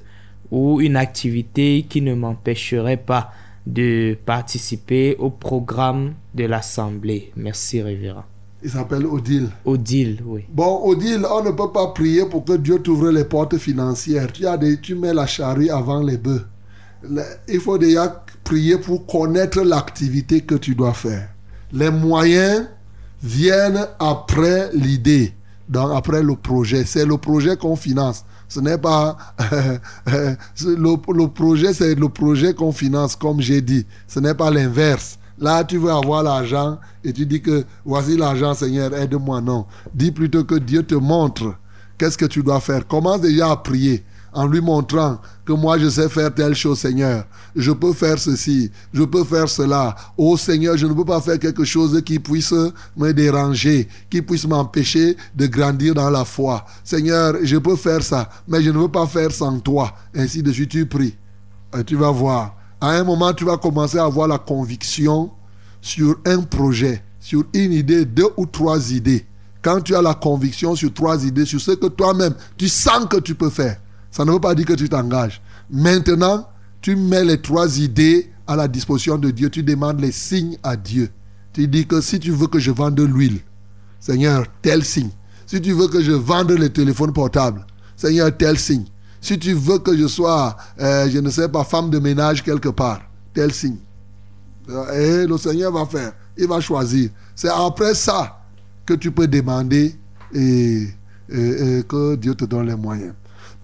ou 0.51 0.81
une 0.81 0.95
activité 0.95 1.85
qui 1.87 2.01
ne 2.01 2.13
m'empêcherait 2.13 2.97
pas 2.97 3.31
de 3.65 4.17
participer 4.25 5.15
au 5.17 5.29
programme 5.29 6.13
de 6.33 6.45
l'assemblée. 6.45 7.31
Merci, 7.35 7.81
révérend. 7.81 8.25
Il 8.63 8.69
s'appelle 8.69 9.05
Odile. 9.05 9.49
Odile, 9.63 10.21
oui. 10.25 10.45
Bon, 10.49 10.81
Odile, 10.85 11.25
on 11.29 11.43
ne 11.43 11.51
peut 11.51 11.71
pas 11.71 11.87
prier 11.87 12.25
pour 12.25 12.45
que 12.45 12.53
Dieu 12.53 12.79
t'ouvre 12.79 13.11
les 13.11 13.25
portes 13.25 13.57
financières. 13.57 14.31
Tu, 14.31 14.47
as 14.47 14.57
des, 14.57 14.79
tu 14.79 14.95
mets 14.95 15.13
la 15.13 15.27
charrue 15.27 15.69
avant 15.69 16.01
les 16.01 16.17
bœufs. 16.17 16.45
Il 17.47 17.59
faut 17.59 17.77
déjà 17.77 18.23
prier 18.43 18.77
pour 18.77 19.05
connaître 19.05 19.61
l'activité 19.61 20.41
que 20.41 20.55
tu 20.55 20.73
dois 20.73 20.93
faire. 20.93 21.29
Les 21.71 21.91
moyens 21.91 22.67
viennent 23.21 23.87
après 23.99 24.71
l'idée, 24.73 25.33
donc 25.69 25.91
après 25.93 26.23
le 26.23 26.35
projet. 26.35 26.85
C'est 26.85 27.05
le 27.05 27.17
projet 27.17 27.57
qu'on 27.57 27.75
finance. 27.75 28.25
Ce 28.47 28.59
n'est 28.59 28.77
pas... 28.77 29.17
le 30.65 31.25
projet, 31.27 31.73
c'est 31.73 31.95
le 31.95 32.09
projet 32.09 32.53
qu'on 32.53 32.71
finance, 32.71 33.15
comme 33.15 33.41
j'ai 33.41 33.61
dit. 33.61 33.85
Ce 34.07 34.19
n'est 34.19 34.35
pas 34.35 34.51
l'inverse. 34.51 35.17
Là, 35.37 35.63
tu 35.63 35.77
veux 35.77 35.91
avoir 35.91 36.23
l'argent 36.23 36.79
et 37.03 37.11
tu 37.11 37.25
dis 37.25 37.41
que 37.41 37.65
voici 37.83 38.15
l'argent, 38.15 38.53
Seigneur, 38.53 38.95
aide-moi. 38.95 39.41
Non. 39.41 39.65
Dis 39.93 40.11
plutôt 40.11 40.43
que 40.45 40.55
Dieu 40.55 40.83
te 40.83 40.95
montre 40.95 41.55
qu'est-ce 41.97 42.17
que 42.17 42.25
tu 42.25 42.41
dois 42.41 42.61
faire. 42.61 42.87
Commence 42.87 43.21
déjà 43.21 43.51
à 43.51 43.57
prier 43.57 44.03
en 44.35 44.45
lui 44.45 44.61
montrant 44.61 45.17
que 45.45 45.53
moi 45.53 45.79
je 45.79 45.89
sais 45.89 46.09
faire 46.09 46.33
telle 46.33 46.53
chose, 46.53 46.79
Seigneur. 46.79 47.25
Je 47.55 47.71
peux 47.71 47.93
faire 47.93 48.19
ceci, 48.19 48.69
je 48.93 49.03
peux 49.03 49.23
faire 49.23 49.47
cela. 49.47 49.95
Oh 50.17 50.35
Seigneur, 50.37 50.75
je 50.77 50.85
ne 50.85 50.93
peux 50.93 51.05
pas 51.05 51.21
faire 51.21 51.39
quelque 51.39 51.63
chose 51.63 52.01
qui 52.05 52.19
puisse 52.19 52.53
me 52.97 53.13
déranger, 53.13 53.87
qui 54.09 54.21
puisse 54.21 54.45
m'empêcher 54.45 55.15
de 55.35 55.47
grandir 55.47 55.95
dans 55.95 56.09
la 56.09 56.25
foi. 56.25 56.65
Seigneur, 56.83 57.35
je 57.43 57.57
peux 57.57 57.77
faire 57.77 58.03
ça, 58.03 58.29
mais 58.47 58.61
je 58.61 58.69
ne 58.69 58.77
veux 58.77 58.89
pas 58.89 59.07
faire 59.07 59.31
sans 59.31 59.57
toi. 59.59 59.93
Ainsi 60.13 60.43
de 60.43 60.51
suite, 60.51 60.69
tu 60.69 60.85
pries. 60.85 61.15
Et 61.77 61.83
tu 61.83 61.95
vas 61.95 62.11
voir. 62.11 62.55
À 62.81 62.89
un 62.89 63.03
moment, 63.05 63.33
tu 63.33 63.45
vas 63.45 63.57
commencer 63.57 63.97
à 63.97 64.03
avoir 64.03 64.27
la 64.27 64.37
conviction 64.37 65.31
sur 65.81 66.17
un 66.25 66.41
projet, 66.41 67.03
sur 67.21 67.45
une 67.53 67.71
idée, 67.71 68.03
deux 68.03 68.29
ou 68.35 68.45
trois 68.45 68.91
idées. 68.91 69.25
Quand 69.61 69.81
tu 69.81 69.95
as 69.95 70.01
la 70.01 70.13
conviction 70.13 70.75
sur 70.75 70.93
trois 70.93 71.25
idées, 71.25 71.45
sur 71.45 71.61
ce 71.61 71.71
que 71.71 71.87
toi-même, 71.87 72.35
tu 72.57 72.67
sens 72.67 73.05
que 73.09 73.17
tu 73.17 73.33
peux 73.33 73.49
faire. 73.49 73.79
Ça 74.15 74.23
ne 74.23 74.31
veut 74.31 74.39
pas 74.39 74.55
dire 74.55 74.65
que 74.65 74.71
tu 74.71 74.87
t'engages. 74.87 75.41
Maintenant, 75.69 76.47
tu 76.79 76.95
mets 76.95 77.25
les 77.25 77.41
trois 77.41 77.79
idées 77.79 78.31
à 78.47 78.55
la 78.55 78.69
disposition 78.69 79.17
de 79.17 79.29
Dieu. 79.29 79.49
Tu 79.49 79.61
demandes 79.61 79.99
les 79.99 80.13
signes 80.13 80.57
à 80.63 80.77
Dieu. 80.77 81.09
Tu 81.51 81.67
dis 81.67 81.85
que 81.85 81.99
si 81.99 82.17
tu 82.17 82.31
veux 82.31 82.47
que 82.47 82.57
je 82.57 82.71
vende 82.71 82.97
l'huile, 83.01 83.41
Seigneur, 83.99 84.45
tel 84.61 84.85
signe. 84.85 85.09
Si 85.45 85.59
tu 85.59 85.73
veux 85.73 85.89
que 85.89 86.01
je 86.01 86.13
vende 86.13 86.51
les 86.51 86.69
téléphones 86.69 87.11
portables, 87.11 87.65
Seigneur, 87.97 88.31
tel 88.37 88.57
signe. 88.57 88.85
Si 89.19 89.37
tu 89.37 89.51
veux 89.51 89.79
que 89.79 89.97
je 89.97 90.07
sois, 90.07 90.55
euh, 90.79 91.09
je 91.09 91.19
ne 91.19 91.29
sais 91.29 91.49
pas, 91.49 91.65
femme 91.65 91.89
de 91.89 91.99
ménage 91.99 92.41
quelque 92.41 92.69
part, 92.69 93.01
tel 93.33 93.51
signe. 93.51 93.79
Et 94.93 95.27
le 95.27 95.37
Seigneur 95.37 95.73
va 95.73 95.85
faire. 95.85 96.13
Il 96.37 96.47
va 96.47 96.61
choisir. 96.61 97.09
C'est 97.35 97.49
après 97.49 97.93
ça 97.93 98.45
que 98.85 98.93
tu 98.93 99.11
peux 99.11 99.27
demander 99.27 99.93
et 100.33 100.87
que 101.27 102.15
Dieu 102.15 102.33
te 102.33 102.45
donne 102.45 102.67
les 102.67 102.75
moyens. 102.75 103.13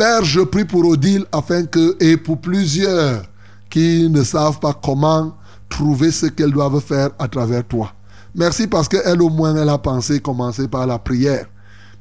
Père, 0.02 0.24
je 0.24 0.42
prie 0.42 0.66
pour 0.66 0.84
Odile 0.84 1.26
afin 1.32 1.64
que, 1.68 1.96
et 2.04 2.18
pour 2.18 2.42
plusieurs 2.42 3.22
qui 3.70 4.10
ne 4.10 4.24
savent 4.24 4.60
pas 4.60 4.74
comment 4.74 5.38
trouver 5.70 6.10
ce 6.10 6.26
qu'elles 6.26 6.50
doivent 6.50 6.82
faire 6.82 7.12
à 7.20 7.28
travers 7.28 7.64
toi. 7.64 7.94
Merci 8.34 8.66
parce 8.66 8.88
qu'elle 8.88 9.22
au 9.22 9.30
moins, 9.30 9.56
elle 9.56 9.70
a 9.70 9.78
pensé 9.78 10.20
commencer 10.20 10.68
par 10.68 10.88
la 10.88 10.98
prière. 10.98 11.46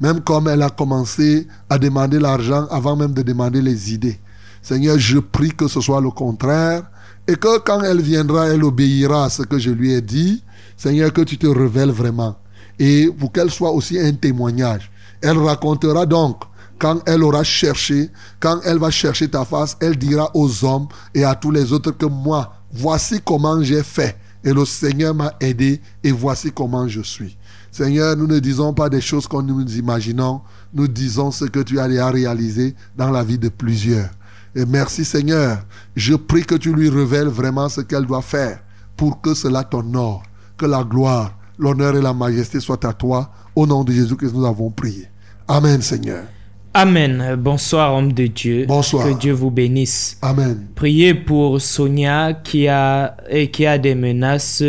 Même 0.00 0.22
comme 0.22 0.48
elle 0.48 0.62
a 0.62 0.70
commencé 0.70 1.46
à 1.68 1.76
demander 1.76 2.18
l'argent 2.18 2.66
avant 2.70 2.96
même 2.96 3.12
de 3.12 3.20
demander 3.20 3.60
les 3.60 3.92
idées. 3.92 4.18
Seigneur, 4.62 4.98
je 4.98 5.18
prie 5.18 5.50
que 5.50 5.68
ce 5.68 5.82
soit 5.82 6.00
le 6.00 6.10
contraire 6.10 6.84
et 7.28 7.36
que 7.36 7.58
quand 7.58 7.82
elle 7.82 8.00
viendra, 8.00 8.46
elle 8.46 8.64
obéira 8.64 9.26
à 9.26 9.28
ce 9.28 9.42
que 9.42 9.58
je 9.58 9.72
lui 9.72 9.92
ai 9.92 10.00
dit. 10.00 10.42
Seigneur, 10.74 11.12
que 11.12 11.20
tu 11.20 11.36
te 11.36 11.46
révèles 11.46 11.90
vraiment 11.90 12.34
et 12.78 13.10
pour 13.10 13.30
qu'elle 13.30 13.50
soit 13.50 13.72
aussi 13.72 14.00
un 14.00 14.12
témoignage. 14.14 14.90
Elle 15.20 15.36
racontera 15.36 16.06
donc 16.06 16.36
quand 16.80 17.00
elle 17.06 17.22
aura 17.22 17.44
cherché, 17.44 18.10
quand 18.40 18.60
elle 18.64 18.78
va 18.78 18.90
chercher 18.90 19.28
ta 19.28 19.44
face, 19.44 19.76
elle 19.80 19.96
dira 19.96 20.30
aux 20.34 20.64
hommes 20.64 20.88
et 21.14 21.24
à 21.24 21.34
tous 21.34 21.50
les 21.50 21.72
autres 21.72 21.90
que 21.92 22.06
moi, 22.06 22.54
voici 22.72 23.20
comment 23.24 23.62
j'ai 23.62 23.82
fait. 23.82 24.18
Et 24.42 24.52
le 24.54 24.64
Seigneur 24.64 25.14
m'a 25.14 25.34
aidé 25.40 25.80
et 26.02 26.10
voici 26.10 26.50
comment 26.50 26.88
je 26.88 27.02
suis. 27.02 27.36
Seigneur, 27.70 28.16
nous 28.16 28.26
ne 28.26 28.38
disons 28.38 28.72
pas 28.72 28.88
des 28.88 29.02
choses 29.02 29.28
qu'on 29.28 29.42
nous 29.42 29.76
imaginons, 29.76 30.40
nous 30.72 30.88
disons 30.88 31.30
ce 31.30 31.44
que 31.44 31.60
tu 31.60 31.78
as 31.78 31.86
déjà 31.86 32.10
réalisé 32.10 32.74
dans 32.96 33.10
la 33.10 33.22
vie 33.22 33.38
de 33.38 33.50
plusieurs. 33.50 34.08
Et 34.56 34.64
merci 34.64 35.04
Seigneur, 35.04 35.58
je 35.94 36.14
prie 36.14 36.44
que 36.44 36.54
tu 36.54 36.72
lui 36.72 36.88
révèles 36.88 37.28
vraiment 37.28 37.68
ce 37.68 37.82
qu'elle 37.82 38.06
doit 38.06 38.22
faire 38.22 38.60
pour 38.96 39.20
que 39.20 39.34
cela 39.34 39.64
t'honore, 39.64 40.22
que 40.56 40.64
la 40.64 40.82
gloire, 40.82 41.36
l'honneur 41.58 41.94
et 41.94 42.02
la 42.02 42.14
majesté 42.14 42.58
soient 42.58 42.84
à 42.86 42.94
toi. 42.94 43.30
Au 43.54 43.66
nom 43.66 43.84
de 43.84 43.92
Jésus 43.92 44.16
que 44.16 44.26
nous 44.26 44.46
avons 44.46 44.70
prié. 44.70 45.08
Amen 45.46 45.82
Seigneur. 45.82 46.24
Amen. 46.72 47.36
Bonsoir, 47.36 47.94
homme 47.94 48.12
de 48.12 48.26
Dieu. 48.26 48.64
Bonsoir. 48.68 49.08
Que 49.08 49.18
Dieu 49.18 49.32
vous 49.32 49.50
bénisse. 49.50 50.16
Amen. 50.22 50.68
Priez 50.76 51.14
pour 51.14 51.60
Sonia 51.60 52.32
qui 52.32 52.68
a, 52.68 53.16
et 53.28 53.50
qui 53.50 53.66
a 53.66 53.76
des 53.76 53.96
menaces 53.96 54.62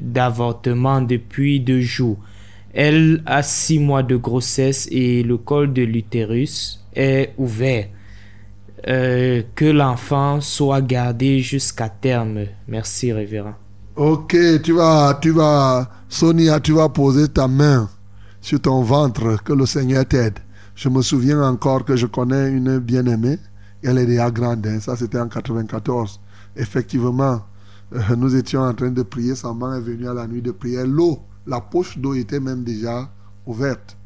d'avortement 0.00 1.00
depuis 1.00 1.60
deux 1.60 1.80
jours. 1.80 2.16
Elle 2.72 3.22
a 3.24 3.44
six 3.44 3.78
mois 3.78 4.02
de 4.02 4.16
grossesse 4.16 4.88
et 4.90 5.22
le 5.22 5.36
col 5.36 5.72
de 5.72 5.82
l'utérus 5.82 6.84
est 6.94 7.32
ouvert. 7.38 7.86
Euh, 8.88 9.42
que 9.54 9.64
l'enfant 9.64 10.40
soit 10.40 10.82
gardé 10.82 11.38
jusqu'à 11.38 11.88
terme. 11.88 12.40
Merci, 12.68 13.12
révérend. 13.12 13.54
Ok, 13.96 14.36
tu 14.62 14.72
vas, 14.72 15.18
tu 15.22 15.30
vas, 15.30 15.88
Sonia, 16.08 16.58
tu 16.58 16.72
vas 16.72 16.88
poser 16.88 17.28
ta 17.28 17.46
main 17.46 17.88
sur 18.40 18.60
ton 18.60 18.82
ventre, 18.82 19.42
que 19.42 19.52
le 19.52 19.64
Seigneur 19.64 20.04
t'aide. 20.04 20.40
Je 20.74 20.88
me 20.88 21.02
souviens 21.02 21.40
encore 21.42 21.84
que 21.84 21.94
je 21.94 22.06
connais 22.06 22.50
une 22.50 22.78
bien-aimée, 22.78 23.38
elle 23.82 23.98
est 23.98 24.06
déjà 24.06 24.30
grande, 24.30 24.66
ça 24.80 24.96
c'était 24.96 25.20
en 25.20 25.28
94. 25.28 26.20
Effectivement, 26.56 27.42
euh, 27.94 28.16
nous 28.16 28.34
étions 28.34 28.62
en 28.62 28.74
train 28.74 28.90
de 28.90 29.02
prier, 29.02 29.36
sa 29.36 29.52
main 29.52 29.76
est 29.76 29.80
venue 29.80 30.08
à 30.08 30.14
la 30.14 30.26
nuit 30.26 30.42
de 30.42 30.50
prière. 30.50 30.86
L'eau, 30.86 31.20
la 31.46 31.60
poche 31.60 31.98
d'eau 31.98 32.14
était 32.14 32.40
même 32.40 32.64
déjà 32.64 33.08
ouverte. 33.46 33.96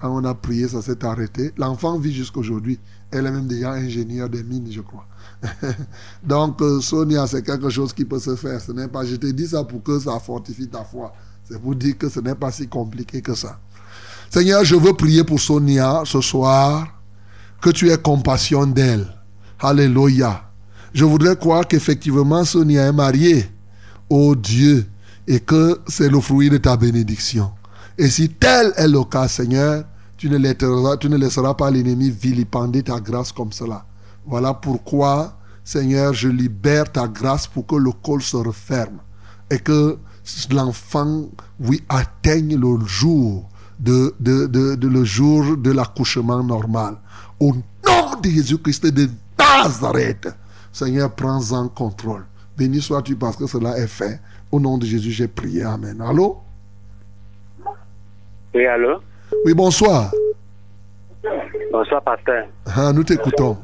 Quand 0.00 0.14
on 0.14 0.24
a 0.24 0.34
prié, 0.34 0.68
ça 0.68 0.82
s'est 0.82 1.04
arrêté. 1.04 1.52
L'enfant 1.56 1.98
vit 1.98 2.12
jusqu'aujourd'hui. 2.12 2.78
Elle 3.10 3.26
est 3.26 3.30
même 3.30 3.46
déjà 3.46 3.72
ingénieure 3.72 4.28
des 4.28 4.42
mines, 4.42 4.70
je 4.70 4.80
crois. 4.80 5.06
Donc, 6.22 6.60
euh, 6.62 6.80
Sonia, 6.80 7.26
c'est 7.26 7.42
quelque 7.42 7.70
chose 7.70 7.92
qui 7.92 8.04
peut 8.04 8.18
se 8.18 8.36
faire. 8.36 8.60
Ce 8.60 8.72
n'est 8.72 8.88
pas, 8.88 9.04
je 9.04 9.16
te 9.16 9.26
dis 9.26 9.46
ça 9.46 9.64
pour 9.64 9.82
que 9.82 9.98
ça 9.98 10.18
fortifie 10.20 10.68
ta 10.68 10.84
foi. 10.84 11.12
C'est 11.44 11.60
pour 11.60 11.74
dire 11.74 11.96
que 11.96 12.08
ce 12.08 12.20
n'est 12.20 12.34
pas 12.34 12.50
si 12.50 12.68
compliqué 12.68 13.20
que 13.22 13.34
ça. 13.34 13.58
Seigneur, 14.34 14.64
je 14.64 14.74
veux 14.74 14.94
prier 14.94 15.22
pour 15.22 15.38
Sonia 15.38 16.02
ce 16.04 16.20
soir, 16.20 16.88
que 17.60 17.70
tu 17.70 17.92
aies 17.92 17.98
compassion 17.98 18.66
d'elle. 18.66 19.06
Alléluia. 19.60 20.50
Je 20.92 21.04
voudrais 21.04 21.36
croire 21.36 21.68
qu'effectivement 21.68 22.44
Sonia 22.44 22.88
est 22.88 22.92
mariée 22.92 23.48
au 24.10 24.34
Dieu 24.34 24.86
et 25.28 25.38
que 25.38 25.80
c'est 25.86 26.08
le 26.08 26.18
fruit 26.18 26.50
de 26.50 26.56
ta 26.56 26.76
bénédiction. 26.76 27.52
Et 27.96 28.10
si 28.10 28.28
tel 28.28 28.72
est 28.76 28.88
le 28.88 29.04
cas, 29.04 29.28
Seigneur, 29.28 29.84
tu 30.16 30.28
ne 30.28 30.36
laisseras, 30.36 30.96
tu 30.96 31.08
ne 31.08 31.16
laisseras 31.16 31.54
pas 31.54 31.70
l'ennemi 31.70 32.10
vilipender 32.10 32.82
ta 32.82 32.98
grâce 32.98 33.30
comme 33.30 33.52
cela. 33.52 33.86
Voilà 34.26 34.52
pourquoi, 34.52 35.38
Seigneur, 35.62 36.12
je 36.12 36.28
libère 36.28 36.90
ta 36.90 37.06
grâce 37.06 37.46
pour 37.46 37.68
que 37.68 37.76
le 37.76 37.92
col 37.92 38.20
se 38.20 38.36
referme 38.36 38.98
et 39.48 39.60
que 39.60 39.96
l'enfant, 40.50 41.26
oui, 41.60 41.84
atteigne 41.88 42.56
le 42.56 42.84
jour 42.84 43.48
de, 43.78 44.14
de, 44.20 44.46
de, 44.46 44.74
de 44.74 44.88
le 44.88 45.04
jour 45.04 45.56
de 45.56 45.72
l'accouchement 45.72 46.42
normal. 46.42 46.96
Au 47.40 47.52
nom 47.52 48.20
de 48.22 48.28
Jésus-Christ 48.28 48.86
de 48.86 49.08
Nazareth, 49.38 50.28
Seigneur, 50.72 51.10
prends-en 51.14 51.68
contrôle. 51.68 52.24
Béni 52.56 52.80
sois-tu 52.80 53.16
parce 53.16 53.36
que 53.36 53.46
cela 53.46 53.76
est 53.78 53.86
fait. 53.88 54.20
Au 54.50 54.60
nom 54.60 54.78
de 54.78 54.86
Jésus, 54.86 55.10
j'ai 55.10 55.26
prié. 55.28 55.64
Amen. 55.64 56.00
Allô? 56.00 56.38
Oui, 58.54 58.66
allô? 58.66 59.00
Oui, 59.44 59.52
bonsoir. 59.54 60.12
Bonsoir, 61.72 62.02
pasteur. 62.02 62.46
Ah, 62.66 62.92
nous 62.92 63.02
t'écoutons. 63.02 63.56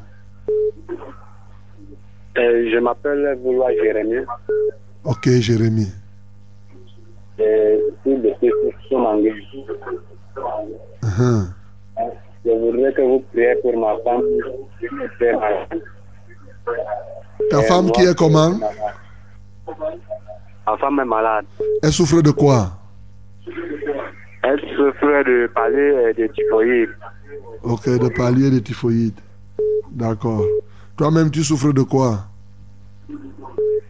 Euh, 2.37 2.69
je 2.71 2.79
m'appelle 2.79 3.39
Voulois 3.43 3.71
Jérémie. 3.81 4.25
Ok, 5.03 5.29
Jérémie. 5.29 5.91
Uh-huh. 11.03 11.47
Je 12.45 12.51
voudrais 12.51 12.93
que 12.93 13.01
vous 13.01 13.19
priez 13.31 13.55
pour 13.61 13.77
ma 13.77 13.97
femme. 14.03 14.23
Ta 17.49 17.61
femme 17.63 17.85
moi, 17.85 17.91
qui 17.93 18.01
est 18.03 18.17
comment? 18.17 18.51
Ma 20.65 20.77
femme 20.77 20.99
est 20.99 21.05
malade. 21.05 21.45
Elle 21.83 21.91
souffre 21.91 22.21
de 22.21 22.31
quoi? 22.31 22.71
Elle 24.43 24.59
souffre 24.75 25.23
de 25.23 25.47
parler 25.53 25.77
euh, 25.77 26.13
de 26.13 26.27
typhoïde. 26.27 26.89
Ok, 27.63 27.85
de 27.89 28.09
palier 28.09 28.49
de 28.49 28.59
typhoïde. 28.59 29.19
D'accord. 29.91 30.43
Toi-même, 30.97 31.29
tu 31.29 31.43
souffres 31.43 31.73
de 31.73 31.83
quoi? 31.83 32.25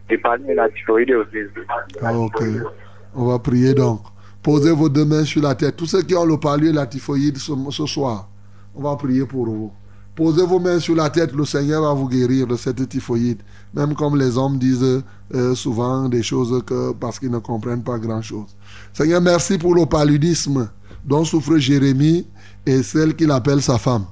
De 0.10 0.18
parler 0.18 0.48
de 0.48 0.54
la 0.54 0.70
typhoïde 0.70 1.12
aussi. 1.12 1.38
Ah, 2.02 2.18
ok. 2.18 2.44
On 3.16 3.26
va 3.26 3.40
prier 3.40 3.74
donc. 3.74 4.02
Posez 4.42 4.72
vos 4.72 4.90
deux 4.90 5.06
mains 5.06 5.26
sur 5.26 5.42
la 5.42 5.54
tête. 5.54 5.76
Tous 5.76 5.86
ceux 5.86 6.02
qui 6.02 6.16
ont 6.16 6.26
le 6.26 6.38
palier 6.38 6.70
et 6.70 6.74
la 6.74 6.88
typhoïde 6.88 7.38
ce, 7.38 7.86
soir, 7.86 8.30
on 8.74 8.82
va 8.82 8.96
prier 8.96 9.26
pour 9.26 9.46
vous. 9.46 9.72
Posez 10.16 10.46
vos 10.46 10.60
mains 10.60 10.80
sur 10.80 10.96
la 10.96 11.10
tête, 11.10 11.34
le 11.34 11.46
Seigneur 11.46 11.84
va 11.84 11.94
vous 11.94 12.08
guérir 12.08 12.48
de 12.48 12.56
cette 12.56 12.88
typhoïde. 12.90 13.40
Même 13.74 13.94
comme 13.94 14.18
les 14.18 14.38
hommes 14.38 14.58
disent 14.58 15.04
euh, 15.34 15.56
souvent 15.56 16.10
des 16.10 16.24
choses 16.24 16.62
que, 16.66 16.92
parce 16.94 17.20
qu'ils 17.20 17.32
ne 17.32 17.38
comprennent 17.38 17.84
pas 17.84 17.98
grand-chose. 17.98 18.48
Seigneur, 18.94 19.22
merci 19.22 19.58
pour 19.58 19.76
le 19.76 19.86
paludisme 19.86 20.70
dont 21.06 21.24
souffre 21.24 21.58
Jérémie 21.58 22.28
et 22.66 22.84
celle 22.84 23.16
qu'il 23.16 23.32
appelle 23.32 23.62
sa 23.62 23.78
femme. 23.78 24.06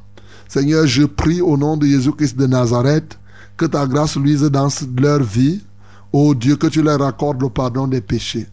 Seigneur, 0.48 0.88
je 0.88 1.04
prie 1.04 1.42
au 1.42 1.58
nom 1.58 1.78
de 1.78 1.86
Jésus-Christ 1.86 2.38
de 2.38 2.48
Nazareth 2.48 3.20
que 3.58 3.66
ta 3.66 3.86
grâce 3.86 4.16
luise 4.16 4.44
dans 4.44 4.70
leur 4.98 5.22
vie. 5.22 5.62
Oh 6.12 6.34
Dieu, 6.34 6.56
que 6.56 6.68
tu 6.68 6.82
leur 6.82 7.02
accordes 7.02 7.42
le 7.42 7.50
pardon 7.50 7.88
des 7.88 8.02
péchés. 8.02 8.48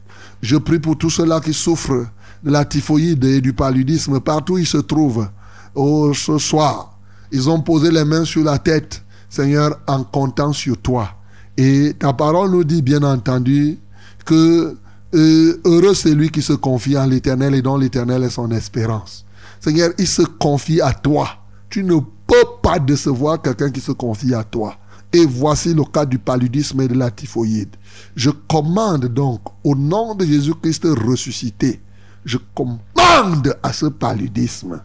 Je 0.47 0.55
prie 0.55 0.79
pour 0.79 0.97
tous 0.97 1.11
ceux-là 1.11 1.41
qui 1.41 1.53
souffrent 1.53 2.07
de 2.45 2.53
la 2.53 2.65
typhoïde 2.65 3.25
et 3.25 3.41
du 3.41 3.53
paludisme, 3.53 4.21
partout 4.21 4.53
où 4.53 4.59
ils 4.59 4.67
se 4.67 4.77
trouvent. 4.77 5.29
Oh, 5.75 6.15
ce 6.15 6.39
soir, 6.39 7.01
ils 7.33 7.51
ont 7.51 7.61
posé 7.61 7.91
les 7.91 8.05
mains 8.05 8.25
sur 8.25 8.45
la 8.45 8.57
tête, 8.61 9.03
Seigneur, 9.29 9.77
en 9.89 10.05
comptant 10.05 10.53
sur 10.53 10.79
toi. 10.79 11.09
Et 11.57 11.95
ta 11.99 12.13
parole 12.13 12.53
nous 12.53 12.63
dit, 12.63 12.81
bien 12.81 13.03
entendu, 13.03 13.81
que 14.25 14.77
euh, 15.17 15.61
heureux 15.65 15.95
c'est 15.95 16.15
lui 16.15 16.31
qui 16.31 16.43
se 16.43 16.53
confie 16.53 16.97
en 16.97 17.07
l'éternel 17.07 17.57
et 17.57 17.63
dont 17.63 17.77
l'éternel 17.77 18.23
est 18.23 18.31
son 18.31 18.49
espérance. 18.53 19.27
Seigneur, 19.59 19.91
il 19.99 20.07
se 20.07 20.23
confie 20.23 20.81
à 20.81 20.93
toi. 20.93 21.29
Tu 21.69 21.83
ne 21.83 21.99
peux 21.99 22.47
pas 22.63 22.79
décevoir 22.79 23.43
quelqu'un 23.43 23.71
qui 23.71 23.81
se 23.81 23.91
confie 23.91 24.33
à 24.33 24.45
toi. 24.45 24.77
Et 25.17 25.25
voici 25.25 25.73
le 25.73 25.83
cas 25.83 26.05
du 26.05 26.19
paludisme 26.19 26.83
et 26.83 26.89
de 26.89 26.95
la 26.95 27.11
typhoïde. 27.11 27.75
Je 28.15 28.29
commande 28.29 29.07
donc, 29.07 29.41
au 29.65 29.75
nom 29.75 30.15
de 30.15 30.27
Jésus-Christ 30.27 30.85
ressuscité, 30.85 31.81
je 32.27 32.37
commande 32.55 33.57
à 33.63 33.73
ce 33.73 33.87
paludisme, 33.87 34.83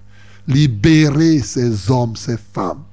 libérez 0.47 1.39
ces 1.39 1.91
hommes, 1.91 2.15
ces 2.15 2.37
femmes. 2.37 2.83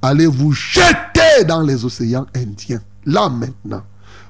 Allez 0.00 0.28
vous 0.28 0.52
jeter 0.52 1.44
dans 1.48 1.62
les 1.62 1.84
océans 1.84 2.26
Indiens, 2.32 2.80
là 3.04 3.28
maintenant. 3.28 3.82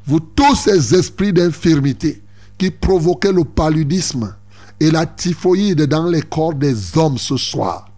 Vous 0.06 0.20
tous 0.20 0.54
ces 0.54 0.94
esprits 0.94 1.34
d'infirmité 1.34 2.22
qui 2.56 2.70
provoquaient 2.70 3.30
le 3.30 3.44
paludisme 3.44 4.34
et 4.80 4.90
la 4.90 5.04
typhoïde 5.04 5.82
dans 5.82 6.06
les 6.06 6.22
corps 6.22 6.54
des 6.54 6.96
hommes 6.96 7.18
ce 7.18 7.36
soir, 7.36 7.90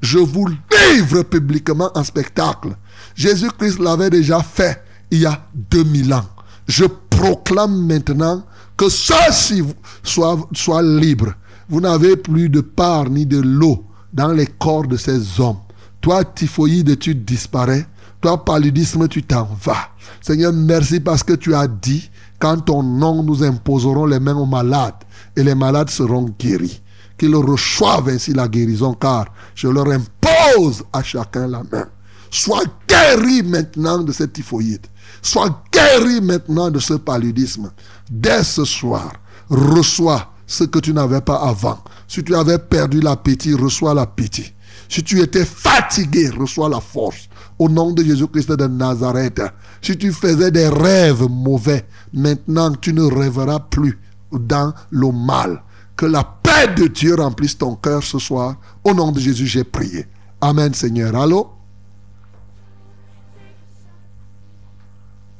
je 0.00 0.18
vous 0.18 0.48
livre 0.48 1.24
publiquement 1.24 1.90
en 1.94 2.04
spectacle. 2.04 2.74
Jésus-Christ 3.18 3.80
l'avait 3.80 4.10
déjà 4.10 4.40
fait 4.40 4.80
il 5.10 5.22
y 5.22 5.26
a 5.26 5.44
2000 5.52 6.14
ans. 6.14 6.24
Je 6.68 6.84
proclame 6.84 7.84
maintenant 7.84 8.44
que 8.76 8.88
ceux-ci 8.88 9.64
soient, 10.04 10.82
libres. 10.82 11.34
Vous 11.68 11.80
n'avez 11.80 12.16
plus 12.16 12.48
de 12.48 12.60
part 12.60 13.10
ni 13.10 13.26
de 13.26 13.40
l'eau 13.40 13.84
dans 14.12 14.28
les 14.28 14.46
corps 14.46 14.86
de 14.86 14.96
ces 14.96 15.40
hommes. 15.40 15.58
Toi, 16.00 16.24
typhoïde, 16.24 16.96
tu 17.00 17.16
disparais. 17.16 17.88
Toi, 18.20 18.44
paludisme, 18.44 19.08
tu 19.08 19.24
t'en 19.24 19.48
vas. 19.64 19.88
Seigneur, 20.20 20.52
merci 20.52 21.00
parce 21.00 21.24
que 21.24 21.32
tu 21.32 21.56
as 21.56 21.66
dit, 21.66 22.08
quand 22.38 22.58
ton 22.58 22.84
nom, 22.84 23.24
nous 23.24 23.42
imposerons 23.42 24.06
les 24.06 24.20
mains 24.20 24.36
aux 24.36 24.46
malades 24.46 24.94
et 25.36 25.42
les 25.42 25.56
malades 25.56 25.90
seront 25.90 26.32
guéris. 26.38 26.80
Qu'ils 27.18 27.34
reçoivent 27.34 28.10
ainsi 28.10 28.32
la 28.32 28.46
guérison, 28.46 28.94
car 28.94 29.26
je 29.56 29.66
leur 29.66 29.88
impose 29.88 30.84
à 30.92 31.02
chacun 31.02 31.48
la 31.48 31.64
main. 31.64 31.88
Sois 32.30 32.64
guéri 32.88 33.42
maintenant 33.42 33.98
de 33.98 34.12
cette 34.12 34.34
typhoïde. 34.34 34.86
Sois 35.22 35.62
guéri 35.72 36.20
maintenant 36.20 36.70
de 36.70 36.78
ce 36.78 36.94
paludisme. 36.94 37.70
Dès 38.10 38.44
ce 38.44 38.64
soir, 38.64 39.12
reçois 39.48 40.32
ce 40.46 40.64
que 40.64 40.78
tu 40.78 40.92
n'avais 40.92 41.20
pas 41.20 41.36
avant. 41.36 41.78
Si 42.06 42.22
tu 42.24 42.34
avais 42.34 42.58
perdu 42.58 43.00
l'appétit, 43.00 43.54
reçois 43.54 43.94
l'appétit. 43.94 44.52
Si 44.88 45.02
tu 45.02 45.20
étais 45.20 45.44
fatigué, 45.44 46.30
reçois 46.30 46.68
la 46.68 46.80
force. 46.80 47.28
Au 47.58 47.68
nom 47.68 47.92
de 47.92 48.02
Jésus-Christ 48.02 48.52
de 48.52 48.66
Nazareth. 48.66 49.42
Si 49.82 49.96
tu 49.96 50.12
faisais 50.12 50.50
des 50.50 50.68
rêves 50.68 51.26
mauvais, 51.28 51.86
maintenant 52.12 52.72
tu 52.72 52.92
ne 52.92 53.02
rêveras 53.02 53.60
plus 53.60 53.98
dans 54.32 54.72
le 54.90 55.12
mal. 55.12 55.62
Que 55.96 56.06
la 56.06 56.24
paix 56.24 56.68
de 56.76 56.86
Dieu 56.86 57.16
remplisse 57.16 57.58
ton 57.58 57.74
cœur 57.74 58.02
ce 58.02 58.18
soir. 58.18 58.56
Au 58.84 58.94
nom 58.94 59.12
de 59.12 59.20
Jésus, 59.20 59.46
j'ai 59.46 59.64
prié. 59.64 60.06
Amen, 60.40 60.72
Seigneur. 60.72 61.14
Allô? 61.16 61.57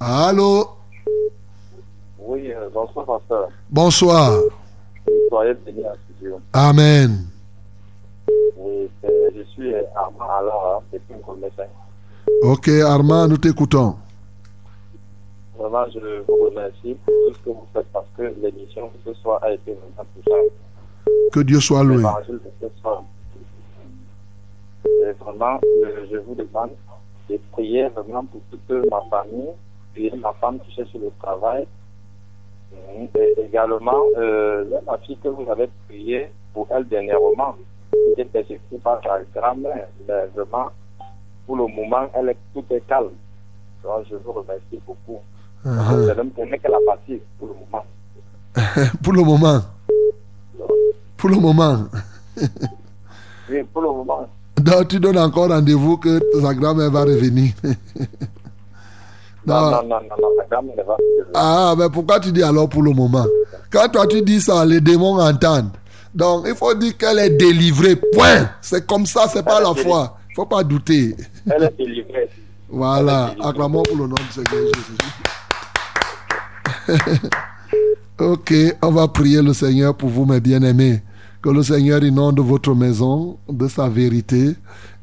Allô? 0.00 0.68
Oui, 2.18 2.52
euh, 2.52 2.68
bonsoir, 2.72 3.04
pasteur. 3.06 3.48
Bonsoir. 3.70 4.30
Soyez 5.28 5.54
bénis 5.54 5.84
à 5.84 5.94
studio. 6.04 6.40
Amen. 6.52 7.26
Oui, 8.56 8.88
c'est- 9.00 9.32
je 9.36 9.42
suis 9.44 9.74
Armand 9.96 10.30
alors, 10.38 10.80
hein, 10.82 10.84
depuis 10.92 11.14
un 11.14 11.34
médecin. 11.36 11.64
Ok, 12.42 12.68
Armand, 12.68 13.26
nous 13.28 13.38
t'écoutons. 13.38 13.96
Vraiment, 15.58 15.84
je 15.92 16.22
vous 16.28 16.44
remercie 16.44 16.96
pour 17.04 17.14
tout 17.26 17.34
ce 17.34 17.38
que 17.40 17.50
vous 17.50 17.66
faites 17.72 17.86
parce 17.92 18.06
que 18.16 18.22
l'émission 18.40 18.90
ce 19.04 19.12
soir 19.14 19.42
a 19.42 19.52
été 19.52 19.72
vraiment 19.74 20.08
touchante. 20.14 20.52
Que 21.32 21.40
Dieu 21.40 21.60
soit 21.60 21.82
loué. 21.82 22.04
Ce. 22.26 22.32
Et 24.84 25.12
vraiment, 25.20 25.58
je 26.10 26.16
vous 26.18 26.34
demande 26.34 26.70
de 27.28 27.38
prier 27.52 27.88
vraiment 27.88 28.24
pour 28.26 28.40
toute 28.50 28.70
ma 28.90 29.00
famille, 29.10 29.50
ma 30.16 30.32
femme 30.40 30.58
qui 30.60 30.74
cherche 30.74 30.94
le 30.94 31.10
travail. 31.20 31.66
Et 33.14 33.34
également, 33.46 34.02
euh, 34.18 34.64
la 34.86 34.98
fille 34.98 35.16
que 35.22 35.28
vous 35.28 35.50
avez 35.50 35.68
priée 35.88 36.30
pour 36.52 36.66
elle 36.70 36.86
dernièrement, 36.86 37.56
qui 37.90 38.12
était 38.12 38.24
persécutée 38.24 38.78
par 38.82 39.00
sa 39.02 39.20
grand-mère. 39.34 39.88
Mais 40.06 40.26
vraiment, 40.34 40.70
pour 41.46 41.56
le 41.56 41.66
moment, 41.66 42.08
elle 42.14 42.30
est, 42.30 42.36
tout 42.52 42.64
est 42.70 42.86
calme. 42.86 43.10
Donc, 43.82 44.04
je 44.10 44.16
vous 44.16 44.32
remercie 44.32 44.80
beaucoup. 44.86 45.20
Uh-huh. 45.64 46.06
C'est 46.06 46.16
même 46.16 46.30
pour 46.30 46.44
qu'elle 46.44 46.74
a 46.74 46.78
parti 46.86 47.20
pour 47.38 47.48
le 47.48 47.54
moment. 47.54 47.84
Pour 49.02 49.12
le 49.12 49.22
moment. 49.22 49.60
Pour 51.16 51.30
le 51.30 51.36
moment. 51.36 51.78
Oui, 53.50 53.62
pour 53.72 53.82
le 53.82 53.88
moment. 53.88 54.28
Donc, 54.56 54.88
tu 54.88 54.98
donnes 55.00 55.18
encore 55.18 55.48
rendez-vous 55.48 55.96
que 55.96 56.20
sa 56.40 56.54
grand-mère 56.54 56.90
va 56.90 57.04
revenir. 57.04 57.52
Non, 59.48 59.54
Non. 59.54 59.70
non, 59.70 59.82
non, 59.82 59.88
non, 59.88 60.16
non, 60.20 60.28
la 60.38 60.44
grand-mère 60.50 60.76
ne 60.76 60.82
va 60.82 60.96
pas. 60.96 61.02
Ah, 61.34 61.74
mais 61.78 61.88
pourquoi 61.92 62.20
tu 62.20 62.30
dis 62.32 62.42
alors 62.42 62.68
pour 62.68 62.82
le 62.82 62.92
moment? 62.92 63.24
Quand 63.70 63.88
toi 63.88 64.06
tu 64.06 64.22
dis 64.22 64.40
ça, 64.40 64.64
les 64.64 64.80
démons 64.80 65.18
entendent. 65.20 65.70
Donc, 66.14 66.44
il 66.48 66.54
faut 66.54 66.74
dire 66.74 66.96
qu'elle 66.96 67.18
est 67.18 67.30
délivrée. 67.30 67.96
Point. 67.96 68.50
C'est 68.60 68.86
comme 68.86 69.06
ça, 69.06 69.26
c'est 69.32 69.44
pas 69.44 69.60
la 69.60 69.74
foi. 69.74 70.16
Il 70.30 70.34
faut 70.34 70.46
pas 70.46 70.62
douter. 70.64 71.14
Elle 71.50 71.64
est 71.64 71.76
délivrée. 71.76 72.28
Voilà. 72.68 73.34
Acclamons 73.42 73.82
pour 73.82 73.96
le 73.96 74.06
nom 74.06 74.14
du 74.16 74.32
Seigneur 74.32 74.64
Jésus. 74.74 74.98
ok, 78.18 78.54
on 78.82 78.90
va 78.90 79.08
prier 79.08 79.42
le 79.42 79.52
Seigneur 79.52 79.94
pour 79.94 80.08
vous, 80.08 80.24
mes 80.24 80.40
bien-aimés. 80.40 81.02
Que 81.42 81.50
le 81.50 81.62
Seigneur 81.62 82.02
inonde 82.02 82.40
votre 82.40 82.74
maison 82.74 83.38
de 83.48 83.68
sa 83.68 83.88
vérité 83.88 84.56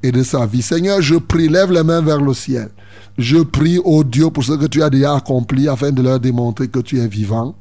et 0.04 0.12
de 0.12 0.22
sa 0.24 0.46
vie. 0.46 0.62
Seigneur, 0.62 1.02
je 1.02 1.16
prie, 1.16 1.48
lève 1.48 1.72
les 1.72 1.84
mains 1.84 2.02
vers 2.02 2.20
le 2.20 2.34
ciel. 2.34 2.70
Je 3.18 3.38
prie, 3.38 3.78
au 3.78 4.04
Dieu, 4.04 4.30
pour 4.30 4.44
ce 4.44 4.54
que 4.54 4.66
tu 4.66 4.84
as 4.84 4.90
déjà 4.90 5.16
accompli 5.16 5.70
afin 5.70 5.92
de 5.92 6.02
leur 6.02 6.20
démontrer 6.20 6.68
que 6.68 6.80
tu 6.80 7.00
es 7.00 7.08
vivant. 7.08 7.56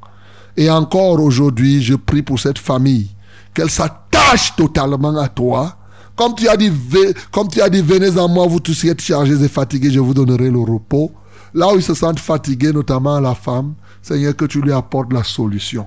Et 0.57 0.71
encore 0.71 1.21
aujourd'hui, 1.21 1.83
je 1.83 1.95
prie 1.95 2.23
pour 2.23 2.41
cette 2.41 2.59
famille, 2.59 3.11
qu'elle 3.53 3.71
s'attache 3.71 4.55
totalement 4.57 5.17
à 5.17 5.29
toi. 5.29 5.77
Comme 6.17 6.35
tu 6.35 6.49
as 6.49 6.57
dit, 6.57 6.73
comme 7.33 7.49
tu 7.49 7.61
as 7.61 7.69
dit, 7.69 7.83
venez 7.83 8.19
en 8.19 8.29
moi, 8.29 8.47
vous 8.47 8.61
tous 8.61 8.81
qui 8.81 8.89
êtes 8.89 9.01
chargés 9.01 9.43
et 9.43 9.49
fatigués, 9.49 9.91
je 9.91 10.01
vous 10.01 10.15
donnerai 10.15 10.51
le 10.51 10.61
repos. 10.61 11.13
Là 11.55 11.73
où 11.73 11.77
ils 11.77 11.83
se 11.83 11.95
sentent 11.95 12.19
fatigués, 12.19 12.73
notamment 12.73 13.21
la 13.21 13.35
femme, 13.35 13.75
Seigneur, 14.03 14.35
que 14.35 14.45
tu 14.45 14.61
lui 14.61 14.73
apportes 14.73 15.13
la 15.13 15.23
solution. 15.23 15.87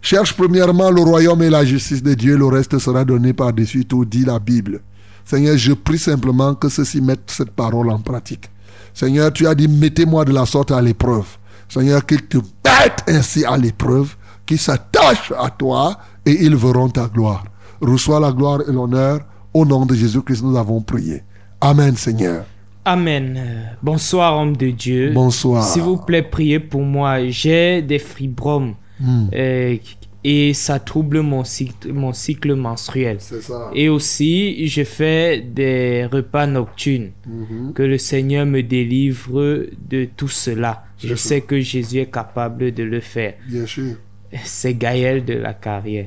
Cherche 0.00 0.34
premièrement 0.34 0.90
le 0.90 1.02
royaume 1.02 1.42
et 1.42 1.50
la 1.50 1.64
justice 1.64 2.02
de 2.02 2.14
Dieu, 2.14 2.36
le 2.36 2.46
reste 2.46 2.78
sera 2.78 3.04
donné 3.04 3.32
par-dessus 3.32 3.84
tout, 3.84 4.04
dit 4.04 4.24
la 4.24 4.38
Bible. 4.38 4.80
Seigneur, 5.24 5.56
je 5.56 5.72
prie 5.72 5.98
simplement 5.98 6.54
que 6.54 6.68
ceux-ci 6.68 7.00
mettent 7.00 7.30
cette 7.30 7.50
parole 7.52 7.90
en 7.90 8.00
pratique. 8.00 8.51
Seigneur, 8.94 9.32
tu 9.32 9.46
as 9.46 9.54
dit, 9.54 9.68
mettez-moi 9.68 10.24
de 10.24 10.32
la 10.32 10.46
sorte 10.46 10.70
à 10.70 10.80
l'épreuve. 10.82 11.26
Seigneur, 11.68 12.04
qu'ils 12.04 12.26
te 12.26 12.36
mettent 12.38 13.04
ainsi 13.08 13.44
à 13.44 13.56
l'épreuve, 13.56 14.14
qu'ils 14.44 14.58
s'attachent 14.58 15.32
à 15.38 15.48
toi 15.50 15.96
et 16.26 16.44
ils 16.44 16.54
verront 16.56 16.88
ta 16.90 17.06
gloire. 17.06 17.44
Reçois 17.80 18.20
la 18.20 18.30
gloire 18.32 18.60
et 18.68 18.72
l'honneur. 18.72 19.20
Au 19.54 19.64
nom 19.64 19.84
de 19.86 19.94
Jésus-Christ, 19.94 20.42
nous 20.42 20.56
avons 20.56 20.80
prié. 20.80 21.22
Amen, 21.60 21.96
Seigneur. 21.96 22.44
Amen. 22.84 23.40
Bonsoir, 23.82 24.36
homme 24.36 24.56
de 24.56 24.70
Dieu. 24.70 25.12
Bonsoir. 25.14 25.62
S'il 25.64 25.82
vous 25.82 25.96
plaît, 25.98 26.22
priez 26.22 26.58
pour 26.60 26.82
moi. 26.82 27.26
J'ai 27.28 27.80
des 27.82 27.98
fibromes 27.98 28.74
Hmm. 29.00 29.26
euh, 29.34 29.76
et 30.24 30.54
ça 30.54 30.78
trouble 30.78 31.20
mon 31.20 31.42
cycle, 31.42 31.92
mon 31.92 32.12
cycle 32.12 32.54
menstruel. 32.54 33.20
Ça. 33.20 33.70
Et 33.74 33.88
aussi, 33.88 34.66
je 34.68 34.84
fais 34.84 35.40
des 35.40 36.06
repas 36.06 36.46
nocturnes. 36.46 37.10
Mhm. 37.26 37.72
Que 37.74 37.82
le 37.82 37.98
Seigneur 37.98 38.46
me 38.46 38.62
délivre 38.62 39.66
de 39.88 40.08
tout 40.16 40.28
cela. 40.28 40.84
Je 40.98 41.14
sais 41.16 41.40
que 41.40 41.60
Jésus 41.60 41.98
est 41.98 42.10
capable 42.10 42.72
de 42.72 42.84
le 42.84 43.00
faire. 43.00 43.34
Bien 43.48 43.66
sûr. 43.66 43.96
C'est 44.44 44.74
Gaël 44.74 45.24
de 45.24 45.34
la 45.34 45.54
carrière. 45.54 46.06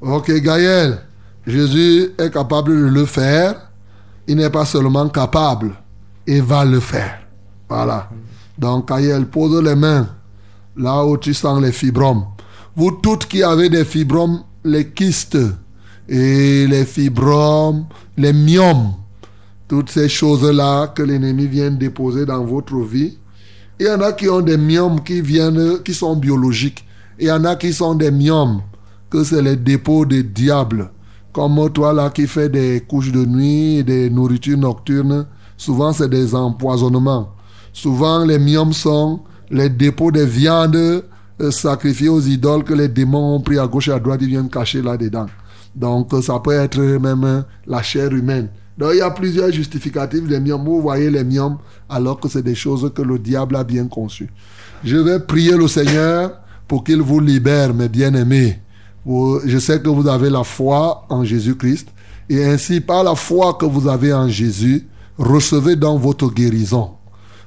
Ok, 0.00 0.30
Gaël. 0.40 0.98
Jésus 1.46 2.10
est 2.18 2.32
capable 2.32 2.70
de 2.70 2.86
le 2.88 3.04
faire. 3.04 3.70
Il 4.26 4.36
n'est 4.36 4.50
pas 4.50 4.64
seulement 4.64 5.08
capable, 5.08 5.72
il 6.26 6.42
va 6.42 6.64
le 6.64 6.78
faire. 6.78 7.20
Voilà. 7.68 8.08
Donc, 8.56 8.88
Gaël, 8.88 9.26
pose 9.26 9.60
les 9.62 9.74
mains 9.74 10.08
là 10.76 11.04
où 11.04 11.16
tu 11.16 11.34
sens 11.34 11.60
les 11.60 11.72
fibromes. 11.72 12.26
Vous 12.74 12.90
toutes 12.90 13.26
qui 13.26 13.42
avez 13.42 13.68
des 13.68 13.84
fibromes, 13.84 14.44
les 14.64 14.88
kystes 14.88 15.36
et 16.08 16.66
les 16.66 16.86
fibromes, 16.86 17.84
les 18.16 18.32
myomes, 18.32 18.94
toutes 19.68 19.90
ces 19.90 20.08
choses-là 20.08 20.86
que 20.88 21.02
l'ennemi 21.02 21.46
vient 21.46 21.70
déposer 21.70 22.24
dans 22.24 22.44
votre 22.44 22.78
vie, 22.78 23.18
Il 23.78 23.86
y 23.86 23.90
en 23.90 24.00
a 24.00 24.12
qui 24.12 24.28
ont 24.28 24.40
des 24.40 24.56
myomes 24.56 25.02
qui 25.02 25.20
viennent, 25.20 25.82
qui 25.82 25.92
sont 25.92 26.14
biologiques. 26.14 26.84
Il 27.18 27.26
y 27.26 27.32
en 27.32 27.44
a 27.44 27.56
qui 27.56 27.72
sont 27.72 27.94
des 27.94 28.10
myomes, 28.10 28.62
que 29.10 29.24
c'est 29.24 29.42
les 29.42 29.56
dépôts 29.56 30.06
des 30.06 30.22
diables. 30.22 30.90
Comme 31.32 31.70
toi 31.70 31.92
là 31.92 32.08
qui 32.08 32.26
fais 32.26 32.48
des 32.48 32.82
couches 32.86 33.10
de 33.10 33.24
nuit, 33.24 33.82
des 33.82 34.08
nourritures 34.08 34.56
nocturnes, 34.56 35.26
souvent 35.56 35.92
c'est 35.92 36.08
des 36.08 36.34
empoisonnements. 36.34 37.34
Souvent 37.72 38.24
les 38.24 38.38
myomes 38.38 38.72
sont 38.72 39.20
les 39.50 39.68
dépôts 39.68 40.12
des 40.12 40.26
viandes 40.26 41.02
euh, 41.40 41.50
sacrifiées 41.50 42.08
aux 42.08 42.20
idoles 42.20 42.64
que 42.64 42.74
les 42.74 42.88
démons 42.88 43.36
ont 43.36 43.40
pris 43.40 43.58
à 43.58 43.66
gauche 43.66 43.88
et 43.88 43.92
à 43.92 43.98
droite, 43.98 44.20
ils 44.22 44.28
viennent 44.28 44.50
cacher 44.50 44.82
là-dedans. 44.82 45.26
Donc 45.74 46.12
euh, 46.12 46.20
ça 46.20 46.38
peut 46.40 46.52
être 46.52 46.78
même 46.80 47.24
euh, 47.24 47.42
la 47.66 47.82
chair 47.82 48.12
humaine. 48.12 48.48
Donc 48.76 48.90
il 48.92 48.98
y 48.98 49.02
a 49.02 49.10
plusieurs 49.10 49.50
justificatifs 49.50 50.26
des 50.26 50.40
myomes. 50.40 50.64
Vous 50.64 50.80
voyez 50.80 51.10
les 51.10 51.24
myomes 51.24 51.58
alors 51.88 52.20
que 52.20 52.28
c'est 52.28 52.42
des 52.42 52.54
choses 52.54 52.90
que 52.94 53.02
le 53.02 53.18
diable 53.18 53.56
a 53.56 53.64
bien 53.64 53.86
conçues. 53.86 54.30
Je 54.84 54.96
vais 54.96 55.20
prier 55.20 55.56
le 55.56 55.68
Seigneur 55.68 56.38
pour 56.68 56.84
qu'il 56.84 57.00
vous 57.00 57.20
libère, 57.20 57.74
mes 57.74 57.88
bien-aimés. 57.88 58.58
Je 59.06 59.58
sais 59.58 59.80
que 59.80 59.88
vous 59.88 60.08
avez 60.08 60.30
la 60.30 60.44
foi 60.44 61.04
en 61.08 61.24
Jésus-Christ. 61.24 61.88
Et 62.28 62.44
ainsi, 62.44 62.80
par 62.80 63.04
la 63.04 63.14
foi 63.14 63.54
que 63.54 63.66
vous 63.66 63.88
avez 63.88 64.12
en 64.12 64.28
Jésus, 64.28 64.86
recevez 65.18 65.76
dans 65.76 65.96
votre 65.98 66.32
guérison. 66.32 66.92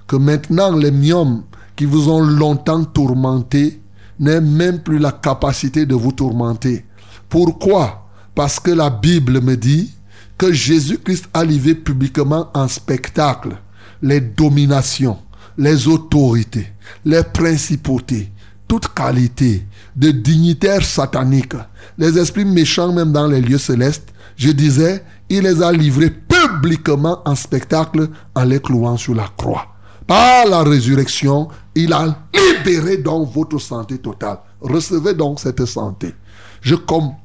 Que 0.08 0.16
maintenant, 0.16 0.76
les 0.76 0.92
myomes 0.92 1.44
qui 1.76 1.86
vous 1.86 2.10
ont 2.10 2.22
longtemps 2.22 2.84
tourmenté 2.84 3.82
n'aient 4.20 4.42
même 4.42 4.80
plus 4.80 5.00
la 5.00 5.12
capacité 5.12 5.86
de 5.86 5.96
vous 5.96 6.12
tourmenter. 6.12 6.86
Pourquoi? 7.30 8.08
Parce 8.34 8.60
que 8.60 8.72
la 8.72 8.90
Bible 8.90 9.42
me 9.42 9.56
dit 9.56 9.94
que 10.38 10.52
Jésus-Christ 10.52 11.30
a 11.34 11.44
livré 11.44 11.76
publiquement 11.76 12.50
en 12.54 12.68
spectacle 12.68 13.58
les 14.02 14.22
dominations, 14.22 15.18
les 15.58 15.88
autorités, 15.88 16.68
les 17.04 17.24
principautés, 17.24 18.32
toute 18.68 18.94
qualité 18.94 19.66
de 19.96 20.12
dignitaires 20.12 20.84
sataniques, 20.84 21.56
les 21.98 22.18
esprits 22.18 22.46
méchants 22.46 22.92
même 22.92 23.12
dans 23.12 23.28
les 23.28 23.42
lieux 23.42 23.58
célestes, 23.58 24.14
je 24.36 24.52
disais, 24.52 25.04
il 25.30 25.44
les 25.44 25.62
a 25.62 25.72
livrés 25.72 26.10
publiquement 26.10 27.22
en 27.26 27.36
spectacle 27.36 28.10
en 28.36 28.44
les 28.44 28.60
clouant 28.60 28.98
sur 28.98 29.16
la 29.16 29.30
croix. 29.38 29.68
Par 30.06 30.46
la 30.46 30.64
résurrection, 30.64 31.48
il 31.76 31.92
a 31.94 32.18
libéré 32.34 32.98
donc 32.98 33.32
votre 33.32 33.60
santé 33.60 33.98
totale. 33.98 34.40
Recevez 34.62 35.14
donc 35.14 35.40
cette 35.40 35.66
santé. 35.66 36.16
Je 36.62 36.76
commande 36.76 37.20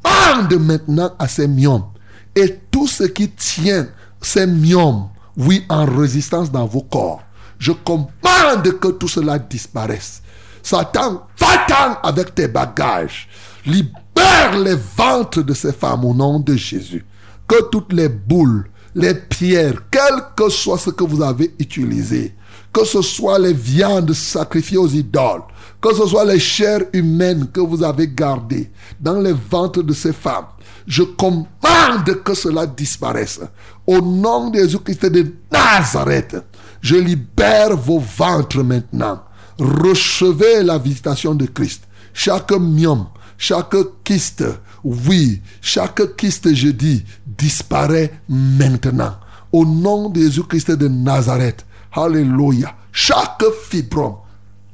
maintenant 0.58 1.12
à 1.18 1.28
ces 1.28 1.48
myomes 1.48 1.86
et 2.34 2.60
tout 2.70 2.86
ce 2.86 3.04
qui 3.04 3.30
tient 3.30 3.88
ces 4.20 4.46
myomes, 4.46 5.08
oui, 5.36 5.64
en 5.68 5.86
résistance 5.86 6.50
dans 6.50 6.66
vos 6.66 6.82
corps. 6.82 7.22
Je 7.58 7.72
commande 7.72 8.78
que 8.80 8.88
tout 8.88 9.08
cela 9.08 9.38
disparaisse. 9.38 10.22
Satan, 10.62 11.22
va-t'en 11.38 11.98
avec 12.02 12.34
tes 12.34 12.48
bagages. 12.48 13.28
Libère 13.64 14.58
les 14.62 14.76
ventres 14.96 15.42
de 15.42 15.54
ces 15.54 15.72
femmes 15.72 16.04
au 16.04 16.14
nom 16.14 16.40
de 16.40 16.54
Jésus. 16.54 17.04
Que 17.48 17.68
toutes 17.70 17.92
les 17.92 18.08
boules, 18.08 18.68
les 18.94 19.14
pierres, 19.14 19.82
quel 19.90 20.22
que 20.36 20.48
soit 20.48 20.78
ce 20.78 20.90
que 20.90 21.04
vous 21.04 21.22
avez 21.22 21.54
utilisé, 21.58 22.34
que 22.72 22.84
ce 22.84 23.02
soit 23.02 23.38
les 23.38 23.52
viandes 23.52 24.12
sacrifiées 24.12 24.78
aux 24.78 24.88
idoles, 24.88 25.42
que 25.80 25.94
ce 25.94 26.06
soit 26.06 26.24
les 26.24 26.38
chairs 26.38 26.84
humaines 26.92 27.48
que 27.52 27.60
vous 27.60 27.82
avez 27.82 28.08
gardées 28.08 28.70
dans 29.00 29.18
les 29.20 29.32
ventres 29.32 29.82
de 29.82 29.92
ces 29.92 30.12
femmes, 30.12 30.46
je 30.86 31.02
commande 31.02 32.22
que 32.24 32.34
cela 32.34 32.66
disparaisse. 32.66 33.40
Au 33.86 34.00
nom 34.00 34.50
de 34.50 34.58
Jésus-Christ 34.58 35.06
de 35.06 35.32
Nazareth, 35.50 36.36
je 36.80 36.96
libère 36.96 37.76
vos 37.76 37.98
ventres 37.98 38.62
maintenant. 38.62 39.22
Recevez 39.58 40.62
la 40.62 40.78
visitation 40.78 41.34
de 41.34 41.46
Christ. 41.46 41.82
Chaque 42.12 42.52
myome, 42.52 43.06
chaque 43.36 43.76
kyste, 44.04 44.44
oui, 44.82 45.42
chaque 45.60 46.16
kyste, 46.16 46.54
je 46.54 46.68
dis, 46.68 47.04
disparaît 47.26 48.20
maintenant. 48.28 49.16
Au 49.52 49.64
nom 49.64 50.08
de 50.08 50.20
Jésus-Christ 50.20 50.72
de 50.72 50.88
Nazareth, 50.88 51.66
Alléluia. 51.92 52.74
Chaque 52.92 53.44
fibrome 53.68 54.16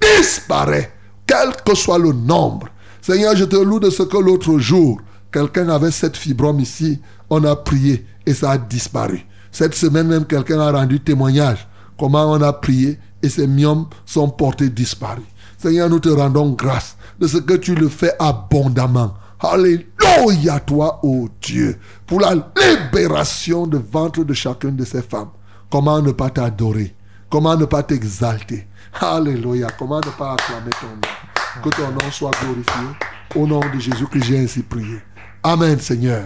disparaît, 0.00 0.92
quel 1.26 1.50
que 1.64 1.74
soit 1.74 1.98
le 1.98 2.12
nombre. 2.12 2.68
Seigneur, 3.00 3.36
je 3.36 3.44
te 3.44 3.56
loue 3.56 3.80
de 3.80 3.90
ce 3.90 4.02
que 4.02 4.16
l'autre 4.16 4.58
jour, 4.58 5.00
quelqu'un 5.32 5.68
avait 5.68 5.90
cette 5.90 6.16
fibrome 6.16 6.60
ici, 6.60 7.00
on 7.30 7.44
a 7.44 7.56
prié 7.56 8.06
et 8.24 8.34
ça 8.34 8.52
a 8.52 8.58
disparu. 8.58 9.24
Cette 9.50 9.74
semaine 9.74 10.08
même, 10.08 10.26
quelqu'un 10.26 10.60
a 10.60 10.72
rendu 10.72 11.00
témoignage 11.00 11.66
comment 11.98 12.30
on 12.32 12.42
a 12.42 12.52
prié 12.52 12.98
et 13.22 13.28
ces 13.28 13.46
myomes 13.46 13.86
sont 14.04 14.28
portés 14.28 14.68
disparus. 14.68 15.24
Seigneur, 15.58 15.88
nous 15.88 16.00
te 16.00 16.08
rendons 16.08 16.50
grâce 16.50 16.96
de 17.18 17.26
ce 17.26 17.38
que 17.38 17.54
tu 17.54 17.74
le 17.74 17.88
fais 17.88 18.12
abondamment. 18.18 19.14
Alléluia, 19.40 20.60
toi, 20.60 21.00
ô 21.02 21.28
Dieu, 21.40 21.78
pour 22.06 22.20
la 22.20 22.34
libération 22.34 23.66
de 23.66 23.78
ventre 23.78 24.24
de 24.24 24.34
chacune 24.34 24.76
de 24.76 24.84
ces 24.84 25.02
femmes. 25.02 25.30
Comment 25.70 26.00
ne 26.00 26.12
pas 26.12 26.30
t'adorer? 26.30 26.94
Comment 27.28 27.56
ne 27.56 27.64
pas 27.64 27.82
t'exalter? 27.82 28.66
Alléluia. 29.00 29.68
Comment 29.78 29.98
ne 29.98 30.10
pas 30.16 30.34
acclamer 30.34 30.70
ton 30.80 30.86
nom? 30.86 31.62
Que 31.62 31.76
ton 31.76 31.90
nom 31.90 32.10
soit 32.10 32.30
glorifié. 32.40 32.86
Au 33.34 33.46
nom 33.46 33.60
de 33.60 33.80
Jésus 33.80 34.06
que 34.06 34.22
j'ai 34.22 34.38
ainsi 34.38 34.62
prié. 34.62 34.98
Amen, 35.42 35.78
Seigneur. 35.80 36.24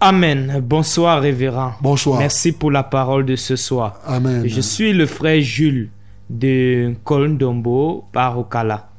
Amen. 0.00 0.60
Bonsoir, 0.62 1.22
révérend. 1.22 1.72
Bonsoir. 1.80 2.18
Merci 2.18 2.52
pour 2.52 2.70
la 2.70 2.82
parole 2.82 3.24
de 3.24 3.36
ce 3.36 3.56
soir. 3.56 4.00
Amen. 4.06 4.46
Je 4.46 4.60
suis 4.60 4.92
le 4.92 5.06
frère 5.06 5.40
Jules 5.40 5.88
de 6.28 6.94
Kolndombo 7.04 8.04
par 8.12 8.38
Okala. 8.38 8.90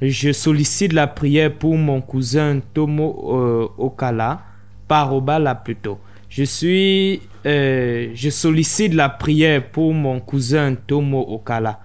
Je 0.00 0.32
sollicite 0.32 0.92
la 0.92 1.06
prière 1.06 1.52
pour 1.52 1.76
mon 1.76 2.00
cousin 2.00 2.60
Tomo 2.72 3.34
euh, 3.34 3.68
Okala 3.78 4.40
par 4.88 5.14
Obala 5.14 5.54
plutôt. 5.54 5.98
Je 6.36 6.42
suis 6.42 7.22
euh, 7.46 8.10
je 8.12 8.28
sollicite 8.28 8.92
la 8.92 9.08
prière 9.08 9.70
pour 9.70 9.94
mon 9.94 10.20
cousin 10.20 10.74
Tomo 10.74 11.24
Okala 11.26 11.80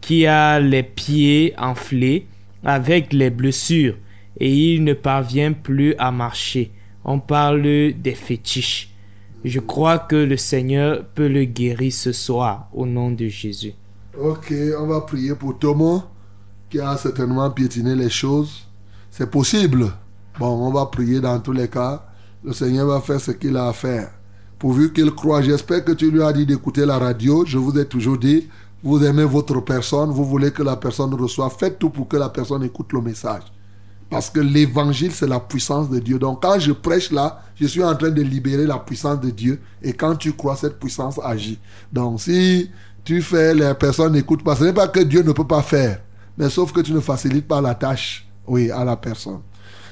qui 0.00 0.24
a 0.24 0.60
les 0.60 0.84
pieds 0.84 1.52
enflés 1.58 2.28
avec 2.62 3.12
les 3.12 3.30
blessures 3.30 3.96
et 4.38 4.54
il 4.54 4.84
ne 4.84 4.92
parvient 4.92 5.52
plus 5.52 5.96
à 5.98 6.12
marcher. 6.12 6.70
On 7.04 7.18
parle 7.18 7.62
des 7.62 8.14
fétiches. 8.14 8.94
Je 9.44 9.58
crois 9.58 9.98
que 9.98 10.14
le 10.14 10.36
Seigneur 10.36 11.04
peut 11.16 11.26
le 11.26 11.42
guérir 11.42 11.92
ce 11.92 12.12
soir 12.12 12.68
au 12.72 12.86
nom 12.86 13.10
de 13.10 13.26
Jésus. 13.26 13.74
Ok, 14.16 14.54
on 14.78 14.86
va 14.86 15.00
prier 15.00 15.34
pour 15.34 15.58
Tomo 15.58 16.04
qui 16.70 16.78
a 16.78 16.96
certainement 16.96 17.50
piétiné 17.50 17.96
les 17.96 18.10
choses. 18.10 18.68
C'est 19.10 19.28
possible. 19.28 19.90
Bon, 20.38 20.68
on 20.68 20.70
va 20.70 20.86
prier 20.86 21.20
dans 21.20 21.40
tous 21.40 21.50
les 21.50 21.66
cas. 21.66 22.07
Le 22.44 22.52
Seigneur 22.52 22.86
va 22.86 23.00
faire 23.00 23.20
ce 23.20 23.32
qu'il 23.32 23.56
a 23.56 23.68
à 23.68 23.72
faire. 23.72 24.10
Pourvu 24.58 24.92
qu'il 24.92 25.10
croit, 25.12 25.42
j'espère 25.42 25.84
que 25.84 25.92
tu 25.92 26.10
lui 26.10 26.22
as 26.22 26.32
dit 26.32 26.46
d'écouter 26.46 26.86
la 26.86 26.98
radio. 26.98 27.44
Je 27.46 27.58
vous 27.58 27.78
ai 27.78 27.84
toujours 27.84 28.18
dit, 28.18 28.48
vous 28.82 29.04
aimez 29.04 29.24
votre 29.24 29.60
personne, 29.60 30.10
vous 30.10 30.24
voulez 30.24 30.52
que 30.52 30.62
la 30.62 30.76
personne 30.76 31.12
reçoive. 31.14 31.54
Faites 31.58 31.78
tout 31.78 31.90
pour 31.90 32.08
que 32.08 32.16
la 32.16 32.28
personne 32.28 32.62
écoute 32.62 32.92
le 32.92 33.00
message. 33.00 33.42
Parce 34.10 34.30
que 34.30 34.40
l'évangile, 34.40 35.12
c'est 35.12 35.26
la 35.26 35.40
puissance 35.40 35.90
de 35.90 35.98
Dieu. 35.98 36.18
Donc 36.18 36.42
quand 36.42 36.58
je 36.58 36.72
prêche 36.72 37.10
là, 37.10 37.42
je 37.56 37.66
suis 37.66 37.82
en 37.84 37.94
train 37.94 38.10
de 38.10 38.22
libérer 38.22 38.66
la 38.66 38.78
puissance 38.78 39.20
de 39.20 39.30
Dieu. 39.30 39.60
Et 39.82 39.92
quand 39.92 40.16
tu 40.16 40.32
crois, 40.32 40.56
cette 40.56 40.78
puissance 40.78 41.20
agit. 41.22 41.58
Donc 41.92 42.20
si 42.20 42.70
tu 43.04 43.20
fais, 43.20 43.54
les 43.54 43.74
personnes 43.74 44.12
n'écoutent 44.12 44.44
pas, 44.44 44.56
ce 44.56 44.64
n'est 44.64 44.72
pas 44.72 44.88
que 44.88 45.00
Dieu 45.00 45.22
ne 45.22 45.32
peut 45.32 45.46
pas 45.46 45.62
faire. 45.62 46.00
Mais 46.36 46.48
sauf 46.48 46.72
que 46.72 46.80
tu 46.80 46.92
ne 46.92 47.00
facilites 47.00 47.46
pas 47.46 47.60
la 47.60 47.74
tâche, 47.74 48.28
à 48.74 48.84
la 48.84 48.96
personne. 48.96 49.40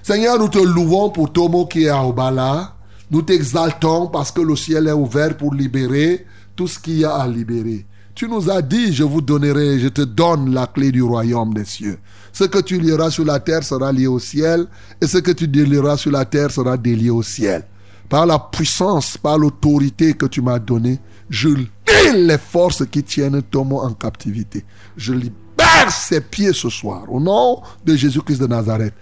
Seigneur, 0.07 0.39
nous 0.39 0.49
te 0.49 0.61
louons 0.61 1.11
pour 1.11 1.33
Tomo 1.33 1.67
qui 1.67 1.83
est 1.83 1.89
à 1.89 2.07
Obala. 2.07 2.77
Nous 3.11 3.23
t'exaltons 3.23 4.07
parce 4.07 4.31
que 4.31 4.41
le 4.41 4.55
ciel 4.55 4.87
est 4.87 4.93
ouvert 4.93 5.37
pour 5.37 5.53
libérer 5.53 6.25
tout 6.55 6.69
ce 6.69 6.79
qu'il 6.79 6.99
y 6.99 7.05
a 7.05 7.17
à 7.17 7.27
libérer. 7.27 7.85
Tu 8.15 8.29
nous 8.29 8.49
as 8.49 8.63
dit, 8.63 8.93
je 8.93 9.03
vous 9.03 9.21
donnerai, 9.21 9.81
je 9.81 9.89
te 9.89 10.03
donne 10.03 10.55
la 10.55 10.69
clé 10.69 10.93
du 10.93 11.03
royaume 11.03 11.55
des 11.55 11.65
cieux. 11.65 11.99
Ce 12.33 12.45
que 12.45 12.61
tu 12.61 12.79
lieras 12.79 13.11
sur 13.11 13.25
la 13.25 13.41
terre 13.41 13.65
sera 13.65 13.91
lié 13.91 14.07
au 14.07 14.21
ciel, 14.21 14.69
et 15.01 15.09
ce 15.09 15.19
que 15.19 15.33
tu 15.33 15.49
délieras 15.49 15.97
sur 15.97 16.13
la 16.13 16.25
terre 16.25 16.53
sera 16.53 16.77
délié 16.77 17.11
au 17.11 17.25
ciel. 17.25 17.65
Par 18.09 18.27
la 18.27 18.39
puissance, 18.39 19.19
par 19.19 19.37
l'autorité 19.37 20.15
que 20.15 20.27
tu 20.27 20.41
m'as 20.41 20.61
donnée, 20.61 21.01
je 21.29 21.49
lis 21.49 21.71
les 22.15 22.39
forces 22.39 22.87
qui 22.87 23.03
tiennent 23.03 23.43
Tomo 23.43 23.81
en 23.81 23.93
captivité. 23.93 24.65
Je 24.97 25.13
libère 25.15 25.91
ses 25.91 26.21
pieds 26.21 26.53
ce 26.53 26.71
soir, 26.71 27.07
au 27.09 27.19
nom 27.19 27.61
de 27.85 27.97
Jésus-Christ 27.97 28.41
de 28.41 28.47
Nazareth. 28.47 28.95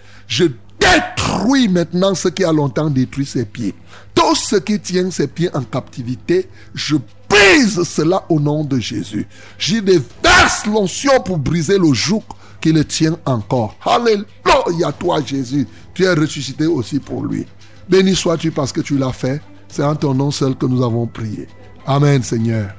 Détruis 0.93 1.69
maintenant 1.69 2.15
ce 2.15 2.29
qui 2.29 2.45
a 2.45 2.53
longtemps 2.53 2.91
détruit 2.91 3.27
ses 3.27 3.45
pieds. 3.45 3.75
Tout 4.15 4.35
ce 4.35 4.57
qui 4.57 4.79
tient 4.81 5.11
ses 5.11 5.27
pieds 5.27 5.55
en 5.55 5.63
captivité, 5.63 6.49
je 6.75 6.97
brise 7.29 7.83
cela 7.85 8.25
au 8.29 8.39
nom 8.41 8.65
de 8.65 8.79
Jésus. 8.79 9.27
J'y 9.59 9.83
déverse 9.83 10.67
l'onction 10.67 11.21
pour 11.21 11.39
briser 11.39 11.79
le 11.79 11.93
joug 11.93 12.23
qui 12.61 12.73
le 12.73 12.85
tient 12.85 13.17
encore. 13.25 13.77
Alléluia, 13.85 14.93
toi 14.99 15.21
Jésus. 15.25 15.67
Tu 15.93 16.05
es 16.05 16.13
ressuscité 16.15 16.67
aussi 16.67 16.99
pour 16.99 17.25
lui. 17.25 17.47
Béni 17.89 18.15
sois-tu 18.15 18.51
parce 18.51 18.73
que 18.73 18.81
tu 18.81 18.97
l'as 18.97 19.13
fait. 19.13 19.41
C'est 19.69 19.85
en 19.85 19.97
ton 19.97 20.15
nom 20.15 20.31
seul 20.31 20.57
que 20.57 20.67
nous 20.67 20.83
avons 20.85 21.07
prié. 21.07 21.49
Amen, 21.87 22.23
Seigneur. 22.23 22.71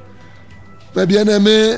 Mes 0.96 1.06
bien-aimés, 1.06 1.76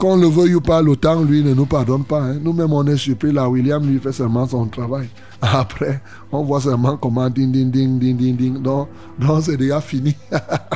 qu'on 0.00 0.16
le 0.16 0.26
veuille 0.28 0.54
ou 0.54 0.60
pas, 0.62 0.82
temps, 0.98 1.20
lui, 1.22 1.44
ne 1.44 1.52
nous 1.52 1.66
pardonne 1.66 2.04
pas. 2.04 2.22
hein. 2.22 2.38
Nous-mêmes, 2.42 2.72
on 2.72 2.86
est 2.86 2.96
surpris. 2.96 3.32
Là, 3.32 3.48
William, 3.48 3.86
lui, 3.86 4.00
fait 4.00 4.12
seulement 4.12 4.48
son 4.48 4.66
travail. 4.66 5.08
Après, 5.42 6.00
on 6.32 6.42
voit 6.42 6.60
seulement 6.62 6.96
comment 6.96 7.28
ding, 7.28 7.52
ding, 7.52 7.70
ding, 7.70 7.98
ding, 7.98 8.16
ding, 8.16 8.36
ding. 8.36 8.62
Donc 8.62 8.88
c'est 9.42 9.58
déjà 9.58 9.80
fini. 9.80 10.16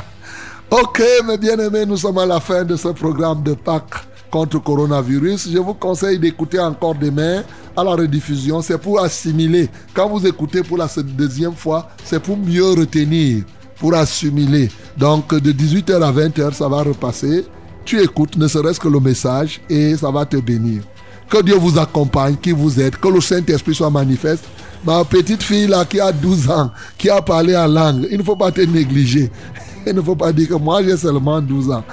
ok, 0.71 1.01
mes 1.27 1.37
bien-aimés, 1.37 1.85
nous 1.87 1.97
sommes 1.97 2.19
à 2.19 2.25
la 2.25 2.39
fin 2.39 2.63
de 2.63 2.75
ce 2.75 2.89
programme 2.89 3.41
de 3.41 3.53
Pâques 3.55 3.95
contre 4.29 4.61
coronavirus. 4.61 5.49
Je 5.51 5.57
vous 5.57 5.73
conseille 5.73 6.19
d'écouter 6.19 6.59
encore 6.59 6.93
demain 6.93 7.43
à 7.75 7.83
la 7.83 7.91
rediffusion. 7.91 8.61
C'est 8.61 8.77
pour 8.77 8.99
assimiler. 9.01 9.69
Quand 9.93 10.07
vous 10.07 10.25
écoutez 10.27 10.61
pour 10.61 10.77
la 10.77 10.87
deuxième 11.03 11.53
fois, 11.55 11.89
c'est 12.03 12.19
pour 12.21 12.37
mieux 12.37 12.71
retenir, 12.71 13.43
pour 13.79 13.95
assimiler. 13.95 14.69
Donc, 14.95 15.33
de 15.33 15.51
18h 15.51 16.01
à 16.01 16.11
20h, 16.11 16.53
ça 16.53 16.67
va 16.67 16.83
repasser. 16.83 17.45
Tu 17.85 18.01
écoutes, 18.01 18.35
ne 18.35 18.47
serait-ce 18.47 18.79
que 18.79 18.87
le 18.87 18.99
message, 18.99 19.61
et 19.69 19.95
ça 19.95 20.09
va 20.09 20.25
te 20.25 20.37
bénir. 20.37 20.81
Que 21.29 21.41
Dieu 21.43 21.55
vous 21.55 21.77
accompagne, 21.77 22.35
qui 22.35 22.51
vous 22.51 22.79
aide, 22.81 22.97
que 22.97 23.07
le 23.07 23.21
Saint-Esprit 23.21 23.75
soit 23.75 23.91
manifeste. 23.91 24.45
Ma 24.83 25.03
petite 25.03 25.43
fille 25.43 25.67
là 25.67 25.85
qui 25.85 25.99
a 25.99 26.11
12 26.11 26.49
ans, 26.49 26.71
qui 26.97 27.09
a 27.09 27.21
parlé 27.21 27.55
en 27.55 27.67
langue, 27.67 28.07
il 28.11 28.17
ne 28.17 28.23
faut 28.23 28.35
pas 28.35 28.51
te 28.51 28.61
négliger. 28.61 29.31
Il 29.87 29.93
ne 29.93 30.01
faut 30.01 30.15
pas 30.15 30.33
dire 30.33 30.47
que 30.47 30.55
moi 30.55 30.81
j'ai 30.83 30.97
seulement 30.97 31.39
12 31.39 31.69
ans. 31.69 31.83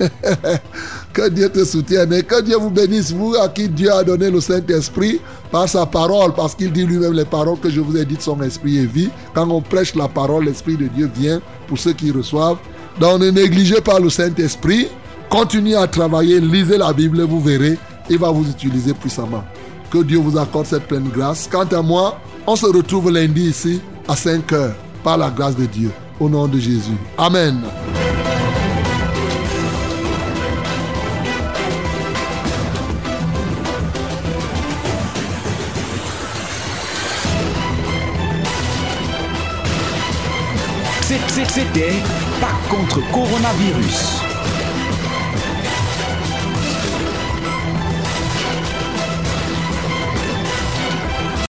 que 1.12 1.28
Dieu 1.28 1.50
te 1.50 1.62
soutienne 1.66 2.10
et 2.14 2.22
que 2.22 2.40
Dieu 2.40 2.56
vous 2.56 2.70
bénisse, 2.70 3.12
vous 3.12 3.34
à 3.34 3.46
qui 3.46 3.68
Dieu 3.68 3.92
a 3.92 4.02
donné 4.02 4.30
le 4.30 4.40
Saint-Esprit 4.40 5.20
par 5.50 5.68
sa 5.68 5.84
parole, 5.84 6.32
parce 6.32 6.54
qu'il 6.54 6.72
dit 6.72 6.86
lui-même 6.86 7.12
les 7.12 7.26
paroles 7.26 7.60
que 7.60 7.68
je 7.68 7.80
vous 7.80 7.94
ai 7.98 8.06
dites, 8.06 8.22
son 8.22 8.40
esprit 8.40 8.78
et 8.78 8.86
vie. 8.86 9.10
Quand 9.34 9.46
on 9.50 9.60
prêche 9.60 9.94
la 9.94 10.08
parole, 10.08 10.46
l'Esprit 10.46 10.78
de 10.78 10.86
Dieu 10.86 11.10
vient 11.14 11.42
pour 11.68 11.78
ceux 11.78 11.92
qui 11.92 12.10
reçoivent. 12.10 12.56
Donc 12.98 13.20
ne 13.20 13.28
négligez 13.28 13.82
pas 13.82 13.98
le 14.00 14.08
Saint-Esprit. 14.08 14.88
Continuez 15.32 15.76
à 15.76 15.86
travailler, 15.86 16.40
lisez 16.40 16.76
la 16.76 16.92
Bible, 16.92 17.22
vous 17.22 17.40
verrez, 17.40 17.78
il 18.10 18.18
va 18.18 18.30
vous 18.30 18.46
utiliser 18.50 18.92
puissamment. 18.92 19.42
Que 19.90 20.02
Dieu 20.02 20.18
vous 20.18 20.36
accorde 20.36 20.66
cette 20.66 20.86
pleine 20.86 21.08
grâce. 21.08 21.48
Quant 21.50 21.64
à 21.64 21.80
moi, 21.80 22.20
on 22.46 22.54
se 22.54 22.66
retrouve 22.66 23.10
lundi 23.10 23.44
ici 23.48 23.80
à 24.06 24.14
5 24.14 24.52
heures 24.52 24.74
par 25.02 25.16
la 25.16 25.30
grâce 25.30 25.56
de 25.56 25.64
Dieu. 25.64 25.90
Au 26.20 26.28
nom 26.28 26.46
de 26.46 26.58
Jésus. 26.58 26.98
Amen. 27.16 27.62
C'était 41.48 42.02
pas 42.40 42.52
contre 42.70 43.00
coronavirus. 43.10 44.21